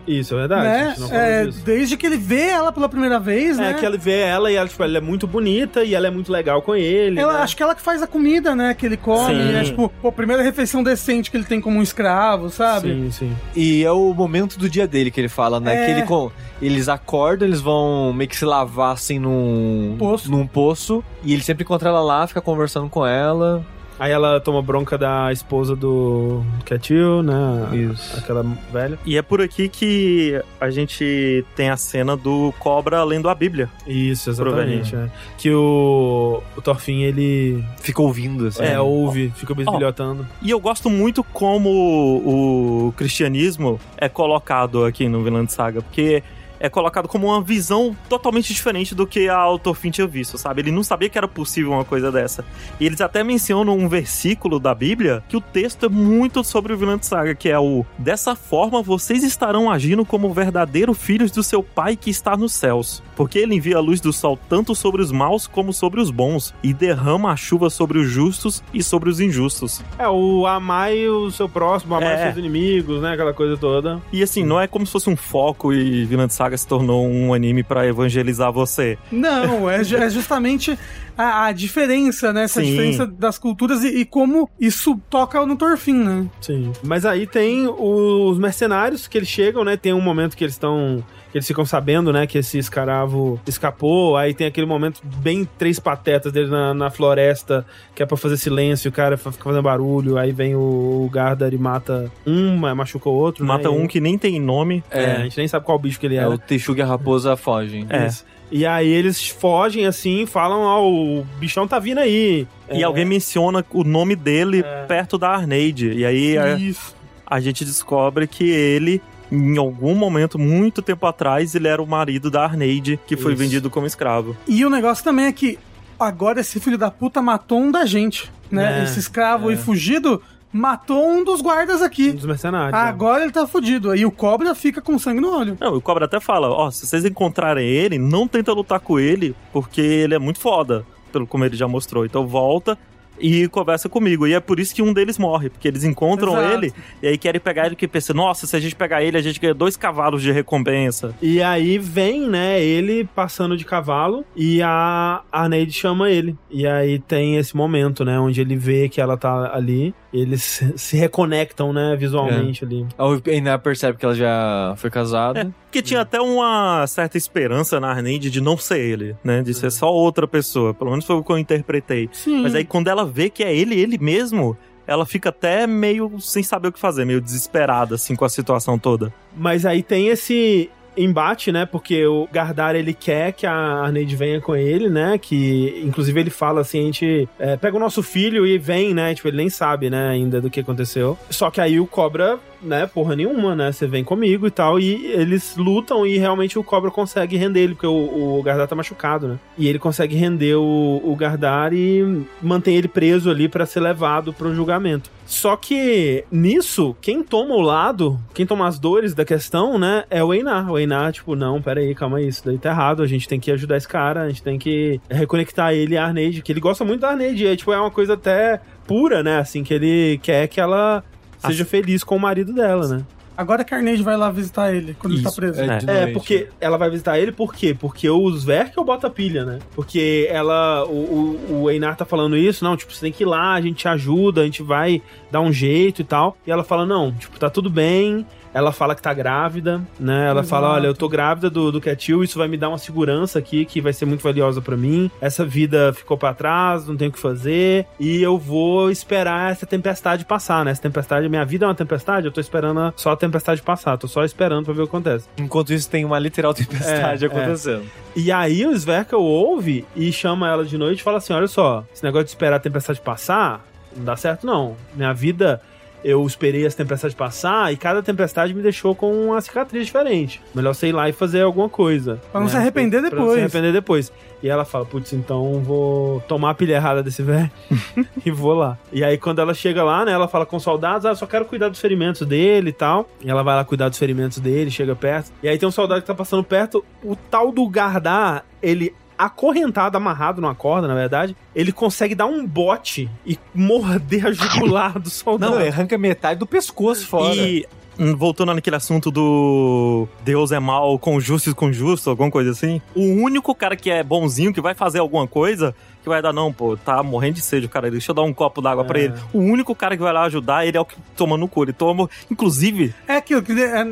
[0.08, 0.68] Isso, é verdade.
[0.68, 0.90] a né?
[0.90, 1.62] gente não falou É, disso.
[1.66, 3.74] desde que ele vê ela pela primeira vez, É né?
[3.74, 6.32] que ele vê ela e ela, tipo, ela é muito bonita e ela é muito
[6.32, 7.20] legal com ele.
[7.20, 7.40] Ela, né?
[7.40, 8.74] Acho que ela que faz a comida, né?
[8.74, 9.34] Que ele come.
[9.36, 9.56] Sim.
[9.56, 12.90] É tipo, pô, a primeira refeição decente que ele tem como um escravo, sabe?
[12.90, 13.36] Sim, sim.
[13.56, 15.84] E é o momento do dia dele que ele fala, né?
[15.84, 15.86] É.
[15.86, 20.30] Que ele com, eles acordam, eles vão meio que se lavar assim num Poço.
[20.32, 21.04] num poço.
[21.24, 23.66] E ele sempre encontra ela lá, fica conversando com ela.
[24.00, 27.70] Aí ela toma bronca da esposa do Ketil, né?
[27.74, 28.18] Isso.
[28.18, 28.98] Aquela velha.
[29.06, 33.70] E é por aqui que a gente tem a cena do cobra lendo a Bíblia.
[33.88, 34.96] Isso, exatamente.
[34.96, 35.10] é.
[35.38, 38.64] Que o, o Thorfinn, ele Fica ouvindo, assim.
[38.64, 40.28] é, ouve, fica bisbilhotando.
[40.42, 46.24] E eu gosto muito como o cristianismo é colocado aqui no Vinland Saga, porque
[46.60, 50.62] é colocado como uma visão totalmente diferente do que a Thorfinn tinha visto, sabe?
[50.62, 52.44] Ele não sabia que era possível uma coisa dessa.
[52.80, 56.78] E eles até mencionam um versículo da Bíblia que o texto é muito sobre o
[56.78, 61.62] Vinland Saga, que é o Dessa forma vocês estarão agindo como verdadeiros filhos do seu
[61.64, 65.12] pai que está nos céus, porque ele envia a luz do sol tanto sobre os
[65.12, 69.20] maus como sobre os bons e derrama a chuva sobre os justos e sobre os
[69.20, 69.82] injustos.
[69.98, 72.24] É, o amai o seu próximo, amai É.
[72.26, 73.14] seus inimigos, né?
[73.14, 74.02] Aquela coisa toda.
[74.12, 77.34] E assim, não é como se fosse um foco e Vinland Saga se tornou um
[77.34, 78.98] anime pra evangelizar você.
[79.12, 80.78] Não, é, é justamente
[81.18, 82.44] a, a diferença, né?
[82.44, 82.68] Essa Sim.
[82.70, 86.26] diferença das culturas e, e como isso toca no Thorfinn, né?
[86.40, 86.72] Sim.
[86.84, 89.76] Mas aí tem os mercenários que eles chegam, né?
[89.76, 91.04] Tem um momento que eles estão.
[91.32, 94.16] Que eles ficam sabendo, né, que esse escravo escapou.
[94.16, 98.38] Aí tem aquele momento bem três patetas dele na, na floresta, que é pra fazer
[98.38, 100.18] silêncio, o cara fica fazendo barulho.
[100.18, 100.60] Aí vem o,
[101.06, 103.44] o Gardar e mata um, mas machuca o outro.
[103.44, 104.84] né, Mata e- um que nem tem nome.
[104.90, 106.28] É, a gente nem sabe qual bicho que ele É, é.
[106.28, 107.86] o Teixuga e a raposa fogem.
[107.90, 108.08] É.
[108.08, 108.26] Isso.
[108.50, 112.48] E aí eles fogem assim, falam, ó, o bichão tá vindo aí.
[112.72, 115.92] E É, alguém menciona o nome dele perto da Arneide.
[115.92, 116.96] E aí a, Isso.
[117.26, 119.02] a gente descobre que ele,
[119.32, 123.42] em algum momento, muito tempo atrás, ele era o marido da Arneide, que foi Isso.
[123.42, 124.36] vendido como escravo.
[124.48, 125.60] E o negócio também é que
[126.00, 128.80] agora esse filho da puta matou um da gente, né?
[128.80, 129.54] É, esse escravo é.
[129.54, 130.22] e fugido
[130.52, 132.12] matou um dos guardas um aqui.
[132.12, 132.72] dos mercenários.
[132.72, 132.88] né?
[132.88, 133.96] Agora ele tá fudido.
[133.96, 135.58] E o cobra fica com sangue no olho.
[135.60, 139.36] Não, o Cobra até fala, ó, se vocês encontrarem ele, não tenta lutar com ele,
[139.52, 142.06] porque ele é muito foda, pelo como ele já mostrou.
[142.06, 142.78] Então volta
[143.20, 144.28] e conversa comigo.
[144.28, 146.54] E é por isso que um deles morre, porque eles encontram Exato.
[146.54, 149.22] ele e aí querem pegar ele, que pensa, nossa, se a gente pegar ele, a
[149.22, 151.16] gente ganha dois cavalos de recompensa.
[151.22, 156.36] E aí vem, né, ele passando de cavalo e a Arneide chama ele.
[156.50, 159.94] E aí tem esse momento, né, onde ele vê que ela tá ali.
[160.14, 162.86] Eles se reconectam, né, visualmente ali.
[162.98, 165.54] Aí o Einar percebe que ela já foi casada.
[165.66, 169.42] Porque tinha até uma certa esperança na Arneide de não ser ele, né?
[169.42, 170.74] De ser só outra pessoa.
[170.74, 172.10] Pelo menos foi o que eu interpretei.
[172.14, 172.42] Sim.
[172.42, 174.58] Mas aí quando ela vê que é ele, ele mesmo,
[174.88, 178.80] ela fica até meio sem saber o que fazer, meio desesperada, assim, com a situação
[178.80, 179.14] toda.
[179.36, 181.66] Mas aí tem esse embate, né?
[181.66, 185.18] Porque o Gardar ele quer que a Arneide venha com ele, né?
[185.18, 189.14] Que inclusive ele fala assim: a gente é, pega o nosso filho e vem, né?
[189.14, 191.18] Tipo, ele nem sabe, né, ainda do que aconteceu.
[191.30, 193.72] Só que aí o Cobra, né, porra nenhuma, né?
[193.72, 194.80] Você vem comigo e tal.
[194.80, 198.76] E eles lutam e realmente o Cobra consegue render ele, porque o, o Gardar tá
[198.76, 199.40] machucado, né?
[199.58, 204.34] E ele consegue render o, o Gardar e mantém ele preso ali pra ser levado
[204.34, 205.10] pro julgamento.
[205.28, 210.24] Só que nisso, quem toma o lado, quem toma as dores da questão, né, é
[210.24, 210.72] o Einar.
[210.72, 213.52] O Einar, tipo, não, peraí, calma aí, isso daí tá errado, a gente tem que
[213.52, 217.02] ajudar esse cara, a gente tem que reconectar ele a Arneide, que ele gosta muito
[217.02, 220.62] da Arneide, e, tipo, é uma coisa até pura, né, assim, que ele quer que
[220.62, 221.04] ela
[221.40, 223.06] seja feliz com o marido dela, né.
[223.38, 225.62] Agora a Arneide vai lá visitar ele quando ele tá Isso, preso.
[225.62, 225.80] é.
[225.86, 227.78] É, porque ela vai visitar ele, por quê?
[227.80, 229.60] Porque o Sverkel bota pilha, né?
[229.76, 233.28] Porque ela, o, o, o Einar tá falando isso, não, tipo, você tem que ir
[233.28, 236.36] lá, a gente te ajuda, a gente vai dar um jeito e tal.
[236.48, 238.26] E ela fala, não, tipo, tá tudo bem.
[238.58, 240.24] Ela fala que tá grávida, né?
[240.30, 240.48] Ela Exato.
[240.48, 243.66] fala, olha, eu tô grávida do, do Ketil, isso vai me dar uma segurança aqui
[243.66, 245.12] que vai ser muito valiosa pra mim.
[245.22, 247.86] Essa vida ficou pra trás, não tenho o que fazer.
[248.00, 250.72] E eu vou esperar essa tempestade passar, né?
[250.72, 253.96] Essa tempestade, minha vida é uma tempestade, eu tô esperando só a tempestade passar.
[253.96, 255.28] Tô só esperando pra ver o que acontece.
[255.38, 257.84] Enquanto isso, tem uma literal tempestade É, acontecendo.
[258.16, 261.86] E aí o Sverkel ouve e chama ela de noite e fala assim: olha só,
[261.94, 263.64] esse negócio de esperar a tempestade passar,
[263.96, 264.76] não dá certo não.
[264.96, 265.62] Minha vida.
[266.08, 270.42] Eu esperei as tempestades passar e cada tempestade me deixou com uma cicatriz diferente.
[270.56, 272.22] Melhor ir lá e fazer alguma coisa.
[272.32, 273.34] Pra não se arrepender Pra não depois.
[273.34, 274.14] se arrepender depois.
[274.42, 277.52] E ela fala, putz, então vou tomar a pilha errada desse velho
[278.26, 278.78] e vou lá.
[278.94, 281.26] E aí quando ela chega lá, né, ela fala com os soldados, ah, eu só
[281.26, 283.10] quero cuidar dos ferimentos dele e tal.
[283.22, 285.30] E ela vai lá cuidar dos ferimentos dele, chega perto.
[285.44, 289.98] E aí tem um soldado que tá passando perto, o tal do Gardar, ele acorrentado,
[289.98, 295.10] amarrado numa corda, na verdade, ele consegue dar um bote e morder a jugular do
[295.10, 295.56] soldado.
[295.56, 297.36] Não, arranca metade do pescoço fora.
[297.36, 297.66] E
[297.98, 302.52] hum, voltando naquele assunto do Deus é mal com justo e com justo, alguma coisa
[302.52, 305.74] assim, o único cara que é bonzinho, que vai fazer alguma coisa,
[306.08, 308.34] que vai dar, não, pô, tá morrendo de sede, o cara, deixa eu dar um
[308.34, 309.04] copo d'água pra É.
[309.04, 309.14] ele.
[309.34, 311.74] O único cara que vai lá ajudar, ele é o que toma no cu, ele
[311.74, 313.86] toma, inclusive, É aquilo que é,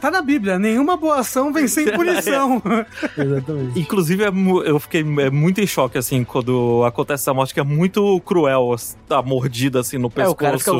[0.00, 2.62] tá na Bíblia, nenhuma boa ação vem sem punição.
[3.16, 3.78] Exatamente.
[3.78, 4.28] Inclusive, é
[4.64, 8.74] eu fiquei é, muito em choque, assim, quando acontece essa morte, que é muito cruel,
[9.10, 10.32] a mordida, assim, no É, pescoço.
[10.32, 10.72] o cara fica...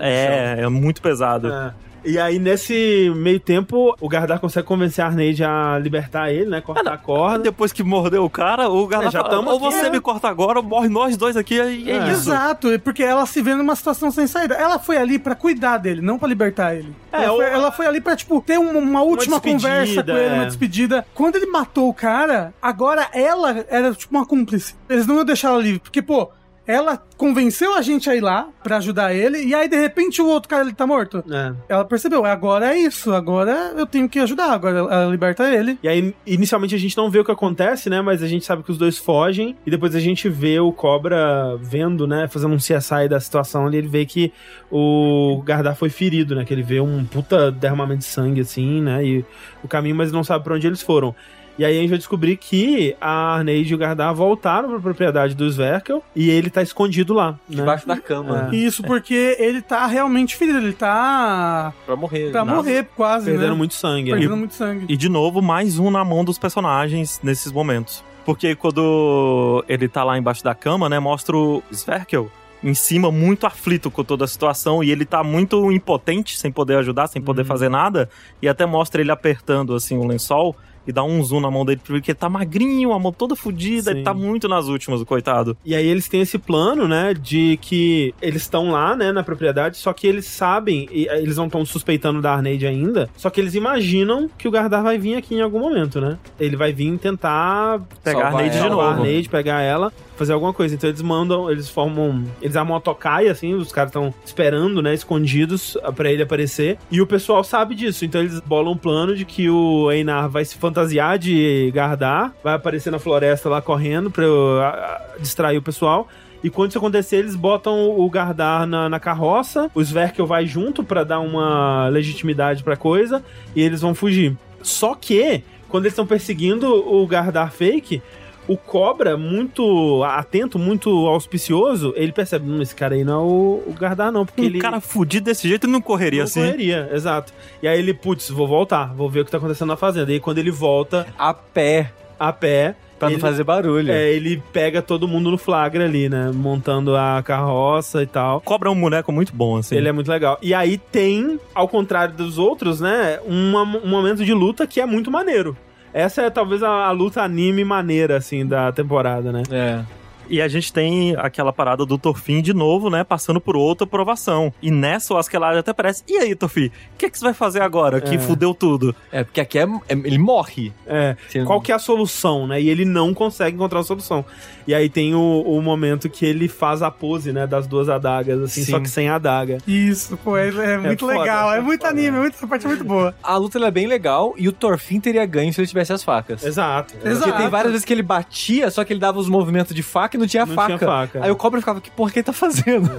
[0.00, 1.48] É, é muito pesado.
[1.52, 1.72] É.
[2.06, 6.60] E aí, nesse meio tempo, o Gardar consegue convencer a Arneide a libertar ele, né?
[6.60, 7.40] Cortar a corda.
[7.40, 9.90] Depois que mordeu o cara, o cara É, já fala, ou você é.
[9.90, 12.02] me corta agora, ou morre nós dois aqui, e é, É.
[12.12, 12.30] isso.
[12.30, 14.54] Exato, porque ela se vê numa situação sem saída.
[14.54, 16.94] Ela foi ali pra cuidar dele, não pra libertar ele.
[17.12, 20.10] É, ela, foi, ela foi ali pra, tipo, ter um- uma última despedida, conversa com
[20.12, 20.32] ele, é.
[20.34, 21.06] uma despedida.
[21.14, 24.74] Quando ele matou o cara, agora ela era, tipo, uma cúmplice.
[24.88, 26.30] Eles não iam deixar ela livre, porque, pô,
[26.66, 30.26] ela convenceu a gente a ir lá pra ajudar ele, e aí, de repente, o
[30.26, 31.24] outro cara, ele tá morto.
[31.30, 31.54] É.
[31.68, 35.78] Ela percebeu, agora é isso, agora eu tenho que ajudar, agora ela liberta ele.
[35.82, 38.00] E aí, inicialmente a gente não vê o que acontece, né?
[38.00, 39.56] Mas a gente sabe que os dois fogem.
[39.66, 42.28] E depois a gente vê o Cobra vendo, né?
[42.28, 43.78] Fazendo um CSI da situação ali.
[43.78, 44.32] Ele vê que
[44.70, 46.44] o Gardar foi ferido, né?
[46.44, 49.04] Que ele vê um puta derramamento de sangue, assim, né?
[49.04, 49.24] E
[49.62, 51.14] o caminho, mas não sabe pra onde eles foram.
[51.58, 55.34] E aí a gente vai descobrir que a Arneide e o Gardar voltaram pra propriedade
[55.34, 57.38] do Sverkel e ele tá escondido lá, né?
[57.48, 58.50] Debaixo da cama.
[58.52, 62.30] E isso porque ele tá realmente ferido, ele tá Pra morrer.
[62.30, 62.56] pra Nossa.
[62.56, 63.56] morrer quase, Perdendo né?
[63.56, 64.10] muito sangue.
[64.10, 64.18] né?
[64.18, 64.84] Perdendo muito sangue.
[64.88, 68.04] E de novo, mais um na mão dos personagens nesses momentos.
[68.26, 72.30] Porque quando ele tá lá embaixo da cama, né, mostra o Sverkel
[72.62, 76.76] em cima muito aflito com toda a situação e ele tá muito impotente, sem poder
[76.78, 78.08] ajudar, sem poder fazer nada,
[78.42, 80.56] e até mostra ele apertando assim o lençol
[80.86, 83.90] e dá um zoom na mão dele porque ele tá magrinho, a mão toda fodida,
[83.90, 85.56] ele tá muito nas últimas, o coitado.
[85.64, 89.76] E aí eles têm esse plano, né, de que eles estão lá, né, na propriedade,
[89.76, 93.40] só que eles sabem, e eh, eles não estão suspeitando da Arneide ainda, só que
[93.40, 96.18] eles imaginam que o Gardar vai vir aqui em algum momento, né?
[96.38, 98.82] Ele vai vir tentar Pegar a Salvar Arneide de a novo.
[98.82, 100.74] Arneide, pegar ela, fazer alguma coisa.
[100.74, 104.94] Então eles mandam, eles formam, eles armam uma tocaia, assim, os caras estão esperando, né,
[104.94, 106.78] escondidos pra ele aparecer.
[106.90, 110.44] E o pessoal sabe disso, então eles bolam um plano de que o Einar vai
[110.44, 116.08] se fantasiar de Gardar, vai aparecer na floresta lá correndo pra distrair o pessoal.
[116.44, 120.84] E quando isso acontecer, eles botam o Gardar na, na carroça, o Sverkel vai junto
[120.84, 123.24] pra dar uma legitimidade pra coisa,
[123.54, 124.36] e eles vão fugir.
[124.62, 128.02] Só que, quando eles estão perseguindo o Gardar fake,
[128.48, 133.62] o Cobra, muito atento, muito auspicioso, ele percebe, hum, esse cara aí não é o,
[133.66, 134.58] o Gardar não, porque Um ele...
[134.58, 136.40] cara fudido desse jeito ele não correria não assim.
[136.40, 137.32] correria, exato.
[137.62, 140.10] E aí ele, putz, vou voltar, vou ver o que tá acontecendo na fazenda.
[140.10, 143.90] E aí quando ele volta A pé, a pé, pra ele- não fazer barulho.
[143.92, 146.30] é, ele pega todo mundo no flagra ali, né?
[146.32, 148.40] Montando a carroça e tal.
[148.40, 149.76] Cobra é um boneco muito bom, assim.
[149.76, 150.38] Ele é muito legal.
[150.40, 153.18] E aí tem, ao contrário dos outros, né?
[153.26, 155.56] uma- um momento de luta que é muito maneiro.
[155.96, 159.42] Essa é talvez a, a luta anime maneira, assim, da temporada, né?
[159.50, 159.82] É.
[160.28, 163.04] E a gente tem aquela parada do Torfin de novo, né?
[163.04, 164.52] Passando por outra provação.
[164.62, 166.66] E nessa o Askeladd até parece: e aí, Torfin?
[166.66, 168.00] O que, é que você vai fazer agora?
[168.00, 168.18] Que É.
[168.18, 168.94] fudeu tudo.
[169.12, 170.72] É, porque aqui é, é- ele morre.
[170.86, 171.16] É.
[171.46, 172.60] Qual que é a solução, né?
[172.60, 174.24] E ele não consegue encontrar a solução.
[174.66, 177.46] E aí tem o, o momento que ele faz a pose, né?
[177.46, 178.72] Das duas adagas, assim, Sim.
[178.72, 179.58] só que sem a adaga.
[179.66, 181.92] Isso, pô, é, é muito foda, legal, é, é muito foda.
[181.92, 183.14] anime, é muito, essa parte é muito boa.
[183.22, 186.02] A luta ela é bem legal e o Torfin teria ganho se ele tivesse as
[186.02, 186.44] facas.
[186.44, 186.94] Exato.
[186.94, 187.36] Porque Exato.
[187.36, 190.20] tem várias vezes que ele batia, só que ele dava os movimentos de faca e
[190.20, 190.76] não tinha Não faca.
[190.78, 191.24] tinha faca.
[191.24, 192.90] Aí o cobra ficava, que porra que ele tá fazendo?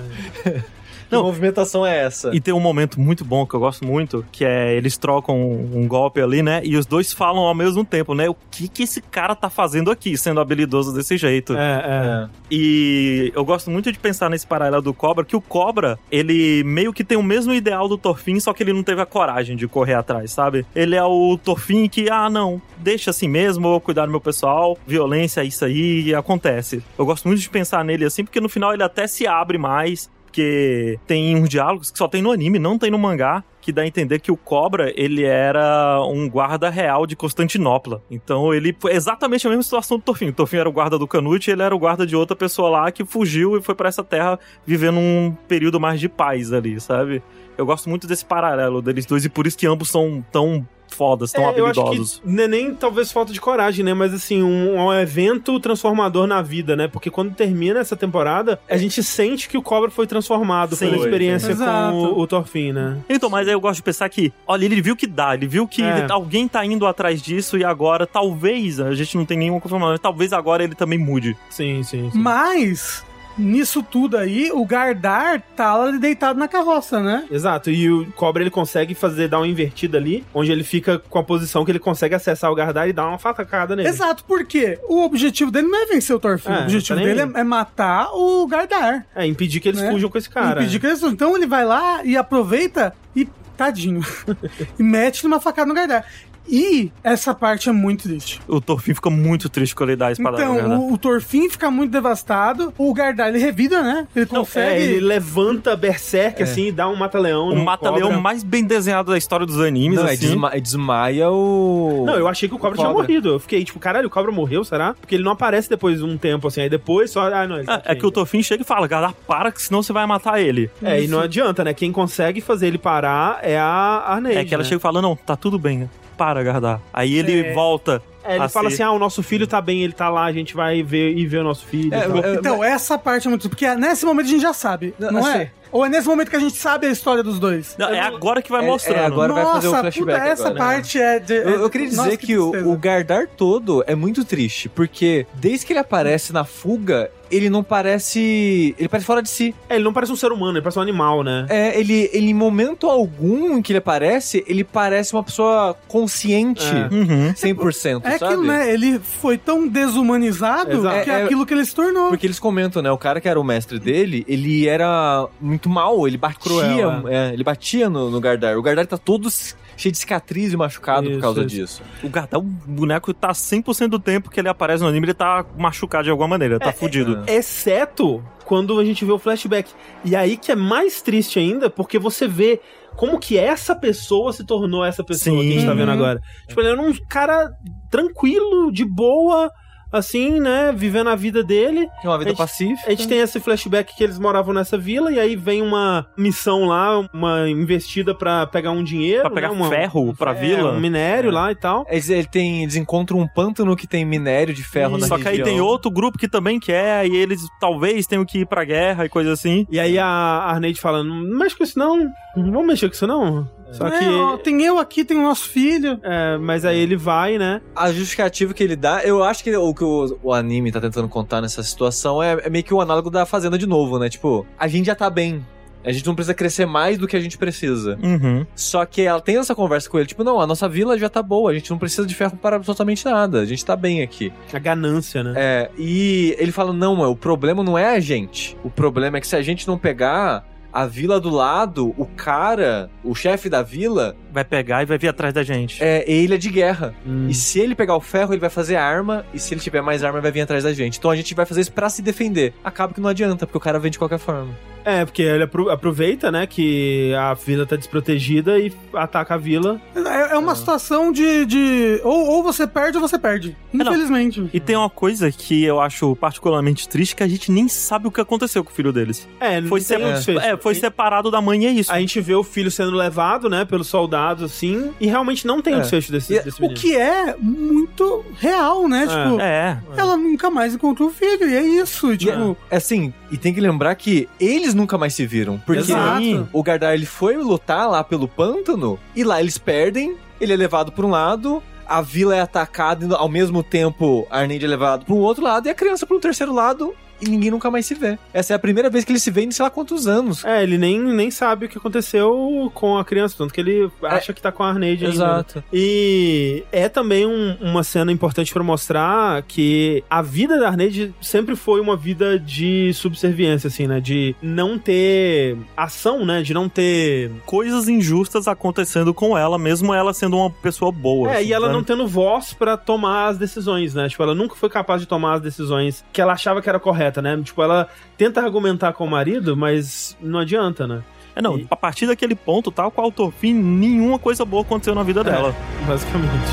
[1.09, 2.35] que movimentação é essa?
[2.35, 5.81] E tem um momento muito bom que eu gosto muito, que é eles trocam um,
[5.81, 6.61] um golpe ali, né?
[6.63, 8.29] E os dois falam ao mesmo tempo, né?
[8.29, 11.53] O que que esse cara tá fazendo aqui, sendo habilidoso desse jeito?
[11.53, 12.07] É, é.
[12.07, 12.29] É.
[12.49, 16.93] E eu gosto muito de pensar nesse paralelo do Cobra, que o Cobra, ele meio
[16.93, 19.67] que tem o mesmo ideal do Torfin, só que ele não teve a coragem de
[19.67, 20.65] correr atrás, sabe?
[20.75, 24.21] Ele é o Torfin que, ah, não, deixa assim mesmo, eu vou cuidar do meu
[24.21, 26.84] pessoal, violência, isso aí, e acontece.
[26.97, 30.09] Eu gosto muito de pensar nele assim, porque no final ele até se abre mais,
[30.27, 33.81] Porque tem uns diálogos que só tem no anime, não tem no mangá, que dá
[33.81, 38.03] a entender que o Cobra, ele era um guarda real de Constantinopla.
[38.11, 40.31] Então ele foi exatamente a mesma situação do Torfinho.
[40.31, 42.91] O Torfinho era o guarda do Canute, ele era o guarda de outra pessoa lá
[42.91, 47.23] que fugiu e foi para essa terra vivendo um período mais de paz ali, sabe?
[47.57, 51.31] Eu gosto muito desse paralelo deles dois e por isso que ambos são tão fodas,
[51.31, 52.22] tão É, eu acho habilidosos.
[52.26, 53.93] que é nem talvez falta de coragem, né?
[53.93, 56.88] Mas assim, um, um evento transformador na vida, né?
[56.88, 60.89] Porque quando termina essa temporada, a gente sente que o Cobra foi transformado Sim.
[60.89, 62.97] pela experiência com o, o Thorfinn, né?
[63.09, 65.68] Então, mas aí eu gosto de pensar que, olha, ele viu que dá, ele viu
[65.68, 66.07] que É.
[66.09, 69.99] alguém tá indo atrás disso e agora, talvez, a gente não tem nenhuma confirmação, mas
[69.99, 71.35] talvez agora ele também mude.
[71.49, 72.18] Sim, sim, sim.
[72.18, 73.05] Mas,
[73.38, 77.26] nisso tudo aí, o Gardar tá lá deitado na carroça, né?
[77.31, 81.19] Exato, e o Cobra ele consegue fazer, dar uma invertida ali, onde ele fica com
[81.19, 83.88] a posição que ele consegue acessar o Gardar e dar uma fatacada nele.
[83.89, 86.51] Exato, porque o objetivo dele não é vencer o Thorfinn.
[86.51, 89.05] É, o objetivo tá dele é, é matar o Gardar.
[89.15, 89.91] É, impedir que eles Né?
[89.91, 90.61] fujam com esse cara.
[90.61, 93.27] Impedir que eles- Então ele vai lá e aproveita e.
[93.57, 94.01] Tadinho.
[94.77, 96.05] e mete numa facada no Gardar.
[96.49, 98.39] E essa parte é muito triste.
[98.47, 100.75] O Torfin fica muito triste quando ele dá a espada Então, né?
[100.77, 102.73] o, o Thorfinn fica muito devastado.
[102.77, 104.07] O Gardar, ele revida, né?
[104.15, 104.69] Ele Não, consegue.
[104.69, 107.49] é, ele levanta Berserk assim e dá um mata-leão.
[107.49, 110.27] O mata-leão mais bem desenhado da história dos animes, Não, é assim.
[110.27, 112.03] desma- desmaia o.
[112.05, 113.03] Não, eu achei que o Cobra, tinha Cobra.
[113.03, 113.29] morrido.
[113.29, 114.93] Eu fiquei tipo, caralho, o Cobra morreu, será?
[114.93, 116.61] Porque ele não aparece depois de um tempo assim.
[116.61, 117.27] Aí depois só.
[117.33, 118.11] Ah, não, ele tá É, é que o.
[118.11, 120.69] Torfin chega e fala, galera, para, que senão você vai matar ele.
[120.81, 121.73] É, e não adianta, né?
[121.73, 124.39] Quem consegue fazer ele parar é a Arneide.
[124.39, 124.69] É que ela né?
[124.69, 126.81] chega e fala, não, tá tudo bem, para, Gardar.
[126.91, 127.53] Aí ele É.
[127.53, 128.02] volta.
[128.27, 130.25] É, ele a fala ser- assim: ah, o nosso filho tá bem, ele tá lá,
[130.25, 131.93] a gente vai ver e ver o nosso filho.
[131.93, 133.49] É, é, Então, essa parte é muito.
[133.49, 135.51] Porque nesse momento a gente já sabe, Não, não, assim- é?
[135.69, 137.75] Ou é nesse momento que a gente sabe a história dos dois?
[137.77, 139.05] Não, é agora que vai É- é mostrando.
[139.05, 140.59] agora vai fazer o Nossa, flashback puta, essa agora, né?
[140.73, 141.19] parte é.
[141.19, 142.73] de- Eu, eu queria dizer Nossa, que, o, tristeza.
[142.73, 147.61] o Gardar todo é muito triste, porque desde que ele aparece na fuga, ele não
[147.61, 148.73] parece.
[148.79, 149.53] Ele parece fora de si.
[149.69, 151.45] É, ele não parece um ser humano, ele parece um animal, né?
[151.49, 156.63] É, ele, ele em momento algum em que ele aparece, ele parece uma pessoa consciente.
[156.65, 156.93] É.
[156.95, 157.33] Uhum.
[157.35, 158.34] 100%, É sabe?
[158.34, 158.73] aquilo, né?
[158.73, 161.03] Ele foi tão desumanizado Exato.
[161.03, 162.10] que é, É- aquilo que ele se tornou.
[162.10, 162.91] Porque eles comentam, né?
[162.91, 166.38] O cara que era o mestre dele, ele era muito mal, ele batia.
[166.39, 168.57] Cruel, é, ele batia no, no Gardar.
[168.57, 169.27] O Gardar tá todo
[169.76, 171.49] cheio de cicatriz e machucado Isso, por causa isso.
[171.56, 171.81] disso.
[172.03, 175.45] O Gardar, o boneco tá 100% do tempo que ele aparece no anime, ele tá
[175.57, 177.23] machucado de alguma maneira, tá fudido.
[177.27, 179.72] Exceto quando a gente vê o flashback.
[180.06, 182.60] E aí que é mais triste ainda, porque você vê
[182.97, 185.77] como que essa pessoa se tornou essa pessoa que a gente tá Sim.
[185.77, 186.19] vendo agora.
[186.47, 187.51] Tipo, ele era um cara
[187.91, 189.51] tranquilo, de boa,
[189.91, 190.72] assim, né?
[190.76, 191.88] Vivendo a vida dele.
[192.03, 192.88] É uma vida A gente- pacífica.
[192.88, 196.65] A gente tem esse flashback que eles moravam nessa vila e aí vem uma missão
[196.65, 199.22] lá, uma investida pra pegar um dinheiro.
[199.22, 200.72] Pra pegar né, uma- ferro pra é, vila.
[200.73, 201.34] Um minério É.
[201.34, 201.85] lá e tal.
[201.89, 205.27] Eles, ele tem, eles encontram um pântano que tem minério de ferro na Só que
[205.27, 205.45] aí região.
[205.47, 209.09] tem outro grupo que também quer, e eles talvez tenham que ir pra guerra e
[209.09, 209.65] coisa assim.
[209.72, 211.97] E aí a Arneide fala: não mexe com isso não,
[212.35, 213.47] não vamos mexer com isso não.
[213.72, 214.06] Só É, que.
[214.06, 215.99] ó, tem eu aqui, tem o nosso filho.
[216.03, 217.61] É, mas aí ele vai, né?
[217.76, 221.07] A justificativa que ele dá, eu acho que o que o, o anime tá tentando
[221.10, 224.10] contar nessa situação é, é meio que o análogo da Fazenda de novo, né?
[224.10, 225.45] Tipo, a gente já tá bem.
[225.85, 227.98] A gente não precisa crescer mais do que a gente precisa.
[228.03, 228.45] Uhum.
[228.53, 231.23] Só que ela tem essa conversa com ele, tipo, não, a nossa vila já tá
[231.23, 234.34] boa, a gente não precisa de ferro para absolutamente nada, a gente tá bem aqui.
[234.52, 235.34] A ganância, né?
[235.38, 238.57] É, e ele fala, não, o problema não é a gente.
[238.65, 242.89] O problema é que se a gente não pegar a vila do lado, o cara,
[243.03, 245.84] o chefe da vila, Vai pegar e vai vir atrás da gente.
[245.84, 246.93] é ilha de guerra.
[247.03, 247.27] Hum.
[247.27, 249.26] E se ele pegar o ferro, ele vai fazer arma.
[249.34, 250.99] E se ele tiver mais arma, ele vai vir atrás da gente.
[250.99, 252.53] Então a gente vai fazer isso pra se defender.
[252.64, 254.51] Acaba que não adianta, porque o cara vem de qualquer forma.
[254.85, 259.81] É, porque ele apro- aproveita, né, que a vila tá desprotegida e ataca a vila.
[259.93, 261.45] É, é uma situação de.
[261.45, 263.53] de ou, ou você perde ou você perde.
[263.73, 263.85] não.
[263.88, 264.47] Infelizmente.
[264.53, 268.11] E tem uma coisa que eu acho particularmente triste, que a gente nem sabe o
[268.11, 269.27] que aconteceu com o filho deles.
[269.41, 270.39] É, Foi, se- desfecho.
[270.39, 271.91] é, foi separado da mãe e é isso.
[271.91, 274.07] A gente vê o filho sendo levado, né, pelos soldados,
[274.43, 275.81] assim, e realmente não tem um É.
[275.81, 276.79] desfecho desse, E desse O menino.
[276.79, 279.01] que é muito real, né?
[279.07, 279.79] Tipo, É.
[279.95, 281.47] ela nunca mais encontrou o filho.
[281.49, 282.11] E é isso.
[282.13, 285.57] E, tipo, É assim, e tem que lembrar que eles nunca mais se viram.
[285.65, 286.49] Porque Exato.
[286.53, 290.91] o Gardar ele foi lutar lá pelo pântano, e lá eles perdem, ele é levado
[290.91, 291.61] pra um lado.
[291.89, 295.67] A vila é atacada e ao mesmo tempo a é levado para um outro lado
[295.67, 298.18] e a criança para um terceiro lado e ninguém nunca mais se vê.
[298.34, 300.44] Essa é a primeira vez que eles se veem em sei lá quantos anos.
[300.45, 304.34] É, ele nem, nem sabe o que aconteceu com a criança, tanto que ele acha
[304.34, 305.15] que tá com a Arneide ainda.
[305.15, 305.64] Exato.
[305.73, 311.56] E é também um- uma cena importante pra mostrar que a vida da Arneide sempre
[311.56, 313.99] foi uma vida de subserviência, assim, né?
[313.99, 316.41] De não ter ação, né?
[316.41, 317.31] De não ter.
[317.45, 321.31] Coisas injustas acontecendo com ela, mesmo ela sendo uma pessoa boa.
[321.31, 321.77] É, assim, e ela sabe?
[321.77, 324.07] não tendo voz pra tomar as decisões, né?
[324.10, 327.06] Tipo, ela nunca foi capaz de tomar as decisões que ela achava que era correta.
[327.07, 327.39] Correta, né?
[327.43, 331.01] Tipo, ela tenta argumentar com o marido, mas não adianta, né?
[331.35, 334.95] É, não, E- a partir daquele ponto, tal qual o Torfin, nenhuma coisa boa aconteceu
[334.95, 335.55] na vida dela.
[335.88, 336.47] Basicamente.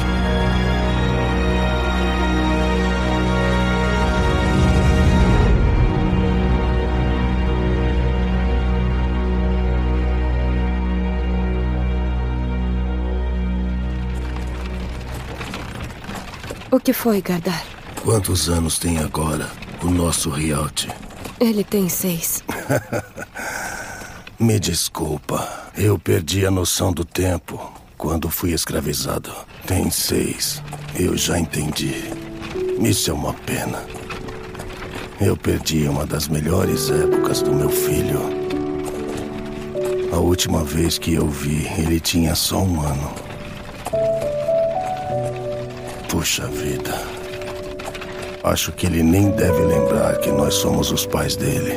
[16.71, 17.65] O que foi, Gardar?
[18.03, 19.49] Quantos anos tem agora
[19.85, 20.87] o nosso Rialt?
[21.39, 22.43] Ele tem seis.
[24.41, 29.31] Me desculpa, eu perdi a noção do tempo quando fui escravizado.
[29.67, 30.63] Tem seis,
[30.99, 32.03] eu já entendi.
[32.81, 33.85] Isso é uma pena.
[35.21, 38.21] Eu perdi uma das melhores épocas do meu filho.
[40.13, 43.15] A última vez que eu vi, ele tinha só um ano.
[46.09, 47.24] Puxa vida.
[48.45, 51.73] Acho que ele nem deve lembrar que nós somos os pais dele.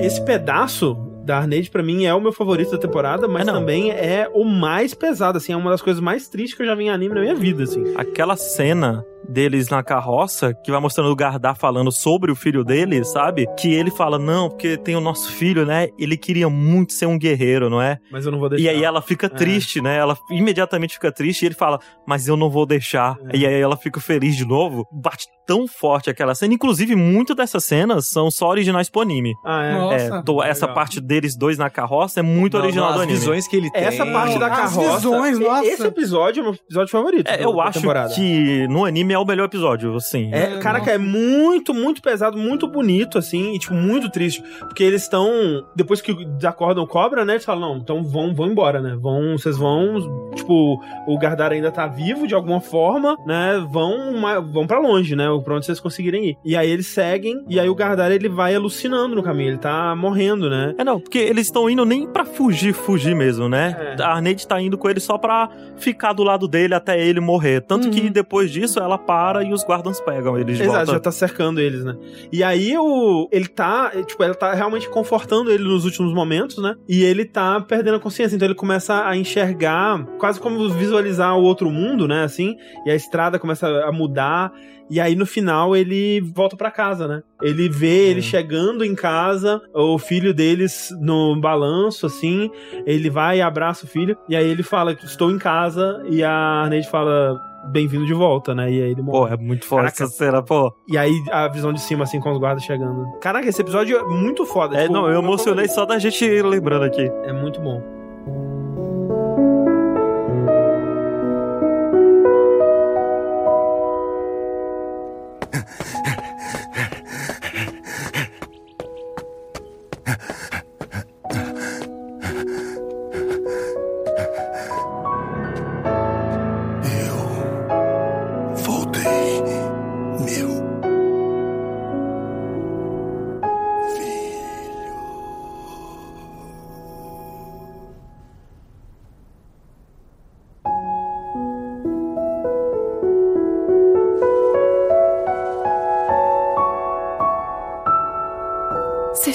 [0.00, 0.94] Esse pedaço
[1.24, 3.60] da Arneide, pra mim, é o meu favorito da temporada, mas É, não.
[3.60, 6.74] também é o mais pesado, assim, é uma das coisas mais tristes que eu já
[6.74, 7.94] vi em anime na minha vida, assim.
[7.96, 13.04] Aquela cena deles na carroça, que vai mostrando o Gardar falando sobre o filho dele,
[13.04, 13.46] sabe?
[13.58, 15.88] Que ele fala, não, porque tem o nosso filho, né?
[15.98, 17.98] Ele queria muito ser um guerreiro, não é?
[18.10, 18.64] Mas eu não vou deixar.
[18.64, 19.30] E aí ela fica É.
[19.30, 19.96] triste, né?
[19.96, 23.16] Ela imediatamente fica triste e ele fala, mas eu não vou deixar.
[23.32, 23.36] É.
[23.36, 24.86] E aí ela fica feliz de novo.
[24.92, 26.54] Bate tão forte aquela cena.
[26.54, 29.32] Inclusive, muito dessas cenas são só originais pro anime.
[29.44, 29.72] Ah, é.
[29.74, 29.94] Nossa.
[30.18, 30.74] É, tô- essa legal.
[30.74, 33.18] parte deles dois na carroça é muito Não, original não, do as anime.
[33.18, 33.82] visões que ele tem.
[33.82, 34.96] Essa parte da As carroça.
[34.98, 35.64] visões, e- nossa.
[35.66, 37.28] Esse episódio é o meu episódio favorito.
[37.28, 38.14] É, eu acho temporada.
[38.14, 40.30] que no anime é o melhor episódio, assim.
[40.32, 44.42] É, caraca, é muito, muito pesado, muito bonito, assim, e, tipo, muito triste.
[44.60, 45.30] Porque eles estão.
[45.74, 47.34] Depois que desacordam o cobra, né?
[47.34, 48.96] Eles falam, não, então vão, vão embora, né?
[49.00, 50.30] Vão, vocês vão.
[50.34, 53.64] Tipo, o Gardar ainda tá vivo de alguma forma, né?
[53.70, 54.20] Vão,
[54.52, 55.26] vão para longe, né?
[55.44, 56.36] Pra onde vocês conseguirem ir.
[56.44, 59.94] E aí eles seguem, e aí o Gardar ele vai alucinando no caminho, ele tá
[59.94, 60.74] morrendo, né?
[60.78, 63.96] É, não, porque eles estão indo nem pra fugir, fugir mesmo, né?
[63.98, 64.02] É.
[64.02, 67.60] A Arnett tá indo com ele só pra ficar do lado dele até ele morrer.
[67.62, 70.92] Tanto que depois disso ela para e os guardas pegam eles de Exato, volta.
[70.92, 71.96] já tá cercando eles, né?
[72.32, 76.74] E aí o, ele tá, tipo, ela tá realmente confortando ele nos últimos momentos, né?
[76.88, 81.42] E ele tá perdendo a consciência, então ele começa a enxergar, quase como visualizar o
[81.42, 82.24] outro mundo, né?
[82.24, 82.56] Assim,
[82.86, 84.52] e a estrada começa a mudar.
[84.90, 87.22] E aí no final ele volta pra casa, né?
[87.40, 92.50] Ele vê ele chegando em casa, o filho deles no balanço, assim.
[92.84, 94.16] Ele vai e abraça o filho.
[94.28, 96.02] E aí ele fala: Estou em casa.
[96.10, 98.70] E a Arneide fala: Bem-vindo de volta, né?
[98.70, 99.28] E aí ele morre.
[99.28, 100.04] Pô, é muito foda Caraca.
[100.04, 100.74] essa cena, pô.
[100.88, 103.06] E aí a visão de cima, assim, com os guardas chegando.
[103.20, 104.76] Caraca, esse episódio é muito foda.
[104.76, 107.10] É, tipo, não, eu emocionei só da gente lembrando aqui.
[107.24, 108.01] É muito bom.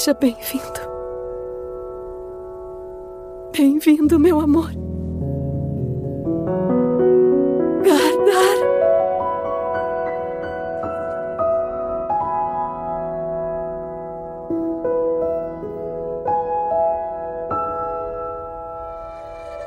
[0.07, 0.79] Seja bem-vindo.
[3.51, 4.71] Bem-vindo, meu amor.
[7.83, 8.57] Gardar.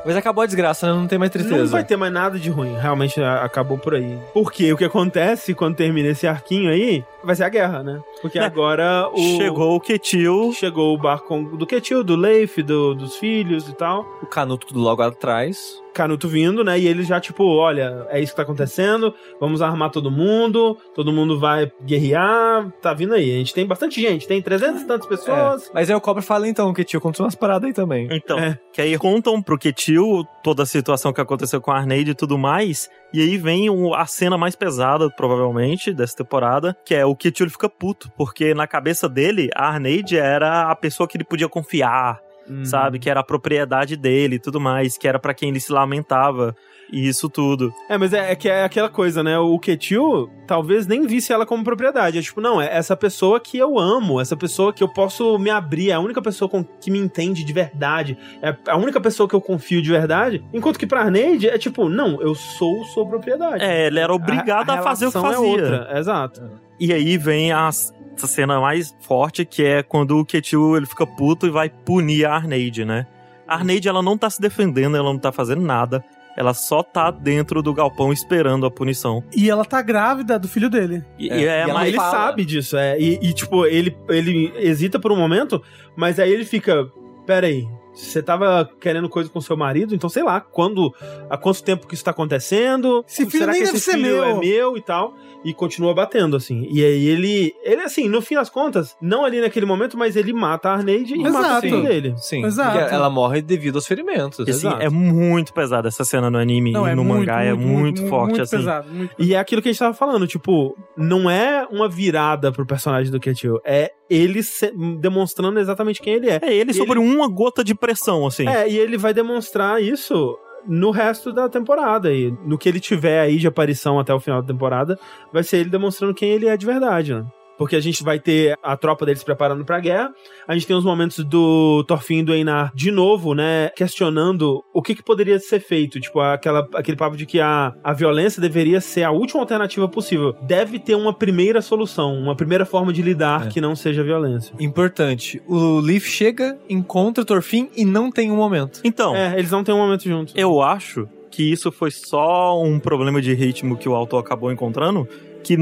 [0.03, 0.93] Mas acabou a desgraça, né?
[0.93, 1.55] Não tem mais tristeza.
[1.61, 2.75] Não vai ter mais nada de ruim.
[2.75, 4.17] Realmente a- acabou por aí.
[4.33, 8.01] Porque o que acontece quando termina esse arquinho aí vai ser a guerra, né?
[8.21, 8.43] Porque É.
[8.43, 9.17] agora o.
[9.37, 10.51] Chegou o Ketil.
[10.53, 14.05] Chegou o barco do Ketil, do Leif, do- dos filhos e tal.
[14.21, 15.79] O Canuto tudo logo atrás.
[15.93, 16.79] Canuto vindo, né?
[16.79, 21.11] E ele já, tipo, olha, é isso que tá acontecendo, vamos armar todo mundo, todo
[21.11, 23.29] mundo vai guerrear, tá vindo aí.
[23.33, 25.67] A gente tem bastante gente, tem 300 e tantas pessoas.
[25.67, 25.71] É.
[25.73, 28.07] Mas aí o Cobra fala então que tio contou umas paradas aí também.
[28.11, 28.57] Então, É.
[28.71, 32.37] que aí contam pro Ketil toda a situação que aconteceu com a Arneide e tudo
[32.37, 32.89] mais.
[33.13, 37.45] E aí vem o- a cena mais pesada, provavelmente, dessa temporada, que é o Ketil
[37.45, 41.49] ele fica puto, porque na cabeça dele, a Arneide era a pessoa que ele podia
[41.49, 42.19] confiar,
[42.49, 42.63] Hum.
[42.65, 42.99] sabe?
[42.99, 46.55] Que era a propriedade dele e tudo mais, que era pra quem ele se lamentava.
[46.91, 47.73] Isso tudo.
[47.89, 49.37] É, mas é, é que é aquela coisa, né?
[49.39, 52.17] O Ketil talvez nem visse ela como propriedade.
[52.17, 55.49] É tipo, não, é essa pessoa que eu amo, essa pessoa que eu posso me
[55.49, 59.29] abrir, é a única pessoa com, que me entende de verdade, é a única pessoa
[59.29, 60.43] que eu confio de verdade.
[60.53, 63.63] Enquanto que pra Arneide é tipo, não, eu sou sua propriedade.
[63.63, 65.59] É, ele era obrigado a, fazer o que relação fazia.
[65.59, 66.41] É outra, exato.
[66.79, 71.07] E aí vem as- essa cena mais forte, que é quando o Ketil ele fica
[71.07, 73.07] puto e vai punir a Arneide, né?
[73.47, 76.03] A Arneide, ela não tá se defendendo, ela não tá fazendo nada.
[76.37, 79.23] Ela só tá dentro do galpão esperando a punição.
[79.35, 81.03] E ela tá grávida do filho dele.
[81.19, 82.97] E É, e é, e mais ele fala- sabe disso, é.
[82.99, 85.61] E, e, tipo, ele, ele hesita por um momento,
[85.95, 86.85] mas aí ele fica.
[87.25, 87.67] Pera aí.
[87.93, 90.93] Você tava querendo coisa com seu marido, então sei lá, quando.
[91.29, 93.03] Há quanto tempo que isso tá acontecendo?
[93.07, 94.23] Esse filho será nem que deve esse ser filho meu.
[94.23, 95.13] é meu e tal?
[95.43, 96.67] E continua batendo, assim.
[96.71, 97.53] E aí ele.
[97.63, 101.15] Ele, assim, no fim das contas, não ali naquele momento, mas ele mata a Arneide
[101.15, 101.61] e mata o Exato.
[101.61, 102.13] filho dele.
[102.17, 102.45] Sim.
[102.45, 102.77] Exato.
[102.79, 104.39] Porque ela morre devido aos ferimentos.
[104.39, 104.81] E, assim, Exato.
[104.83, 108.05] é muito pesada essa cena no anime Não, e é no muito, mangá é muito,
[108.07, 108.57] forte, muito assim.
[108.57, 112.51] pesado, muito E é aquilo que a gente tava falando, tipo, não é uma virada
[112.51, 116.39] pro personagem do Ketil, é ele se- demonstrando exatamente quem ele é.
[116.43, 118.47] É ele sobre uma gota de pressão, assim.
[118.47, 122.13] É, e ele vai demonstrar isso no resto da temporada.
[122.13, 124.97] E no que ele tiver aí de aparição até o final da temporada,
[125.33, 127.25] vai ser ele demonstrando quem ele é de verdade, né?
[127.61, 130.09] Porque a gente vai ter a tropa deles preparando pra guerra.
[130.47, 133.69] A gente tem os momentos do Thorfinn e do Einar de novo, né?
[133.75, 135.99] Questionando o que, que poderia ser feito.
[135.99, 140.33] Tipo, aquela, aquele papo de que a, a violência deveria ser a última alternativa possível.
[140.41, 143.49] Deve ter uma primeira solução, uma primeira forma de lidar É.
[143.49, 144.55] que não seja violência.
[144.59, 145.39] Importante.
[145.47, 148.81] O Leaf chega, encontra o Thorfinn e não tem um momento.
[148.83, 150.33] Então, É, eles não têm um momento juntos.
[150.35, 155.07] eu acho que isso foi só um problema de ritmo que o autor acabou encontrando,
[155.43, 155.57] que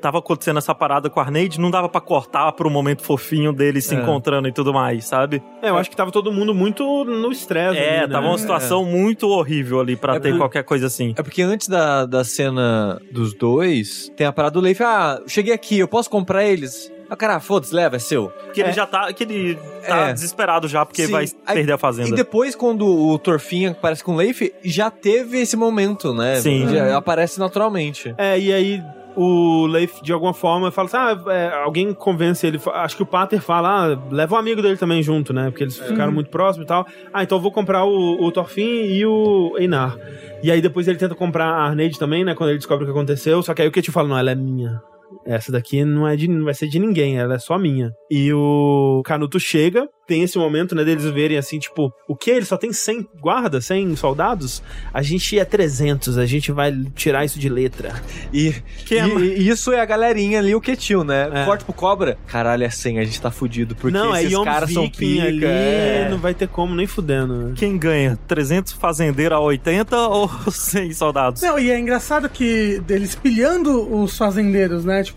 [0.00, 3.86] tava acontecendo essa parada com a Arneide, não dava pra cortar pro momento fofinho deles
[3.86, 3.98] se É.
[3.98, 5.42] encontrando e tudo mais, sabe?
[5.62, 7.78] É, eu acho que tava todo mundo muito no estresse.
[7.78, 8.12] É, ali, né?
[8.12, 11.14] tava uma situação muito horrível ali pra É ter por- qualquer coisa assim.
[11.16, 14.82] É porque antes da, da cena dos dois, tem a parada do Leif.
[14.82, 16.92] Ah, cheguei aqui, eu posso comprar eles?
[17.08, 18.30] Ah, cara, foda-se, leva, é seu.
[18.52, 18.72] Que ele É.
[18.72, 19.54] já tá, que ele
[19.86, 20.12] tá É.
[20.12, 21.12] desesperado já porque Sim.
[21.12, 22.16] vai Aí- perder a E fazenda.
[22.16, 26.36] depois, quando o Thorfinn aparece com o Leif, já teve esse momento, né?
[26.36, 26.66] Sim.
[26.68, 28.14] Já aparece naturalmente.
[28.18, 28.82] É, e aí
[29.16, 32.60] o Leif, de alguma forma, fala assim: ah, é, alguém convence ele.
[32.72, 35.50] Acho que o Pater fala: ah, leva um amigo dele também junto, né?
[35.50, 36.86] Porque eles ficaram muito próximos e tal.
[37.12, 39.96] Ah, então eu vou comprar o, o Thorfinn e o Einar.
[40.42, 42.34] E aí depois ele tenta comprar a Arneide também, né?
[42.34, 43.42] Quando ele descobre o que aconteceu.
[43.42, 44.82] Só que aí o que te fala: não, ela é minha.
[45.26, 47.92] Essa daqui não, é de, não vai ser de ninguém, ela é só minha.
[48.10, 52.30] E o Canuto chega, tem esse momento, né, deles verem assim, tipo, o que?
[52.30, 54.62] Ele só tem 100 guardas, 100 soldados?
[54.92, 57.94] A gente é 300, a gente vai tirar isso de letra.
[58.32, 61.30] E, Que é- e- e isso é a galerinha ali, o Ketil, né?
[61.32, 61.44] É.
[61.46, 62.18] Corte pro cobra.
[62.26, 63.74] Caralho, é 100, a gente tá fudido.
[63.74, 65.24] Porque não, é esses Yom caras são pica.
[65.26, 66.08] ali, é.
[66.10, 67.52] não vai ter como nem fudendo.
[67.56, 68.18] Quem ganha?
[68.28, 71.40] 300 fazendeiros a 80 ou 100 soldados?
[71.40, 75.02] Não, e é engraçado que eles pilhando os fazendeiros, né?
[75.02, 75.13] Tipo,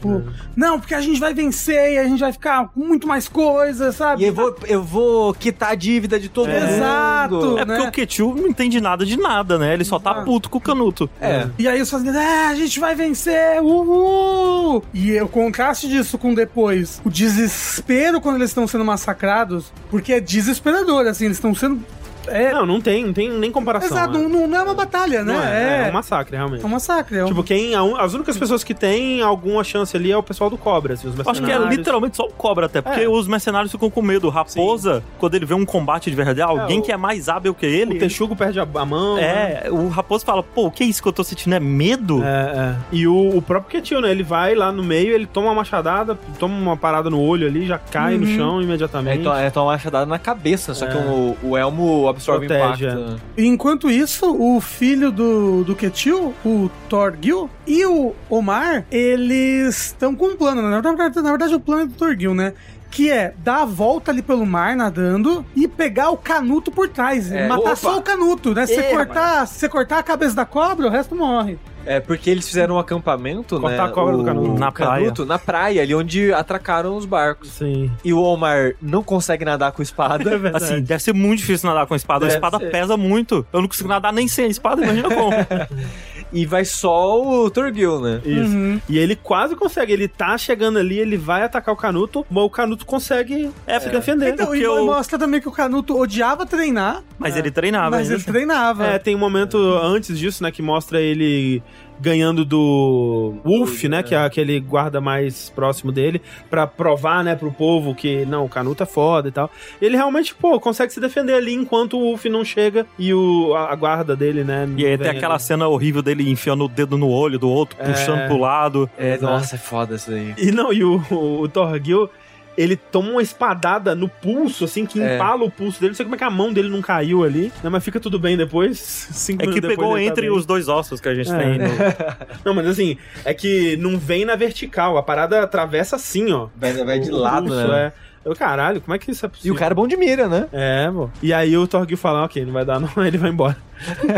[0.56, 3.92] não, porque a gente vai vencer e a gente vai ficar com muito mais coisa,
[3.92, 4.24] sabe?
[4.24, 6.64] E eu vou, eu vou quitar a dívida de todo mundo.
[6.64, 7.58] Exato.
[7.58, 7.90] É porque né?
[7.90, 9.74] o Ketil não entende nada de nada, né?
[9.74, 11.10] Ele só tá puto com o Canuto.
[11.20, 11.48] É.
[11.58, 14.84] E aí os fazendeiros, é, a gente vai vencer, uhul!
[14.94, 20.20] E o contraste disso com depois, o desespero quando eles estão sendo massacrados, porque é
[20.20, 21.84] desesperador, assim, eles estão sendo...
[22.28, 23.90] É, Não, não tem, não tem nem comparação.
[23.90, 24.28] exato, né?
[24.28, 25.34] não, não é uma batalha, né?
[25.34, 26.64] Não é, é é, um massacre, realmente.
[26.64, 27.18] é um massacre.
[27.18, 27.28] É um...
[27.28, 30.94] Tipo, quem, as únicas pessoas que têm alguma chance ali é o pessoal do Cobra,
[30.94, 31.78] assim, os Acho que é mercenários.
[31.78, 33.10] literalmente só o cobra, até, porque É.
[33.10, 34.28] os mercenários ficam com medo.
[34.28, 37.54] O Raposa, quando ele vê um combate de verdade, alguém o- que é mais hábil
[37.54, 37.96] que ele.
[37.96, 39.16] O Texugo perde a, a mão.
[39.16, 39.62] né?
[39.66, 41.56] É, o Raposo fala, pô, o que é isso que eu tô sentindo?
[41.56, 42.24] É medo?
[42.24, 42.76] É, é.
[42.92, 44.12] E o, o próprio Ketil, né?
[44.12, 47.66] Ele vai lá no meio, ele toma uma machadada, toma uma parada no olho ali,
[47.66, 49.20] já cai no chão É, imediatamente.
[49.22, 50.90] então, é tomar uma machadada na cabeça, só É.
[50.90, 53.22] que o, o elmo absorve Protege, impacto.
[53.38, 60.28] Enquanto isso, o filho do, do Ketil, o Torgil, e o Omar, eles estão com
[60.28, 60.62] um plano.
[60.62, 60.70] né?
[60.70, 62.54] Na verdade, na verdade, o plano é do Torgil, né?
[62.90, 67.32] Que é dar a volta ali pelo mar nadando e pegar o canuto por trás.
[67.32, 67.76] É, matar opa!
[67.76, 68.66] só o canuto, né?
[68.66, 71.60] Se você É, cortar, se você cortar a cabeça da cobra, o resto morre.
[71.88, 73.90] É, porque eles fizeram um acampamento, Cortar né?
[73.90, 74.60] a cobra do o- canuto.
[74.60, 77.50] Na canuto, na praia, ali onde atracaram os barcos.
[77.52, 77.90] Sim.
[78.04, 80.30] E o Omar não consegue nadar com espada.
[80.30, 80.64] É verdade.
[80.66, 82.26] Assim, deve ser muito difícil nadar com a espada.
[82.26, 82.70] a Deve espada ser.
[82.72, 83.46] pesa muito.
[83.54, 85.32] Eu não consigo nadar nem sem a espada, imagina como.
[86.32, 88.22] e vai só o Torgil, né?
[88.26, 88.52] Isso.
[88.56, 88.82] Uhum.
[88.90, 89.94] E ele quase consegue.
[89.94, 93.90] Ele tá chegando ali, ele vai atacar o Canuto, mas o Canuto consegue É, se
[93.90, 94.34] defender.
[94.34, 98.24] Então, e eu- mostra também que o Canuto odiava treinar, Mas ele treinava mas ele
[98.24, 98.86] treinava.
[98.86, 101.62] É, tem um momento antes disso, né, que mostra ele
[102.00, 107.52] ganhando do Wolf, né, que é aquele guarda mais próximo dele, pra provar, né, pro
[107.52, 109.50] povo que, não, o Canuto é foda e tal.
[109.82, 113.72] Ele realmente, pô, consegue se defender ali enquanto o Wolf não chega e o, a,
[113.72, 115.44] a guarda dele, né, E aí tem aquela ali.
[115.44, 117.86] cena horrível dele enfiando o dedo no olho do outro, É.
[117.92, 118.90] puxando pro lado.
[118.98, 120.34] É, nossa, é foda isso daí.
[120.38, 122.10] E não, e o, o, o Torgil,
[122.58, 125.16] ele toma uma espadada no pulso, assim, que É.
[125.16, 125.92] empala o pulso dele.
[125.92, 128.18] Não sei como é que a mão dele não caiu ali, né, mas fica tudo
[128.18, 128.80] bem depois.
[129.14, 130.36] Cinco É que pegou tá entre bem.
[130.36, 131.38] os dois ossos que a gente É.
[131.38, 131.58] tem.
[131.60, 131.68] no-
[132.44, 136.48] Não, mas assim, é que não vem na vertical, a parada atravessa assim, ó.
[136.56, 137.86] Vai, vai de lado, pulso, né?
[137.94, 138.07] É.
[138.28, 139.54] Eu, caralho, como é que isso é E possível?
[139.54, 140.48] o cara é bom de mira, né?
[140.52, 141.10] É, pô.
[141.22, 143.56] E aí o Torgil fala, ok, não vai dar não, aí ele vai embora.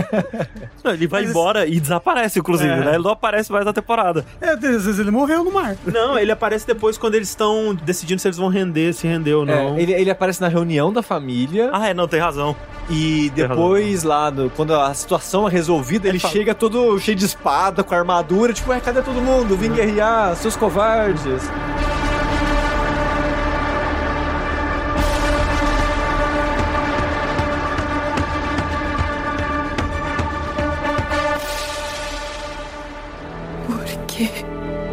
[0.81, 2.77] Não, ele vai Mas- embora e desaparece, inclusive, É.
[2.77, 2.89] né?
[2.95, 4.25] Ele não aparece mais na temporada.
[4.39, 5.75] É, às vezes ele morreu no mar.
[5.85, 9.45] Não, ele aparece depois quando eles estão decidindo se eles vão render, se rendeu ou
[9.45, 9.75] não.
[9.75, 12.55] É, ele, ele aparece na reunião da família Ah, é, não, tem razão.
[12.89, 17.25] e depois lá, no- quando a situação é resolvida, ele, fala- chega todo cheio de
[17.25, 19.57] espada, com armadura, tipo, ué, cadê todo mundo?
[19.57, 21.43] Vim guerrear, seus covardes.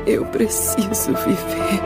[0.06, 1.80] Eu preciso viver.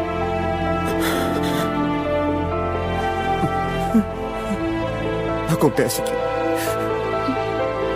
[5.50, 6.12] Acontece que.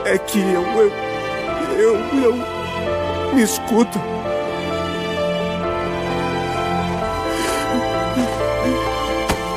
[0.09, 0.63] É que eu.
[0.63, 0.93] Eu.
[1.79, 1.97] Eu.
[2.23, 2.35] eu
[3.35, 3.99] me escuta.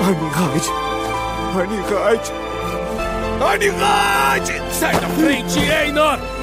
[0.02, 0.72] Arnie Hyde.
[1.58, 2.32] Arnie Hyde.
[3.42, 4.62] Arnie Hyde!
[4.74, 6.37] Sai da frente, Einar!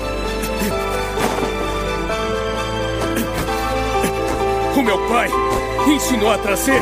[4.85, 5.29] Meu pai
[5.87, 6.81] ensinou a trazer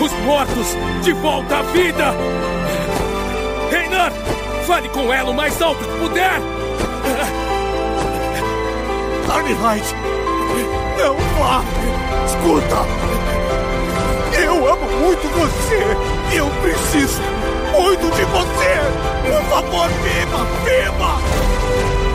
[0.00, 2.14] os mortos de volta à vida!
[3.72, 4.12] Einar,
[4.66, 6.40] fale com ela o mais alto que puder!
[9.62, 9.94] Hyde!
[10.98, 11.62] Não vá!
[12.26, 12.86] Escuta!
[14.38, 16.36] Eu amo muito você!
[16.36, 17.22] Eu preciso
[17.72, 18.80] muito de você!
[19.24, 20.46] Por favor, viva!
[20.64, 22.11] Viva!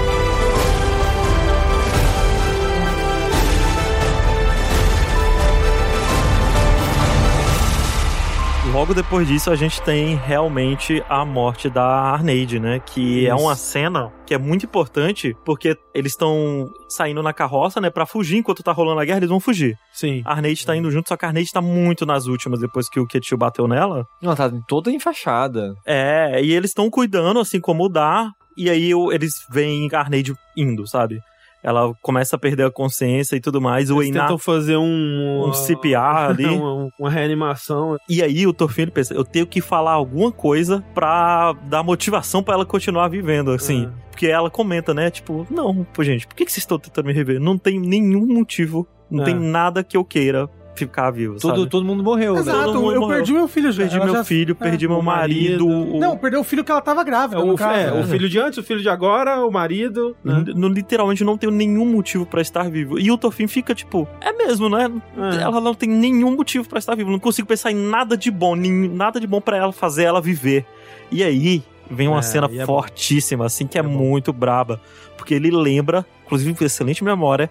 [8.74, 12.80] Logo depois disso, a gente tem realmente a morte da Arneide, né?
[12.80, 13.44] Que é Isso.
[13.44, 17.90] uma cena que é muito importante, porque eles estão saindo na carroça, né?
[17.90, 19.76] Pra fugir, enquanto tá rolando a guerra, eles vão fugir.
[19.92, 20.22] Sim.
[20.26, 23.00] A Arneide tá indo junto, só que a Arneide tá muito nas últimas, depois que
[23.00, 24.06] o Ketil bateu nela.
[24.22, 25.74] Ela tá toda enfaixada.
[25.86, 30.86] É, e eles estão cuidando, assim como dá, e aí eles veem a Arneide indo,
[30.88, 31.20] sabe?
[31.64, 33.90] Ela começa a perder a consciência e tudo mais.
[33.90, 35.48] O Eles Einar tentam fazer um...
[35.48, 36.46] um CPR ali.
[36.46, 37.98] uma, uma reanimação.
[38.08, 42.42] E aí o Thorfinn ele pensa, eu tenho que falar alguma coisa pra dar motivação
[42.44, 43.86] pra ela continuar vivendo, assim.
[43.86, 44.08] É.
[44.12, 45.12] Porque ela comenta, né?
[45.12, 47.40] Tipo, não, pô, gente, por que, que vocês estão tentando me rever?
[47.40, 49.26] Não tem nenhum motivo, não É.
[49.26, 51.70] tem nada que eu queira ficar vivo, Todo, sabe?
[51.70, 52.40] todo mundo morreu, né?
[52.42, 53.16] Exato, Todo mundo eu morreu.
[53.18, 53.82] perdi meu filho já.
[53.84, 54.64] Perdi Ela meu já- filho, é.
[54.64, 55.68] perdi meu marido.
[55.68, 55.96] marido.
[55.96, 57.80] o- Não, perdeu o filho que ela tava grávida, É, no o, caso.
[57.80, 60.16] é, o filho de antes, o filho de agora, o marido.
[60.24, 60.44] Né?
[60.48, 63.00] N- n- literalmente não tenho nenhum motivo pra estar vivo.
[63.00, 64.92] E o Thorfinn fica tipo, é mesmo, né?
[65.38, 65.42] É.
[65.42, 67.10] Ela não tem nenhum motivo pra estar viva.
[67.10, 70.22] Não consigo pensar em nada de bom, nem, nada de bom pra ela fazer ela
[70.22, 70.66] viver.
[71.12, 74.80] E aí vem uma É, cena é fortíssima, assim, que é, É muito braba.
[75.18, 77.50] Porque ele lembra, inclusive com excelente memória,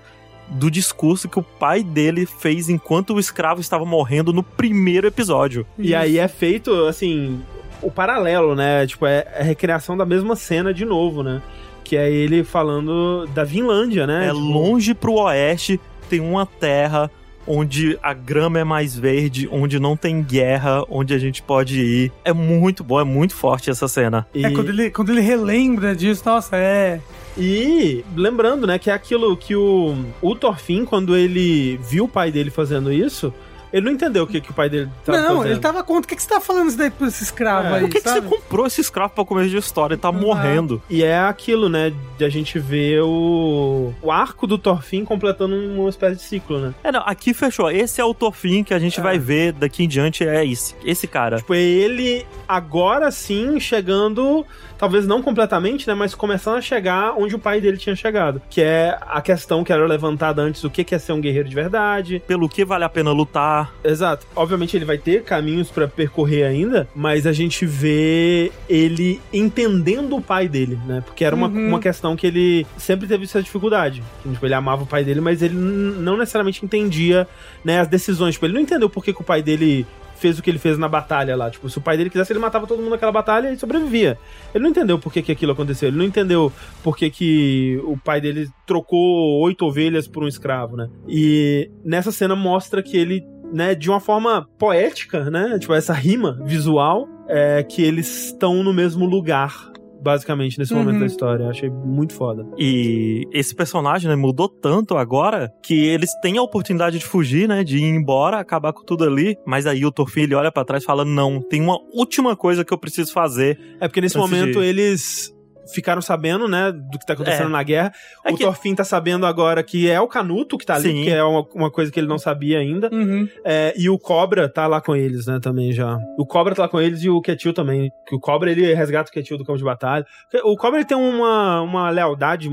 [0.48, 5.66] do discurso que o pai dele fez enquanto o escravo estava morrendo no primeiro episódio.
[5.78, 7.40] E aí é feito, assim,
[7.82, 8.86] o paralelo, né?
[8.86, 11.42] Tipo, é a recriação da mesma cena de novo, né?
[11.84, 14.26] Que é ele falando da Vinlândia, né?
[14.26, 17.10] É Tipo, longe pro oeste, tem uma terra
[17.46, 22.12] onde a grama é mais verde, onde não tem guerra, onde a gente pode ir.
[22.24, 24.26] É muito bom, é muito forte essa cena.
[24.34, 27.00] E, É, quando ele, quando ele relembra disso, nossa, é.
[27.36, 32.30] e lembrando, né, que é aquilo que o, o Thorfinn, quando ele viu o pai
[32.32, 33.32] dele fazendo isso,
[33.76, 35.52] ele não entendeu o que, que o pai dele tava não, fazendo.
[35.52, 36.04] ele tava contra.
[36.06, 37.74] O que, que você tá falando isso daí pra esse escravo É.
[37.74, 37.80] aí?
[37.82, 39.94] Por que, que você comprou esse escravo pra começo de história?
[39.94, 40.82] Ele tá morrendo.
[40.88, 45.88] E é aquilo, né, de a gente ver o, o arco do Thorfinn completando uma
[45.90, 46.74] espécie de ciclo, né?
[46.82, 47.70] É, não, aqui fechou.
[47.70, 49.02] Esse é o Thorfinn que a gente É.
[49.02, 51.36] vai ver daqui em diante, é esse, esse cara.
[51.38, 54.44] Tipo, é ele agora sim chegando,
[54.78, 55.94] talvez não completamente, né?
[55.94, 58.40] Mas começando a chegar onde o pai dele tinha chegado.
[58.50, 61.54] Que é a questão que era levantada antes: o que é ser um guerreiro de
[61.54, 62.22] verdade.
[62.26, 63.72] Pelo que vale a pena lutar.
[63.84, 64.26] Exato.
[64.34, 70.20] Obviamente ele vai ter caminhos pra percorrer ainda, mas a gente vê ele entendendo o
[70.22, 71.02] pai dele, né?
[71.04, 71.68] Porque era uma, Uhum.
[71.68, 74.02] uma questão que ele sempre teve essa dificuldade.
[74.22, 77.26] Tipo, ele amava o pai dele, mas ele não necessariamente entendia,
[77.64, 78.34] né, as decisões.
[78.34, 79.86] Tipo, ele não entendeu por que, que o pai dele
[80.16, 81.50] fez o que ele fez na batalha lá.
[81.50, 84.18] Tipo, se o pai dele quisesse, ele matava todo mundo naquela batalha e sobrevivia.
[84.54, 85.88] Ele não entendeu por que, que aquilo aconteceu.
[85.88, 86.52] Ele não entendeu
[86.82, 90.88] por que, que o pai dele trocou oito ovelhas por um escravo, né?
[91.08, 93.22] E nessa cena mostra que ele,
[93.52, 95.58] né, de uma forma poética, né?
[95.58, 99.70] Tipo, essa rima visual, é que eles estão no mesmo lugar.
[100.06, 101.00] Basicamente, nesse momento Uhum.
[101.00, 101.42] da história.
[101.44, 102.46] Eu achei muito foda.
[102.56, 107.64] E esse personagem, né, mudou tanto agora que eles têm a oportunidade de fugir, né,
[107.64, 110.82] de ir embora, acabar com tudo ali, mas aí o Thorfinn ele olha pra trás
[110.84, 113.58] e fala: "Não, tem uma última coisa que eu preciso fazer".
[113.80, 115.34] É porque nesse momento de- eles
[115.74, 117.52] ficaram sabendo, né, do que tá acontecendo É.
[117.52, 117.92] na guerra.
[118.24, 121.04] É o que- Thorfinn tá sabendo agora que é o Canuto que tá ali, Sim.
[121.04, 122.88] que é uma, uma coisa que ele não sabia ainda.
[122.92, 123.28] Uhum.
[123.44, 125.98] É, e o Cobra tá lá com eles, né, também já.
[126.18, 127.90] O Cobra tá lá com eles e o Ketil também.
[128.06, 130.04] Que o Cobra, ele resgata o Ketil do campo de batalha.
[130.44, 132.48] O Cobra, ele tem uma, uma lealdade,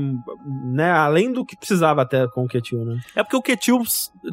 [0.72, 2.96] né, além do que precisava até com o Ketil, né?
[3.16, 3.80] É porque o Ketil,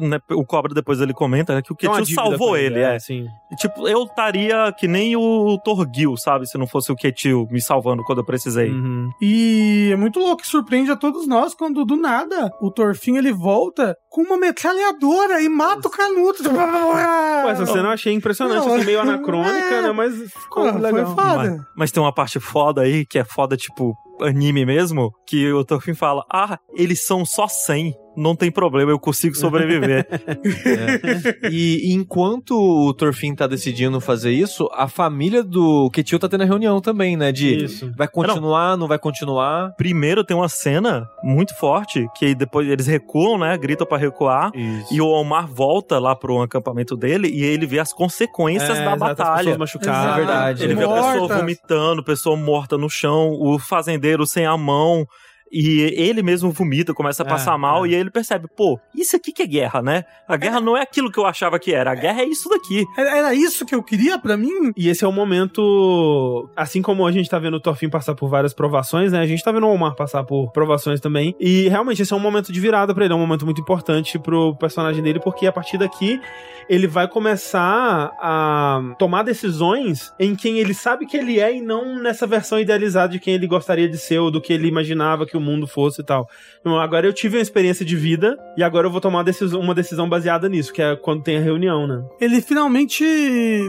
[0.00, 2.98] né, o Cobra depois ele comenta, né, que o Ketil salvou com ele, é.
[2.98, 3.26] Sim.
[3.50, 7.60] E, Tipo, eu estaria que nem o Torgil, sabe, se não fosse o Ketil me
[7.60, 8.71] salvando quando eu precisei.
[8.72, 9.10] Uhum.
[9.20, 13.32] E é muito louco, que surpreende a todos nós quando do nada o Torfin ele
[13.32, 16.42] volta com uma metralhadora e mata o Canuto.
[16.42, 19.82] Pô, essa cena eu achei impressionante, Não, assim, meio anacrônica, é.
[19.82, 21.06] né, mas ficou Pô, legal.
[21.06, 21.50] Foi foda.
[21.50, 25.64] Mas, mas tem uma parte foda aí, que é foda, tipo, anime mesmo, que o
[25.64, 30.06] Thorfinn fala, ah, eles são só 100, não tem problema, eu consigo sobreviver.
[31.42, 31.48] É.
[31.50, 36.46] E enquanto o Thorfinn tá decidindo fazer isso, a família do Ketil tá tendo a
[36.46, 37.32] reunião também, né?
[37.32, 37.92] De Isso.
[37.96, 39.72] vai continuar, não vai continuar.
[39.76, 44.94] Primeiro tem uma cena muito forte, que depois eles recuam, né, gritam pra recuar, Isso.
[44.94, 48.94] e o Omar volta lá pro acampamento dele, e ele vê as consequências É, da
[48.94, 49.36] exato, as batalha.
[49.38, 50.12] pessoas machucadas.
[50.12, 50.64] É verdade.
[50.64, 51.36] Ele vê a pessoa Mortas.
[51.38, 55.06] vomitando, pessoa morta no chão, o fazendeiro sem a mão.
[55.52, 57.90] E ele mesmo vomita, começa a É, passar mal, é.
[57.90, 60.04] e aí ele percebe, pô, isso aqui que é guerra, né?
[60.26, 62.84] A guerra não é aquilo que eu achava que era, a guerra é isso daqui.
[62.96, 64.72] Era isso que eu queria pra mim?
[64.76, 68.28] E esse é o momento, assim como a gente tá vendo o Thorfinn passar por
[68.28, 69.20] várias provações, né?
[69.20, 71.34] A gente tá vendo o Omar passar por provações também.
[71.38, 74.18] E realmente esse é um momento de virada pra ele, é um momento muito importante
[74.18, 76.20] pro personagem dele, porque a partir daqui
[76.68, 82.00] ele vai começar a tomar decisões em quem ele sabe que ele é e não
[82.00, 85.36] nessa versão idealizada de quem ele gostaria de ser ou do que ele imaginava que
[85.36, 86.28] o mundo fosse e tal.
[86.60, 89.60] Então, agora eu tive uma experiência de vida e agora eu vou tomar uma decisão,
[89.60, 92.02] uma decisão baseada nisso, que é quando tem a reunião, né?
[92.20, 93.04] Ele finalmente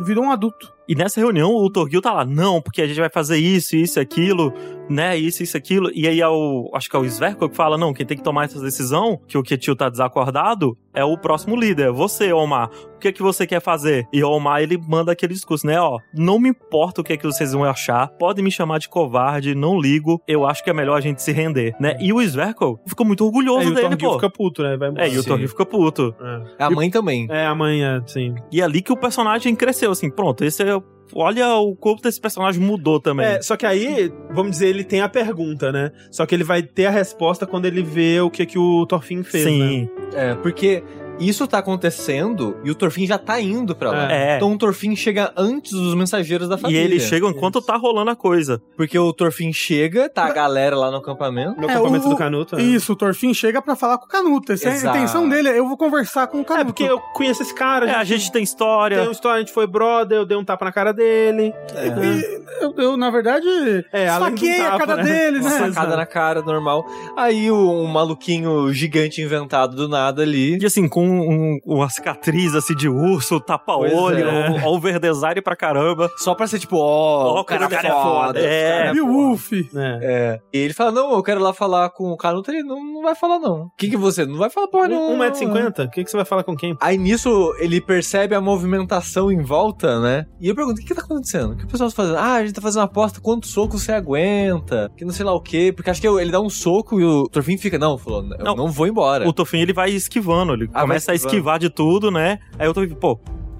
[0.05, 0.71] virou um adulto.
[0.87, 3.99] E nessa reunião o Torgil tá lá, não, porque a gente vai fazer isso, isso,
[3.99, 4.53] aquilo,
[4.89, 5.89] né, isso, isso, aquilo.
[5.93, 8.23] E aí é o, acho que é o Sverko que fala, não, quem tem que
[8.23, 12.69] tomar essa decisão, que o Ketil tá desacordado, é o próximo líder, você, Omar.
[12.95, 14.05] O que é que você quer fazer?
[14.13, 17.17] E o Omar, ele manda aquele discurso, né, ó, não me importa o que é
[17.17, 20.73] que vocês vão achar, podem me chamar de covarde, não ligo, eu acho que é
[20.73, 21.97] melhor a gente se render, né?
[21.99, 24.15] E o Sverko ficou muito orgulhoso É, o dele, Thorgil pô.
[24.15, 24.77] fica puto, né?
[24.77, 25.23] Vai É, e o.
[25.23, 26.15] Torgil fica puto.
[26.59, 26.63] É.
[26.65, 27.27] A mãe também.
[27.29, 28.35] É, amanhã, sim.
[28.51, 30.72] E é ali que o personagem cresceu, assim, pronto, esse é.
[31.13, 33.25] Olha o corpo desse personagem mudou também.
[33.25, 35.91] É, só que aí, vamos dizer, ele tem a pergunta, né?
[36.11, 39.23] Só que ele vai ter a resposta quando ele vê o que, que o Thorfinn
[39.23, 39.51] fez, né?
[39.51, 39.89] Sim.
[40.13, 40.83] É, porque
[41.19, 44.11] isso tá acontecendo e o Thorfinn já tá indo pra lá.
[44.11, 44.37] É.
[44.37, 46.81] Então o Thorfinn chega antes dos mensageiros da E família.
[46.83, 48.61] eles chegam enquanto tá rolando a coisa.
[48.75, 51.59] Porque o Thorfinn chega, tá a galera lá no acampamento.
[51.61, 52.55] No É, acampamento o- do Canuto.
[52.55, 52.63] né?
[52.63, 54.51] Isso, o Torfin chega pra falar com o Canuto.
[54.51, 54.97] Essa é a Exato.
[54.97, 55.49] intenção dele.
[55.49, 56.61] Eu vou conversar com o Canuto.
[56.61, 58.97] É, porque eu conheço esse cara, É, a gente tem história.
[58.97, 61.53] tem uma história, a gente foi brother, eu dei um tapa na cara dele.
[61.75, 63.47] E eu, eu, na verdade,
[63.91, 65.13] É, além do esfaqueei a tapa, cara né?
[65.13, 65.57] dele, Uma né?
[65.71, 66.85] facada na cara, normal.
[67.15, 70.57] Aí o, um maluquinho gigante inventado do nada ali.
[70.61, 74.49] E assim, com um- uma cicatriz assim de urso, tapa-olho, é.
[74.49, 76.09] o overdesign pra caramba.
[76.17, 78.39] Só pra ser tipo, ó, Ó, o cara, cara é é foda.
[78.39, 78.83] É.
[78.85, 79.51] cara E o Wolf?
[79.53, 79.63] É.
[79.75, 80.39] É.
[80.53, 82.51] E ele fala, não, eu quero lá falar com o Canuto.
[82.51, 83.63] Ele não, não vai falar, não.
[83.65, 84.25] O que que você?
[84.25, 85.25] Não vai falar porra nenhuma.
[85.25, 85.85] Um 1,50m?
[85.85, 86.75] O que, que você vai falar com quem?
[86.81, 90.25] Aí nisso ele percebe a movimentação em volta, né?
[90.39, 91.53] E eu pergunto: o que, que tá acontecendo?
[91.53, 92.17] O que o pessoal tá fazendo?
[92.17, 94.91] Ah, a gente tá fazendo uma aposta, quantos socos você aguenta?
[94.97, 95.71] Que não sei lá o quê.
[95.75, 98.55] Porque acho que ele dá um soco e o Torfin fica, não, falou, eu não,
[98.55, 98.67] Não.
[98.67, 99.27] vou embora.
[99.27, 102.39] O Tofin ele vai esquivando, ele Ah, começa a esquivar de tudo, né?
[102.57, 103.19] Aí o Tofin, pô,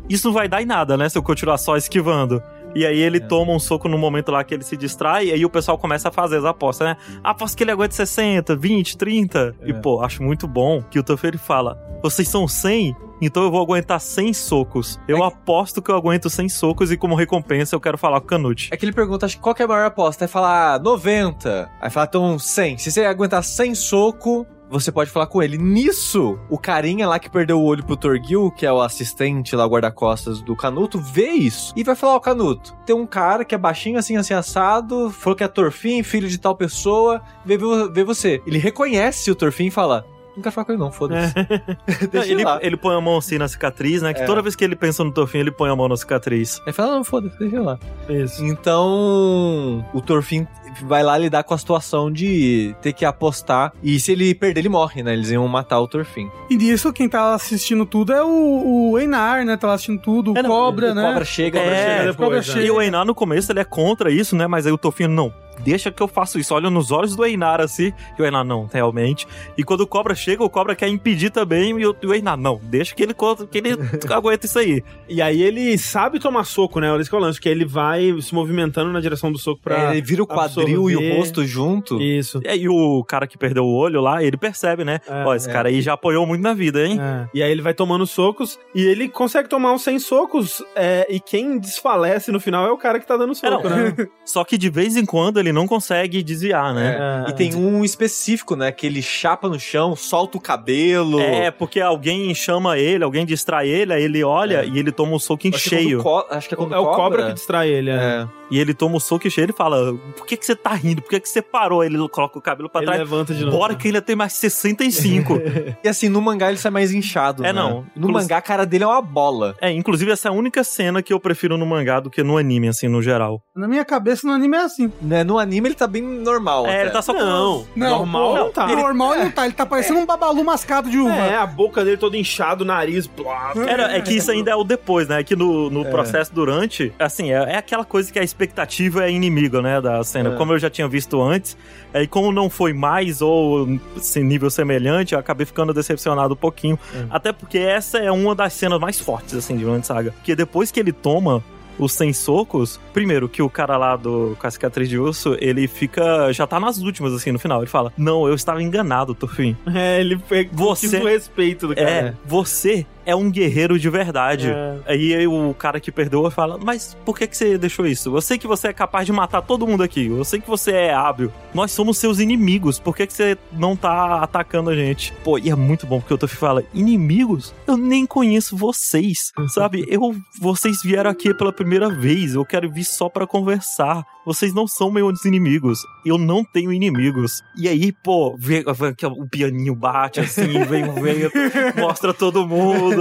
[0.09, 1.07] isso não vai dar em nada, né?
[1.09, 2.41] Se eu continuar só esquivando.
[2.75, 3.19] E aí ele É.
[3.21, 6.09] toma um soco no momento lá que ele se distrai, e aí o pessoal começa
[6.09, 6.97] a fazer as apostas, né?
[7.23, 9.55] Aposto que ele aguenta 60, 20, 30.
[9.63, 9.73] E É.
[9.73, 13.61] pô, acho muito bom que o Tofin ele fala: vocês são 100, então eu vou
[13.61, 14.99] aguentar 100 socos.
[15.07, 18.25] Eu É aposto que eu aguento 100 socos e como recompensa eu quero falar com
[18.25, 18.69] o Canute.
[18.73, 20.25] É que ele pergunta, acho que qual que é a maior aposta?
[20.25, 21.69] Aí fala, ah, 90.
[21.79, 22.79] Aí fala, então 100.
[22.79, 25.57] Se você aguentar 100 soco, você pode falar com ele.
[25.57, 29.65] Nisso, o carinha lá que perdeu o olho pro Torgil, que é o assistente lá,
[29.65, 33.57] guarda-costas do Canuto, vê isso e vai falar, ó, Canuto, tem um cara que é
[33.57, 37.57] baixinho assim, assim, assado, falou que é Torfin, filho de tal pessoa, vê,
[37.91, 38.41] vê você.
[38.45, 40.05] Ele reconhece o Torfin e fala,
[40.35, 41.33] Não quero falar com ele não, foda-se.
[41.37, 44.13] Não, Deixa ele, ele põe a mão assim na cicatriz, né?
[44.15, 44.25] Que É.
[44.25, 46.59] toda vez que ele pensa no Torfin, ele põe a mão na cicatriz.
[46.65, 47.77] Aí fala, não, foda-se, deixa lá.
[48.09, 48.43] Isso.
[48.43, 50.47] Então, o Torfin
[50.83, 53.71] vai lá lidar com a situação de ter que apostar.
[53.83, 55.13] E se ele perder, ele morre, né?
[55.13, 56.29] Eles iam matar o Torfin.
[56.49, 59.57] E nisso, quem tá assistindo tudo é o, o Einar, né?
[59.57, 61.03] Tá lá assistindo tudo, o É, não, Cobra, o né?
[61.03, 61.63] Cobra chega, É,
[61.99, 62.53] chega o Cobra depois, né?
[62.53, 62.65] chega.
[62.65, 64.47] E o Einar, no começo, ele é contra isso, né?
[64.47, 66.53] Mas aí o Torfin, não, deixa que eu faço isso.
[66.53, 67.91] Olha nos olhos do Einar, assim.
[68.17, 69.27] E o Einar, não, realmente.
[69.57, 71.79] E quando o Cobra chega, o Cobra quer impedir também.
[71.79, 73.69] E o, e o Einar, não, deixa que ele, que ele
[74.11, 74.83] aguenta isso aí.
[75.07, 76.91] E aí ele sabe tomar soco, né?
[76.91, 79.61] Olha esse que é o lance, que ele vai se movimentando na direção do soco
[79.61, 79.89] pra.
[79.89, 81.17] É, ele vira o quadril e o absorver.
[81.17, 82.01] rosto junto.
[82.01, 82.39] Isso.
[82.43, 84.99] E aí o cara que perdeu o olho lá, ele percebe, né?
[85.07, 85.53] É, Ó, esse é.
[85.53, 86.99] cara aí já apoiou muito na vida, hein?
[86.99, 87.27] É.
[87.33, 90.63] E aí ele vai tomando socos e ele consegue tomar uns 100 socos.
[90.75, 93.93] é, e quem desfalece no final é o cara que tá dando soco, né?
[94.25, 96.97] Só que de vez em quando ele não consegue desviar, né?
[97.27, 97.29] É.
[97.29, 98.71] E tem um específico, né?
[98.71, 101.19] Que ele chapa no chão, solta o cabelo.
[101.19, 105.19] É, porque alguém chama ele, alguém distrai ele, aí ele olha e ele toma um
[105.19, 106.01] soco em Acho que é cheio.
[106.03, 107.89] co- Acho que é quando É o cobra cobra que distrai ele.
[107.89, 107.93] É.
[107.93, 108.27] É.
[108.53, 111.01] E ele toma um soco em cheio e fala: Por que, que você tá rindo?
[111.01, 111.83] Por que, que você parou?
[111.83, 112.99] Ele coloca o cabelo pra Ele trás.
[112.99, 113.57] levanta de novo.
[113.57, 115.33] Bora que ele tem mais 65.
[115.83, 117.43] E assim, no mangá ele sai mais inchado.
[117.43, 117.53] É, né?
[117.53, 117.85] não.
[117.95, 119.55] No Inclu- mangá a cara dele é uma bola.
[119.59, 122.37] é, inclusive essa é a única cena que eu prefiro no mangá do que no
[122.37, 123.41] anime, assim, no geral.
[123.55, 124.91] Na minha cabeça, no anime é assim.
[125.01, 125.23] Né?
[125.23, 126.65] No anime ele tá bem normal.
[126.67, 126.81] É, até.
[126.83, 127.19] ele tá só com.
[127.19, 128.67] Não, Não, normal não tá.
[128.67, 129.45] Normal ele não tá.
[129.45, 131.13] Ele tá parecendo um babalu mascado de uva.
[131.13, 133.07] É, a boca dele todo inchado, o nariz.
[133.07, 135.19] Blá, Era, é que isso ainda é o depois, né?
[135.21, 139.11] É que no, no processo durante, assim, é, é aquela coisa que a expectativa é
[139.11, 140.33] inimiga, né, da cena.
[140.33, 140.35] É.
[140.35, 141.57] Como eu já tinha visto antes,
[141.93, 146.77] aí como não foi mais ou assim, nível semelhante, eu acabei ficando decepcionado um pouquinho.
[147.09, 150.11] Até porque essa é uma das cenas mais fortes, assim, de Vinland Saga.
[150.11, 151.43] Porque depois que ele toma
[151.79, 155.67] os 100 socos, primeiro que o cara lá do com a cicatriz de urso, ele
[155.67, 157.61] fica, já tá nas últimas, assim, no final.
[157.61, 159.57] Ele fala, não, eu estava enganado, Torfin.
[159.73, 161.89] É, ele foi Você- o respeito do cara.
[161.89, 164.49] É, você é um guerreiro de verdade.
[164.49, 164.77] É.
[164.85, 168.15] Aí o cara que perdoa fala: Mas por que, que você deixou isso?
[168.15, 170.07] Eu sei que você é capaz de matar todo mundo aqui.
[170.07, 171.31] Eu sei que você é hábil.
[171.53, 172.79] Nós somos seus inimigos.
[172.79, 175.13] Por que, que você não tá atacando a gente?
[175.23, 177.53] Pô, e é muito bom porque o Tofi fala: Inimigos?
[177.67, 179.31] Eu nem conheço vocês.
[179.49, 179.85] Sabe?
[179.93, 182.33] Eu, vocês vieram aqui pela primeira vez.
[182.33, 184.03] Eu quero vir só pra conversar.
[184.25, 185.79] Vocês não são meus inimigos.
[186.05, 187.41] Eu não tenho inimigos.
[187.57, 188.63] E aí, pô, vê
[188.95, 191.33] que o pianinho bate assim, vem o vento,
[191.77, 192.92] mostra todo mundo.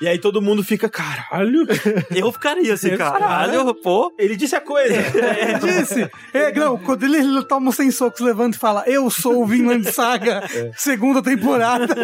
[0.00, 1.66] E aí todo mundo fica, caralho.
[2.14, 4.12] Eu ficaria assim, caralho, pô.
[4.18, 4.94] Ele disse a coisa.
[4.94, 6.08] Ele disse.
[6.32, 9.90] É, não, quando ele, ele toma 100 socos, levanta e fala: Eu sou o Vinland
[9.92, 10.42] Saga,
[10.76, 11.94] segunda temporada.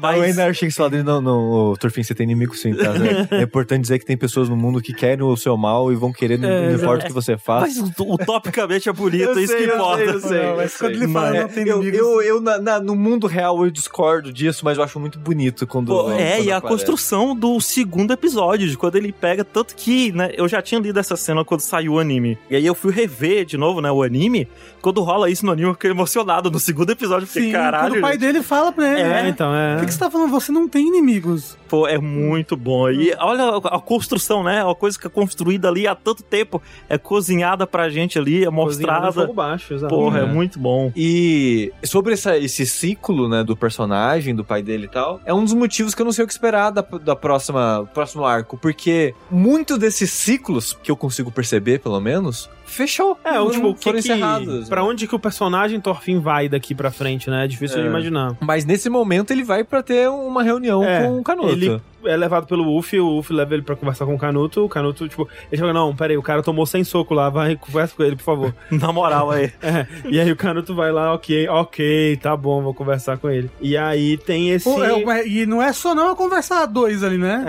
[0.00, 0.18] Mas...
[0.20, 2.92] O Einar chega e fala dele, não, não, ô, Torfin, você tem inimigo sim, tá?
[3.32, 5.96] É, é importante dizer que tem pessoas no mundo que querem o seu mal e
[5.96, 7.66] vão querer, não É, não importa o que você faça.
[7.66, 10.04] Mas o- utopicamente é bonito, é isso que importa.
[10.04, 13.26] Não, mas quando ele fala, É, não tem eu, eu, eu na- na- no mundo
[13.26, 15.88] real eu discordo disso, mas eu acho muito bonito quando.
[15.88, 16.81] Pô, é, e a aparece.
[16.84, 20.98] Construção do segundo episódio, de quando ele pega, tanto que, né, eu já tinha lido
[20.98, 22.38] essa cena quando saiu o anime.
[22.50, 24.48] E aí eu fui rever de novo, né, o anime.
[24.80, 26.50] Quando rola isso no anime, eu fiquei emocionado.
[26.50, 27.84] No segundo episódio, eu fiquei, Sim, caralho.
[27.92, 29.28] quando o pai gente." dele fala pra ele: É, né?
[29.28, 29.76] então, é.
[29.76, 30.30] O que, que você tá falando?
[30.30, 31.56] Você não tem inimigos.
[31.68, 32.90] Pô, é muito bom.
[32.90, 34.62] E olha a a construção, né?
[34.62, 36.60] Uma coisa que é construída ali há tanto tempo.
[36.88, 39.12] É cozinhada pra gente ali, é mostrada.
[39.12, 39.94] fogo baixo, exato.
[39.94, 40.26] Porra, é É.
[40.26, 40.92] muito bom.
[40.96, 45.44] E sobre essa- esse ciclo, né, do personagem, do pai dele e tal, é um
[45.44, 49.14] dos motivos que eu não sei o que esperar da, da próxima próximo arco, porque
[49.30, 53.18] muito desses ciclos que eu consigo perceber, pelo menos, fechou.
[53.24, 54.68] É, o Não tipo, o que foram que, encerrados.
[54.68, 57.44] pra onde que o personagem Thorfinn vai daqui pra frente, né?
[57.44, 57.82] É difícil É.
[57.82, 58.36] de imaginar.
[58.40, 61.48] Mas nesse momento ele vai pra ter uma reunião É, com o Canuto.
[61.50, 64.68] Ele é levado pelo Uff, o Uff leva ele pra conversar com o Canuto, o
[64.68, 68.02] Canuto, tipo, ele fala, não, peraí, o cara tomou sem soco lá, vai, conversa com
[68.02, 68.54] ele, por favor.
[68.70, 69.52] Na moral, aí.
[69.62, 73.48] É, e aí o Canuto vai lá, ok, ok, tá bom, vou conversar com ele.
[73.60, 74.64] E aí tem esse...
[74.64, 77.44] Pô, é, e não é só não é conversar a dois ali, né?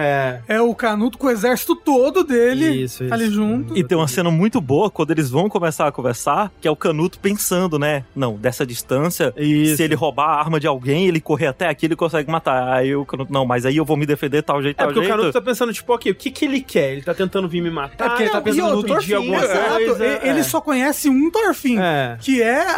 [0.48, 3.14] É, É o Canuto com o exército todo dele isso, isso.
[3.14, 3.76] ali junto.
[3.76, 6.76] E tem uma cena muito boa quando eles vão começar a conversar, que é o
[6.76, 8.04] Canuto pensando, né?
[8.16, 9.78] Não, dessa distância, Isso.
[9.78, 12.74] se ele roubar a arma de alguém, ele correr até aqui, ele consegue matar.
[12.74, 15.00] Aí o Canuto, não, mas aí eu vou me defender tal jeito, É tal porque
[15.00, 15.16] o jeito.
[15.18, 16.94] Canuto tá pensando, tipo, ok, o que que ele quer?
[16.94, 18.06] Ele tá tentando vir me matar?
[18.06, 20.06] É porque ele tá Não, pensando e no outro, pedir alguma exato, coisa.
[20.06, 20.44] E- Ele é.
[20.44, 22.18] só conhece um Thorfinn, É.
[22.20, 22.72] que é a,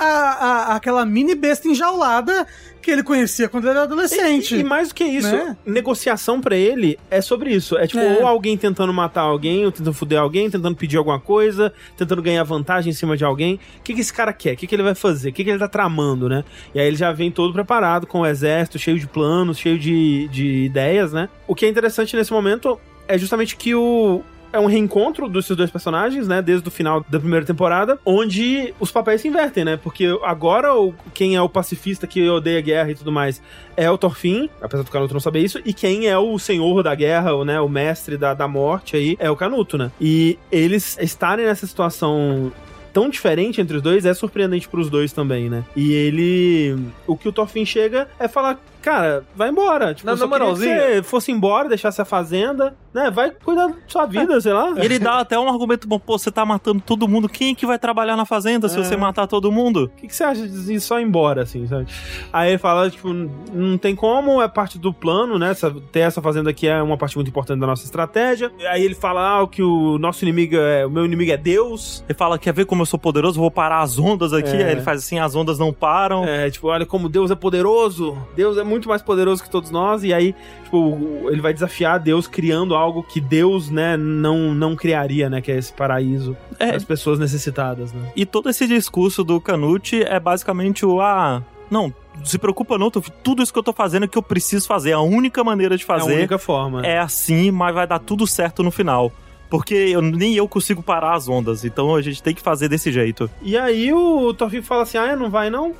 [0.72, 2.46] a- aquela mini besta enjaulada
[2.82, 4.56] que ele conhecia quando ele era adolescente.
[4.56, 5.58] E, e mais do que isso, né?
[5.66, 7.76] negociação pra ele é sobre isso.
[7.78, 8.20] É tipo, É.
[8.20, 12.44] ou alguém tentando matar alguém, ou tentando foder alguém, tentando pedir alguma coisa, tentando ganhar
[12.44, 13.56] vantagem em cima de alguém.
[13.80, 14.54] O que, que esse cara quer?
[14.54, 15.30] O que, que ele vai fazer?
[15.30, 16.44] O que, que ele tá tramando, né?
[16.74, 20.28] E aí ele já vem todo preparado, com o exército, cheio de planos, cheio de,
[20.28, 21.30] de ideias, né?
[21.48, 24.24] O que é interessante nesse momento é justamente que o.
[24.56, 26.42] é um reencontro desses dois personagens, né?
[26.42, 29.78] Desde o final da primeira temporada, onde os papéis se invertem, né?
[29.78, 33.42] Porque agora o, quem é o pacifista que odeia a guerra e tudo mais
[33.76, 36.96] é o Thorfinn, apesar do Canuto não saber isso, e quem é o senhor da
[36.96, 39.92] guerra, o, né, o mestre da, da morte aí, é o Canuto, né?
[40.00, 42.52] E eles estarem nessa situação
[42.96, 45.66] tão diferente entre os dois é surpreendente pros dois também, né?
[45.76, 46.78] E ele.
[47.06, 48.58] O que o Thorfinn chega é falar.
[48.86, 49.96] Cara, vai embora.
[49.96, 53.10] Tipo, Na- na queria que você fosse embora, deixasse a fazenda, né?
[53.10, 54.74] Vai cuidar da sua vida, sei lá.
[54.78, 57.56] E ele dá até um argumento bom, pô, você tá matando todo mundo, quem é
[57.56, 58.84] que vai trabalhar na fazenda se É.
[58.84, 59.86] você matar todo mundo?
[59.86, 61.88] O que, que você acha de ir só embora, assim, sabe?
[62.32, 65.50] Aí ele fala, tipo, não tem como, é parte do plano, né?
[65.50, 68.52] Essa- ter essa fazenda aqui é uma parte muito importante da nossa estratégia.
[68.70, 70.86] Aí ele fala ah, que o nosso inimigo é.
[70.86, 72.04] O meu inimigo é Deus.
[72.08, 73.40] Ele fala, quer ver como eu sou poderoso?
[73.40, 74.56] Vou parar as ondas aqui.
[74.56, 74.64] É.
[74.66, 76.24] Aí ele faz assim, as ondas não param.
[76.24, 78.16] É, tipo, olha como Deus é poderoso.
[78.36, 80.04] Deus é muito mais poderoso que todos nós.
[80.04, 80.98] E aí, tipo,
[81.30, 85.42] ele vai desafiar Deus criando algo que Deus, né, não, não criaria, né?
[85.42, 86.72] Que é esse paraíso É.
[86.74, 88.12] das pessoas necessitadas, né?
[88.16, 91.94] E todo esse discurso do Canute é basicamente o, ah, não,
[92.24, 94.92] se preocupa não, tudo isso que eu tô fazendo é que eu preciso fazer.
[94.94, 96.86] A única maneira de É a fazer única forma.
[96.86, 99.12] é assim, mas vai dar tudo certo no final.
[99.50, 102.92] Porque eu, nem eu consigo parar as ondas, então a gente tem que fazer desse
[102.92, 103.30] jeito.
[103.44, 105.74] E aí o Thorfinn fala assim: ah, não vai não?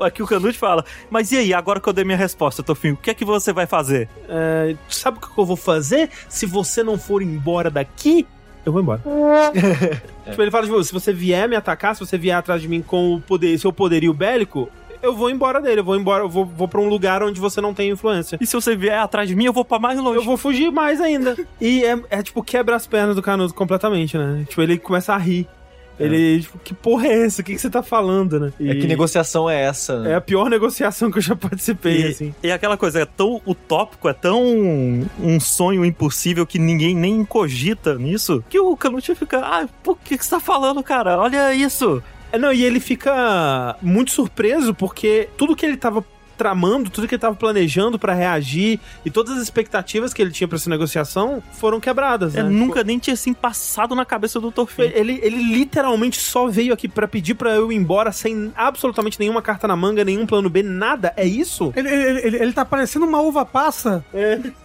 [0.00, 2.96] Aqui o Canute fala, mas e aí, agora que eu dei minha resposta, Tofinho, o
[2.96, 4.08] que é que você vai fazer?
[4.28, 8.26] É, sabe o que eu vou fazer se você não for embora daqui?
[8.64, 9.02] Eu vou embora.
[10.24, 12.80] Tipo, ele fala, tipo, se você vier me atacar, se você vier atrás de mim
[12.80, 14.70] com o poder, seu poderio bélico,
[15.02, 17.60] eu vou embora dele, eu vou embora, eu vou, vou pra um lugar onde você
[17.60, 18.38] não tem influência.
[18.40, 20.16] E se você vier atrás de mim, eu vou pra mais longe.
[20.16, 21.36] Eu vou fugir mais ainda.
[21.60, 24.44] e é, é, tipo, quebra as pernas do Canuto completamente, né?
[24.48, 25.48] Tipo, ele começa a rir.
[26.00, 27.42] Ele, tipo, que porra é essa?
[27.42, 28.52] O que, que você tá falando, né?
[28.60, 30.00] É que negociação é essa?
[30.00, 30.12] né?
[30.12, 32.34] É a pior negociação que eu já participei, E, assim.
[32.42, 34.42] e aquela coisa é tão utópico, é tão
[35.20, 40.16] um sonho impossível que ninguém nem cogita nisso, que o Canute fica, ah, por que,
[40.18, 41.18] que você tá falando, cara?
[41.18, 42.02] Olha isso.
[42.32, 46.02] É, Não, e ele fica muito surpreso porque tudo que ele tava
[46.42, 50.48] tramando, tudo que ele tava planejando pra reagir e todas as expectativas que ele tinha
[50.48, 52.48] pra essa negociação foram quebradas, É, né?
[52.48, 54.50] nunca nem tinha assim passado na cabeça do.
[54.50, 59.20] Tipo, ele, ele literalmente só veio aqui pra pedir pra eu ir embora sem absolutamente
[59.20, 61.12] nenhuma carta na manga, nenhum plano B, nada.
[61.16, 61.72] É isso?
[61.76, 64.04] Ele, ele, ele, ele tá parecendo uma uva passa,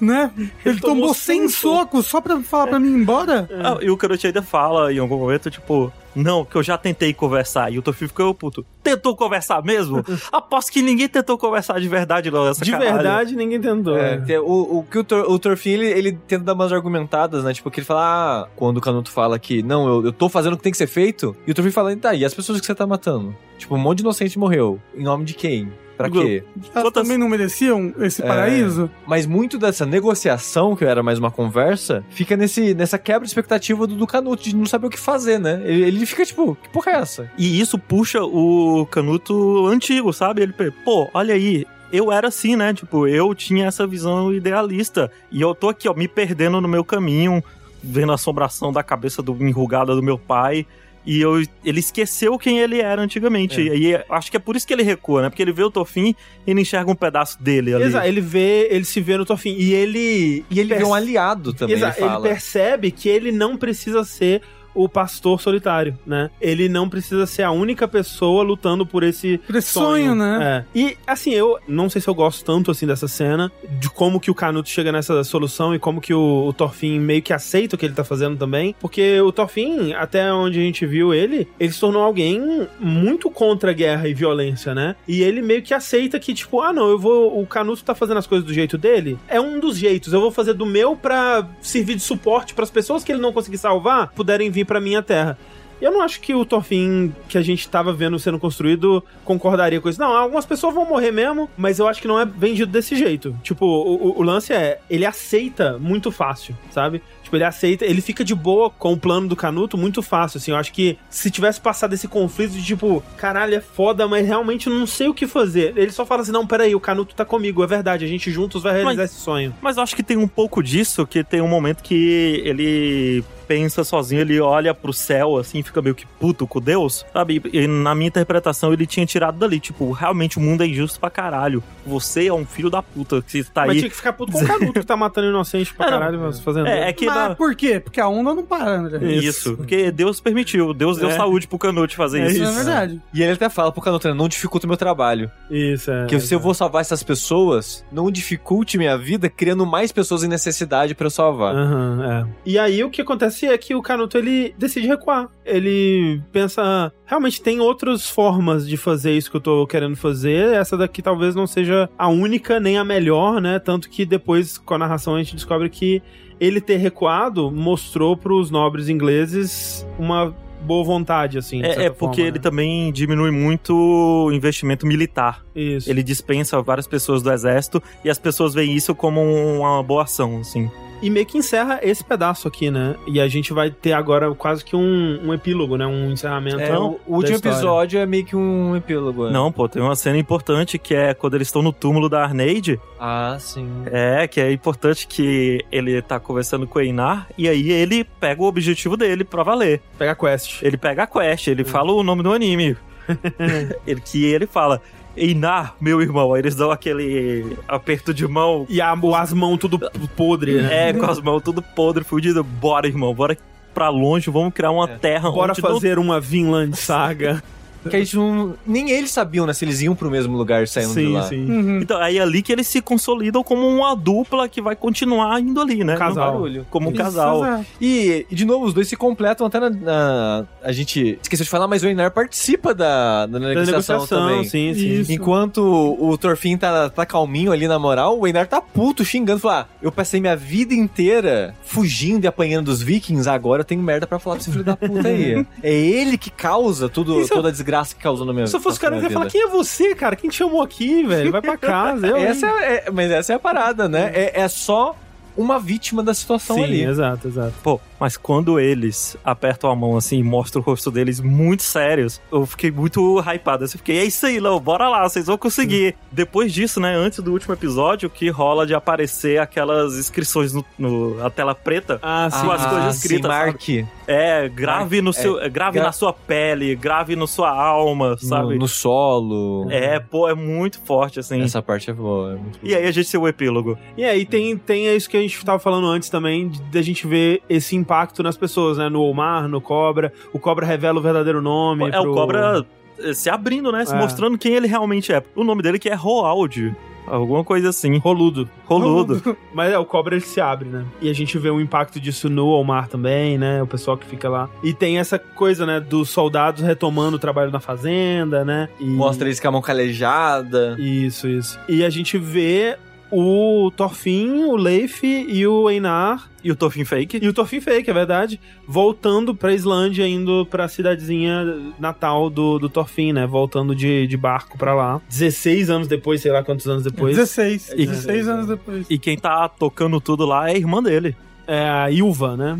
[0.01, 0.31] né?
[0.65, 1.51] Ele, tomou tomou 100 cinco.
[1.51, 3.47] socos só pra falar pra mim ir embora?
[3.63, 7.13] Ah, e o Canute ainda fala em algum momento, tipo, não, que eu já tentei
[7.13, 7.71] conversar.
[7.71, 8.65] E o Thorfinn ficou puto.
[8.83, 10.03] Tentou conversar mesmo?
[10.31, 12.47] Aposto que ninguém tentou conversar de verdade, não.
[12.47, 12.93] Essa De caralho.
[12.93, 13.97] verdade, ninguém tentou.
[13.97, 14.25] É, né?
[14.25, 17.53] tem- o, o que o, Tor, o Thorfinn, ele, ele tenta dar umas argumentadas, né?
[17.53, 18.01] Tipo, que ele fala,
[18.43, 20.77] ah, quando o Canuto fala que, não, eu, eu tô fazendo o que tem que
[20.77, 23.35] ser feito, e o Thorfinn fala, tá, e as pessoas que você tá matando?
[23.57, 24.79] Tipo, um monte de inocente morreu.
[24.95, 25.71] Em nome de quem?
[25.97, 26.43] Pra quê?
[26.55, 28.27] Elas Quantas- também não mereciam esse É.
[28.27, 28.89] paraíso?
[29.05, 33.87] Mas muito dessa negociação, que era mais uma conversa, fica nesse, nessa quebra de expectativa
[33.87, 35.61] do, do Canuto, de não saber o que fazer, né?
[35.65, 37.31] Ele, ele fica tipo, que porra é essa?
[37.37, 40.41] E isso puxa o Canuto antigo, sabe?
[40.43, 40.53] Ele,
[40.85, 41.65] pô, olha aí.
[41.91, 42.73] Eu era assim, né?
[42.73, 45.09] Tipo, eu tinha essa visão idealista.
[45.31, 47.41] E eu tô aqui, ó, me perdendo no meu caminho,
[47.81, 50.67] vendo a assombração da cabeça do enrugada do meu pai.
[51.07, 53.61] E eu, ele esqueceu quem ele era antigamente.
[53.61, 55.29] E acho que é por isso que ele recua, né?
[55.29, 56.13] Porque ele vê o Tofim
[56.45, 57.85] e ele enxerga um pedaço dele ali.
[57.85, 59.55] Exato, ele vê, ele se vê no Thorfinn.
[59.57, 60.43] E ele.
[60.51, 64.41] E ele vê um aliado também, Exato, ele ele percebe que ele não precisa ser
[64.77, 66.29] o pastor solitário, né?
[66.39, 70.65] Ele não precisa ser a única pessoa lutando por esse, Por esse sonho, né?
[70.75, 70.79] É.
[70.79, 74.29] E assim, eu não sei se eu gosto tanto assim dessa cena, de como que
[74.29, 77.79] o Canuto chega nessa solução e como que o, o Thorfinn meio que aceita o
[77.79, 81.71] que ele tá fazendo também, porque o Thorfinn, até onde a gente viu ele, ele
[81.71, 84.95] se tornou alguém muito contra a guerra e violência, né?
[85.07, 88.17] E ele meio que aceita que tipo, ah, não, eu vou, o Canuto tá fazendo
[88.17, 91.47] as coisas do jeito dele, é um dos jeitos, eu vou fazer do meu pra
[91.61, 95.01] servir de suporte para as pessoas que ele não conseguir salvar puderem vir pra minha
[95.01, 95.37] terra.
[95.79, 99.87] Eu não acho que o Thorfinn que a gente tava vendo sendo construído concordaria com
[99.87, 99.99] isso.
[99.99, 103.35] Não, algumas pessoas vão morrer mesmo, mas eu acho que não é vendido desse jeito.
[103.43, 106.99] Tipo, o, o- o lance é, ele aceita muito fácil, sabe?
[107.21, 110.49] Tipo, ele aceita, ele fica de boa com o plano do Canuto muito fácil, assim.
[110.49, 114.69] Eu acho que se tivesse passado esse conflito de tipo, caralho, é foda, mas realmente
[114.69, 115.73] não sei o que fazer.
[115.77, 118.63] Ele só fala assim: não, peraí, o Canuto tá comigo, é verdade, a gente juntos
[118.63, 119.53] vai realizar Mas- esse sonho.
[119.61, 123.83] Mas eu acho que tem um pouco disso, que tem um momento que ele pensa
[123.83, 127.41] sozinho, ele olha pro céu, assim, fica meio que puto com Deus, sabe?
[127.53, 131.09] E na minha interpretação ele tinha tirado dali, tipo, realmente o mundo é injusto pra
[131.09, 131.63] caralho.
[131.85, 133.77] Você é um filho da puta que tá Mas aí.
[133.79, 136.39] tinha que ficar puto com o Canuto que tá matando inocente pra É, caralho, mas
[136.41, 136.67] fazendo.
[136.67, 137.79] É, é que Mas na- por quê?
[137.79, 139.13] Porque a onda não para, né?
[139.13, 139.55] Isso.
[139.55, 141.15] porque Deus permitiu, Deus deu É.
[141.15, 142.43] saúde pro Canute fazer É isso.
[142.43, 143.01] Isso é verdade.
[143.13, 145.31] E ele até fala pro Canuto, não dificulta o meu trabalho.
[145.49, 146.05] Isso, é.
[146.07, 150.27] Que se eu vou salvar essas pessoas, não dificulte minha vida criando mais pessoas em
[150.27, 151.55] necessidade pra eu salvar.
[151.55, 152.49] Aham, é.
[152.49, 155.29] E aí o que acontece é que o Canuto ele decide recuar.
[155.45, 160.53] Ele pensa, realmente tem outras formas de fazer isso que eu tô querendo fazer.
[160.53, 163.59] Essa daqui talvez não seja a única nem a melhor, né?
[163.59, 166.01] Tanto que depois com a narração a gente descobre que
[166.39, 171.63] ele ter recuado mostrou pros nobres ingleses uma boa vontade assim.
[171.63, 172.41] É, é porque forma, ele né?
[172.41, 175.43] também diminui muito o investimento militar.
[175.55, 175.89] Isso.
[175.89, 180.39] Ele dispensa várias pessoas do exército e as pessoas veem isso como uma boa ação,
[180.39, 180.69] assim.
[181.01, 182.95] E meio que encerra esse pedaço aqui, né?
[183.07, 185.85] E a gente vai ter agora quase que um, um epílogo, né?
[185.85, 186.59] Um encerramento.
[186.59, 189.27] É, o, da último episódio é meio que um epílogo.
[189.27, 189.31] é.
[189.31, 192.79] Não, pô, tem uma cena importante que é quando eles estão no túmulo da Arneide.
[192.99, 193.83] Ah, sim.
[193.85, 198.41] É, que é importante que ele tá conversando com o Einar e aí ele pega
[198.41, 199.81] o objetivo dele pra valer.
[199.97, 200.63] Pega a quest.
[200.63, 202.75] Ele pega a quest, ele fala o nome do anime.
[203.85, 204.81] ele, que ele fala.
[205.17, 208.65] Einar, meu irmão, aí eles dão aquele aperto de mão.
[208.69, 209.79] E a, as mãos tudo
[210.15, 210.89] podre, né?
[210.89, 212.43] É, com as mãos tudo podre, fudido.
[212.43, 213.37] Bora, irmão, bora
[213.73, 217.43] pra longe, vamos criar uma terra Bora não fazer uma Vinland Saga.
[217.89, 218.55] Que a gente não.
[218.65, 219.53] Nem eles sabiam, né?
[219.53, 221.29] Se eles iam pro mesmo lugar saindo de lá.
[221.31, 221.79] Uhum.
[221.81, 225.59] Então, aí é ali que eles se consolidam como uma dupla que vai continuar indo
[225.61, 225.95] ali, né?
[225.97, 226.25] casal.
[226.27, 226.67] No barulho.
[226.69, 227.43] Como um Isso, casal.
[227.45, 227.65] exato.
[227.81, 229.69] E, e, de novo, os dois se completam até na.
[229.69, 234.07] na- a gente esqueceu de falar, mas o Einar participa da, da Da negociação, negociação,
[234.27, 234.43] também.
[234.43, 234.87] sim, sim.
[235.01, 235.11] Isso.
[235.11, 239.39] Enquanto o, o Torfin tá, tá calminho ali na moral, o Einar tá puto, xingando.
[239.39, 243.81] Falar, ah, eu passei minha vida inteira fugindo e apanhando dos vikings, agora eu tenho
[243.81, 245.45] merda pra falar pra esse filho da puta aí.
[245.63, 248.59] é ele que causa tudo, Isso- toda a desgraça que causou na minha Se eu
[248.59, 250.15] fosse o cara, eu ia falar: quem é você, cara?
[250.15, 251.31] Quem te chamou aqui, velho?
[251.31, 252.07] Vai pra casa.
[252.07, 252.25] Eu, hein?
[252.25, 254.11] Essa é, é- mas essa é a parada, né?
[254.13, 254.95] É, é só
[255.35, 256.83] uma vítima da situação Sim, ali.
[256.83, 257.53] exato, exato.
[257.61, 262.19] Pô, mas quando eles apertam a mão assim e mostram o rosto deles muito sérios,
[262.31, 263.63] eu fiquei muito hypado.
[263.65, 265.95] Eu fiquei, é isso aí, Lão, bora lá, vocês vão conseguir.
[266.11, 271.23] Depois disso, né, antes do último episódio, que rola de aparecer aquelas inscrições no, no-
[271.23, 271.99] a tela preta.
[272.01, 272.43] Ah, sim.
[272.43, 273.45] Com as coisas sim, escritas, sabe?
[273.51, 273.69] Mark
[274.07, 275.39] É, grave no É, seu.
[275.39, 278.57] é, grave gra- na sua pele, grave na sua alma, no, sabe?
[278.57, 279.67] no solo.
[279.69, 281.41] É, pô, é muito forte, assim.
[281.41, 282.31] Essa parte é boa.
[282.33, 283.77] é muito E aí a gente tem o epílogo.
[283.97, 287.05] E aí tem, tem isso que a gente tava falando antes também, de- da gente
[287.05, 288.87] ver esse impacto nas pessoas, né?
[288.87, 290.13] No Omar, no Cobra.
[290.31, 291.85] O Cobra revela o verdadeiro nome.
[291.87, 292.65] É pro- o Cobra
[292.99, 293.83] eh, se abrindo, né?
[293.85, 293.97] Se É.
[293.97, 295.21] mostrando quem ele realmente é.
[295.35, 296.73] O nome dele que é Roald.
[297.07, 297.97] Alguma coisa assim.
[297.97, 298.49] Roludo.
[298.65, 299.37] Roludo.
[299.53, 300.85] Mas é, o Cobra ele se abre, né?
[301.01, 303.61] E a gente vê o impacto disso no Omar também, né?
[303.63, 304.49] O pessoal que fica lá.
[304.63, 305.79] E tem essa coisa, né?
[305.79, 308.69] Dos soldados retomando o trabalho na fazenda, né?
[308.79, 308.85] E...
[308.85, 310.75] Mostra eles com a mão calejada.
[310.79, 311.59] Isso, isso.
[311.67, 312.77] E a gente vê
[313.11, 317.19] o Thorfinn, o Leif e o Einar E o Torfin Fake.
[317.21, 321.45] e o Thorfinn Fake, é verdade, voltando pra Islândia, indo pra cidadezinha
[321.79, 323.25] natal do, do Thorfinn, né?
[323.25, 325.01] Voltando de, de barco pra lá.
[325.09, 327.15] 16 anos depois, sei lá quantos anos depois.
[327.15, 327.71] 16.
[327.75, 328.85] E- 16 anos depois.
[328.89, 331.15] E quem tá tocando tudo lá é a irmã dele.
[331.47, 332.59] É a Ilva, né?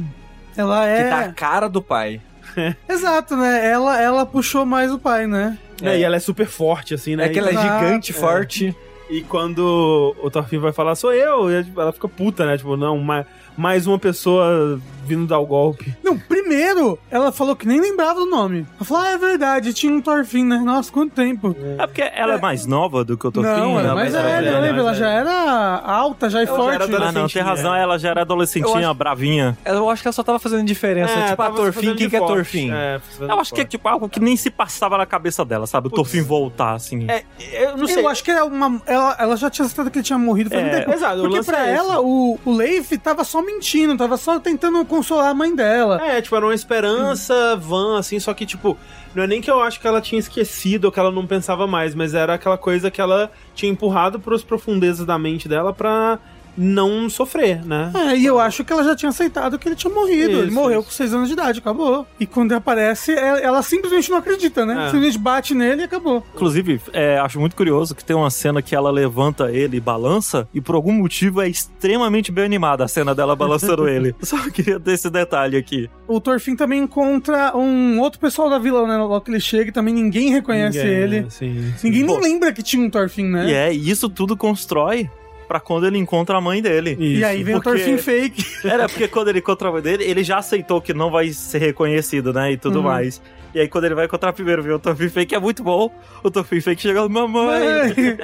[0.56, 1.10] Ela Que é.
[1.10, 2.22] tá a cara do pai.
[2.90, 3.70] Exato, né?
[3.70, 5.58] Ela, ela puxou mais o pai, né?
[5.82, 7.26] É, E ela é super forte, assim, né?
[7.26, 8.76] É que ela é gigante, forte.
[9.10, 12.58] E quando o Thorfinn vai falar, sou eu, e ela fica puta, né?
[12.58, 13.26] Tipo, não, mais,
[13.58, 15.96] mais uma pessoa vindo dar o golpe.
[16.04, 18.68] Não, primeiro, ela falou que nem lembrava do nome.
[18.76, 20.58] Ela falou, ah, é verdade, tinha um Thorfinn, né?
[20.58, 21.56] Nossa, quanto tempo.
[21.78, 23.50] É porque ela é, mais nova do que o Torfin.
[23.50, 23.94] não, ela é né?
[23.94, 24.82] mais mas ela é velha, velha, lembra?
[24.82, 26.94] Ela já era alta, já e Ela já forte.
[26.94, 29.58] era Ah, não, tem razão, ela já era adolescentinha, acho- bravinha.
[29.66, 31.14] Eu acho que ela só tava fazendo diferença.
[31.14, 32.34] tipo, a tava Torfin, fazendo quem de que é forte.
[32.34, 32.72] Torfin?
[32.74, 33.72] É, Eu acho que é forte.
[33.72, 35.88] tipo algo que nem se passava na cabeça dela, sabe?
[35.88, 37.08] O Torfin voltar, assim.
[37.10, 37.24] É,
[37.54, 38.04] eu não sei.
[38.04, 40.64] Eu acho que era uma, ela, ela já tinha citado que ele tinha morrido faz
[40.64, 40.92] É, um tempo.
[40.94, 45.30] exato, Porque pra é ela, o, o Leif tava só mentindo, tava só tentando consolar
[45.30, 46.00] a mãe dela.
[46.06, 48.78] É, tipo, era uma esperança vã, assim, só que, tipo,
[49.16, 51.66] não é nem que eu acho que ela tinha esquecido ou que ela não pensava
[51.66, 56.20] mais, mas era aquela coisa que ela tinha empurrado pras profundezas da mente dela pra
[56.58, 57.92] não sofrer, né?
[57.94, 60.32] É, e eu acho que ela já tinha aceitado que ele tinha morrido.
[60.32, 60.90] ele Isso, morreu isso.
[60.90, 62.06] com 6 anos de idade, acabou.
[62.20, 64.74] E quando ele aparece, ela, ela simplesmente não acredita, né?
[64.74, 64.86] É.
[64.86, 66.24] Simplesmente bate nele e acabou.
[66.34, 70.48] Inclusive, é, acho muito curioso que tem uma cena que ela levanta ele e balança,
[70.54, 74.16] e por algum motivo é extremamente bem animada a cena dela balançando ele.
[74.22, 75.90] Só queria ter esse detalhe aqui.
[76.08, 78.98] O Thorfinn também encontra um outro pessoal da vila, né?
[78.98, 81.26] Logo que ele chega, e também ninguém reconhece Ninguém, ele.
[81.30, 81.88] Sim, sim.
[81.88, 82.20] Ninguém Pô.
[82.20, 83.50] nem lembra que tinha um Thorfinn, né?
[83.50, 85.10] E é, e isso tudo constrói
[85.48, 86.96] pra quando ele encontra a mãe dele.
[87.00, 88.46] E aí vem Porque- o Thorfinn fake.
[88.68, 91.60] Era porque quando ele encontra a mãe dele, ele já aceitou que não vai ser
[91.60, 92.52] reconhecido, né?
[92.52, 92.84] E tudo Uhum.
[92.86, 93.22] mais.
[93.58, 95.92] E aí, quando ele vai encontrar primeiro, vê o Thorfinn Fake, é muito bom.
[96.24, 98.16] O Thorfinn Fake chega, mamãe.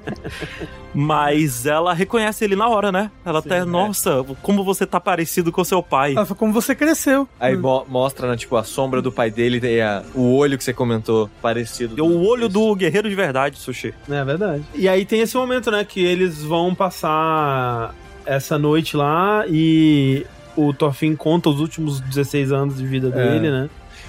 [0.94, 3.10] Mas ela reconhece ele na hora, né?
[3.24, 6.12] Ela até, nossa, como você tá parecido com seu pai.
[6.12, 7.28] Ela falou, como você cresceu.
[7.38, 10.64] Aí mo- mostra, né, tipo, a sombra do pai dele e a- o olho que
[10.64, 12.02] você comentou, parecido.
[12.02, 13.92] O olho do guerreiro de verdade, Sushi.
[14.10, 14.64] É verdade.
[14.74, 17.94] E aí tem esse momento, né, que eles vão passar
[18.24, 20.24] essa noite lá e
[20.56, 23.10] o Thorfinn conta os últimos 16 anos de vida É.
[23.10, 23.68] dele, né?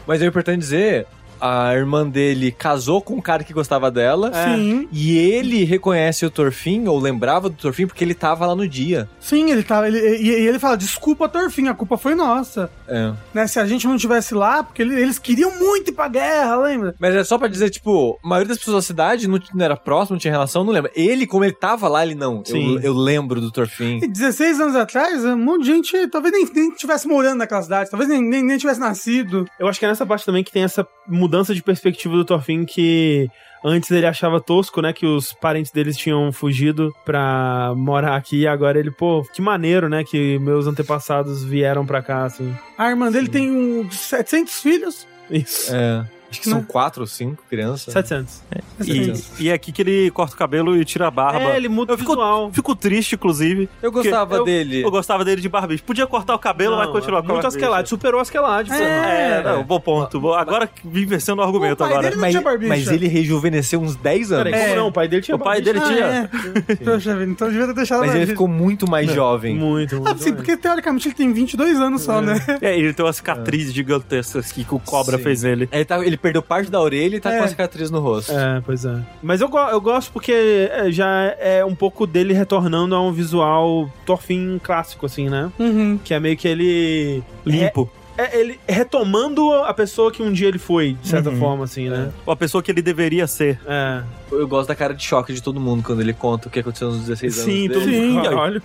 [0.10, 1.06] Mas é importante dizer,
[1.40, 4.32] a irmã dele casou com um cara que gostava dela.
[4.34, 4.88] Sim.
[4.92, 9.10] E ele reconhece o Torfin, ou lembrava do Torfin, porque ele tava lá no dia.
[9.20, 9.88] Sim, ele tava.
[9.88, 12.70] Ele, e, e ele fala: desculpa, Thorfinn, a culpa foi nossa.
[12.88, 13.12] É.
[13.34, 13.48] Né?
[13.48, 16.96] Se a gente não tivesse lá, porque ele- eles queriam muito ir pra guerra, lembra?
[17.00, 19.78] Mas é só pra dizer, tipo, a maioria das pessoas da cidade não, não era
[19.78, 20.92] próximo, não tinha relação, não lembra.
[20.96, 22.44] Ele, como ele tava lá, ele não.
[22.46, 22.76] Sim.
[22.76, 24.00] Eu, eu lembro do Torfin.
[24.04, 27.90] E 16 anos atrás, um monte de gente talvez nem, nem tivesse morando naquela cidade,
[27.90, 29.46] talvez nem, nem, nem tivesse nascido.
[29.60, 32.66] Eu acho que é nessa parte também que tem essa mudança de perspectiva do Thorfinn
[32.66, 33.30] que
[33.64, 38.48] antes ele achava tosco, né, que os parentes deles tinham fugido pra morar aqui e
[38.48, 42.56] agora ele, pô, que maneiro, né, que meus antepassados vieram pra cá, assim.
[42.78, 45.08] A irmã dele tem uns 700 filhos.
[45.30, 45.76] Isso.
[45.76, 46.06] É.
[46.30, 47.92] Acho que são quatro ou cinco crianças.
[47.94, 48.42] 700.
[48.86, 49.14] E,
[49.46, 51.40] e é aqui que ele corta o cabelo e tira a barba.
[51.54, 52.52] É, ele muda eu o fico, visual.
[52.54, 53.68] fico triste, inclusive.
[53.82, 54.82] Eu gostava eu- dele.
[54.84, 55.84] Eu gostava dele de barbicha.
[55.86, 57.48] Podia cortar o cabelo, mas continuar com a Muito.
[57.48, 58.68] Askelad, superou Askelad.
[58.68, 58.74] pô.
[58.76, 60.20] É, não, bom ponto.
[60.20, 62.04] Bom, Agora vim vencendo o argumento O pai agora.
[62.04, 62.70] dele não Mas, tinha barbicha.
[62.70, 64.44] mas ele rejuvenesceu uns 10 anos.
[64.46, 64.76] Peraí, como É.
[64.76, 64.88] não?
[64.88, 65.74] O pai dele tinha O pai barbicha.
[65.90, 66.30] dele tinha.
[66.32, 66.76] Ah, é.
[66.76, 69.56] Poxa vida, então devia ter deixado Mas ele ficou muito mais jovem.
[69.56, 70.10] Muito, muito.
[70.10, 72.36] Ah, sim, porque teoricamente ele tem 22 anos só, né?
[72.62, 75.68] É, ele tem uma cicatriz gigantesca que o cobra fez nele.
[75.72, 77.38] Ele, tá- ele perdeu parte da orelha e tá É.
[77.40, 78.32] com a cicatriz no rosto.
[78.32, 79.00] É, pois é.
[79.22, 80.32] Mas eu, eu gosto porque
[80.72, 81.08] é, já
[81.40, 85.52] é um pouco dele retornando a um visual Thorfinn clássico, assim, né?
[85.60, 86.00] Uhum.
[86.04, 87.24] Que é meio que ele...
[87.46, 87.90] Limpo.
[88.18, 91.40] É, ele retomando a pessoa que um dia ele foi, de certa Uhum.
[91.40, 92.12] forma, assim, né?
[92.28, 93.58] A pessoa que ele deveria ser.
[93.66, 94.02] É.
[94.30, 96.90] Eu gosto da cara de choque de todo mundo quando ele conta o que aconteceu
[96.90, 97.46] nos 16 anos.
[97.46, 97.74] Sim, dele.
[97.74, 98.36] todo mundo Sim.
[98.36, 98.62] olha.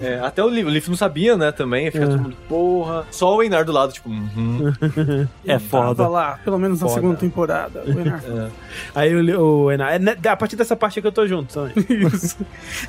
[0.00, 1.90] É, até o Leaf, o Leaf não sabia, né, também.
[1.90, 2.06] Fica É.
[2.06, 3.06] todo mundo, porra.
[3.10, 4.72] Só o Einar do lado, tipo, uhum.
[5.46, 5.60] É Tava
[5.94, 6.08] foda.
[6.08, 7.00] lá, pelo menos na Foda.
[7.00, 7.82] segunda temporada.
[7.86, 8.22] o Enar.
[8.94, 9.94] Aí o, o Enar...
[9.94, 11.74] é, né, a partir dessa parte é que eu tô junto também.
[11.88, 12.36] Isso.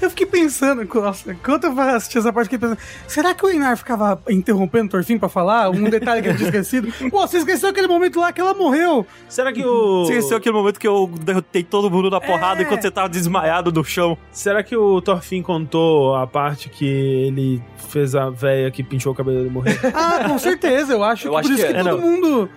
[0.01, 3.49] Eu fiquei pensando, nossa, enquanto eu assisti essa parte, eu fiquei pensando, será que o
[3.49, 5.69] Einar ficava interrompendo o Torfim pra falar?
[5.69, 6.87] Um detalhe que ele tinha esquecido?
[7.09, 9.05] Pô, você esqueceu aquele momento lá que ela morreu.
[9.27, 10.05] Será que o...
[10.05, 12.63] Você esqueceu aquele momento que eu derrotei todo mundo na porrada É.
[12.63, 14.17] enquanto você tava desmaiado no chão?
[14.31, 19.15] Será que o Thorfinn contou a parte que ele fez a véia que pintou o
[19.15, 19.79] cabelo dele morrer?
[19.93, 22.01] Ah, com certeza, eu acho Eu que acho por isso que que, é, todo não.
[22.01, 22.49] mundo...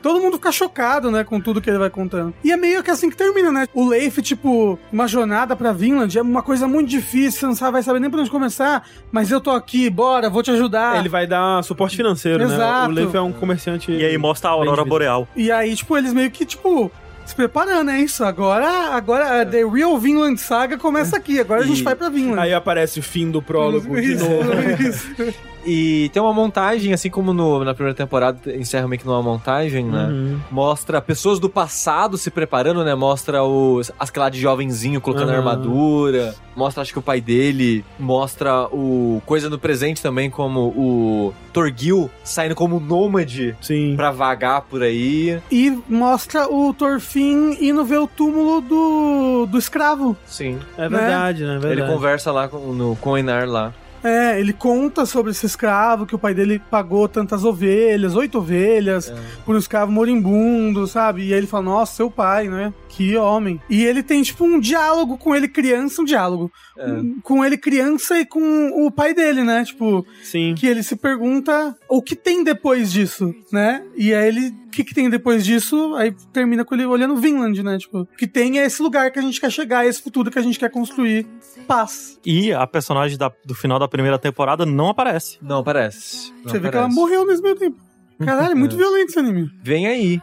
[0.00, 2.32] Todo mundo fica chocado, né, com tudo que ele vai contando.
[2.42, 3.66] E é meio que assim que termina, né?
[3.74, 7.72] O Leif, tipo, uma jornada pra Vinland é uma coisa muito difícil, você não sabe,
[7.72, 10.98] vai saber nem por onde começar, mas eu tô aqui, bora, vou te ajudar.
[10.98, 12.54] Ele vai dar suporte financeiro, né?
[12.54, 12.90] Exato.
[12.90, 13.92] O Leif é um comerciante...
[13.92, 15.28] E aí mostra a aurora boreal.
[15.36, 16.90] E aí, tipo, eles meio que, tipo,
[17.28, 18.24] se preparando, é isso.
[18.24, 21.38] Agora, agora, a The Real Vinland Saga começa aqui.
[21.40, 22.40] Agora a gente E- vai pra Vinland.
[22.40, 24.52] Aí aparece o fim do prólogo de Isso, novo.
[24.82, 25.34] isso.
[25.70, 29.84] E tem uma montagem, assim como no- na primeira temporada encerra meio que numa montagem,
[29.84, 30.06] né?
[30.06, 30.38] Uhum.
[30.50, 32.94] Mostra pessoas do passado se preparando, né?
[32.94, 35.36] Mostra os Askelad jovenzinho colocando Uhum.
[35.36, 36.34] armadura.
[36.56, 37.84] Mostra, acho que o pai dele.
[37.98, 43.94] Mostra o coisa no presente também, como o Torgil saindo como nômade Sim.
[43.94, 45.38] pra vagar por aí.
[45.52, 50.16] E mostra o Thorfinn indo ver o túmulo do, do escravo.
[50.26, 50.58] Sim.
[50.78, 51.56] É verdade, né?
[51.56, 51.80] É verdade.
[51.82, 53.72] Ele conversa lá com, no, com o Einar lá.
[54.02, 59.12] É, ele conta sobre esse escravo, que o pai dele pagou tantas ovelhas, oito ovelhas,
[59.44, 61.26] por um escravo moribundo, sabe?
[61.26, 62.72] E aí ele fala, nossa, seu pai, né?
[62.88, 63.60] Que homem.
[63.70, 66.50] E ele tem, tipo, um diálogo com ele criança, um diálogo.
[66.78, 69.64] um- Com ele criança e com o pai dele, né?
[69.64, 70.54] Tipo, Sim.
[70.56, 73.84] que ele se pergunta o que tem depois disso, né?
[73.96, 75.94] E aí ele, o que, que tem depois disso?
[75.96, 77.78] Aí termina com ele olhando Vinland, né?
[77.78, 80.38] Tipo, o que tem é esse lugar que a gente quer chegar, esse futuro que
[80.38, 81.26] a gente quer construir.
[81.66, 82.18] Paz.
[82.24, 85.38] E a personagem da- do final da primeira temporada não aparece.
[85.42, 86.32] Não, parece.
[86.44, 86.94] Não Você vê que ela aparece.
[87.00, 87.76] morreu nesse meio tempo.
[88.24, 89.48] Caralho, é muito violento esse anime.
[89.62, 90.20] Vem aí.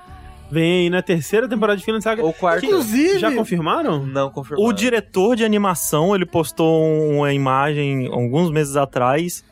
[0.52, 2.24] Vem aí na terceira temporada de Finland Saga.
[2.24, 2.62] Ou quarta.
[2.62, 4.06] Que- Inclusive- Já confirmaram?
[4.06, 4.68] Não confirmado.
[4.68, 9.44] O diretor de animação, ele postou uma imagem alguns meses atrás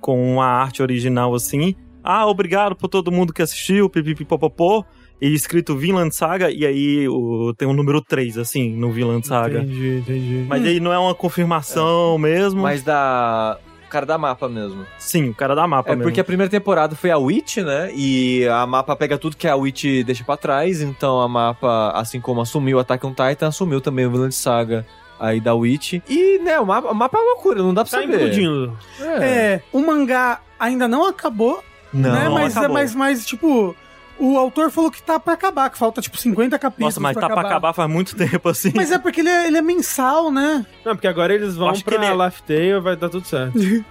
[0.00, 1.74] com uma arte original assim.
[2.04, 4.84] Ah, obrigado por todo mundo que assistiu, pipipipopopô.
[5.20, 9.60] E escrito Vinland Saga, e aí o, tem o número 3, assim, no Vinland Saga.
[9.60, 10.44] Entendi, entendi.
[10.48, 12.60] Mas aí não é uma confirmação mesmo.
[12.62, 13.56] Mas da.
[13.92, 14.86] O cara da mapa mesmo.
[14.96, 16.04] Sim, o cara da mapa É mesmo.
[16.04, 17.90] porque a primeira temporada foi a Witch, né?
[17.94, 20.80] E a mapa pega tudo que a Witch deixa pra trás.
[20.80, 24.86] Então a mapa, assim como assumiu Attack on Titan, assumiu também o Vinland Saga
[25.20, 26.00] aí da Witch.
[26.08, 28.14] E, né, o mapa, o mapa é uma loucura, não dá pra Tá saber.
[28.16, 28.78] implodindo.
[29.20, 31.62] É, o mangá ainda não acabou,
[31.92, 32.28] Não, né?
[32.30, 32.74] Mas, acabou.
[32.74, 33.76] mas, mas, tipo,
[34.24, 37.28] o autor falou que tá pra acabar, que falta, tipo, 50 capítulos Nossa, mas tá
[37.28, 38.72] pra acabar faz muito tempo assim.
[38.74, 40.64] Mas é porque ele é, ele é mensal, né?
[40.84, 43.58] Não, porque agora eles vão Acho que pra ele é- Tale vai dar tudo certo.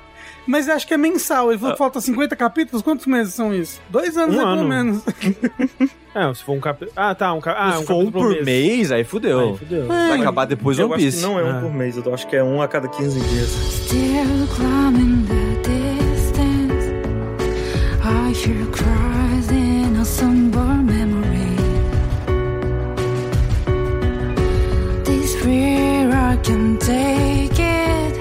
[0.48, 1.50] Mas acho que é mensal.
[1.50, 1.60] Ele Ah.
[1.60, 2.82] falou que falta 50 capítulos.
[2.82, 3.80] Quantos meses são isso?
[3.92, 4.68] Dois anos, Um né, pelo ano.
[4.69, 5.03] menos.
[6.14, 6.92] É, se for um capítulo.
[6.95, 7.53] Ah, tá, um, ca...
[7.58, 9.40] ah, um Se for um por mês, aí fudeu.
[9.51, 9.88] Aí, fudeu.
[9.88, 11.24] Vai acabar depois eu One acho que Piece.
[11.24, 11.61] não é um Ah.
[11.61, 13.50] por mês, eu acho que é um a cada 15 dias.
[13.50, 16.92] Still climbing the distance.
[18.03, 18.66] I hear
[26.44, 28.20] can take it.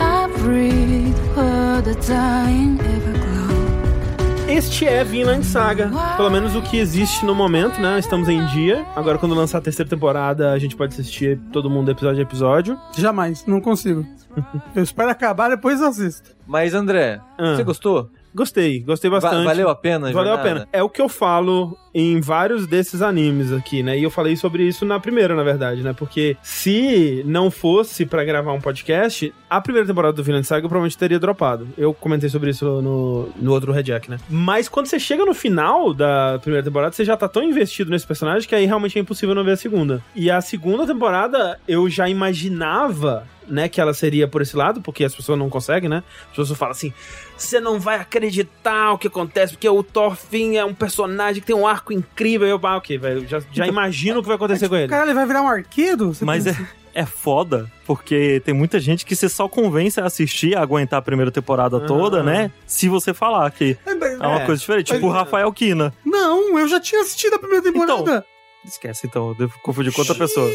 [0.00, 4.46] I breathe for the dying everglow.
[4.48, 5.90] Este é Vinland Saga.
[6.16, 7.98] Pelo menos o que existe no momento, né?
[7.98, 8.86] Estamos em dia.
[8.94, 12.78] Agora, quando lançar a terceira temporada, a gente pode assistir todo mundo episódio a episódio.
[12.96, 14.06] Jamais, não consigo.
[14.74, 16.30] Eu espero acabar, depois eu assisto.
[16.46, 17.56] Mas, André, Ah.
[17.56, 18.10] você gostou?
[18.36, 19.46] Gostei, gostei Va- bastante.
[19.46, 20.60] valeu a pena a Valeu a jornada?
[20.60, 20.68] pena.
[20.72, 23.98] É o que eu falo em vários desses animes aqui, né?
[23.98, 25.94] E eu falei sobre isso na primeira, na verdade, né?
[25.96, 30.68] Porque se não fosse pra gravar um podcast, a primeira temporada do Vinland Saga eu
[30.68, 31.66] provavelmente teria dropado.
[31.78, 34.18] Eu comentei sobre isso no, no outro Red Jack, né?
[34.28, 38.06] Mas quando você chega no final da primeira temporada, você já tá tão investido nesse
[38.06, 40.04] personagem que aí realmente é impossível não ver a segunda.
[40.14, 45.04] E a segunda temporada eu já imaginava né, que ela seria por esse lado, porque
[45.04, 46.02] as pessoas não conseguem, né?
[46.30, 46.92] As pessoas falam assim:
[47.36, 51.56] você não vai acreditar o que acontece, porque o Thorfinn é um personagem que tem
[51.56, 52.46] um arco incrível.
[52.48, 54.88] Eu, ah, ok, velho, já, já imagino o que vai acontecer com ele.
[54.88, 56.12] Cara, ele vai virar um arqueiro?
[56.22, 56.66] Mas pensa?
[56.94, 60.98] é, é foda, porque tem muita gente que você só convence a assistir, a aguentar
[60.98, 62.50] a primeira temporada toda, né?
[62.66, 64.46] Se você falar que É, é uma É.
[64.46, 64.88] coisa diferente.
[64.90, 65.92] Mas- Tipo o Rafael Kina.
[66.04, 68.24] Não, eu já tinha assistido a primeira temporada.
[68.64, 70.50] Esquece então, eu devo confundir com outra pessoa.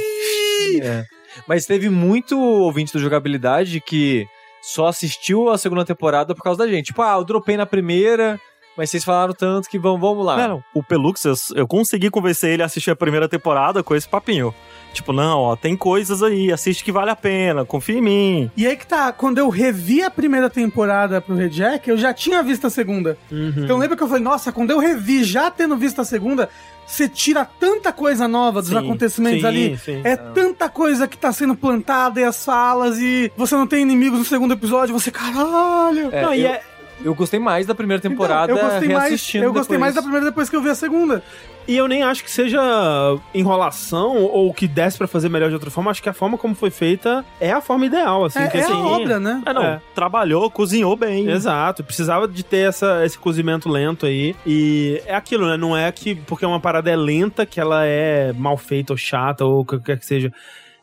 [0.81, 1.05] É.
[1.47, 4.27] Mas teve muito ouvinte do Jogabilidade que
[4.61, 6.87] só assistiu a segunda temporada por causa da gente.
[6.87, 8.39] Tipo, ah, eu dropei na primeira,
[8.77, 10.47] mas vocês falaram tanto que vamos, vamos lá.
[10.47, 10.63] Não.
[10.73, 14.53] O Pelux, eu, eu consegui convencer ele a assistir a primeira temporada com esse papinho.
[14.93, 18.51] Tipo, não, ó, tem coisas aí, assiste que vale a pena, confia em mim.
[18.57, 22.13] E aí que tá, quando eu revi a primeira temporada pro Red Jack, eu já
[22.13, 23.17] tinha visto a segunda.
[23.31, 23.53] Uhum.
[23.57, 26.49] Então lembra que eu falei, nossa, quando eu revi, já tendo visto a segunda,
[26.85, 29.77] você tira tanta coisa nova dos Sim, acontecimentos sim, ali.
[29.77, 30.01] sim.
[30.03, 34.19] É tanta coisa que tá sendo plantada e as falas, e você não tem inimigos
[34.19, 36.09] no segundo episódio, você, caralho.
[36.11, 36.61] É, Não, e eu, é-
[37.03, 39.79] eu gostei mais da primeira Então, temporada eu gostei mais, eu gostei depois.
[39.79, 41.23] mais da primeira depois que eu vi a segunda.
[41.67, 42.59] E eu nem acho que seja
[43.33, 45.91] enrolação ou que desse pra fazer melhor de outra forma.
[45.91, 48.39] Acho que a forma como foi feita é a forma ideal, assim.
[48.39, 49.41] é que, é assim, a obra, né?
[49.45, 49.81] É, não, É.
[49.93, 51.29] trabalhou, cozinhou bem.
[51.29, 54.35] Exato, precisava de ter essa, esse cozimento lento aí.
[54.45, 55.55] E é aquilo, né?
[55.57, 59.45] Não é que porque uma parada é lenta que ela é mal feita ou chata
[59.45, 60.31] ou o que quer que seja.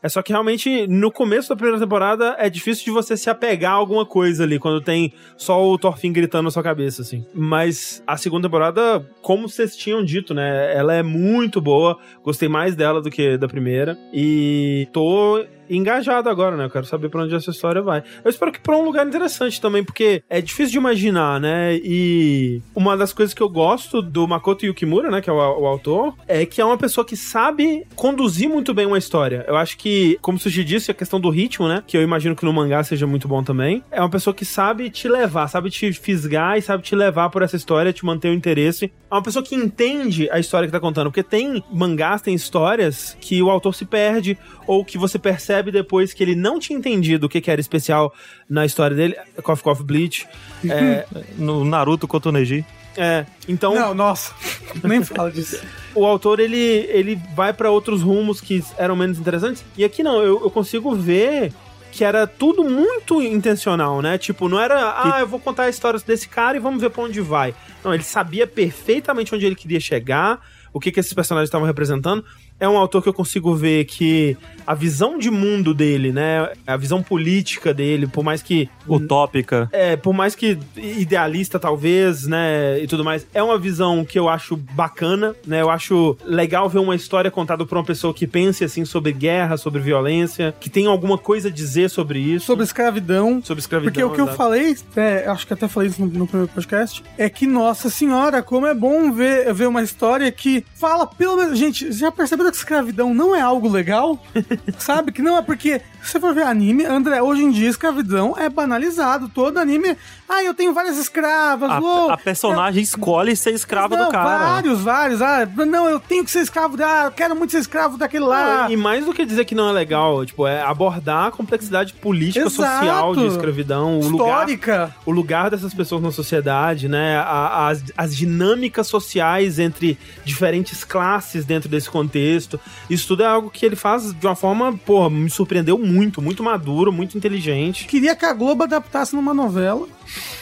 [0.03, 3.73] É só que realmente no começo da primeira temporada é difícil de você se apegar
[3.73, 7.27] a alguma coisa ali, quando tem só o Thorfinn gritando na sua cabeça, assim.
[7.35, 10.77] Mas a segunda temporada, como vocês tinham dito, né?
[10.77, 11.99] Ela é muito boa.
[12.23, 13.99] Gostei mais dela do que da primeira.
[14.13, 16.65] E tô engajado agora, né?
[16.65, 18.03] Eu quero saber pra onde essa história vai.
[18.25, 21.77] Eu espero que pra um lugar interessante também, porque é difícil de imaginar, né?
[21.77, 25.21] E uma das coisas que eu gosto do Makoto Yukimura, né?
[25.21, 28.87] Que é o, o autor, é que é uma pessoa que sabe conduzir muito bem
[28.87, 29.45] uma história.
[29.47, 31.83] Eu acho que, como Sushi disse, a questão do ritmo, né?
[31.87, 33.83] Que eu imagino que no mangá seja muito bom também.
[33.91, 37.43] É uma pessoa que sabe te levar, sabe te fisgar e sabe te levar por
[37.43, 38.93] essa história, te manter o interesse.
[39.11, 41.11] É uma pessoa que entende a história que tá contando.
[41.11, 46.13] Porque tem mangás, tem histórias que o autor se perde, ou que você percebe depois
[46.13, 48.13] que ele não tinha entendido o que, que era especial
[48.49, 49.17] na história dele.
[49.43, 50.27] Coffee Coffee Bleach.
[50.69, 51.07] É,
[51.37, 52.65] No Naruto contra o Neji.
[52.97, 54.33] é, então Não, nossa,
[54.83, 55.61] nem fala disso.
[55.95, 59.65] o autor ele, ele vai pra outros rumos que eram menos interessantes.
[59.77, 61.53] E aqui não, eu, eu consigo ver
[61.93, 64.19] que era tudo muito intencional, né?
[64.19, 67.03] Tipo, não era, ah, eu vou contar a história desse cara e vamos ver pra
[67.03, 67.55] onde vai.
[67.85, 70.41] Não, ele sabia perfeitamente onde ele queria chegar,
[70.73, 72.25] o que, que esses personagens estavam representando.
[72.61, 76.51] É um autor que eu consigo ver que a visão de mundo dele, né?
[76.67, 79.69] A visão política dele, por mais que Utópica.
[79.73, 84.29] é, por mais que idealista, talvez, né, e tudo mais, é uma visão que eu
[84.29, 88.63] acho bacana, né, eu acho legal ver uma história contada por uma pessoa que pense,
[88.63, 92.47] assim, sobre guerra, sobre violência, que tem alguma coisa a dizer sobre isso.
[92.47, 93.41] Sobre escravidão.
[93.43, 96.27] Sobre escravidão, Porque o que eu falei, é, acho que até falei isso no, no
[96.27, 101.07] primeiro podcast, é que, nossa senhora, como é bom ver, ver uma história que fala,
[101.07, 101.59] pelo menos.
[101.59, 104.23] Gente, já perceberam que escravidão não é algo legal?
[104.79, 105.13] Sabe?
[105.13, 109.29] Que não é porque você for ver anime, André, hoje em dia escravidão é banalizado.
[109.29, 109.97] Todo anime.
[110.29, 111.71] Ah, eu tenho várias escravas.
[111.71, 114.39] A, uou, a personagem escolhe ser escrava não, do cara.
[114.39, 115.23] Vários, vários.
[115.23, 116.77] Ah, não, eu tenho que ser escravo.
[116.83, 118.71] Ah, eu quero muito ser escravo daquele lá.
[118.71, 122.45] E mais do que dizer que não é legal, tipo, é abordar a complexidade política,
[122.47, 122.55] Exato.
[122.85, 124.95] social de escravidão, o lugar, Histórica.
[125.07, 127.17] o lugar dessas pessoas na sociedade, né?
[127.19, 132.61] A- as, as dinâmicas sociais entre diferentes classes dentro desse contexto.
[132.91, 135.88] Isso tudo é algo que ele faz de uma forma, porra, me surpreendeu muito,
[136.21, 137.87] muito maduro, muito inteligente.
[137.87, 139.87] Queria que a Globo adaptasse numa novela.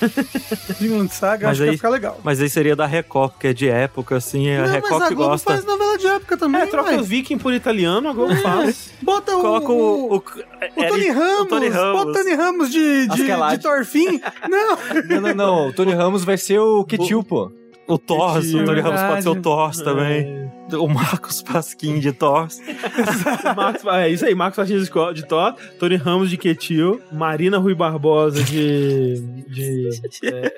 [0.80, 2.20] Vinland Saga, Mas acho que ia aí- ficar legal.
[2.22, 5.08] Mas aí seria da Record, porque é de época, assim, a Não, Record mas a
[5.08, 5.50] que Globo gosta.
[5.52, 8.92] faz novela de época também, É, troca os viking por italiano, a Globo faz.
[9.02, 9.40] Bota o...
[9.40, 10.14] Coloca o.
[10.14, 11.92] O, O Tony Ramos, o Tony Ramos.
[12.04, 14.20] bota o Tony Ramos de, de, de Torfin.
[14.48, 15.68] Não, Não, não, não.
[15.68, 17.50] O Tony Ramos vai ser o Ketil, pô.
[17.88, 19.42] O Thors, o Tony Ramos pode ser o Verdade.
[19.42, 20.45] Thors também.
[20.72, 22.58] O Marcos Pasquim de.
[23.56, 28.42] Marcos, é isso aí, Marcos Martins de Thor, Tony Ramos de Ketil, Marina Rui Barbosa
[28.42, 29.20] de.
[29.48, 29.90] de.
[30.24, 30.52] é,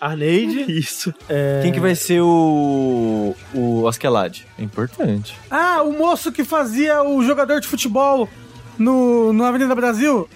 [0.00, 0.70] Arneide.
[0.72, 1.14] Isso.
[1.28, 3.36] É, Quem que vai ser o.
[3.54, 4.40] o Askelad?
[4.58, 5.36] É importante.
[5.50, 8.28] Ah, o moço que fazia o jogador de futebol
[8.78, 10.28] no, no Avenida Brasil.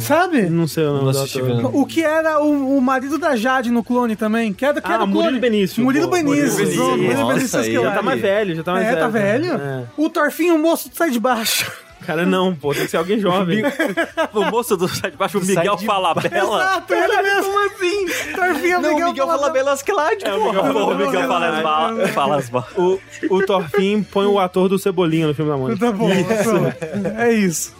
[0.00, 0.42] Sabe?
[0.42, 1.70] Não sei o nome Não do assisti, ator.
[1.76, 4.52] O que era o, o marido da Jade no clone também.
[4.52, 5.40] Que era, que Ah, era o Murilo clone.
[5.40, 5.82] Benício.
[5.84, 6.42] Murilo Pô, Benício.
[6.42, 6.86] Murilo Benício.
[6.96, 7.72] Murilo Nossa, Benício aí.
[7.74, 9.00] Já tá mais velho, já tá mais É, velho.
[9.00, 9.52] tá velho?
[9.54, 9.84] É.
[9.96, 11.70] O Torfinho, o moço do sai de baixo.
[12.04, 13.62] Cara, não, pô, tem que ser alguém jovem.
[14.34, 16.60] O moço do sai de baixo, o Miguel de- Falabella.
[16.60, 17.44] Exato, ele mesmo.
[17.52, 18.06] Como assim?
[18.34, 20.52] Torfinho, Não, o Miguel fala bela Askelad, É, o pô.
[20.52, 22.98] Miguel Pô, o Miguel Não, fala não, as ba- fala as ba- O,
[23.30, 25.86] o Thorfinn põe o ator do Cebolinha no filme da Mônica.
[25.86, 26.10] Tá bom,
[26.42, 26.76] pronto.
[27.16, 27.72] É isso.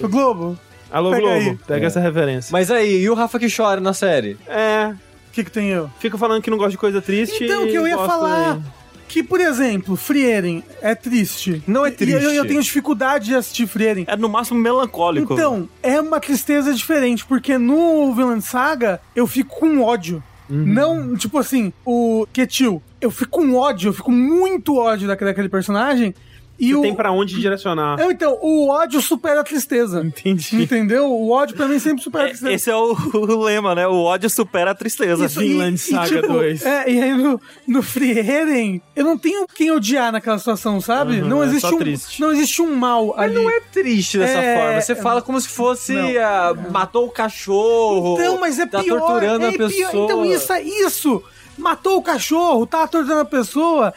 [0.00, 0.58] O Globo,
[0.90, 1.58] Alô, Pega Globo, aí.
[1.66, 2.50] pega essa referência.
[2.52, 4.36] Mas aí, e o Rafa que chora na série?
[4.46, 5.90] É, o que que tem eu?
[6.00, 7.44] fica falando que não gosta de coisa triste.
[7.44, 8.54] Então, o que eu ia falar...
[8.54, 8.60] aí.
[9.08, 11.64] Que, por exemplo, Frieren é triste.
[11.66, 12.22] Não é E triste.
[12.22, 14.04] eu, eu tenho dificuldade de assistir Frieren.
[14.06, 15.32] É no máximo melancólico.
[15.34, 20.22] Então, é uma tristeza diferente, porque no Villain Saga eu fico com ódio.
[20.48, 20.64] Uhum.
[20.64, 25.48] Não, tipo assim, o Ketil, eu fico com ódio, eu fico muito ódio daquele, daquele
[25.48, 26.14] personagem.
[26.60, 26.82] E o...
[26.82, 27.98] tem pra onde direcionar.
[27.98, 30.02] É, Então, o ódio supera a tristeza.
[30.04, 30.62] Entendi.
[30.62, 31.06] Entendeu?
[31.10, 32.52] O ódio pra mim sempre supera a É, tristeza.
[32.52, 33.86] Esse é o, o lema, né?
[33.88, 35.24] O ódio supera a tristeza.
[35.24, 36.66] Isso, Vinland Saga 2.
[36.66, 41.20] É, e aí no, no Frieren, eu não tenho quem odiar naquela situação, sabe?
[41.22, 42.20] Uhum, não, é existe só um, triste.
[42.20, 43.34] não existe um mal ali.
[43.34, 44.80] Não é triste dessa É, forma.
[44.80, 45.92] Você fala como se fosse.
[45.94, 46.08] Não.
[46.22, 48.16] ah, matou o cachorro.
[48.20, 48.98] Então, mas é tá pior.
[49.00, 49.90] torturando é a pessoa.
[49.90, 50.04] pior.
[50.04, 51.22] Então, isso é isso.
[51.56, 53.92] Matou o cachorro, tá torturando a pessoa.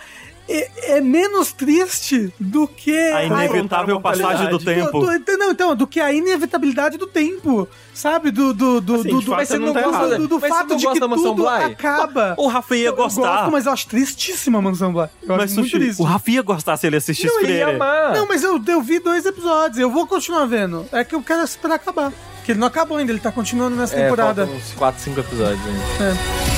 [0.47, 4.99] É, é menos triste do que A inevitável passagem do tempo.
[4.99, 8.29] Do, do- não, então, do que a inevitabilidade do tempo, sabe?
[8.29, 10.39] Do, do, do, Assim, do, de do- mas você não não tá gosta do, do
[10.41, 11.47] Mas você fato de que tudo Bly?
[11.63, 12.35] acaba.
[12.37, 13.21] O Rafa ia Eu gostar.
[13.21, 15.07] gosto, mas eu acho tristíssima a Mansão Bly.
[15.21, 16.01] Eu Mas, acho muito Sushi, triste.
[16.01, 17.71] o Rafa ia gostar se ele assistisse Não ia Freire.
[17.75, 18.11] amar.
[18.13, 19.79] Não, mas eu, eu vi dois episódios.
[19.79, 20.85] Eu vou continuar vendo.
[20.91, 22.11] É que eu quero esperar acabar.
[22.35, 24.43] Porque ele não acabou ainda, ele tá continuando nessa É, temporada.
[24.43, 26.17] uns 4, 5 episódios ainda.
[26.17, 26.52] Take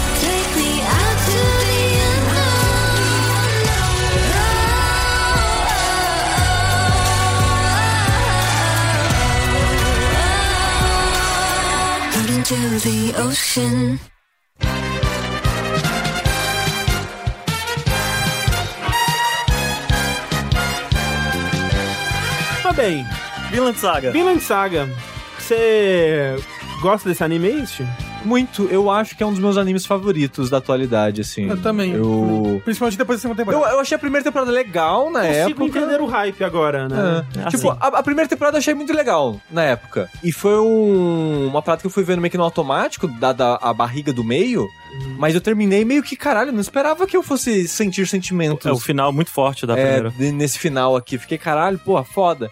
[12.51, 13.99] into the ocean.
[22.61, 23.03] Tá bem.
[23.49, 24.11] Vinland Saga.
[24.11, 24.89] Vinland Saga.
[25.39, 26.35] Você
[26.81, 27.83] gosta desse anime, é isso?
[28.25, 28.63] Muito.
[28.71, 31.47] Eu acho que é um dos meus animes favoritos da atualidade, assim.
[31.49, 31.91] Eu também.
[31.93, 32.61] Eu.
[32.65, 33.73] Principalmente depois da segunda Eu, temporada.
[33.75, 35.65] eu achei a primeira temporada legal na Consigo época.
[35.79, 37.25] entender o hype agora, né?
[37.37, 37.39] É.
[37.47, 37.57] Assim.
[37.57, 40.09] Tipo, a, a primeira temporada eu achei muito legal na época.
[40.23, 43.73] E foi um- uma parada que eu fui vendo meio que no automático, dada a
[43.73, 44.67] barriga do meio.
[45.17, 48.65] Mas eu terminei meio que, caralho, não esperava que eu fosse sentir sentimentos.
[48.65, 50.09] É o final muito forte da é, primeira.
[50.11, 51.17] de- nesse final aqui.
[51.17, 52.49] Fiquei, caralho, porra, foda.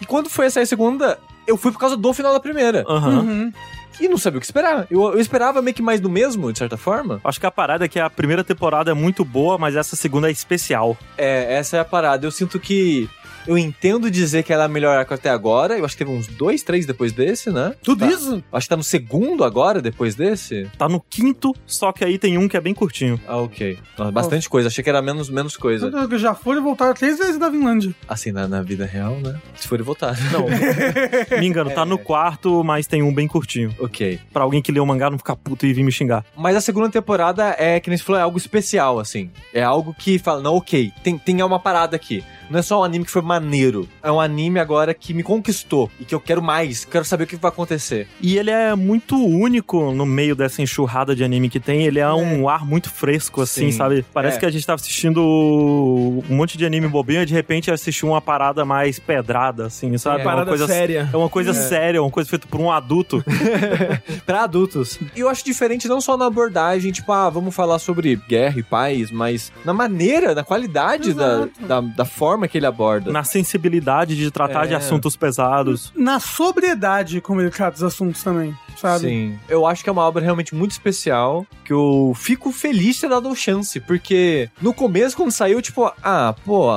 [0.00, 2.84] E quando foi essa segunda, eu fui por causa do final da primeira.
[2.88, 3.20] Aham.
[3.20, 3.52] Uhum.
[4.00, 4.86] E não sabia o que esperar.
[4.90, 7.20] Eu, eu esperava meio que mais do mesmo, de certa forma.
[7.24, 10.28] Acho que a parada é que a primeira temporada é muito boa, mas essa segunda
[10.28, 10.96] é especial.
[11.16, 12.26] É, essa é a parada.
[12.26, 13.08] Eu sinto que.
[13.46, 15.76] Eu entendo dizer que ela é a melhor arco até agora.
[15.78, 17.74] Eu acho que teve uns dois, três depois desse, né?
[17.82, 18.06] Tudo Tá.
[18.10, 18.42] isso?
[18.52, 20.68] Acho que tá no segundo agora, depois desse.
[20.78, 23.20] Tá no quinto, só que aí tem um que é bem curtinho.
[23.26, 23.78] Ah, ok.
[23.98, 24.68] Nossa, bastante coisa.
[24.68, 25.90] Achei que era menos, menos coisa.
[25.90, 27.94] Tudo- Já foram e voltaram três vezes da Vinlândia.
[28.08, 29.38] Assim, na, na vida real, né?
[29.56, 30.16] Se for votar.
[30.32, 30.46] Não,
[31.40, 33.74] me engano, tá no quarto, mas tem um bem curtinho.
[33.78, 34.18] ok.
[34.32, 36.24] Pra alguém que lê o mangá não ficar puto e vir me xingar.
[36.36, 39.30] Mas a segunda temporada é, que nem você falou, é algo especial, assim.
[39.52, 42.24] É algo que fala, não, ok, tem, tem uma parada aqui.
[42.54, 43.88] Não é só um anime que foi maneiro.
[44.00, 46.84] É um anime agora que me conquistou e que eu quero mais.
[46.84, 48.06] Quero saber o que vai acontecer.
[48.20, 51.82] E ele é muito único no meio dessa enxurrada de anime que tem.
[51.84, 53.76] Ele é, um ar muito fresco, assim, Sim.
[53.76, 54.04] sabe?
[54.14, 54.40] Parece É.
[54.40, 58.20] que a gente tava assistindo um monte de anime bobinho e de repente assistiu uma
[58.20, 60.20] parada mais pedrada, assim, sabe?
[60.20, 61.08] É, parada coisa séria.
[61.12, 63.24] É uma coisa séria, uma coisa feita por um adulto.
[64.24, 64.98] Pra adultos.
[65.16, 68.62] E eu acho diferente não só na abordagem, tipo, ah, vamos falar sobre guerra e
[68.62, 73.10] paz, mas na maneira, na qualidade da, da, da forma que ele aborda.
[73.12, 74.68] na sensibilidade de tratar É.
[74.68, 75.92] de assuntos pesados.
[75.96, 79.06] Na sobriedade como ele trata os assuntos também, sabe?
[79.08, 79.38] Sim.
[79.48, 83.08] Eu acho que é uma obra realmente muito especial, que eu fico feliz de ter
[83.08, 86.68] dado chance, porque no começo, quando saiu, tipo, ah, pô,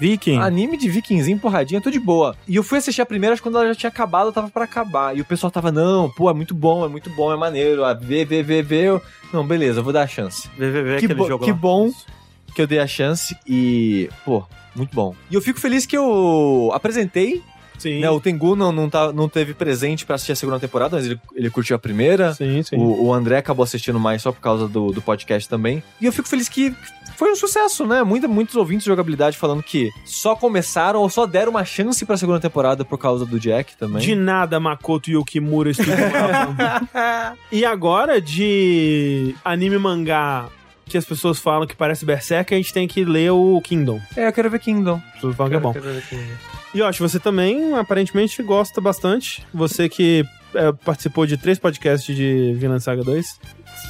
[0.00, 0.38] Viking.
[0.38, 2.36] anime de vikingzinho, porradinha, tô de boa.
[2.48, 4.64] E eu fui assistir a primeira, acho que quando ela já tinha acabado, tava pra
[4.64, 5.16] acabar.
[5.16, 7.94] E o pessoal tava, não, pô, é muito bom, é muito bom, é maneiro, ah,
[7.94, 8.82] vê, vê, vê, vê.
[8.88, 9.00] Eu,
[9.32, 10.48] não, beleza, eu vou dar a chance.
[10.58, 11.56] VVV, que, aquele bo- jogo que lá.
[11.56, 11.90] bom
[12.54, 14.44] que eu dei a chance e, pô,
[14.74, 15.14] muito bom.
[15.30, 17.42] E eu fico feliz que eu apresentei,
[17.78, 18.00] Sim.
[18.00, 18.10] né?
[18.10, 21.20] O Tengu não, não, tá, não teve presente pra assistir a segunda temporada, mas ele,
[21.34, 22.34] ele curtiu a primeira.
[22.34, 22.76] Sim, sim.
[22.76, 25.82] O, o André acabou assistindo mais só por causa do, do podcast também.
[26.00, 26.74] E eu fico feliz que
[27.16, 28.02] foi um sucesso, né?
[28.02, 32.16] Muita, muitos ouvintes de jogabilidade falando que só começaram ou só deram uma chance pra
[32.16, 34.02] segunda temporada por causa do Jack também.
[34.02, 35.70] De nada, Makoto Yukimura.
[37.50, 40.48] E agora, de anime mangá
[40.86, 44.00] que as pessoas falam que parece Berserk, a gente tem que ler o Kingdom.
[44.16, 45.00] É, eu quero ver Kingdom.
[45.08, 45.74] As pessoas falam que é bom.
[46.74, 49.46] E eu acho que você também, aparentemente, gosta bastante.
[49.54, 53.40] Você que é, participou de três podcasts de Vinland Saga 2.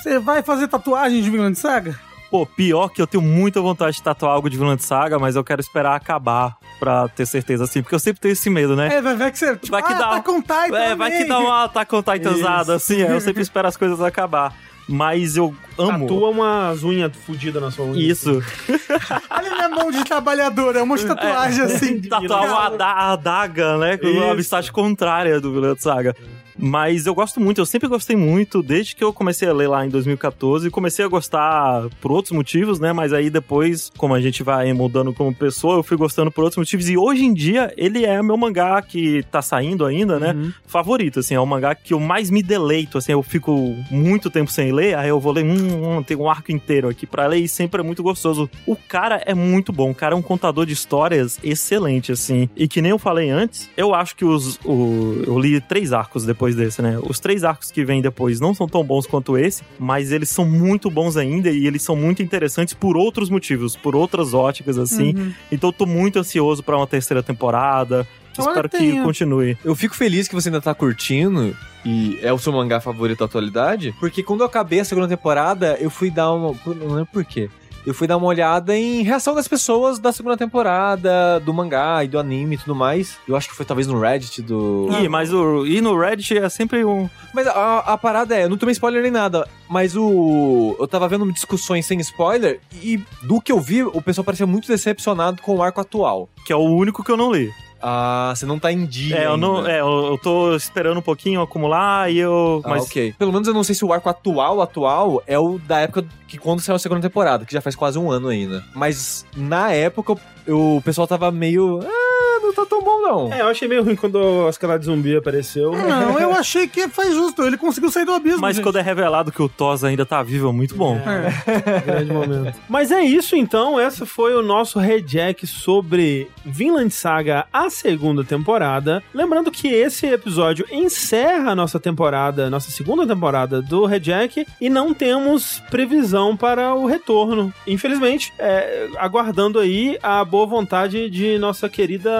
[0.02, 1.98] Você vai fazer tatuagem de Vinland Saga?
[2.31, 5.44] Pô, pior que eu tenho muita vontade de tatuar algo de Vinland Saga, mas eu
[5.44, 8.97] quero esperar acabar pra ter certeza, assim, porque eu sempre tenho esse medo, né?
[8.97, 9.55] É, vai ver que você.
[9.56, 10.76] Tipo, Vai que ah, dá- tá com Titan.
[10.76, 14.00] É, vai que dá uma Attack on Titanzada, assim, aí eu sempre espero as coisas
[14.00, 14.52] acabar.
[14.88, 16.00] Mas eu amo.
[16.06, 18.00] Tatua umas unhas fodidas na sua unha.
[18.02, 18.42] Isso.
[19.30, 22.00] Olha minha mão de trabalhador, é um monte de tatuagem assim.
[22.02, 23.96] Tatuar uma ada- adaga, né?
[23.96, 26.14] Com a amistade contrária do Vinland Saga.
[26.58, 29.84] Mas eu gosto muito, eu sempre gostei muito, desde que eu comecei a ler lá
[29.84, 30.70] em 2014.
[30.70, 32.92] Comecei a gostar por outros motivos, né?
[32.92, 36.58] Mas aí depois, como a gente vai mudando como pessoa, eu fui gostando por outros
[36.58, 36.89] motivos.
[36.89, 40.33] E hoje em dia, ele é meu mangá que tá saindo ainda, né?
[40.33, 40.52] Uhum.
[40.66, 41.34] Favorito, assim.
[41.34, 43.12] É o mangá que eu mais me deleito, assim.
[43.12, 46.52] Eu fico muito tempo sem ler, aí eu vou ler, hum, hum, tem um arco
[46.52, 48.50] inteiro aqui pra ler e sempre é muito gostoso.
[48.66, 52.49] O cara é muito bom, o cara é um contador de histórias excelente, assim.
[52.57, 54.58] E que nem eu falei antes, eu acho que os.
[54.65, 56.98] O, eu li três arcos depois desse, né?
[57.00, 60.44] Os três arcos que vêm depois não são tão bons quanto esse, mas eles são
[60.44, 65.14] muito bons ainda e eles são muito interessantes por outros motivos, por outras óticas, assim.
[65.16, 65.32] Uhum.
[65.52, 68.05] Então eu tô muito ansioso pra uma terceira temporada.
[68.34, 69.56] Tomara Espero que que continue.
[69.64, 73.26] Eu fico feliz que você ainda tá curtindo e é o seu mangá favorito da
[73.26, 76.52] atualidade, porque quando eu acabei a segunda temporada, eu fui dar uma.
[76.66, 77.48] Não lembro por quê.
[77.86, 82.08] Eu fui dar uma olhada em reação das pessoas da segunda temporada, do mangá e
[82.08, 83.18] do anime e tudo mais.
[83.28, 84.88] Eu acho que foi talvez no Reddit do.
[85.00, 87.08] Ih, mas o, e no Reddit é sempre um.
[87.34, 90.76] Mas a, a parada é, eu não tomei spoiler nem nada, mas o.
[90.78, 94.66] Eu tava vendo discussões sem spoiler e do que eu vi, o pessoal parecia muito
[94.66, 96.28] decepcionado com o arco atual.
[96.46, 97.52] Que é o único que eu não li.
[97.86, 99.14] Ah, você não tá em dia.
[99.18, 102.62] É, eu, não, é, eu eu tô esperando um pouquinho acumular e eu.
[102.64, 103.14] Ah, mas ok.
[103.18, 106.38] Pelo menos eu não sei se o arco atual, atual, é o da época que
[106.38, 108.64] quando saiu a segunda temporada, que já faz quase um ano ainda.
[108.74, 110.14] Mas na época
[110.46, 111.80] eu- o pessoal tava meio.
[111.82, 113.32] Ah, não tá tão bom não.
[113.32, 115.72] É, eu achei meio ruim quando a escala de zumbi apareceu.
[115.76, 117.42] Não, eu achei que foi justo.
[117.42, 118.40] Ele conseguiu sair do abismo.
[118.40, 118.64] Mas gente.
[118.64, 120.98] quando é revelado que o Thos ainda tá vivo, é muito bom.
[121.84, 122.58] Grande momento.
[122.68, 129.02] Mas é isso então, esse foi o nosso rejack sobre Vinland Saga, a segunda temporada.
[129.12, 134.92] Lembrando que esse episódio encerra a nossa temporada, nossa segunda temporada do rejack e não
[134.92, 137.52] temos previsão para o retorno.
[137.66, 142.10] Infelizmente, é, aguardando aí a boa vontade de nossa querida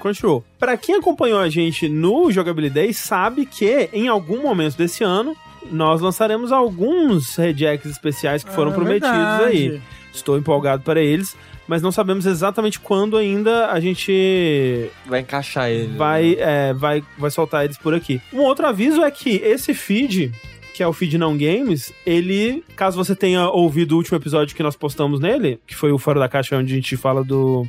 [0.00, 0.44] Crunchyroll.
[0.58, 5.36] Para quem acompanhou a gente no Jogabilidade sabe que em algum momento desse ano
[5.70, 9.44] nós lançaremos alguns rejects especiais que foram Ah, prometidos verdade.
[9.44, 9.80] aí.
[10.14, 11.36] Estou empolgado para eles,
[11.68, 15.96] mas não sabemos exatamente quando ainda a gente Vai encaixar ele.
[15.96, 18.20] vai, é, vai, vai soltar eles por aqui.
[18.32, 20.32] Um outro aviso é que esse feed,
[20.74, 24.62] que é o feed não games, ele, caso você tenha ouvido o último episódio que
[24.62, 27.66] nós postamos nele, que foi o Fora da Caixa, onde a gente fala do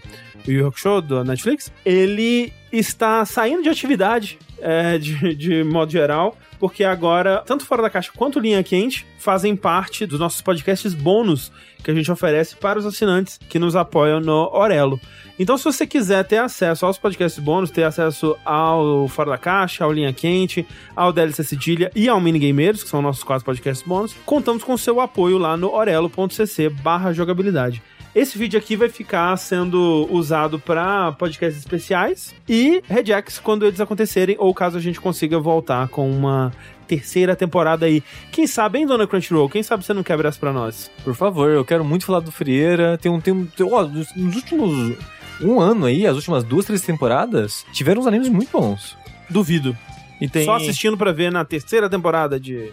[0.48, 6.84] Yu Hakusho, da Netflix, ele está saindo de atividade, é, de, de modo geral, porque
[6.84, 11.52] agora, tanto Fora da Caixa quanto Linha Quente fazem parte dos nossos podcasts bônus
[11.84, 15.00] que a gente oferece para os assinantes que nos apoiam no Orelo.
[15.40, 19.84] Então, se você quiser ter acesso aos podcasts bônus, ter acesso ao Fora da Caixa,
[19.84, 24.16] ao Linha Quente, ao DLC Cedilha e ao Minigameiros, que são nossos quatro podcasts bônus,
[24.26, 26.72] contamos com seu apoio lá no orelo.cc
[27.14, 27.84] jogabilidade.
[28.18, 34.36] Esse vídeo aqui vai ficar sendo usado pra podcasts especiais e Regex quando eles acontecerem,
[34.40, 36.52] ou caso a gente consiga voltar com uma
[36.88, 38.02] terceira temporada aí.
[38.32, 39.48] Quem sabe, hein, dona Crunchyroll?
[39.48, 40.90] Quem sabe você não quebra essa pra nós?
[41.04, 42.98] Por favor, eu quero muito falar do Frieira.
[42.98, 43.22] Tem um.
[43.22, 44.98] Tem um tem, ó, nos últimos.
[45.40, 48.98] Um ano aí, as últimas duas, três temporadas, tiveram uns animes muito bons.
[49.30, 49.78] Duvido.
[50.20, 50.44] E tem.
[50.44, 52.72] Só assistindo pra ver na terceira temporada de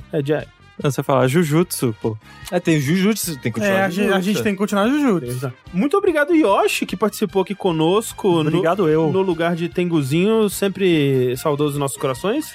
[0.82, 2.16] Você fala Jujutsu, pô.
[2.50, 5.52] É, tem Jujutsu, tem que continuar É, a gente, a gente tem que continuar Jujutsu.
[5.72, 8.28] Muito obrigado, Yoshi, que participou aqui conosco.
[8.42, 9.10] no- Obrigado eu.
[9.12, 12.46] No lugar de Tenguzinho, sempre saudoso dos nossos corações.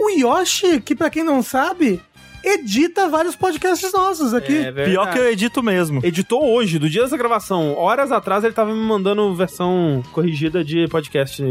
[0.00, 2.00] O Yoshi, que pra quem não sabe,
[2.42, 4.56] edita vários podcasts nossos aqui.
[4.56, 4.72] É.
[4.72, 6.00] Pior que eu edito mesmo.
[6.04, 7.74] Editou hoje, do dia dessa gravação.
[7.76, 11.42] Horas atrás ele tava me mandando versão corrigida de podcast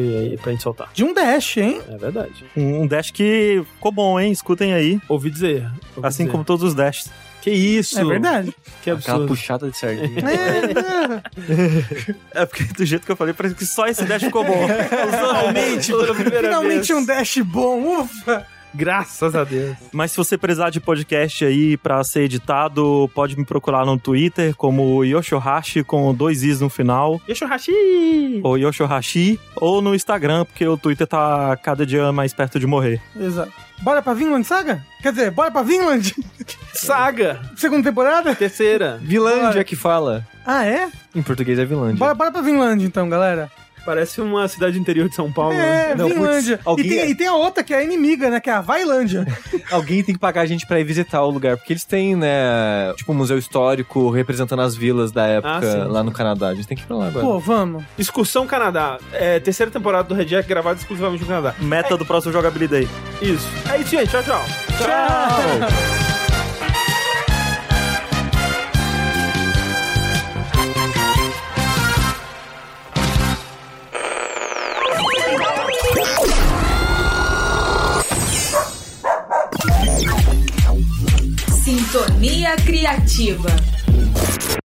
[0.42, 0.90] pra gente soltar.
[0.94, 1.82] De um dash, hein?
[1.90, 2.46] É verdade.
[2.56, 4.32] Um um dash que ficou bom, hein?
[4.32, 5.00] Escutem aí.
[5.10, 5.64] Ouvi dizer.
[5.96, 6.32] ouvi Assim dizer.
[6.32, 7.10] como todos os dashes.
[7.42, 7.98] Que isso?
[8.00, 8.54] É verdade.
[8.84, 9.28] Que Aquela absurdo.
[9.28, 10.10] puxada de sardinha.
[12.34, 14.68] É, É porque do jeito que eu falei, parece que só esse dash ficou bom.
[15.12, 16.90] Finalmente, pela primeira finalmente vez.
[16.92, 18.46] um dash bom, ufa!
[18.74, 19.76] Graças a Deus.
[19.92, 24.56] Mas se você precisar de podcast aí pra ser editado, pode me procurar no Twitter
[24.56, 27.22] como Yoshohashi com dois Is no final.
[27.28, 28.42] Yoshohashi!
[28.44, 33.02] Ou Yoshohashi, ou no Instagram, porque o Twitter tá cada dia mais perto de morrer.
[33.16, 33.52] Exato.
[33.82, 34.84] Bora pra Vinland Saga?
[35.02, 36.16] Quer dizer, bora pra Vinland?
[36.74, 37.40] Saga!
[37.56, 38.34] Segunda temporada?
[38.36, 39.00] Terceira.
[39.02, 40.28] Vilândia que fala.
[40.46, 40.90] Ah, é?
[41.14, 41.98] Em português é Vilândia.
[41.98, 43.52] Bora, bora pra Vinland então, galera.
[43.88, 45.54] Parece uma cidade interior de São Paulo.
[45.54, 45.96] É, né?
[45.96, 46.58] Não, Vinlândia.
[46.58, 48.42] putz, alguém e, tem, é- e tem a outra que é a inimiga, né?
[48.42, 49.26] Que é a Vailândia.
[49.72, 52.94] Alguém tem que pagar a gente pra ir visitar o lugar, porque eles têm, né,
[52.98, 55.92] tipo um museu histórico representando as vilas da época Ah, sim.
[55.92, 56.50] lá no Canadá.
[56.50, 57.26] A gente tem que ir pra lá agora.
[57.26, 57.84] Pô, vamos.
[57.98, 58.98] Excursão Canadá.
[59.14, 61.56] É, terceira temporada do Red Jack gravada exclusivamente no Canadá.
[61.60, 62.88] Meta do próximo Jogabilidade.
[63.22, 63.48] Isso.
[63.72, 64.10] É isso, gente.
[64.10, 64.42] Tchau, tchau.
[81.68, 83.54] Sintonia Criativa.